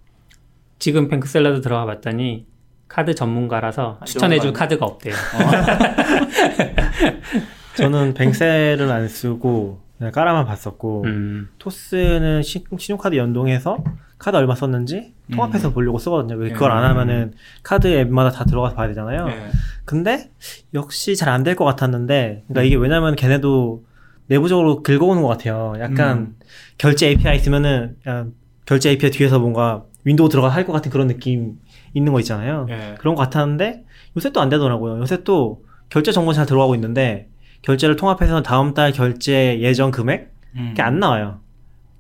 지금 0.79 1.07
뱅크 1.09 1.27
샐러드 1.27 1.61
들어가 1.61 1.85
봤더니 1.85 2.45
카드 2.87 3.15
전문가라서 3.15 3.97
안 4.01 4.05
추천해줄 4.05 4.53
카드가 4.53 4.85
없대요. 4.85 5.15
저는 7.75 8.13
뱅샐은 8.13 8.91
안 8.91 9.07
쓰고 9.07 9.81
그냥 9.97 10.11
깔아만 10.11 10.45
봤었고 10.45 11.03
음. 11.05 11.49
토스는 11.57 12.43
시- 12.43 12.63
신용카드 12.77 13.15
연동해서 13.15 13.83
카드 14.23 14.37
얼마 14.37 14.55
썼는지 14.55 15.13
통합해서 15.33 15.67
음. 15.67 15.73
보려고 15.73 15.97
쓰거든요. 15.97 16.41
예. 16.45 16.51
그걸 16.53 16.71
안 16.71 16.83
하면은 16.85 17.33
카드 17.61 17.87
앱마다 17.87 18.31
다 18.31 18.45
들어가서 18.45 18.73
봐야 18.75 18.87
되잖아요. 18.87 19.27
예. 19.29 19.47
근데 19.83 20.29
역시 20.73 21.17
잘 21.17 21.27
안 21.29 21.43
될 21.43 21.55
것 21.57 21.65
같았는데, 21.65 22.43
그러니까 22.47 22.61
음. 22.61 22.65
이게 22.65 22.75
왜냐면 22.77 23.15
걔네도 23.17 23.83
내부적으로 24.27 24.81
긁어오는 24.81 25.21
것 25.21 25.27
같아요. 25.27 25.73
약간 25.79 26.17
음. 26.17 26.35
결제 26.77 27.07
API 27.09 27.35
있으면은 27.35 27.97
그냥 28.01 28.31
결제 28.65 28.91
API 28.91 29.11
뒤에서 29.11 29.39
뭔가 29.39 29.83
윈도우 30.05 30.29
들어가 30.29 30.47
할 30.47 30.65
것 30.65 30.71
같은 30.71 30.89
그런 30.89 31.07
느낌 31.07 31.57
있는 31.93 32.13
거 32.13 32.19
있잖아요. 32.21 32.65
예. 32.69 32.95
그런 32.99 33.15
것 33.15 33.23
같았는데 33.23 33.83
요새 34.15 34.31
또 34.31 34.39
안 34.39 34.47
되더라고요. 34.47 34.99
요새 34.99 35.23
또 35.25 35.65
결제 35.89 36.13
정보 36.13 36.31
잘 36.31 36.45
들어가고 36.45 36.75
있는데 36.75 37.27
결제를 37.61 37.97
통합해서 37.97 38.41
다음 38.41 38.73
달 38.73 38.93
결제 38.93 39.59
예정 39.59 39.91
금액 39.91 40.31
음. 40.55 40.69
이게 40.71 40.81
안 40.81 40.99
나와요. 40.99 41.39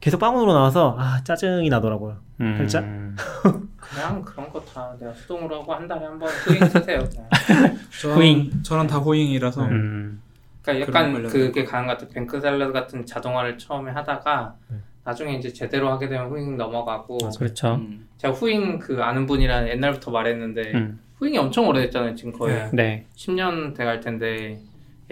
계속 0.03 0.17
빵으로 0.17 0.51
나와서 0.51 0.97
아 0.99 1.23
짜증이 1.23 1.69
나더라고요. 1.69 2.17
음. 2.41 2.57
진짜? 2.57 2.81
그냥 3.79 4.21
그런 4.21 4.49
거 4.49 4.61
다 4.65 4.93
내가 4.99 5.13
수동으로 5.13 5.61
하고 5.61 5.73
한 5.73 5.87
달에 5.87 6.03
한번 6.03 6.27
후잉 6.27 6.59
쓰세요. 6.67 6.99
그냥. 7.09 7.77
저는, 8.01 8.85
다 8.87 8.97
후잉이라서 8.97 9.63
음. 9.63 10.21
그러니까 10.61 10.85
약간 10.87 11.23
그게 11.23 11.63
것 11.87 11.97
같아. 11.97 12.05
뱅크 12.13 12.41
샐러드 12.41 12.73
같은 12.73 13.05
자동화를 13.05 13.57
처음에 13.57 13.91
하다가 13.91 14.55
네. 14.67 14.77
나중에 15.05 15.35
이제 15.35 15.53
제대로 15.53 15.89
하게 15.89 16.09
되면 16.09 16.29
후잉 16.29 16.57
넘어가고 16.57 17.19
그렇죠. 17.39 17.75
음. 17.75 18.05
제가 18.17 18.33
후잉 18.33 18.79
그 18.79 19.01
아는 19.01 19.25
분이랑 19.25 19.69
옛날부터 19.69 20.11
말했는데 20.11 20.71
음. 20.73 20.99
후잉이 21.19 21.37
엄청 21.37 21.65
오래됐잖아요. 21.69 22.15
지금 22.15 22.33
거의 22.33 22.55
네. 22.55 22.69
네. 22.73 23.05
10년 23.15 23.73
돼갈 23.73 24.01
텐데 24.01 24.59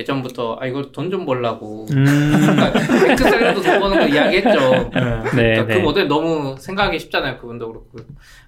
예전부터 0.02 0.57
아 0.60 0.68
이거 0.68 0.91
돈 0.91 1.10
좀 1.10 1.26
벌라고 1.26 1.86
음. 1.91 2.06
그러니까 2.06 2.72
뱅크 3.06 3.23
샐러드 3.23 3.61
돈 3.61 3.80
버는 3.80 3.99
거 3.99 4.07
이야기했죠. 4.07 4.49
예. 4.49 4.99
네, 4.99 5.22
그러니까 5.32 5.65
네. 5.68 5.73
그 5.76 5.80
모델 5.80 6.07
너무 6.07 6.56
생각하기 6.57 6.99
쉽잖아요. 6.99 7.38
그분도 7.38 7.68
그렇고. 7.68 7.98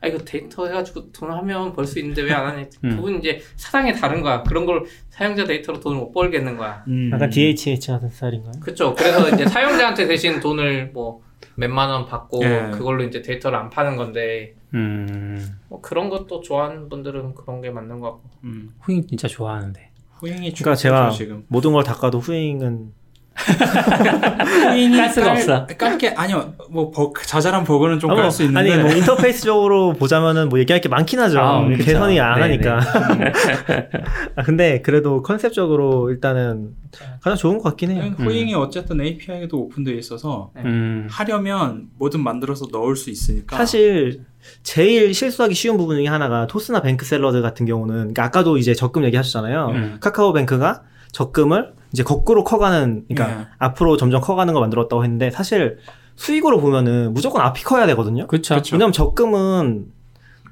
아 0.02 0.08
이거 0.08 0.18
데이터 0.20 0.66
해가지고 0.68 1.12
돈 1.12 1.32
하면 1.32 1.74
벌 1.74 1.86
수 1.86 2.00
있는데 2.00 2.22
왜 2.22 2.32
안 2.34 2.46
하니? 2.48 2.66
음. 2.84 2.90
그분 2.96 3.20
이제 3.20 3.42
사상이 3.56 3.94
다른 3.94 4.22
거야. 4.22 4.44
그런 4.44 4.66
걸 4.66 4.84
사용자 5.10 5.46
데이터로 5.46 5.80
돈을 5.80 5.98
못 5.98 6.12
벌겠는 6.12 6.58
거야. 6.58 6.84
음. 6.88 7.10
약간 7.14 7.30
DHH 7.30 7.92
같은 7.92 8.10
스타일인가요? 8.10 8.54
그렇죠. 8.62 8.94
그래서 8.96 9.30
이제 9.30 9.46
사용자한테 9.46 10.08
대신 10.08 10.40
돈을 10.40 10.92
뭐 10.94 11.22
몇만 11.56 11.90
원 11.90 12.06
받고 12.06 12.44
예. 12.44 12.72
그걸로 12.74 13.04
이제 13.04 13.22
데이터를 13.22 13.58
안 13.58 13.70
파는 13.70 13.96
건데 13.98 14.56
음. 14.74 15.60
뭐 15.70 15.82
그런 15.82 16.10
것도 16.10 16.42
좋아하는 16.42 16.90
분들은 16.90 17.36
그런 17.36 17.62
게 17.62 17.70
맞는 17.70 18.00
것 18.00 18.12
같고. 18.14 18.30
음. 18.46 18.74
후잉 18.82 19.06
진짜 19.08 19.28
좋아하는데. 19.28 19.90
후잉이 20.24 20.54
그러니까 20.54 20.76
제가 20.76 21.10
지금. 21.12 21.44
모든 21.50 21.74
걸 21.74 21.84
닦아도 21.84 22.20
후잉은 22.20 22.94
깔 23.36 25.10
수가 25.10 25.32
없어. 25.32 25.68
깔게 25.68 26.10
아니요 26.10 26.54
뭐 26.70 26.92
버그, 26.92 27.26
자잘한 27.26 27.64
버그는 27.64 28.00
좀 28.00 28.12
아, 28.12 28.16
깔 28.16 28.24
뭐, 28.26 28.32
수 28.32 28.44
있는데 28.44 28.74
아니 28.74 28.82
뭐 28.84 28.92
인터페이스적으로 28.92 29.94
보자면은 29.94 30.50
뭐 30.50 30.60
얘기할 30.60 30.82
게 30.82 30.90
많긴 30.90 31.20
하죠. 31.20 31.40
아, 31.40 31.68
그쵸. 31.68 31.84
개선이 31.84 32.20
안 32.20 32.36
네, 32.36 32.42
하니까. 32.42 32.80
아, 34.36 34.44
근데 34.44 34.82
그래도 34.82 35.22
컨셉적으로 35.22 36.10
일단은 36.12 36.76
가장 37.22 37.36
좋은 37.38 37.58
것 37.58 37.64
같긴 37.64 37.92
해요. 37.92 38.14
후잉이 38.18 38.54
어쨌든 38.56 39.02
API도 39.02 39.58
오픈되어 39.58 39.96
있어서 39.96 40.52
음. 40.58 41.08
하려면 41.10 41.88
뭐든 41.98 42.22
만들어서 42.22 42.68
넣을 42.72 42.96
수 42.96 43.10
있으니까 43.10 43.58
사실 43.58 44.22
제일 44.62 45.14
실수하기 45.14 45.56
쉬운 45.56 45.78
부분 45.78 45.98
중에 45.98 46.08
하나가 46.08 46.48
토스나 46.48 46.82
뱅크 46.82 47.06
샐러드 47.06 47.42
같은 47.42 47.66
경우는 47.66 47.96
그러니까 47.96 48.26
아까도 48.26 48.58
이제 48.58 48.74
적금 48.74 49.06
얘기하셨잖아요. 49.06 49.68
음. 49.70 49.98
카카오뱅크가 50.00 50.84
적금을 51.12 51.74
이제 51.94 52.04
거꾸로 52.04 52.44
커가는 52.44 53.06
그러니까 53.08 53.38
네. 53.40 53.48
앞으로 53.60 53.98
점점 53.98 54.20
커가는 54.22 54.54
걸 54.54 54.62
만들었다고 54.62 55.04
했는데 55.04 55.30
사실 55.32 55.78
수익으로 56.16 56.60
보면은 56.60 57.14
무조건 57.14 57.42
앞이 57.44 57.64
커야 57.64 57.86
되거든요. 57.88 58.28
그렇죠. 58.28 58.60
왜냐면 58.72 58.92
적금은 58.92 59.86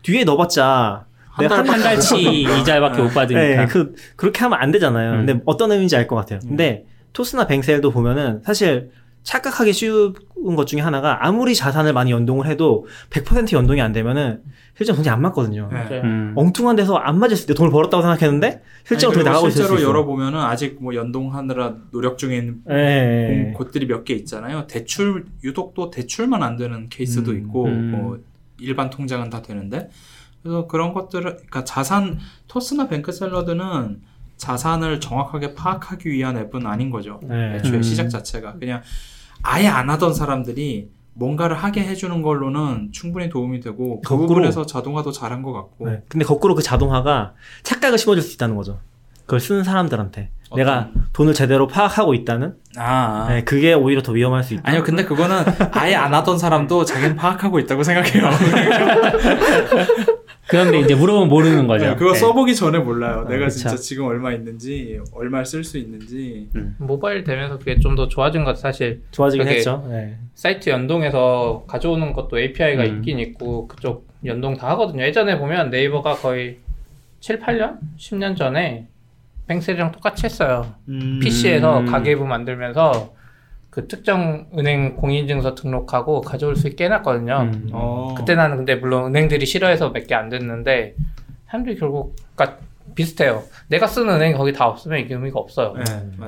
뒤에 0.04 0.24
넣어봤자 0.24 1.06
한 1.30 1.44
내가 1.44 1.64
달- 1.64 1.70
한 1.74 1.82
달치 1.82 2.42
이자밖에 2.44 3.02
못 3.02 3.10
받으니까. 3.14 3.62
네, 3.64 3.66
그 3.68 3.94
그렇게 4.16 4.40
하면 4.42 4.60
안 4.60 4.72
되잖아요. 4.72 5.14
음. 5.14 5.26
근데 5.26 5.42
어떤 5.46 5.72
의미인지 5.72 5.96
알 5.96 6.08
것 6.08 6.16
같아요. 6.16 6.40
음. 6.44 6.50
근데 6.50 6.86
토스나 7.14 7.48
뱅셀도 7.48 7.92
보면은 7.92 8.42
사실 8.46 8.92
착각하기 9.24 9.72
쉬운 9.74 10.14
것 10.56 10.66
중에 10.66 10.82
하나가 10.82 11.26
아무리 11.26 11.54
자산을 11.56 11.94
많이 11.94 12.12
연동을 12.12 12.48
해도 12.48 12.88
100% 13.12 13.54
연동이 13.54 13.80
안 13.82 13.92
되면은 13.94 14.42
실제로 14.76 14.96
돈이 14.96 15.10
안 15.10 15.22
맞거든요. 15.22 15.70
네. 15.72 16.02
음. 16.04 16.34
엉뚱한 16.36 16.76
데서 16.76 16.96
안 16.96 17.20
맞았을 17.20 17.46
때 17.46 17.54
돈을 17.54 17.72
벌었다고 17.72 18.02
생각했는데 18.02 18.64
실제로 18.84 19.12
아니, 19.12 19.16
돈이 19.20 19.26
나가고 19.26 19.48
있을 19.50 19.64
수 19.64 19.68
실제로. 19.70 19.90
열어보면은 19.90 20.40
아직 20.40 20.78
뭐 20.82 20.96
연동하느라 20.96 21.76
노력 21.92 22.18
중에 22.18 22.38
있는 22.38 22.62
예, 22.70 22.74
예, 22.76 23.48
예. 23.50 23.54
곳들이 23.54 23.86
몇 23.86 24.04
개 24.06 24.16
있잖아요. 24.16 24.66
대출 24.66 25.26
유독 25.44 25.76
또 25.76 25.92
대출만 25.92 26.42
안 26.42 26.56
되는 26.58 26.90
케이스도 26.90 27.32
음. 27.32 27.38
있고 27.38 27.66
음. 27.66 27.92
뭐 27.92 28.20
일반 28.60 28.90
통장은 28.90 29.30
다 29.30 29.42
되는데 29.44 29.90
그래서 30.42 30.66
그런 30.68 30.94
것들을 30.94 31.24
그러니까 31.36 31.64
자산 31.64 32.18
토스나 32.48 32.88
뱅크 32.88 33.12
샐러드는 33.12 34.02
자산을 34.38 35.00
정확하게 35.00 35.54
파악하기 35.54 36.10
위한 36.10 36.36
앱은 36.38 36.66
아닌 36.66 36.90
거죠. 36.90 37.20
네. 37.24 37.58
애초에 37.58 37.78
음. 37.78 37.84
시작 37.84 38.10
자체가 38.10 38.54
그냥 38.58 38.82
아예 39.44 39.68
안 39.68 39.90
하던 39.90 40.14
사람들이 40.14 40.90
뭔가를 41.14 41.56
하게 41.58 41.82
해주는 41.82 42.22
걸로는 42.22 42.90
충분히 42.92 43.30
도움이 43.30 43.60
되고 43.60 44.02
그 44.02 44.10
거꾸로. 44.10 44.28
부분에서 44.28 44.66
자동화도 44.66 45.12
잘한 45.12 45.42
것 45.44 45.52
같고 45.54 45.88
네. 45.90 46.02
근데 46.08 46.26
거꾸로 46.26 46.56
그 46.56 46.64
자동화가 46.64 47.34
착각을 47.64 47.98
심어줄 47.98 48.22
수 48.24 48.34
있다는 48.36 48.56
거죠. 48.56 48.80
그걸 49.26 49.40
쓰는 49.40 49.64
사람들한테 49.64 50.30
어떤- 50.50 50.58
내가 50.58 50.90
돈을 51.14 51.34
제대로 51.34 51.68
파악하고 51.68 52.14
있다는 52.14 52.56
아, 52.78 53.28
네, 53.30 53.44
그게 53.44 53.74
오히려 53.74 54.02
더 54.02 54.12
위험할 54.14 54.44
수 54.44 54.54
있다. 54.54 54.64
아니요 54.66 54.84
근데 54.84 55.04
그거는 55.06 55.44
아예 55.74 55.96
안 55.96 56.14
하던 56.14 56.38
사람도 56.38 56.86
자기는 56.86 57.16
파악하고 57.16 57.60
있다고 57.60 57.84
생각해요 57.84 58.30
그런데 60.52 60.80
이제 60.80 60.94
물어보면 60.96 61.30
모르는 61.30 61.68
거죠. 61.68 61.86
네, 61.86 61.96
그거 61.96 62.14
네. 62.14 62.20
써보기 62.20 62.56
전에 62.56 62.78
몰라요. 62.80 63.24
어, 63.26 63.30
내가 63.30 63.46
그쵸. 63.46 63.58
진짜 63.58 63.76
지금 63.78 64.06
얼마 64.06 64.32
있는지, 64.34 65.00
얼마를 65.14 65.46
쓸수 65.46 65.78
있는지. 65.78 66.50
모바일 66.78 67.24
되면서 67.24 67.58
그게 67.58 67.80
좀 67.80 67.96
더 67.96 68.08
좋아진 68.08 68.44
것 68.44 68.52
같아 68.52 68.60
사실 68.62 69.02
좋아지긴 69.12 69.48
했죠. 69.48 69.86
네. 69.90 70.18
사이트 70.36 70.70
연동해서 70.70 71.64
가져오는 71.68 72.14
것도 72.14 72.40
API가 72.40 72.84
음. 72.84 72.98
있긴 72.98 73.20
있고 73.20 73.68
그쪽 73.68 74.08
연동 74.26 74.56
다 74.56 74.70
하거든요. 74.72 75.04
예전에 75.04 75.38
보면 75.40 75.70
네이버가 75.72 76.16
거의 76.16 76.58
7, 77.22 77.40
8년? 77.40 77.78
10년 77.98 78.36
전에 78.38 78.88
뱅셀이랑 79.48 79.92
똑같이 79.92 80.26
했어요. 80.26 80.74
음. 80.88 81.20
PC에서 81.22 81.80
음. 81.82 81.86
가계부 81.86 82.26
만들면서 82.26 83.14
그 83.72 83.88
특정 83.88 84.48
은행 84.58 84.96
공인인증서 84.98 85.56
등록하고 85.56 86.22
가져올 86.22 86.56
수 86.56 86.68
있게 86.68 86.86
해놨거든요. 86.86 87.50
음. 87.54 87.70
어. 87.72 88.14
그때 88.18 88.36
나는 88.36 88.58
근데 88.58 88.76
물론 88.76 89.06
은행들이 89.08 89.46
싫어해서 89.46 89.90
몇 89.92 90.06
개 90.08 90.14
안 90.14 90.30
됐는데 90.30 90.94
사람들이 91.48 91.78
결국 91.78 92.16
그러니까 92.36 92.60
비슷해요. 92.96 93.44
내가 93.70 93.88
쓰는 93.88 94.14
은행이 94.16 94.34
거기 94.36 94.52
다 94.52 94.68
없으면 94.68 95.00
이게 95.00 95.14
의미가 95.16 95.40
없어요. 95.40 95.74
네. 95.78 95.84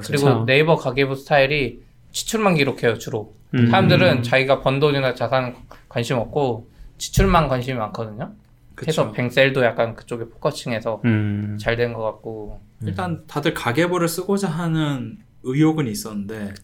그리고 0.05 0.25
그쵸. 0.25 0.43
네이버 0.47 0.77
가계부 0.77 1.15
스타일이 1.15 1.81
지출만 2.13 2.55
기록해요 2.55 2.97
주로. 2.97 3.33
음. 3.53 3.69
사람들은 3.69 4.23
자기가 4.23 4.61
번 4.61 4.79
돈이나 4.79 5.13
자산 5.13 5.53
관심 5.89 6.17
없고 6.17 6.69
지출만 6.97 7.49
관심이 7.49 7.77
많거든요. 7.77 8.31
그래서 8.75 9.03
그쵸. 9.03 9.13
뱅셀도 9.13 9.63
약간 9.65 9.95
그쪽에 9.95 10.23
포커싱해서 10.29 11.01
음. 11.03 11.57
잘된 11.59 11.91
것 11.93 12.01
같고 12.03 12.61
일단 12.85 13.23
다들 13.27 13.53
가계부를 13.53 14.07
쓰고자 14.07 14.47
하는 14.49 15.17
의욕은 15.43 15.87
있었는데 15.87 16.53
그 16.55 16.61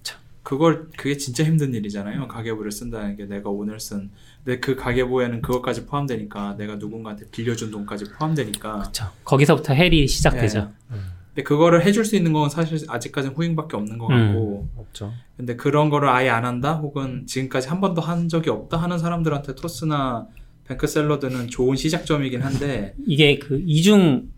걸 0.57 0.88
그게 0.97 1.17
진짜 1.17 1.43
힘든 1.43 1.73
일이잖아요. 1.73 2.27
가계부를 2.27 2.71
쓴다는 2.71 3.15
게 3.15 3.26
내가 3.26 3.49
오늘 3.49 3.80
쓴 3.80 4.09
근데 4.43 4.59
그 4.59 4.76
가계부에는 4.76 5.41
그것까지 5.41 5.85
포함되니까 5.85 6.55
내가 6.57 6.76
누군가한테 6.76 7.26
빌려준 7.30 7.71
돈까지 7.71 8.05
포함되니까 8.17 8.80
그쵸. 8.80 9.05
거기서부터 9.23 9.73
헬이 9.73 10.07
시작되죠. 10.07 10.71
근데 10.88 11.43
그거를 11.43 11.85
해줄 11.85 12.03
수 12.03 12.15
있는 12.15 12.34
건 12.34 12.49
사실 12.49 12.80
아직까지는 12.89 13.35
후잉밖에 13.35 13.77
없는 13.77 13.97
것 13.97 14.07
같고 14.07 14.67
없죠. 14.76 15.13
근데 15.38 15.55
그런 15.55 15.89
거를 15.89 16.09
아예 16.09 16.30
안 16.30 16.45
한다 16.45 16.73
혹은 16.73 17.26
지금까지 17.27 17.69
한 17.69 17.80
번도 17.80 18.01
한 18.01 18.27
적이 18.27 18.49
없다 18.49 18.77
하는 18.77 18.97
사람들한테 18.97 19.55
토스나 19.55 20.27
뱅크 20.67 20.88
샐러드는 20.88 21.47
좋은 21.47 21.76
시작점이긴 21.76 22.41
한데 22.41 22.93
이게 23.05 23.39
그 23.39 23.61
이중 23.65 24.30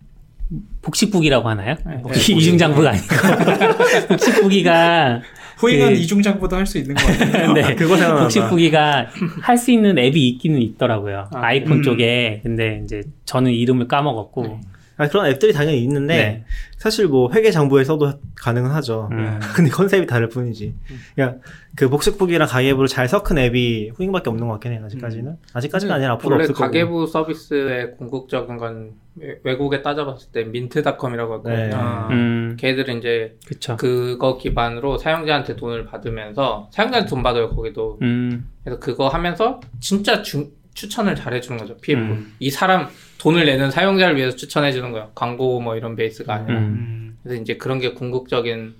복식북이라고 0.81 1.47
하나요? 1.47 1.75
네. 1.85 2.01
복식 2.01 2.38
이중 2.38 2.57
장부가 2.57 2.89
아니고 2.89 3.07
복식북이가 4.09 5.21
후잉은 5.61 5.88
그- 5.89 5.93
이중장부도 5.93 6.55
할수 6.55 6.77
있는 6.79 6.95
것 6.95 7.05
같아요. 7.05 7.53
네. 7.53 7.61
그거 7.75 7.95
생각난다. 7.95 8.23
복식북이가 8.23 9.07
할 9.41 9.57
수 9.57 9.71
있는 9.71 9.97
앱이 9.97 10.27
있기는 10.29 10.59
있더라고요. 10.61 11.29
아, 11.33 11.39
아, 11.45 11.53
이폰 11.53 11.77
음. 11.77 11.83
쪽에. 11.83 12.39
근데 12.43 12.81
이제 12.83 13.03
저는 13.25 13.51
이름을 13.51 13.88
까먹었고. 13.88 14.59
아, 15.02 15.07
그런 15.07 15.26
앱들이 15.26 15.52
당연히 15.53 15.82
있는데 15.84 16.15
네. 16.15 16.44
사실 16.78 17.07
뭐 17.07 17.32
회계 17.34 17.49
장부에 17.52 17.84
써도 17.84 18.11
가능은 18.36 18.69
하죠. 18.72 19.10
음. 19.11 19.40
근데 19.56 19.69
컨셉이 19.72 20.06
다를 20.06 20.30
뿐이지. 20.30 20.76
그러니까 21.15 21.40
그 21.76 21.90
복식북이랑 21.90 22.48
가계부를 22.48 22.88
잘 22.88 23.07
섞은 23.07 23.38
앱이 23.38 23.91
후잉밖에 23.95 24.30
없는 24.30 24.45
것 24.48 24.53
같긴 24.53 24.73
해요. 24.73 24.82
아직까지는. 24.86 25.38
아직까지가 25.53 25.95
아니라 25.95 26.14
앞으로 26.14 26.34
원래 26.34 26.44
없을 26.44 26.53
거고. 26.53 26.65
가계부 26.65 27.07
서비스의 27.07 27.98
궁극적인 27.98 28.57
건 28.57 28.91
외- 29.15 29.40
외국에 29.44 29.82
따져봤을 29.82 30.32
때 30.32 30.44
민트닷컴이라고 30.44 31.36
했거든요. 31.38 31.56
네. 31.57 31.72
아. 31.73 32.07
음, 32.11 32.56
걔들은 32.60 32.99
이제 32.99 33.38
그쵸. 33.48 33.76
그거 33.78 34.38
기반으로 34.38 34.98
사용자한테 34.98 35.56
돈을 35.56 35.86
받으면서 35.86 36.69
사용자한테 36.72 37.10
돈 37.10 37.23
받아요 37.23 37.49
거기도 37.49 37.98
음, 38.03 38.48
그래서 38.64 38.80
그거 38.80 39.07
하면서 39.07 39.60
진짜 39.80 40.22
주- 40.22 40.52
추천을 40.73 41.15
잘해주는 41.15 41.57
거죠 41.60 41.76
PF 41.78 41.99
음. 41.99 42.34
이 42.40 42.49
사람 42.49 42.88
돈을 43.22 43.45
내는 43.45 43.69
사용자를 43.69 44.15
위해서 44.18 44.35
추천해 44.35 44.72
주는 44.72 44.91
거예요 44.91 45.11
광고 45.14 45.60
뭐 45.61 45.76
이런 45.76 45.95
베이스가 45.95 46.34
아니라 46.34 46.57
음. 46.57 47.18
그래서 47.22 47.39
이제 47.39 47.56
그런 47.57 47.80
게 47.80 47.93
궁극적인 47.93 48.73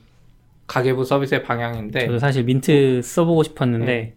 가계부 0.66 1.06
서비스의 1.06 1.44
방향인데 1.44 2.08
저도 2.08 2.18
사실 2.18 2.44
민트 2.44 3.02
써보고 3.04 3.44
싶었는데, 3.44 3.86
네. 3.86 4.14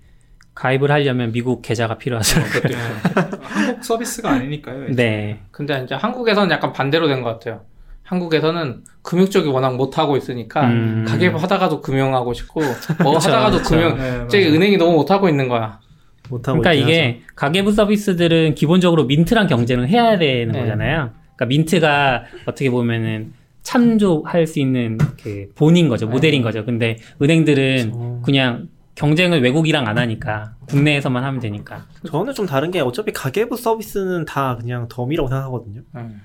가입을 0.55 0.91
하려면 0.91 1.33
미국 1.33 1.61
계좌가 1.63 1.99
필요하죠. 1.99 2.41
있고. 2.41 2.75
한국 3.43 3.85
서비스가 3.85 4.31
아니니까요. 4.31 4.87
네. 4.95 5.41
근데 5.51 5.83
이제 5.83 5.95
한국에서는 5.97 6.51
약간 6.51 6.73
반대로 6.73 7.07
된 7.09 7.23
것 7.23 7.29
같아요 7.31 7.61
한국에서는 8.05 8.85
금융 9.03 9.27
쪽이 9.29 9.49
워낙 9.49 9.77
못 9.77 9.99
하고 9.99 10.17
있으니까 10.17 10.69
음. 10.69 11.05
가계부 11.09 11.39
하다가도 11.39 11.81
금융하고 11.83 12.33
싶고 12.33 12.61
뭐 13.03 13.19
하다가도 13.19 13.59
그쵸. 13.59 13.71
금융 13.71 13.97
네, 13.99 14.11
맞아요. 14.11 14.55
은행이 14.55 14.77
너무 14.79 14.93
못 14.95 15.11
하고 15.11 15.29
있는 15.29 15.49
거야 15.49 15.81
그러니까 16.29 16.73
있긴 16.73 16.89
이게 16.89 17.21
가계부 17.37 17.73
서비스들은 17.73 18.55
기본적으로 18.55 19.05
민트랑 19.05 19.47
경쟁을 19.47 19.89
해야 19.89 20.19
되는 20.19 20.53
네. 20.53 20.61
거잖아요. 20.61 21.11
그러니까 21.37 21.47
민트가 21.47 22.25
어떻게 22.47 22.71
보면은 22.71 23.33
참조할 23.63 24.47
수 24.47 24.61
있는 24.61 24.99
그 25.23 25.51
본인 25.55 25.89
거죠. 25.89 26.07
모델인 26.07 26.43
거죠. 26.43 26.65
근데 26.65 26.99
은행들은 27.21 27.77
그쵸. 27.77 28.23
그냥 28.25 28.69
경쟁을 28.95 29.43
외국이랑 29.43 29.87
안 29.89 29.99
하니까 29.99 30.55
국내에서만 30.69 31.25
하면 31.25 31.41
되니까. 31.41 31.87
저는 32.07 32.35
좀 32.35 32.47
다른 32.47 32.71
게 32.71 32.81
어차피 32.81 33.13
가계부 33.13 33.57
서비스는 33.57 34.25
다 34.25 34.57
그냥 34.61 34.87
덤이라고 34.89 35.29
생각하거든요. 35.29 35.81
음, 35.97 36.21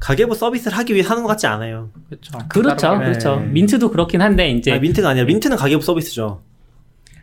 가계부 0.00 0.34
서비스를 0.34 0.76
하기 0.78 0.94
위해 0.94 1.04
하는 1.06 1.22
것 1.22 1.28
같지 1.30 1.46
않아요. 1.46 1.90
그렇죠 2.08 2.38
그렇죠. 2.48 2.98
네. 2.98 3.04
그렇죠. 3.06 3.36
민트도 3.40 3.90
그렇긴 3.90 4.20
한데 4.20 4.50
이제 4.50 4.72
아니, 4.72 4.80
민트가 4.80 5.08
아니라 5.08 5.26
민트는 5.26 5.56
가계부 5.56 5.82
서비스죠. 5.82 6.42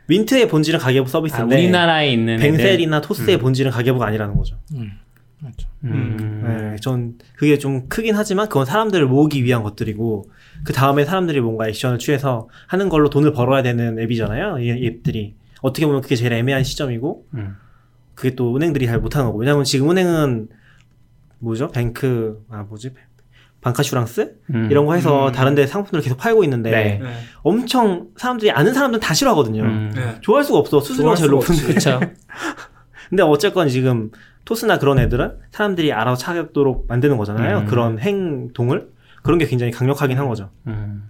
민트의 0.09 0.47
본질은 0.47 0.79
가계부 0.79 1.05
아, 1.05 1.09
서비스인데 1.09 1.55
우리나라에 1.55 2.11
있는 2.11 2.35
애들. 2.35 2.51
뱅셀이나 2.51 2.99
토스의 3.01 3.37
음. 3.37 3.39
본질은 3.41 3.71
가계부가 3.71 4.07
아니라는 4.07 4.35
거죠. 4.35 4.57
음, 4.73 4.91
맞죠. 5.39 5.67
음. 5.83 6.43
네, 6.45 6.75
전 6.81 7.13
그게 7.35 7.59
좀 7.59 7.87
크긴 7.87 8.15
하지만 8.15 8.49
그건 8.49 8.65
사람들을 8.65 9.05
모으기 9.05 9.43
위한 9.43 9.61
것들이고 9.61 10.31
그 10.63 10.73
다음에 10.73 11.05
사람들이 11.05 11.39
뭔가 11.41 11.67
액션을 11.67 11.99
취해서 11.99 12.49
하는 12.67 12.89
걸로 12.89 13.09
돈을 13.11 13.33
벌어야 13.33 13.61
되는 13.61 13.99
앱이잖아요. 13.99 14.59
이 14.59 14.87
앱들이 14.87 15.35
어떻게 15.61 15.85
보면 15.85 16.01
그게 16.01 16.15
제일 16.15 16.33
애매한 16.33 16.63
시점이고 16.63 17.25
음. 17.35 17.55
그게 18.15 18.35
또 18.35 18.55
은행들이 18.55 18.87
잘 18.87 18.99
못하는 18.99 19.27
거고 19.27 19.37
왜냐하면 19.39 19.63
지금 19.63 19.91
은행은 19.91 20.49
뭐죠? 21.37 21.69
뱅크 21.69 22.43
아 22.49 22.63
뭐지? 22.63 22.91
방카슈랑스 23.61 24.37
음. 24.53 24.67
이런 24.71 24.85
거 24.85 24.93
해서 24.93 25.27
음. 25.27 25.31
다른 25.31 25.53
데 25.55 25.67
상품들을 25.67 26.01
계속 26.01 26.17
팔고 26.17 26.43
있는데 26.45 26.71
네. 26.71 26.99
네. 27.01 27.13
엄청 27.41 28.07
사람들이 28.15 28.51
아는 28.51 28.73
사람들은 28.73 28.99
다 29.01 29.13
싫어하거든요. 29.13 29.63
음. 29.63 29.91
네. 29.95 30.17
좋아할 30.21 30.43
수가 30.43 30.59
없어. 30.59 30.79
수수료가 30.79 31.15
제일 31.15 31.31
높은데. 31.31 31.63
그렇죠. 31.63 31.99
근데 33.09 33.23
어쨌건 33.23 33.67
지금 33.67 34.11
토스나 34.45 34.79
그런 34.79 34.99
애들은 34.99 35.39
사람들이 35.51 35.91
알아서 35.91 36.21
찾도록 36.23 36.85
만드는 36.87 37.17
거잖아요. 37.17 37.59
음. 37.59 37.65
그런 37.65 37.99
행동을 37.99 38.89
그런 39.23 39.37
게 39.37 39.45
굉장히 39.45 39.71
강력하긴 39.71 40.17
한 40.17 40.27
거죠. 40.27 40.49
음. 40.67 41.03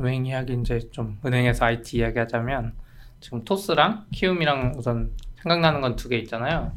은행 0.00 0.24
이야기 0.24 0.54
이제 0.60 0.80
좀 0.90 1.18
은행에서 1.24 1.66
IT 1.66 1.98
이야기하자면 1.98 2.72
지금 3.20 3.44
토스랑 3.44 4.06
키움이랑 4.12 4.74
우선 4.78 5.10
생각나는 5.42 5.80
건 5.80 5.94
두 5.96 6.08
개 6.08 6.16
있잖아요. 6.18 6.72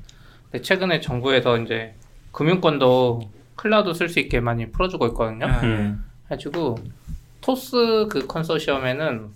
근데 0.52 0.62
최근에 0.62 1.00
정부에서 1.00 1.58
이제 1.60 1.94
금융권도 2.34 3.22
클라우드 3.56 3.94
쓸 3.94 4.10
수 4.10 4.19
있게 4.19 4.40
많이 4.40 4.72
풀어주고 4.72 5.07
있거든요. 5.07 5.48
네. 5.48 5.53
음. 5.64 6.06
해가지고 6.26 6.76
토스 7.41 8.07
그 8.10 8.26
컨소시엄에는 8.27 9.27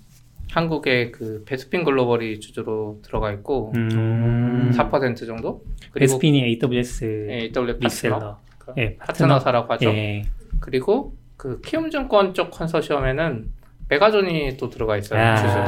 한국의 0.51 1.11
그 1.11 1.43
베스핀 1.45 1.83
글로벌이 1.83 2.39
주주로 2.39 2.99
들어가 3.03 3.31
있고 3.33 3.71
음. 3.75 4.71
4% 4.75 5.27
정도 5.27 5.61
베스핀이 5.93 6.43
AWS 6.43 7.27
예, 7.29 7.33
AW 7.43 7.51
파트너 7.79 7.87
reseller. 7.87 8.39
그 8.57 8.73
예, 8.77 8.95
파트너 8.97 9.39
사라고 9.39 9.71
하죠. 9.73 9.89
예. 9.89 10.23
그리고 10.59 11.13
그 11.37 11.61
키움증권 11.61 12.33
쪽 12.33 12.49
컨소시엄에는 12.51 13.45
메가존이 13.89 14.57
또 14.57 14.69
들어가 14.69 14.97
있어요. 14.97 15.19
아. 15.21 15.35
주주로. 15.35 15.63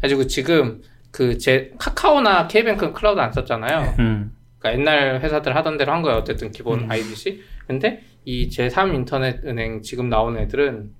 그래가지고 0.00 0.26
지금 0.28 0.82
그 1.10 1.38
제 1.38 1.72
카카오나 1.78 2.46
K뱅크는 2.48 2.92
클라우드 2.92 3.18
안 3.20 3.32
썼잖아요. 3.32 3.94
음. 3.98 4.36
그러니까 4.58 4.78
옛날 4.80 5.20
회사들 5.20 5.56
하던 5.56 5.78
대로 5.78 5.92
한 5.92 6.02
거예요. 6.02 6.18
어쨌든 6.18 6.50
기본 6.50 6.80
음. 6.80 6.88
근데 7.66 8.02
이 8.24 8.48
제3 8.48 8.94
인터넷 8.94 9.44
은행 9.44 9.82
지금 9.82 10.08
나오는 10.08 10.40
애들은 10.40 10.92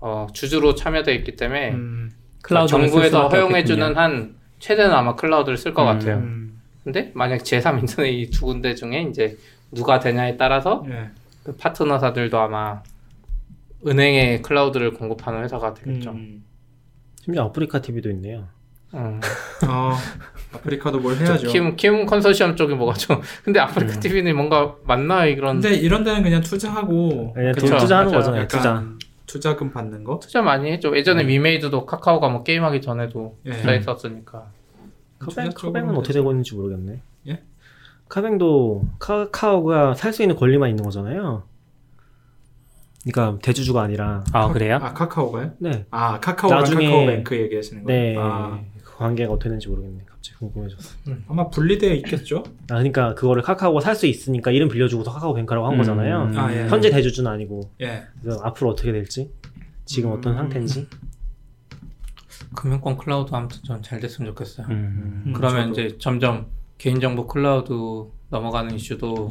어, 0.00 0.26
주주로 0.32 0.74
참여돼 0.74 1.14
있기 1.16 1.36
때문에 1.36 1.70
음. 1.72 2.10
클라우드를 2.42 2.80
쓸 2.88 2.90
정부에서 2.92 3.28
허용해주는. 3.28 3.96
한 3.96 4.34
최대는 4.58 4.92
아마 4.92 5.14
클라우드를 5.14 5.56
쓸것 5.56 5.84
음. 5.84 5.86
같아요. 5.86 6.16
음. 6.18 6.60
근데 6.84 7.12
만약 7.14 7.38
제3 7.38 7.78
인터넷 7.80 8.10
이 8.10 8.30
두 8.30 8.46
군데 8.46 8.74
중에 8.74 9.02
이제 9.02 9.36
누가 9.70 10.00
되냐에 10.00 10.36
따라서 10.36 10.84
네. 10.88 11.10
그 11.44 11.56
파트너사들도 11.56 12.38
아마 12.38 12.82
은행에 13.86 14.40
클라우드를 14.42 14.92
공급하는 14.94 15.42
회사가 15.44 15.74
되겠죠. 15.74 16.10
음. 16.10 16.44
심지어 17.20 17.44
아프리카 17.44 17.80
TV도 17.80 18.10
있네요. 18.10 18.48
음. 18.94 19.20
아, 19.66 19.98
아프리카도 20.54 21.00
뭘 21.00 21.16
해야죠. 21.16 21.48
키움, 21.48 21.76
키움 21.76 22.04
컨소시엄 22.06 22.56
쪽이 22.56 22.74
뭐가 22.74 22.94
좀 22.94 23.20
근데 23.42 23.58
아프리카 23.60 23.94
음. 23.94 24.00
TV는 24.00 24.36
뭔가 24.36 24.76
맞나 24.84 25.24
이런 25.24 25.60
근데 25.60 25.74
이런 25.76 26.04
데는 26.04 26.22
그냥 26.22 26.42
투자하고 26.42 27.32
그냥 27.32 27.52
돈 27.54 27.64
그쵸, 27.70 27.78
투자하는. 27.78 28.12
거잖아요. 28.12 28.46
투자. 28.48 28.68
약간 28.70 28.98
투자금 29.26 29.72
받는 29.72 30.04
거. 30.04 30.18
투자 30.22 30.42
많이 30.42 30.70
했죠. 30.70 30.94
예전에 30.94 31.22
음. 31.22 31.28
위메이드도 31.28 31.86
카카오가 31.86 32.28
뭐 32.28 32.42
게임하기 32.42 32.82
전에도 32.82 33.38
예. 33.46 33.52
투자했었으니까. 33.52 34.44
쪽으로 35.26 35.50
커뱅은 35.54 35.96
어떻게 35.96 36.12
되고 36.14 36.30
있는지 36.32 36.54
모르겠네. 36.54 37.00
예? 37.28 37.42
카뱅도 38.08 38.82
카카오가 38.98 39.94
살 39.94 40.12
수 40.12 40.22
있는 40.22 40.36
권리만 40.36 40.68
있는 40.68 40.84
거잖아요. 40.84 41.44
그러니까 43.10 43.38
대주주가 43.42 43.82
아니라 43.82 44.22
아 44.32 44.48
그래요? 44.52 44.78
아 44.80 44.92
카카오가요? 44.92 45.52
네, 45.58 45.86
아 45.90 46.20
카카오랑 46.20 46.62
나중에- 46.62 46.84
카카오뱅크 46.84 47.36
얘기하시는 47.36 47.84
거예요? 47.84 48.00
네. 48.00 48.16
아, 48.18 48.60
그 48.71 48.71
관계가 49.02 49.32
어떻게 49.32 49.48
되는지 49.50 49.68
모르겠네. 49.68 50.04
갑자기 50.06 50.38
궁금해졌어. 50.38 50.96
아마 51.28 51.48
분리되어 51.50 51.92
있겠죠? 51.96 52.42
아, 52.70 52.76
그러니까 52.76 53.14
그거를 53.14 53.42
카카오가 53.42 53.80
살 53.80 53.94
수 53.96 54.06
있으니까 54.06 54.50
이름 54.50 54.68
빌려주고서 54.68 55.12
카카오뱅크라고 55.12 55.66
한 55.66 55.74
음. 55.74 55.78
거잖아요. 55.78 56.30
아, 56.36 56.52
예. 56.54 56.66
현재 56.68 56.90
대주주는 56.90 57.30
아니고 57.30 57.70
예. 57.82 58.02
그래서 58.22 58.40
앞으로 58.42 58.70
어떻게 58.70 58.90
될지 58.92 59.30
지금 59.84 60.10
음. 60.12 60.16
어떤 60.16 60.34
상태인지 60.36 60.88
금융권 62.54 62.96
클라우드 62.96 63.34
아무튼 63.34 63.58
전 63.64 63.82
잘 63.82 64.00
됐으면 64.00 64.30
좋겠어요. 64.30 64.66
음. 64.70 65.22
음, 65.26 65.32
그러면 65.34 65.72
저도. 65.74 65.80
이제 65.86 65.96
점점 65.98 66.46
개인정보 66.78 67.26
클라우드 67.26 67.72
넘어가는 68.30 68.74
이슈도 68.74 69.28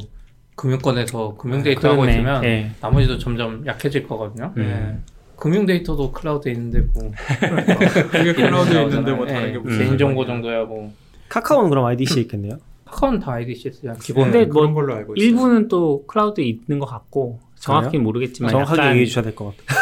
금융권에서 0.56 1.34
금융 1.36 1.62
데이터 1.62 1.88
하고 1.88 2.02
그렇네. 2.02 2.18
있으면 2.18 2.44
예. 2.44 2.70
나머지도 2.80 3.18
점점 3.18 3.66
약해질 3.66 4.06
거거든요. 4.06 4.52
음. 4.56 4.62
예. 4.62 5.11
금융 5.42 5.66
데이터도 5.66 6.12
클라우드에 6.12 6.52
있는데 6.52 6.82
뭐 6.94 7.10
그게 8.12 8.32
클라우드에 8.32 8.82
있는데 8.84 9.12
뭐. 9.12 9.26
다른 9.26 9.48
예, 9.48 9.52
게 9.52 9.58
무슨 9.58 9.78
개인 9.78 9.98
정보 9.98 10.24
상관이야. 10.24 10.26
정도야 10.60 10.64
뭐 10.66 10.92
카카오는 11.28 11.68
그럼 11.68 11.84
IDC 11.86 12.20
에 12.20 12.22
있겠네요. 12.22 12.58
카카오는 12.84 13.18
다 13.18 13.32
IDC 13.32 13.72
쓰잖아. 13.72 13.94
네, 13.94 13.98
기본. 14.00 14.30
근데 14.30 14.46
그런 14.46 14.72
뭐 14.72 14.74
걸로 14.82 14.94
알고 14.94 15.16
있어요. 15.16 15.28
일부는 15.28 15.66
또 15.66 16.06
클라우드에 16.06 16.44
있는 16.44 16.78
것 16.78 16.86
같고 16.86 17.40
정확히 17.58 17.96
는 17.96 18.04
모르겠지만 18.04 18.52
정확하게 18.52 18.78
약간 18.78 18.92
얘기해 18.92 19.06
주셔야 19.06 19.24
될 19.24 19.34
것 19.34 19.52
같아요. 19.56 19.80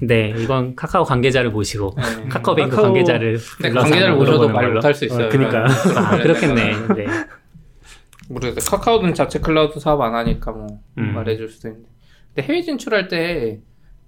네 0.00 0.32
이건 0.38 0.74
카카오 0.76 1.04
관계자를 1.04 1.50
모시고 1.50 1.94
네. 1.98 2.28
카카오뱅크 2.30 2.74
카카오- 2.74 2.82
관계자를 2.84 3.38
관계자를 3.60 4.14
모셔도 4.14 4.48
말. 4.48 4.72
못할 4.72 4.94
수 4.94 5.04
있어요. 5.04 5.26
어, 5.26 5.28
그니까. 5.28 5.66
이런 5.66 5.98
아 5.98 6.16
그렇겠네 6.16 6.72
네. 6.96 7.06
모르겠어요. 8.30 8.64
카카오는 8.78 9.12
자체 9.12 9.40
클라우드 9.40 9.78
사업 9.78 10.00
안 10.00 10.14
하니까 10.14 10.52
뭐 10.52 10.80
음. 10.96 11.12
말해줄 11.14 11.50
수도 11.50 11.68
있는데. 11.68 11.88
근데 12.34 12.48
해외 12.48 12.62
진출할 12.62 13.08
때 13.08 13.60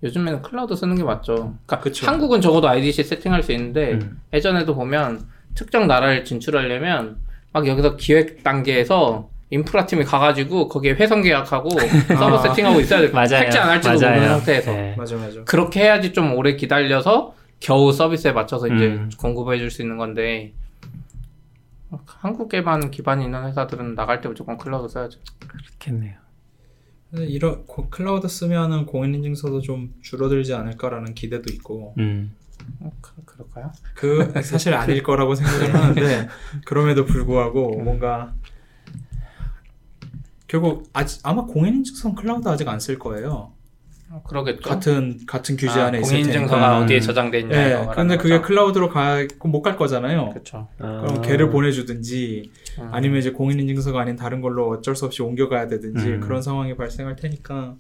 요즘에는 0.03 0.43
클라우드 0.43 0.75
쓰는 0.77 0.97
게 0.97 1.03
맞죠. 1.05 1.35
그러니까 1.35 1.81
그쵸. 1.81 2.07
한국은 2.07 2.41
적어도 2.41 2.69
IDC 2.69 3.05
세팅할 3.05 3.43
수 3.43 3.53
있는데 3.53 3.93
음. 3.93 4.21
예전에도 4.33 4.75
보면 4.75 5.27
특정 5.55 5.87
나라를 5.87 6.25
진출하려면 6.25 7.19
막 7.53 7.67
여기서 7.67 7.97
기획 7.97 8.43
단계에서 8.43 9.29
인프라 9.51 9.85
팀이 9.85 10.05
가가지고 10.05 10.69
거기에 10.69 10.93
회선 10.93 11.23
계약하고 11.23 11.69
서버 12.09 12.37
아. 12.37 12.39
세팅하고 12.39 12.81
있어야 12.81 13.01
돼. 13.01 13.09
맞아요 13.09 13.35
할지 13.37 13.59
안 13.59 13.69
할지도 13.69 13.99
맞아요. 14.01 14.15
모르는 14.15 14.29
상태에서 14.37 14.73
네. 14.73 14.95
맞아 14.97 15.17
맞아. 15.17 15.45
그렇게 15.45 15.81
해야지 15.81 16.13
좀 16.13 16.35
오래 16.35 16.55
기다려서 16.57 17.35
겨우 17.59 17.93
서비스에 17.93 18.33
맞춰서 18.33 18.69
이제 18.69 18.87
음. 18.87 19.11
공급해 19.19 19.59
줄 19.59 19.71
수 19.71 19.83
있는 19.83 19.99
건데 19.99 20.53
한국에만 22.07 22.91
기반이 22.91 23.25
있는 23.25 23.45
회사들은 23.47 23.95
나갈 23.97 24.21
때 24.21 24.29
무조건 24.29 24.57
클라우드 24.57 24.89
써야죠. 24.93 25.19
그렇겠네요 25.47 26.15
이런 27.13 27.67
고- 27.67 27.89
클라우드 27.91 28.29
쓰면은 28.29 28.87
공인인증서도 28.87 29.61
좀 29.63 29.95
줄어들지 30.03 30.55
않을까라는 30.55 31.15
기대도 31.15 31.53
있고 31.53 31.95
음. 31.99 32.35
어, 32.81 32.93
그, 33.01 33.13
그럴까요? 33.25 33.73
그 33.95 34.43
사실 34.43 34.75
아닐 34.75 35.03
거라고 35.03 35.35
생각을 35.35 35.75
하는데 35.75 36.29
그럼에도 36.67 37.05
불구하고 37.05 37.81
뭔가 37.83 38.35
결국 40.47 40.89
아직 40.93 41.21
아마 41.25 41.45
공인인증서 41.45 42.15
클라우드 42.15 42.49
아직 42.49 42.69
안 42.69 42.79
쓸 42.81 42.99
거예요. 42.99 43.53
어, 44.13 44.23
그러겠죠. 44.27 44.61
같은 44.69 45.19
같은 45.27 45.57
규제 45.57 45.79
아, 45.81 45.87
안에 45.87 46.01
있을 46.01 46.11
공인인증서가 46.17 46.49
테니까. 46.61 46.79
어디에 46.81 47.01
저장돼 47.01 47.41
있냐. 47.41 47.49
근데 47.51 47.75
말하는 47.87 48.19
그게 48.19 48.31
거죠. 48.39 48.43
클라우드로 48.43 48.89
가못 48.91 49.63
갈 49.63 49.77
거잖아요. 49.77 50.31
그렇죠. 50.31 50.67
그럼 50.79 51.23
걔를 51.23 51.49
보내주든지 51.51 52.51
음. 52.81 52.89
아니면 52.91 53.19
이제 53.21 53.31
공인인증서가 53.31 54.01
아닌 54.01 54.17
다른 54.17 54.41
걸로 54.41 54.69
어쩔 54.71 54.97
수 54.97 55.05
없이 55.05 55.23
옮겨가야 55.23 55.69
되든지 55.69 56.07
음. 56.07 56.21
그런 56.21 56.43
상황이 56.43 56.77
발생할 56.77 57.15
테니까 57.17 57.77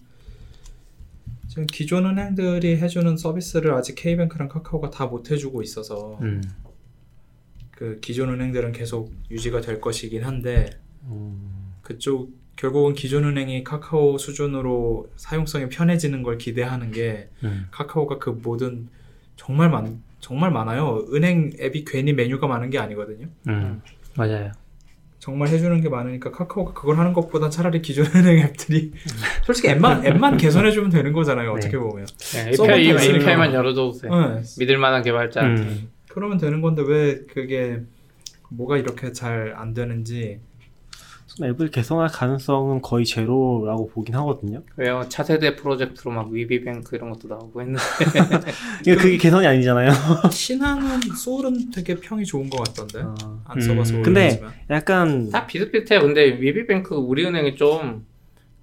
지금 1.48 1.66
기존 1.66 2.06
은행들이 2.06 2.76
해주는 2.76 3.16
서비스를 3.16 3.74
아직 3.74 3.96
K뱅크랑 3.96 4.48
카카오가 4.48 4.90
다 4.90 5.06
못 5.06 5.32
해주고 5.32 5.62
있어서 5.62 6.16
음. 6.22 6.40
그 7.72 7.98
기존 8.00 8.28
은행들은 8.32 8.70
계속 8.70 9.12
유지가 9.32 9.60
될 9.60 9.80
것이긴 9.80 10.22
한데 10.22 10.70
음, 11.06 11.72
그쪽 11.82 12.30
결국은 12.60 12.92
기존 12.92 13.24
은행이 13.24 13.64
카카오 13.64 14.18
수준으로 14.18 15.08
사용성이 15.16 15.70
편해지는 15.70 16.22
걸 16.22 16.36
기대하는 16.36 16.92
게 16.92 17.30
음. 17.42 17.66
카카오가 17.70 18.18
그 18.18 18.38
모든 18.42 18.88
정말 19.36 19.70
많 19.70 20.02
정말 20.20 20.50
많아요. 20.50 21.06
은행 21.14 21.52
앱이 21.58 21.86
괜히 21.86 22.12
메뉴가 22.12 22.46
많은 22.46 22.68
게 22.68 22.78
아니거든요. 22.78 23.28
음. 23.48 23.80
맞아요 24.14 24.52
정말 25.18 25.48
해주는 25.48 25.80
게 25.80 25.88
많으니까 25.88 26.30
카카오가 26.32 26.74
그걸 26.74 26.98
하는 26.98 27.14
것보다 27.14 27.48
차라리 27.48 27.80
기존 27.80 28.04
은행 28.14 28.40
앱들이 28.40 28.92
솔직히 29.46 29.68
앱만 29.68 30.04
앱만 30.04 30.36
개선해주면 30.36 30.90
되는 30.90 31.14
거잖아요. 31.14 31.54
네. 31.54 31.58
어떻게 31.58 31.78
보면. 31.78 32.06
네, 32.34 32.50
API, 32.50 33.14
API만 33.14 33.52
거. 33.52 33.56
열어줘보세요. 33.56 34.34
네. 34.34 34.42
믿을만한 34.58 35.02
개발자. 35.02 35.40
음. 35.46 35.88
그러면 36.10 36.36
되는 36.36 36.60
건데 36.60 36.82
왜 36.86 37.20
그게 37.24 37.80
뭐가 38.50 38.76
이렇게 38.76 39.12
잘 39.12 39.54
안 39.56 39.72
되는지 39.72 40.40
앱을 41.44 41.70
개선할 41.70 42.08
가능성은 42.08 42.82
거의 42.82 43.04
제로라고 43.04 43.88
보긴 43.88 44.14
하거든요. 44.16 44.62
왜요? 44.76 45.04
차세대 45.08 45.56
프로젝트로 45.56 46.10
막 46.10 46.30
위비뱅크 46.30 46.96
이런 46.96 47.10
것도 47.10 47.28
나오고 47.28 47.60
했는데. 47.60 47.80
그게 48.84 49.16
개선이 49.16 49.46
아니잖아요. 49.46 49.90
신한은 50.30 51.00
소울은 51.16 51.70
되게 51.70 51.94
평이 51.94 52.24
좋은 52.24 52.48
것 52.50 52.62
같던데 52.64 53.00
어, 53.00 53.42
안 53.44 53.56
음. 53.56 53.60
써봐서 53.60 53.94
근데 54.02 54.10
모르겠지만 54.10 54.52
약간 54.70 55.30
다 55.30 55.46
비슷비슷해요. 55.46 56.00
근데 56.00 56.38
위비뱅크 56.40 56.94
우리은행이 56.94 57.56
좀 57.56 58.06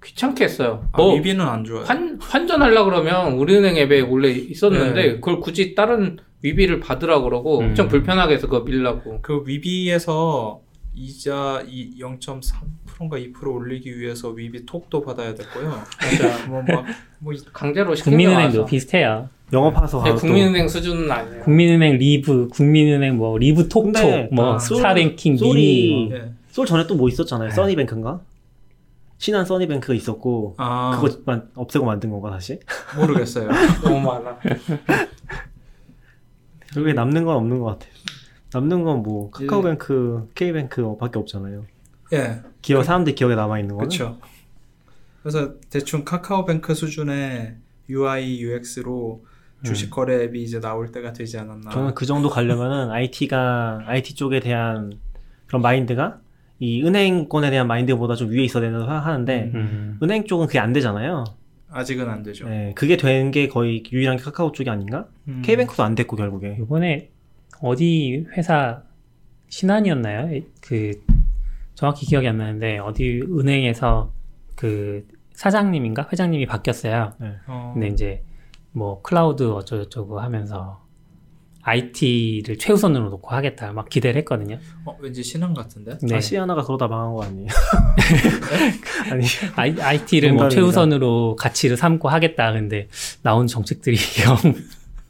귀찮게 0.04 0.44
했어요. 0.44 0.88
아, 0.92 0.98
뭐 0.98 1.14
위비는 1.14 1.44
안 1.44 1.64
좋아요. 1.64 1.84
환, 1.84 2.18
환전하려고 2.20 2.90
그러면 2.90 3.34
우리은행 3.34 3.76
앱에 3.76 4.00
원래 4.02 4.30
있었는데 4.30 4.94
네. 4.94 5.14
그걸 5.14 5.40
굳이 5.40 5.74
다른 5.74 6.18
위비를 6.42 6.80
받으라 6.80 7.20
그러고 7.22 7.58
음. 7.58 7.66
엄청 7.66 7.88
불편하게 7.88 8.34
해서 8.34 8.46
그거 8.46 8.64
밀라고. 8.64 9.20
그 9.22 9.42
위비에서 9.44 10.60
이자 10.98 11.62
이 11.68 11.94
0.3%인가 12.00 13.16
2% 13.16 13.54
올리기 13.54 13.98
위해서 13.98 14.30
위비 14.30 14.66
톡도 14.66 15.00
받아야 15.02 15.32
됐고요. 15.34 15.68
맞아. 15.70 16.46
뭐막 16.48 16.84
뭐 17.20 17.32
강제로 17.52 17.94
시킨 17.94 18.10
국민은행도 18.12 18.52
게 18.52 18.58
많아서. 18.58 18.64
비슷해요 18.66 19.28
영업하서 19.52 20.02
네, 20.02 20.12
국민은행 20.14 20.66
수준은 20.68 21.10
아니에요. 21.10 21.42
국민은행 21.44 21.98
리브 21.98 22.48
국민은행 22.48 23.16
뭐 23.16 23.38
리브 23.38 23.68
톡톡 23.68 24.34
뭐 24.34 24.54
아, 24.54 24.58
솔이- 24.58 24.80
미니 25.54 26.10
예. 26.12 26.32
솔 26.50 26.66
전에 26.66 26.86
또 26.88 26.96
뭐 26.96 27.08
있었잖아요. 27.08 27.50
네. 27.50 27.54
써니뱅크인가? 27.54 28.20
신한 29.18 29.44
써니뱅크가 29.46 29.94
있었고 29.94 30.54
아 30.58 31.00
그거만 31.00 31.48
없애고 31.54 31.86
만든 31.86 32.10
건가 32.10 32.30
다시? 32.30 32.58
모르겠어요. 32.96 33.48
너무 33.82 34.00
많아. 34.00 34.38
결국에 36.72 36.92
남는 36.92 37.24
건 37.24 37.36
없는 37.36 37.58
것 37.60 37.64
같아요. 37.66 37.92
남는 38.52 38.82
건 38.84 39.02
뭐 39.02 39.30
카카오뱅크, 39.30 40.28
K뱅크밖에 40.34 41.18
없잖아요. 41.18 41.64
예, 42.12 42.40
기억 42.62 42.82
사람들 42.84 43.14
기억에 43.14 43.34
남아 43.34 43.58
있는 43.60 43.74
거는. 43.76 43.88
그렇죠. 43.88 44.18
그래서 45.22 45.54
대충 45.70 46.04
카카오뱅크 46.04 46.74
수준의 46.74 47.56
UI, 47.90 48.40
UX로 48.40 49.24
주식 49.64 49.90
거래 49.90 50.22
앱이 50.24 50.42
이제 50.42 50.60
나올 50.60 50.90
때가 50.92 51.12
되지 51.12 51.36
않았나. 51.38 51.70
저는 51.70 51.94
그 51.94 52.06
정도 52.06 52.28
가려면은 52.30 52.90
IT가 52.92 53.82
IT 53.86 54.14
쪽에 54.14 54.40
대한 54.40 54.92
그런 55.46 55.60
마인드가 55.62 56.20
이 56.60 56.82
은행권에 56.84 57.50
대한 57.50 57.66
마인드보다 57.66 58.14
좀 58.14 58.30
위에 58.30 58.44
있어야 58.44 58.62
된다고 58.62 58.84
생각하는데 58.84 59.50
음. 59.54 59.98
은행 60.02 60.24
쪽은 60.26 60.46
그게 60.46 60.58
안 60.58 60.72
되잖아요. 60.72 61.24
아직은 61.70 62.08
안 62.08 62.22
되죠. 62.22 62.48
네, 62.48 62.72
그게 62.74 62.96
된 62.96 63.30
게 63.30 63.48
거의 63.48 63.82
유일한 63.92 64.16
게 64.16 64.22
카카오 64.22 64.52
쪽이 64.52 64.70
아닌가? 64.70 65.06
음. 65.28 65.42
K뱅크도 65.44 65.82
안 65.82 65.94
됐고 65.94 66.16
결국에. 66.16 66.56
이번에 66.62 67.10
어디 67.62 68.26
회사 68.36 68.82
신한이었나요? 69.48 70.40
그 70.60 70.92
정확히 71.74 72.06
기억이 72.06 72.28
안 72.28 72.38
나는데 72.38 72.78
어디 72.78 73.20
은행에서 73.22 74.12
그 74.54 75.06
사장님인가 75.32 76.08
회장님이 76.12 76.46
바뀌었어요. 76.46 77.12
어, 77.46 77.70
근데 77.72 77.88
이제 77.88 78.22
뭐 78.72 79.00
클라우드 79.02 79.50
어쩌고저쩌고 79.52 80.20
하면서 80.20 80.84
IT를 81.62 82.58
최우선으로 82.58 83.10
놓고 83.10 83.28
하겠다 83.28 83.72
막 83.72 83.88
기대를 83.88 84.18
했거든요. 84.20 84.58
어, 84.84 84.96
왠지 85.00 85.22
신한 85.22 85.54
같은데? 85.54 85.96
네. 86.02 86.16
아 86.16 86.20
신한이 86.20 86.62
그러다 86.62 86.88
망한 86.88 87.14
거 87.14 87.22
아니에요? 87.24 87.48
아니 89.56 89.80
IT를 89.80 90.32
뭐 90.32 90.44
농담입니다. 90.44 90.48
최우선으로 90.48 91.36
가치를 91.36 91.76
삼고 91.76 92.08
하겠다. 92.08 92.52
근데 92.52 92.88
나온 93.22 93.46
정책들이 93.46 93.96
영 94.26 94.54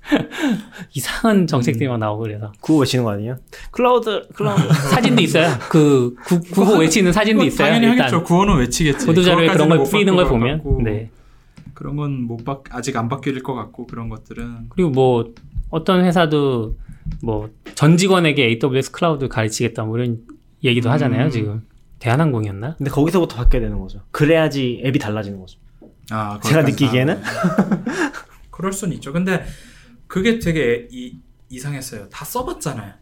이상한 0.95 1.47
정책들만 1.47 2.01
나오고 2.01 2.23
그래서 2.25 2.53
구호 2.61 2.81
외치는 2.81 3.05
거 3.05 3.13
아니에요? 3.13 3.37
클라우드 3.71 4.29
클라우드 4.35 4.63
사진도 4.91 5.23
있어요. 5.23 5.49
그 5.69 6.15
구, 6.25 6.41
구호 6.41 6.79
외치는 6.79 7.13
사진도 7.13 7.45
있어요. 7.45 7.69
당연히 7.69 7.87
일단 7.93 8.07
하겠죠. 8.07 8.25
구호는 8.25 8.57
외치겠지. 8.59 9.07
보도자료에 9.07 9.49
그런 9.49 9.69
걸 9.69 9.85
뿌리는 9.85 10.15
걸 10.17 10.27
보면 10.27 10.59
같고, 10.59 10.81
네. 10.83 11.11
그런 11.75 11.97
건못 11.97 12.45
바, 12.45 12.59
아직 12.71 12.97
안 12.97 13.09
바뀔 13.09 13.43
것 13.43 13.55
같고 13.55 13.87
그런 13.87 14.09
것들은 14.09 14.69
그리고 14.71 14.91
뭐 14.91 15.33
어떤 15.71 16.05
회사도 16.05 16.77
뭐 17.23 17.49
전 17.79 17.97
직원에게 17.97 18.59
AWS 18.61 18.91
클라우드 18.91 19.29
가르치겠다 19.29 19.85
뭐 19.85 19.97
이런 19.99 20.19
얘기도 20.65 20.91
하잖아요 20.91 21.27
음. 21.27 21.31
지금 21.31 21.63
대한항공이었나? 22.01 22.75
근데 22.77 22.91
거기서부터 22.91 23.37
바뀌어야 23.37 23.63
되는 23.63 23.79
거죠. 23.79 24.01
그래야지 24.11 24.83
앱이 24.85 24.99
달라지는 24.99 25.39
거죠. 25.39 25.61
아, 26.11 26.41
제가 26.43 26.63
느끼기에는? 26.63 27.21
그럴 28.51 28.73
순 28.73 28.93
있죠. 28.95 29.13
근데 29.13 29.45
그게 30.09 30.39
되게 30.39 30.89
이, 30.91 31.19
이상했어요. 31.49 32.09
다 32.09 32.25
써봤잖아요. 32.25 32.95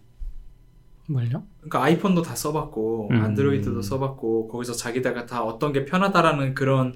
뭘요? 1.08 1.44
그러니까 1.60 1.84
아이폰도 1.84 2.22
다 2.22 2.34
써봤고 2.34 3.10
음. 3.12 3.22
안드로이드도 3.22 3.80
써봤고 3.80 4.48
거기서 4.48 4.72
자기다가 4.72 5.24
다 5.26 5.42
어떤 5.42 5.72
게 5.72 5.84
편하다라는 5.84 6.54
그런 6.54 6.94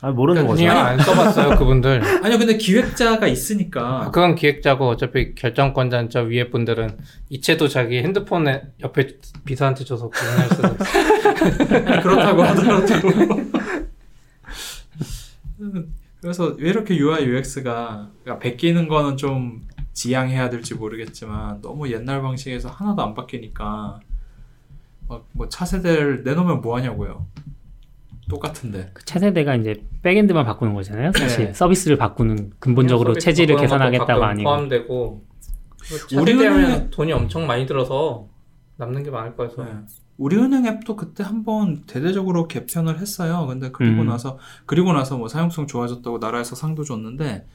아, 0.00 0.10
모르는 0.10 0.46
거죠. 0.46 0.68
아니요 0.68 0.72
안 0.72 0.98
써봤어요 0.98 1.56
그분들. 1.58 2.02
아니요 2.24 2.38
근데 2.38 2.56
기획자가 2.56 3.28
있으니까 3.28 4.02
아, 4.02 4.10
그건 4.10 4.34
기획자고 4.34 4.88
어차피 4.88 5.34
결정권자는 5.36 6.10
저 6.10 6.22
위에 6.22 6.50
분들은 6.50 6.98
이체도 7.30 7.68
자기 7.68 7.98
핸드폰에 7.98 8.64
옆에 8.82 9.18
비서한테 9.44 9.84
줘서 9.84 10.10
구현할 10.10 10.48
수도 10.48 10.68
있어. 10.68 10.84
그렇다고 12.02 12.42
하더라도 12.42 13.08
그래서 16.24 16.56
왜 16.58 16.70
이렇게 16.70 16.96
UI 16.96 17.26
UX가 17.26 18.08
그러니까 18.22 18.38
베끼는 18.42 18.88
거는 18.88 19.18
좀 19.18 19.60
지양해야 19.92 20.48
될지 20.48 20.74
모르겠지만 20.74 21.60
너무 21.60 21.92
옛날 21.92 22.22
방식에서 22.22 22.70
하나도 22.70 23.02
안 23.02 23.12
바뀌니까 23.12 24.00
막뭐 25.06 25.50
차세대를 25.50 26.24
내놓으면 26.24 26.62
뭐 26.62 26.76
하냐고요 26.78 27.26
똑같은데 28.30 28.88
그 28.94 29.04
차세대가 29.04 29.56
이제 29.56 29.84
백엔드만 30.00 30.46
바꾸는 30.46 30.72
거잖아요. 30.72 31.12
사실 31.14 31.44
네. 31.48 31.52
서비스를 31.52 31.98
바꾸는 31.98 32.52
근본적으로 32.58 33.12
체질을 33.18 33.56
가끔 33.56 34.22
아니고. 34.22 34.48
포함되고 34.48 35.24
우리는- 35.78 36.22
우리는 36.22 36.88
돈이 36.88 37.12
엄청 37.12 37.46
많이 37.46 37.66
들어서 37.66 38.26
남는 38.78 39.02
게 39.02 39.10
많을 39.10 39.36
거여서 39.36 39.62
네. 39.62 39.72
우리은행 40.16 40.66
앱도 40.66 40.96
그때 40.96 41.24
한번 41.24 41.82
대대적으로 41.86 42.46
개편을 42.46 42.98
했어요. 43.00 43.46
근데 43.48 43.70
그리고 43.72 44.02
음. 44.02 44.06
나서 44.08 44.38
그리고 44.66 44.92
나서 44.92 45.16
뭐 45.18 45.28
사용성 45.28 45.66
좋아졌다고 45.66 46.18
나라에서 46.18 46.54
상도 46.54 46.84
줬는데 46.84 47.46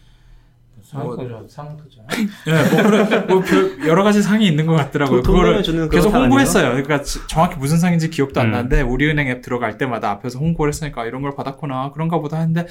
상도죠 0.81 1.45
상도죠. 1.47 2.01
예, 2.47 2.51
뭐 2.73 2.83
그래 2.89 3.25
뭐 3.27 3.41
별- 3.41 3.87
여러 3.87 4.03
가지 4.03 4.21
상이 4.21 4.47
있는 4.47 4.65
것 4.65 4.73
같더라고요. 4.75 5.21
돈 5.21 5.35
그거를 5.35 5.89
계속 5.89 6.09
상 6.09 6.21
홍보했어요. 6.23 6.69
그러니까 6.71 7.01
지- 7.01 7.19
정확히 7.27 7.57
무슨 7.57 7.77
상인지 7.77 8.09
기억도 8.09 8.39
안 8.41 8.47
음. 8.47 8.51
나는데 8.51 8.81
우리은행 8.81 9.27
앱 9.29 9.41
들어갈 9.41 9.77
때마다 9.77 10.09
앞에서 10.11 10.39
홍보를 10.39 10.71
했으니까 10.73 11.05
이런 11.05 11.21
걸 11.21 11.35
받았구나 11.35 11.91
그런가 11.91 12.19
보다 12.19 12.39
했는데 12.39 12.65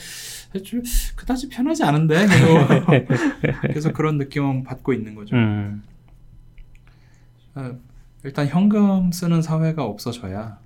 좀 0.65 0.83
그다지 1.17 1.49
편하지 1.51 1.85
않은데 1.85 2.27
계속 2.27 2.87
계속 3.75 3.93
그런 3.95 4.19
느낌은 4.19 4.65
받고 4.65 4.93
있는 4.93 5.15
거죠. 5.15 5.37
음. 5.37 5.83
어, 7.55 7.73
일단 8.25 8.47
현금 8.47 9.13
쓰는 9.13 9.43
사회가 9.43 9.85
없어져야 9.85 10.59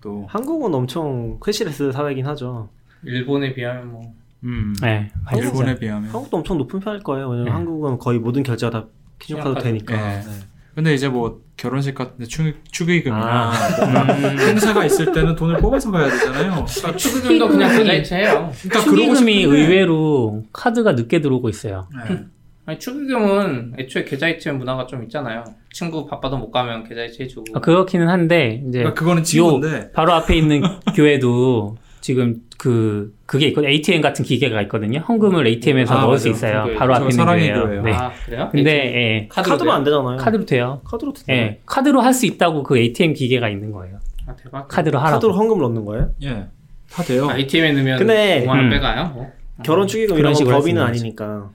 또 0.00 0.26
한국은 0.28 0.74
엄청 0.74 1.38
cashless 1.44 1.92
사회긴 1.92 2.26
하죠. 2.26 2.70
일본에 3.04 3.54
비하면 3.54 3.92
뭐 3.92 4.14
음, 4.44 4.74
네. 4.80 5.10
일본에 5.36 5.78
비하면 5.78 6.10
한국도 6.10 6.38
엄청 6.38 6.58
높은 6.58 6.80
편일 6.80 7.02
거예요. 7.02 7.28
왜냐면 7.28 7.44
네. 7.44 7.50
한국은 7.50 7.98
거의 7.98 8.18
모든 8.18 8.42
결제가 8.42 8.70
다 8.70 8.86
신용카드. 9.22 9.62
되니까. 9.62 9.94
네. 9.94 10.22
네. 10.22 10.30
근데 10.74 10.94
이제 10.94 11.08
뭐 11.08 11.42
결혼식 11.56 11.94
같은데 11.94 12.24
축, 12.24 12.54
축의금이나 12.70 13.50
아, 13.50 13.52
음. 13.52 14.38
행사가 14.38 14.84
있을 14.86 15.12
때는 15.12 15.34
돈을 15.34 15.58
뽑아서 15.58 15.90
가야 15.90 16.08
되잖아요. 16.08 16.64
그러니까, 16.64 16.96
축의금도 16.96 17.48
그냥 17.48 17.76
계좌이체해요. 17.76 18.52
그러니까 18.62 18.80
축의금이 18.80 19.42
의외로 19.42 20.44
카드가 20.52 20.92
늦게 20.92 21.20
들어오고 21.20 21.50
있어요. 21.50 21.88
네. 22.08 22.24
아니 22.70 22.78
축의금은 22.78 23.72
애초에 23.80 24.04
계좌이체 24.04 24.52
문화가 24.52 24.86
좀 24.86 25.02
있잖아요. 25.02 25.42
친구 25.72 26.06
바빠도 26.06 26.36
못 26.36 26.52
가면 26.52 26.84
계좌이체 26.88 27.24
해주고. 27.24 27.46
아, 27.54 27.58
그렇기는 27.58 28.08
한데 28.08 28.62
이제 28.68 28.78
그러니까 28.78 28.94
그거는 28.94 29.24
친구인데 29.24 29.90
바로 29.90 30.12
앞에 30.12 30.36
있는 30.36 30.62
교회도 30.94 31.76
지금 32.00 32.36
그 32.58 33.12
그게 33.26 33.48
있거든요. 33.48 33.72
ATM 33.72 34.00
같은 34.00 34.24
기계가 34.24 34.62
있거든요. 34.62 35.00
헌금을 35.00 35.48
ATM에서 35.48 35.94
아, 35.94 35.96
넣을 36.02 36.06
맞아요. 36.10 36.18
수 36.18 36.28
있어요. 36.28 36.62
그게 36.66 36.76
바로 36.76 36.94
앞에 36.94 37.08
있는. 37.10 37.24
교회예요. 37.26 37.82
네. 37.82 37.92
아 37.92 38.12
그래요? 38.24 38.48
근데. 38.52 38.70
예, 38.72 39.26
카드로, 39.28 39.52
카드로 39.56 39.72
안 39.72 39.82
되잖아요. 39.82 40.16
카드로 40.18 40.44
돼요. 40.46 40.80
카드로 40.84 41.12
되잖아요. 41.12 41.42
예, 41.44 41.60
카드로 41.66 42.00
할 42.00 42.12
수 42.14 42.26
있다고 42.26 42.62
그 42.62 42.78
ATM 42.78 43.14
기계가 43.14 43.48
있는 43.48 43.72
거예요. 43.72 43.98
아 44.28 44.36
대박. 44.36 44.68
카드로 44.68 44.96
하라고. 45.00 45.14
카드로 45.16 45.32
헌금을 45.34 45.60
넣는 45.62 45.84
거예요? 45.84 46.10
예. 46.22 46.46
다 46.88 47.02
돼요. 47.02 47.28
아, 47.28 47.36
ATM에 47.36 47.72
넣으면 47.72 47.98
근데- 47.98 48.44
5만 48.44 48.48
원 48.48 48.58
음. 48.66 48.70
빼가요? 48.70 49.08
뭐. 49.12 49.26
결혼 49.64 49.88
축의금 49.88 50.16
그런 50.16 50.36
이런 50.36 50.44
거 50.48 50.56
법인은 50.56 50.80
아니니까. 50.80 51.50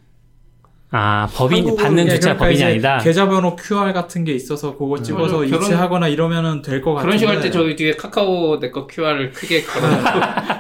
아 0.97 1.27
법인 1.33 1.75
받는 1.75 2.05
예, 2.05 2.09
주체가 2.11 2.35
그러니까 2.37 2.45
법인이 2.45 2.63
아니다. 2.63 2.97
계좌 2.99 3.27
번호 3.27 3.55
QR 3.55 3.91
같은 3.91 4.23
게 4.23 4.31
있어서 4.33 4.77
그거 4.77 4.97
찍어서 5.01 5.39
맞아. 5.39 5.49
결혼- 5.49 5.65
이체하거나 5.67 6.07
이러면은 6.07 6.61
될 6.61 6.81
것 6.81 6.93
같은데. 6.93 7.05
그런 7.05 7.17
식으로 7.17 7.35
할 7.37 7.43
때 7.43 7.51
저기 7.51 7.75
뒤에 7.75 7.91
카카오 7.93 8.59
내 8.59 8.71
거 8.71 8.87
QR을 8.87 9.31
크게 9.31 9.63
걸어. 9.67 9.87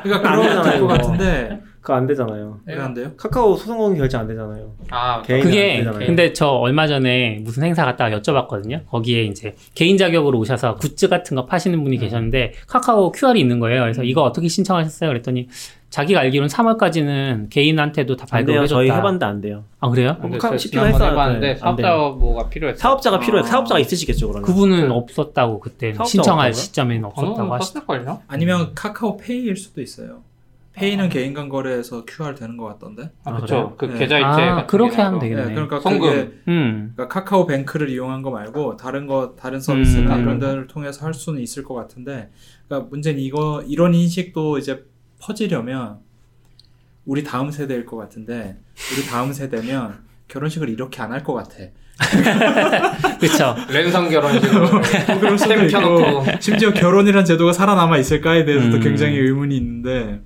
그러니까 0.03 0.15
안 0.17 0.21
그러면 0.21 0.43
되잖아요, 0.49 0.63
될것 0.63 0.77
이거. 0.77 0.87
같은데 0.87 1.59
그거 1.81 1.93
안 1.93 2.07
되잖아요. 2.07 2.59
왜 2.67 2.75
안 2.75 2.93
돼요? 2.93 3.11
카카오 3.15 3.55
소송공인 3.55 3.97
결제 3.97 4.17
안 4.17 4.27
되잖아요. 4.27 4.71
아 4.91 5.21
개인- 5.21 5.43
그게 5.43 5.71
안 5.71 5.77
되잖아요. 5.85 6.05
근데 6.07 6.33
저 6.33 6.47
얼마 6.47 6.87
전에 6.87 7.39
무슨 7.41 7.63
행사 7.63 7.85
갔다가 7.85 8.19
여쭤봤거든요. 8.19 8.85
거기에 8.87 9.23
이제 9.23 9.53
개인 9.73 9.97
자격으로 9.97 10.37
오셔서 10.39 10.75
굿즈 10.75 11.07
같은 11.07 11.35
거 11.35 11.45
파시는 11.45 11.81
분이 11.83 11.97
계셨는데 11.99 12.53
카카오 12.67 13.11
QR이 13.11 13.39
있는 13.39 13.59
거예요. 13.59 13.81
그래서 13.83 14.03
이거 14.03 14.23
어떻게 14.23 14.47
신청하셨어요? 14.47 15.09
그랬더니 15.11 15.47
자기가 15.95 16.19
알기로는 16.19 16.49
3월까지는 16.49 17.49
개인한테도 17.49 18.17
다. 18.17 18.25
발급을 18.25 18.67
저희 18.67 18.87
해줬다. 18.87 18.97
해봤는데 18.99 19.25
안 19.25 19.39
돼요. 19.39 19.63
아 19.79 19.89
그래요? 19.89 20.17
근데 20.21 20.37
카- 20.37 20.49
저 20.49 20.57
CP 20.57 20.71
지난번 20.71 20.93
했어야 20.93 21.11
해봤는데 21.11 21.55
돼. 21.55 21.59
안 21.61 21.75
사업자가 21.77 22.49
필요했어. 22.49 22.77
사업자가 22.79 23.19
필요해. 23.19 23.43
아. 23.43 23.47
사업자가 23.47 23.79
있으시겠죠, 23.79 24.27
그러면. 24.27 24.43
그분은 24.45 24.91
없었다고 24.91 25.61
그때 25.61 25.93
신청할? 26.05 26.53
시점에는 26.53 27.05
없었다고. 27.05 27.57
썼을걸요? 27.63 28.23
아니면 28.27 28.71
카카오페이일 28.75 29.55
수도 29.55 29.81
있어요. 29.81 30.19
페이는 30.73 31.07
개인 31.07 31.33
간 31.33 31.47
거래에서 31.47 32.03
QR 32.03 32.35
되는 32.35 32.57
것 32.57 32.65
같던데. 32.65 33.03
아, 33.23 33.31
아, 33.31 33.37
그쵸. 33.37 33.75
그 33.77 33.85
네. 33.85 33.97
계좌이체 33.99 34.25
아, 34.41 34.65
그렇게 34.65 34.97
게 34.97 35.01
하면. 35.01 35.19
되겠네. 35.21 35.45
네, 35.45 35.53
그러니까 35.53 35.79
송금. 35.79 36.01
그게 36.01 36.31
음. 36.49 36.91
그러니까 36.93 37.07
카카오 37.07 37.45
뱅크를 37.45 37.89
이용한 37.89 38.21
거 38.21 38.31
말고 38.31 38.75
다른 38.75 39.07
거 39.07 39.33
다른 39.39 39.61
서비스나 39.61 40.17
음. 40.17 40.21
이런 40.23 40.39
데를 40.39 40.67
통해서 40.67 41.05
할 41.05 41.13
수는 41.13 41.41
있을 41.41 41.63
것 41.63 41.73
같은데 41.73 42.29
그러니까 42.67 42.89
문제는 42.89 43.21
이거 43.21 43.63
이런 43.65 43.93
인식도 43.93 44.57
이제 44.57 44.83
퍼지려면 45.25 45.97
우리 47.05 47.23
다음 47.23 47.49
세대일 47.51 47.85
것 47.85 47.97
같은데 47.97 48.57
우리 48.93 49.05
다음 49.05 49.33
세대면 49.33 50.03
결혼식을 50.27 50.69
이렇게 50.69 51.01
안 51.01 51.11
할 51.11 51.23
것 51.23 51.33
같아. 51.33 51.55
그렇죠. 53.19 53.55
랜선 53.71 54.09
결혼식으로 54.09 54.69
뭐 54.69 54.81
그럴 55.19 55.37
수도 55.37 55.55
템 55.55 55.65
있고 55.65 55.79
켜놓고 55.79 56.25
심지어 56.41 56.73
결혼이란 56.73 57.23
제도가 57.25 57.53
살아남아 57.53 57.97
있을까에 57.97 58.43
대해서도 58.43 58.77
음. 58.77 58.81
굉장히 58.81 59.17
의문이 59.17 59.55
있는데 59.55 60.21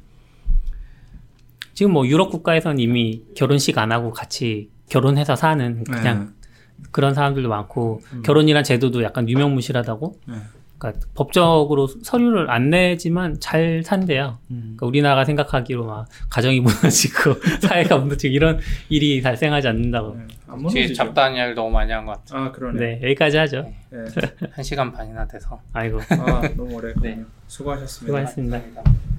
지금 1.74 1.94
뭐 1.94 2.08
유럽 2.08 2.32
국가에서는 2.32 2.80
이미 2.80 3.24
결혼식 3.36 3.78
안 3.78 3.92
하고 3.92 4.12
같이 4.12 4.70
결혼해서 4.90 5.36
사는 5.36 5.84
그냥 5.84 6.34
그런 6.92 7.14
사람들도 7.14 7.48
많고 7.48 8.02
음. 8.14 8.22
결혼이란 8.24 8.64
제도도 8.64 9.04
약간 9.04 9.30
유명무실하다고. 9.30 10.16
네. 10.28 10.36
그러니까 10.80 11.06
법적으로 11.14 11.88
서류를 11.88 12.50
안 12.50 12.70
내지만 12.70 13.40
잘 13.40 13.84
산대요. 13.84 14.38
음. 14.50 14.62
그러니까 14.78 14.86
우리나라가 14.88 15.26
생각하기로 15.26 15.86
막 15.86 16.08
가정이 16.30 16.62
무너지고 16.62 17.36
사회가 17.62 17.98
무너지고 17.98 18.34
이런 18.34 18.60
일이 18.90 19.22
발생하지 19.22 19.68
않는다고. 19.68 20.16
네. 20.16 20.28
뒤에. 20.72 20.94
잡다한 20.94 21.36
이야기를 21.36 21.56
너무 21.56 21.70
많이 21.70 21.92
한 21.92 22.06
것 22.06 22.14
같아. 22.26 22.38
아 22.46 22.52
그러네. 22.52 22.80
네 22.80 23.00
여기까지 23.04 23.38
하죠. 23.38 23.72
네. 23.92 24.00
한 24.52 24.64
시간 24.64 24.92
반이나 24.92 25.28
돼서. 25.28 25.60
아이고 25.74 26.00
아 26.10 26.42
너무 26.56 26.74
오래. 26.76 26.94
네. 27.02 27.20
수고하셨습니다. 27.48 27.88
수고하셨습니다. 28.08 28.58
감사합니다. 28.60 29.19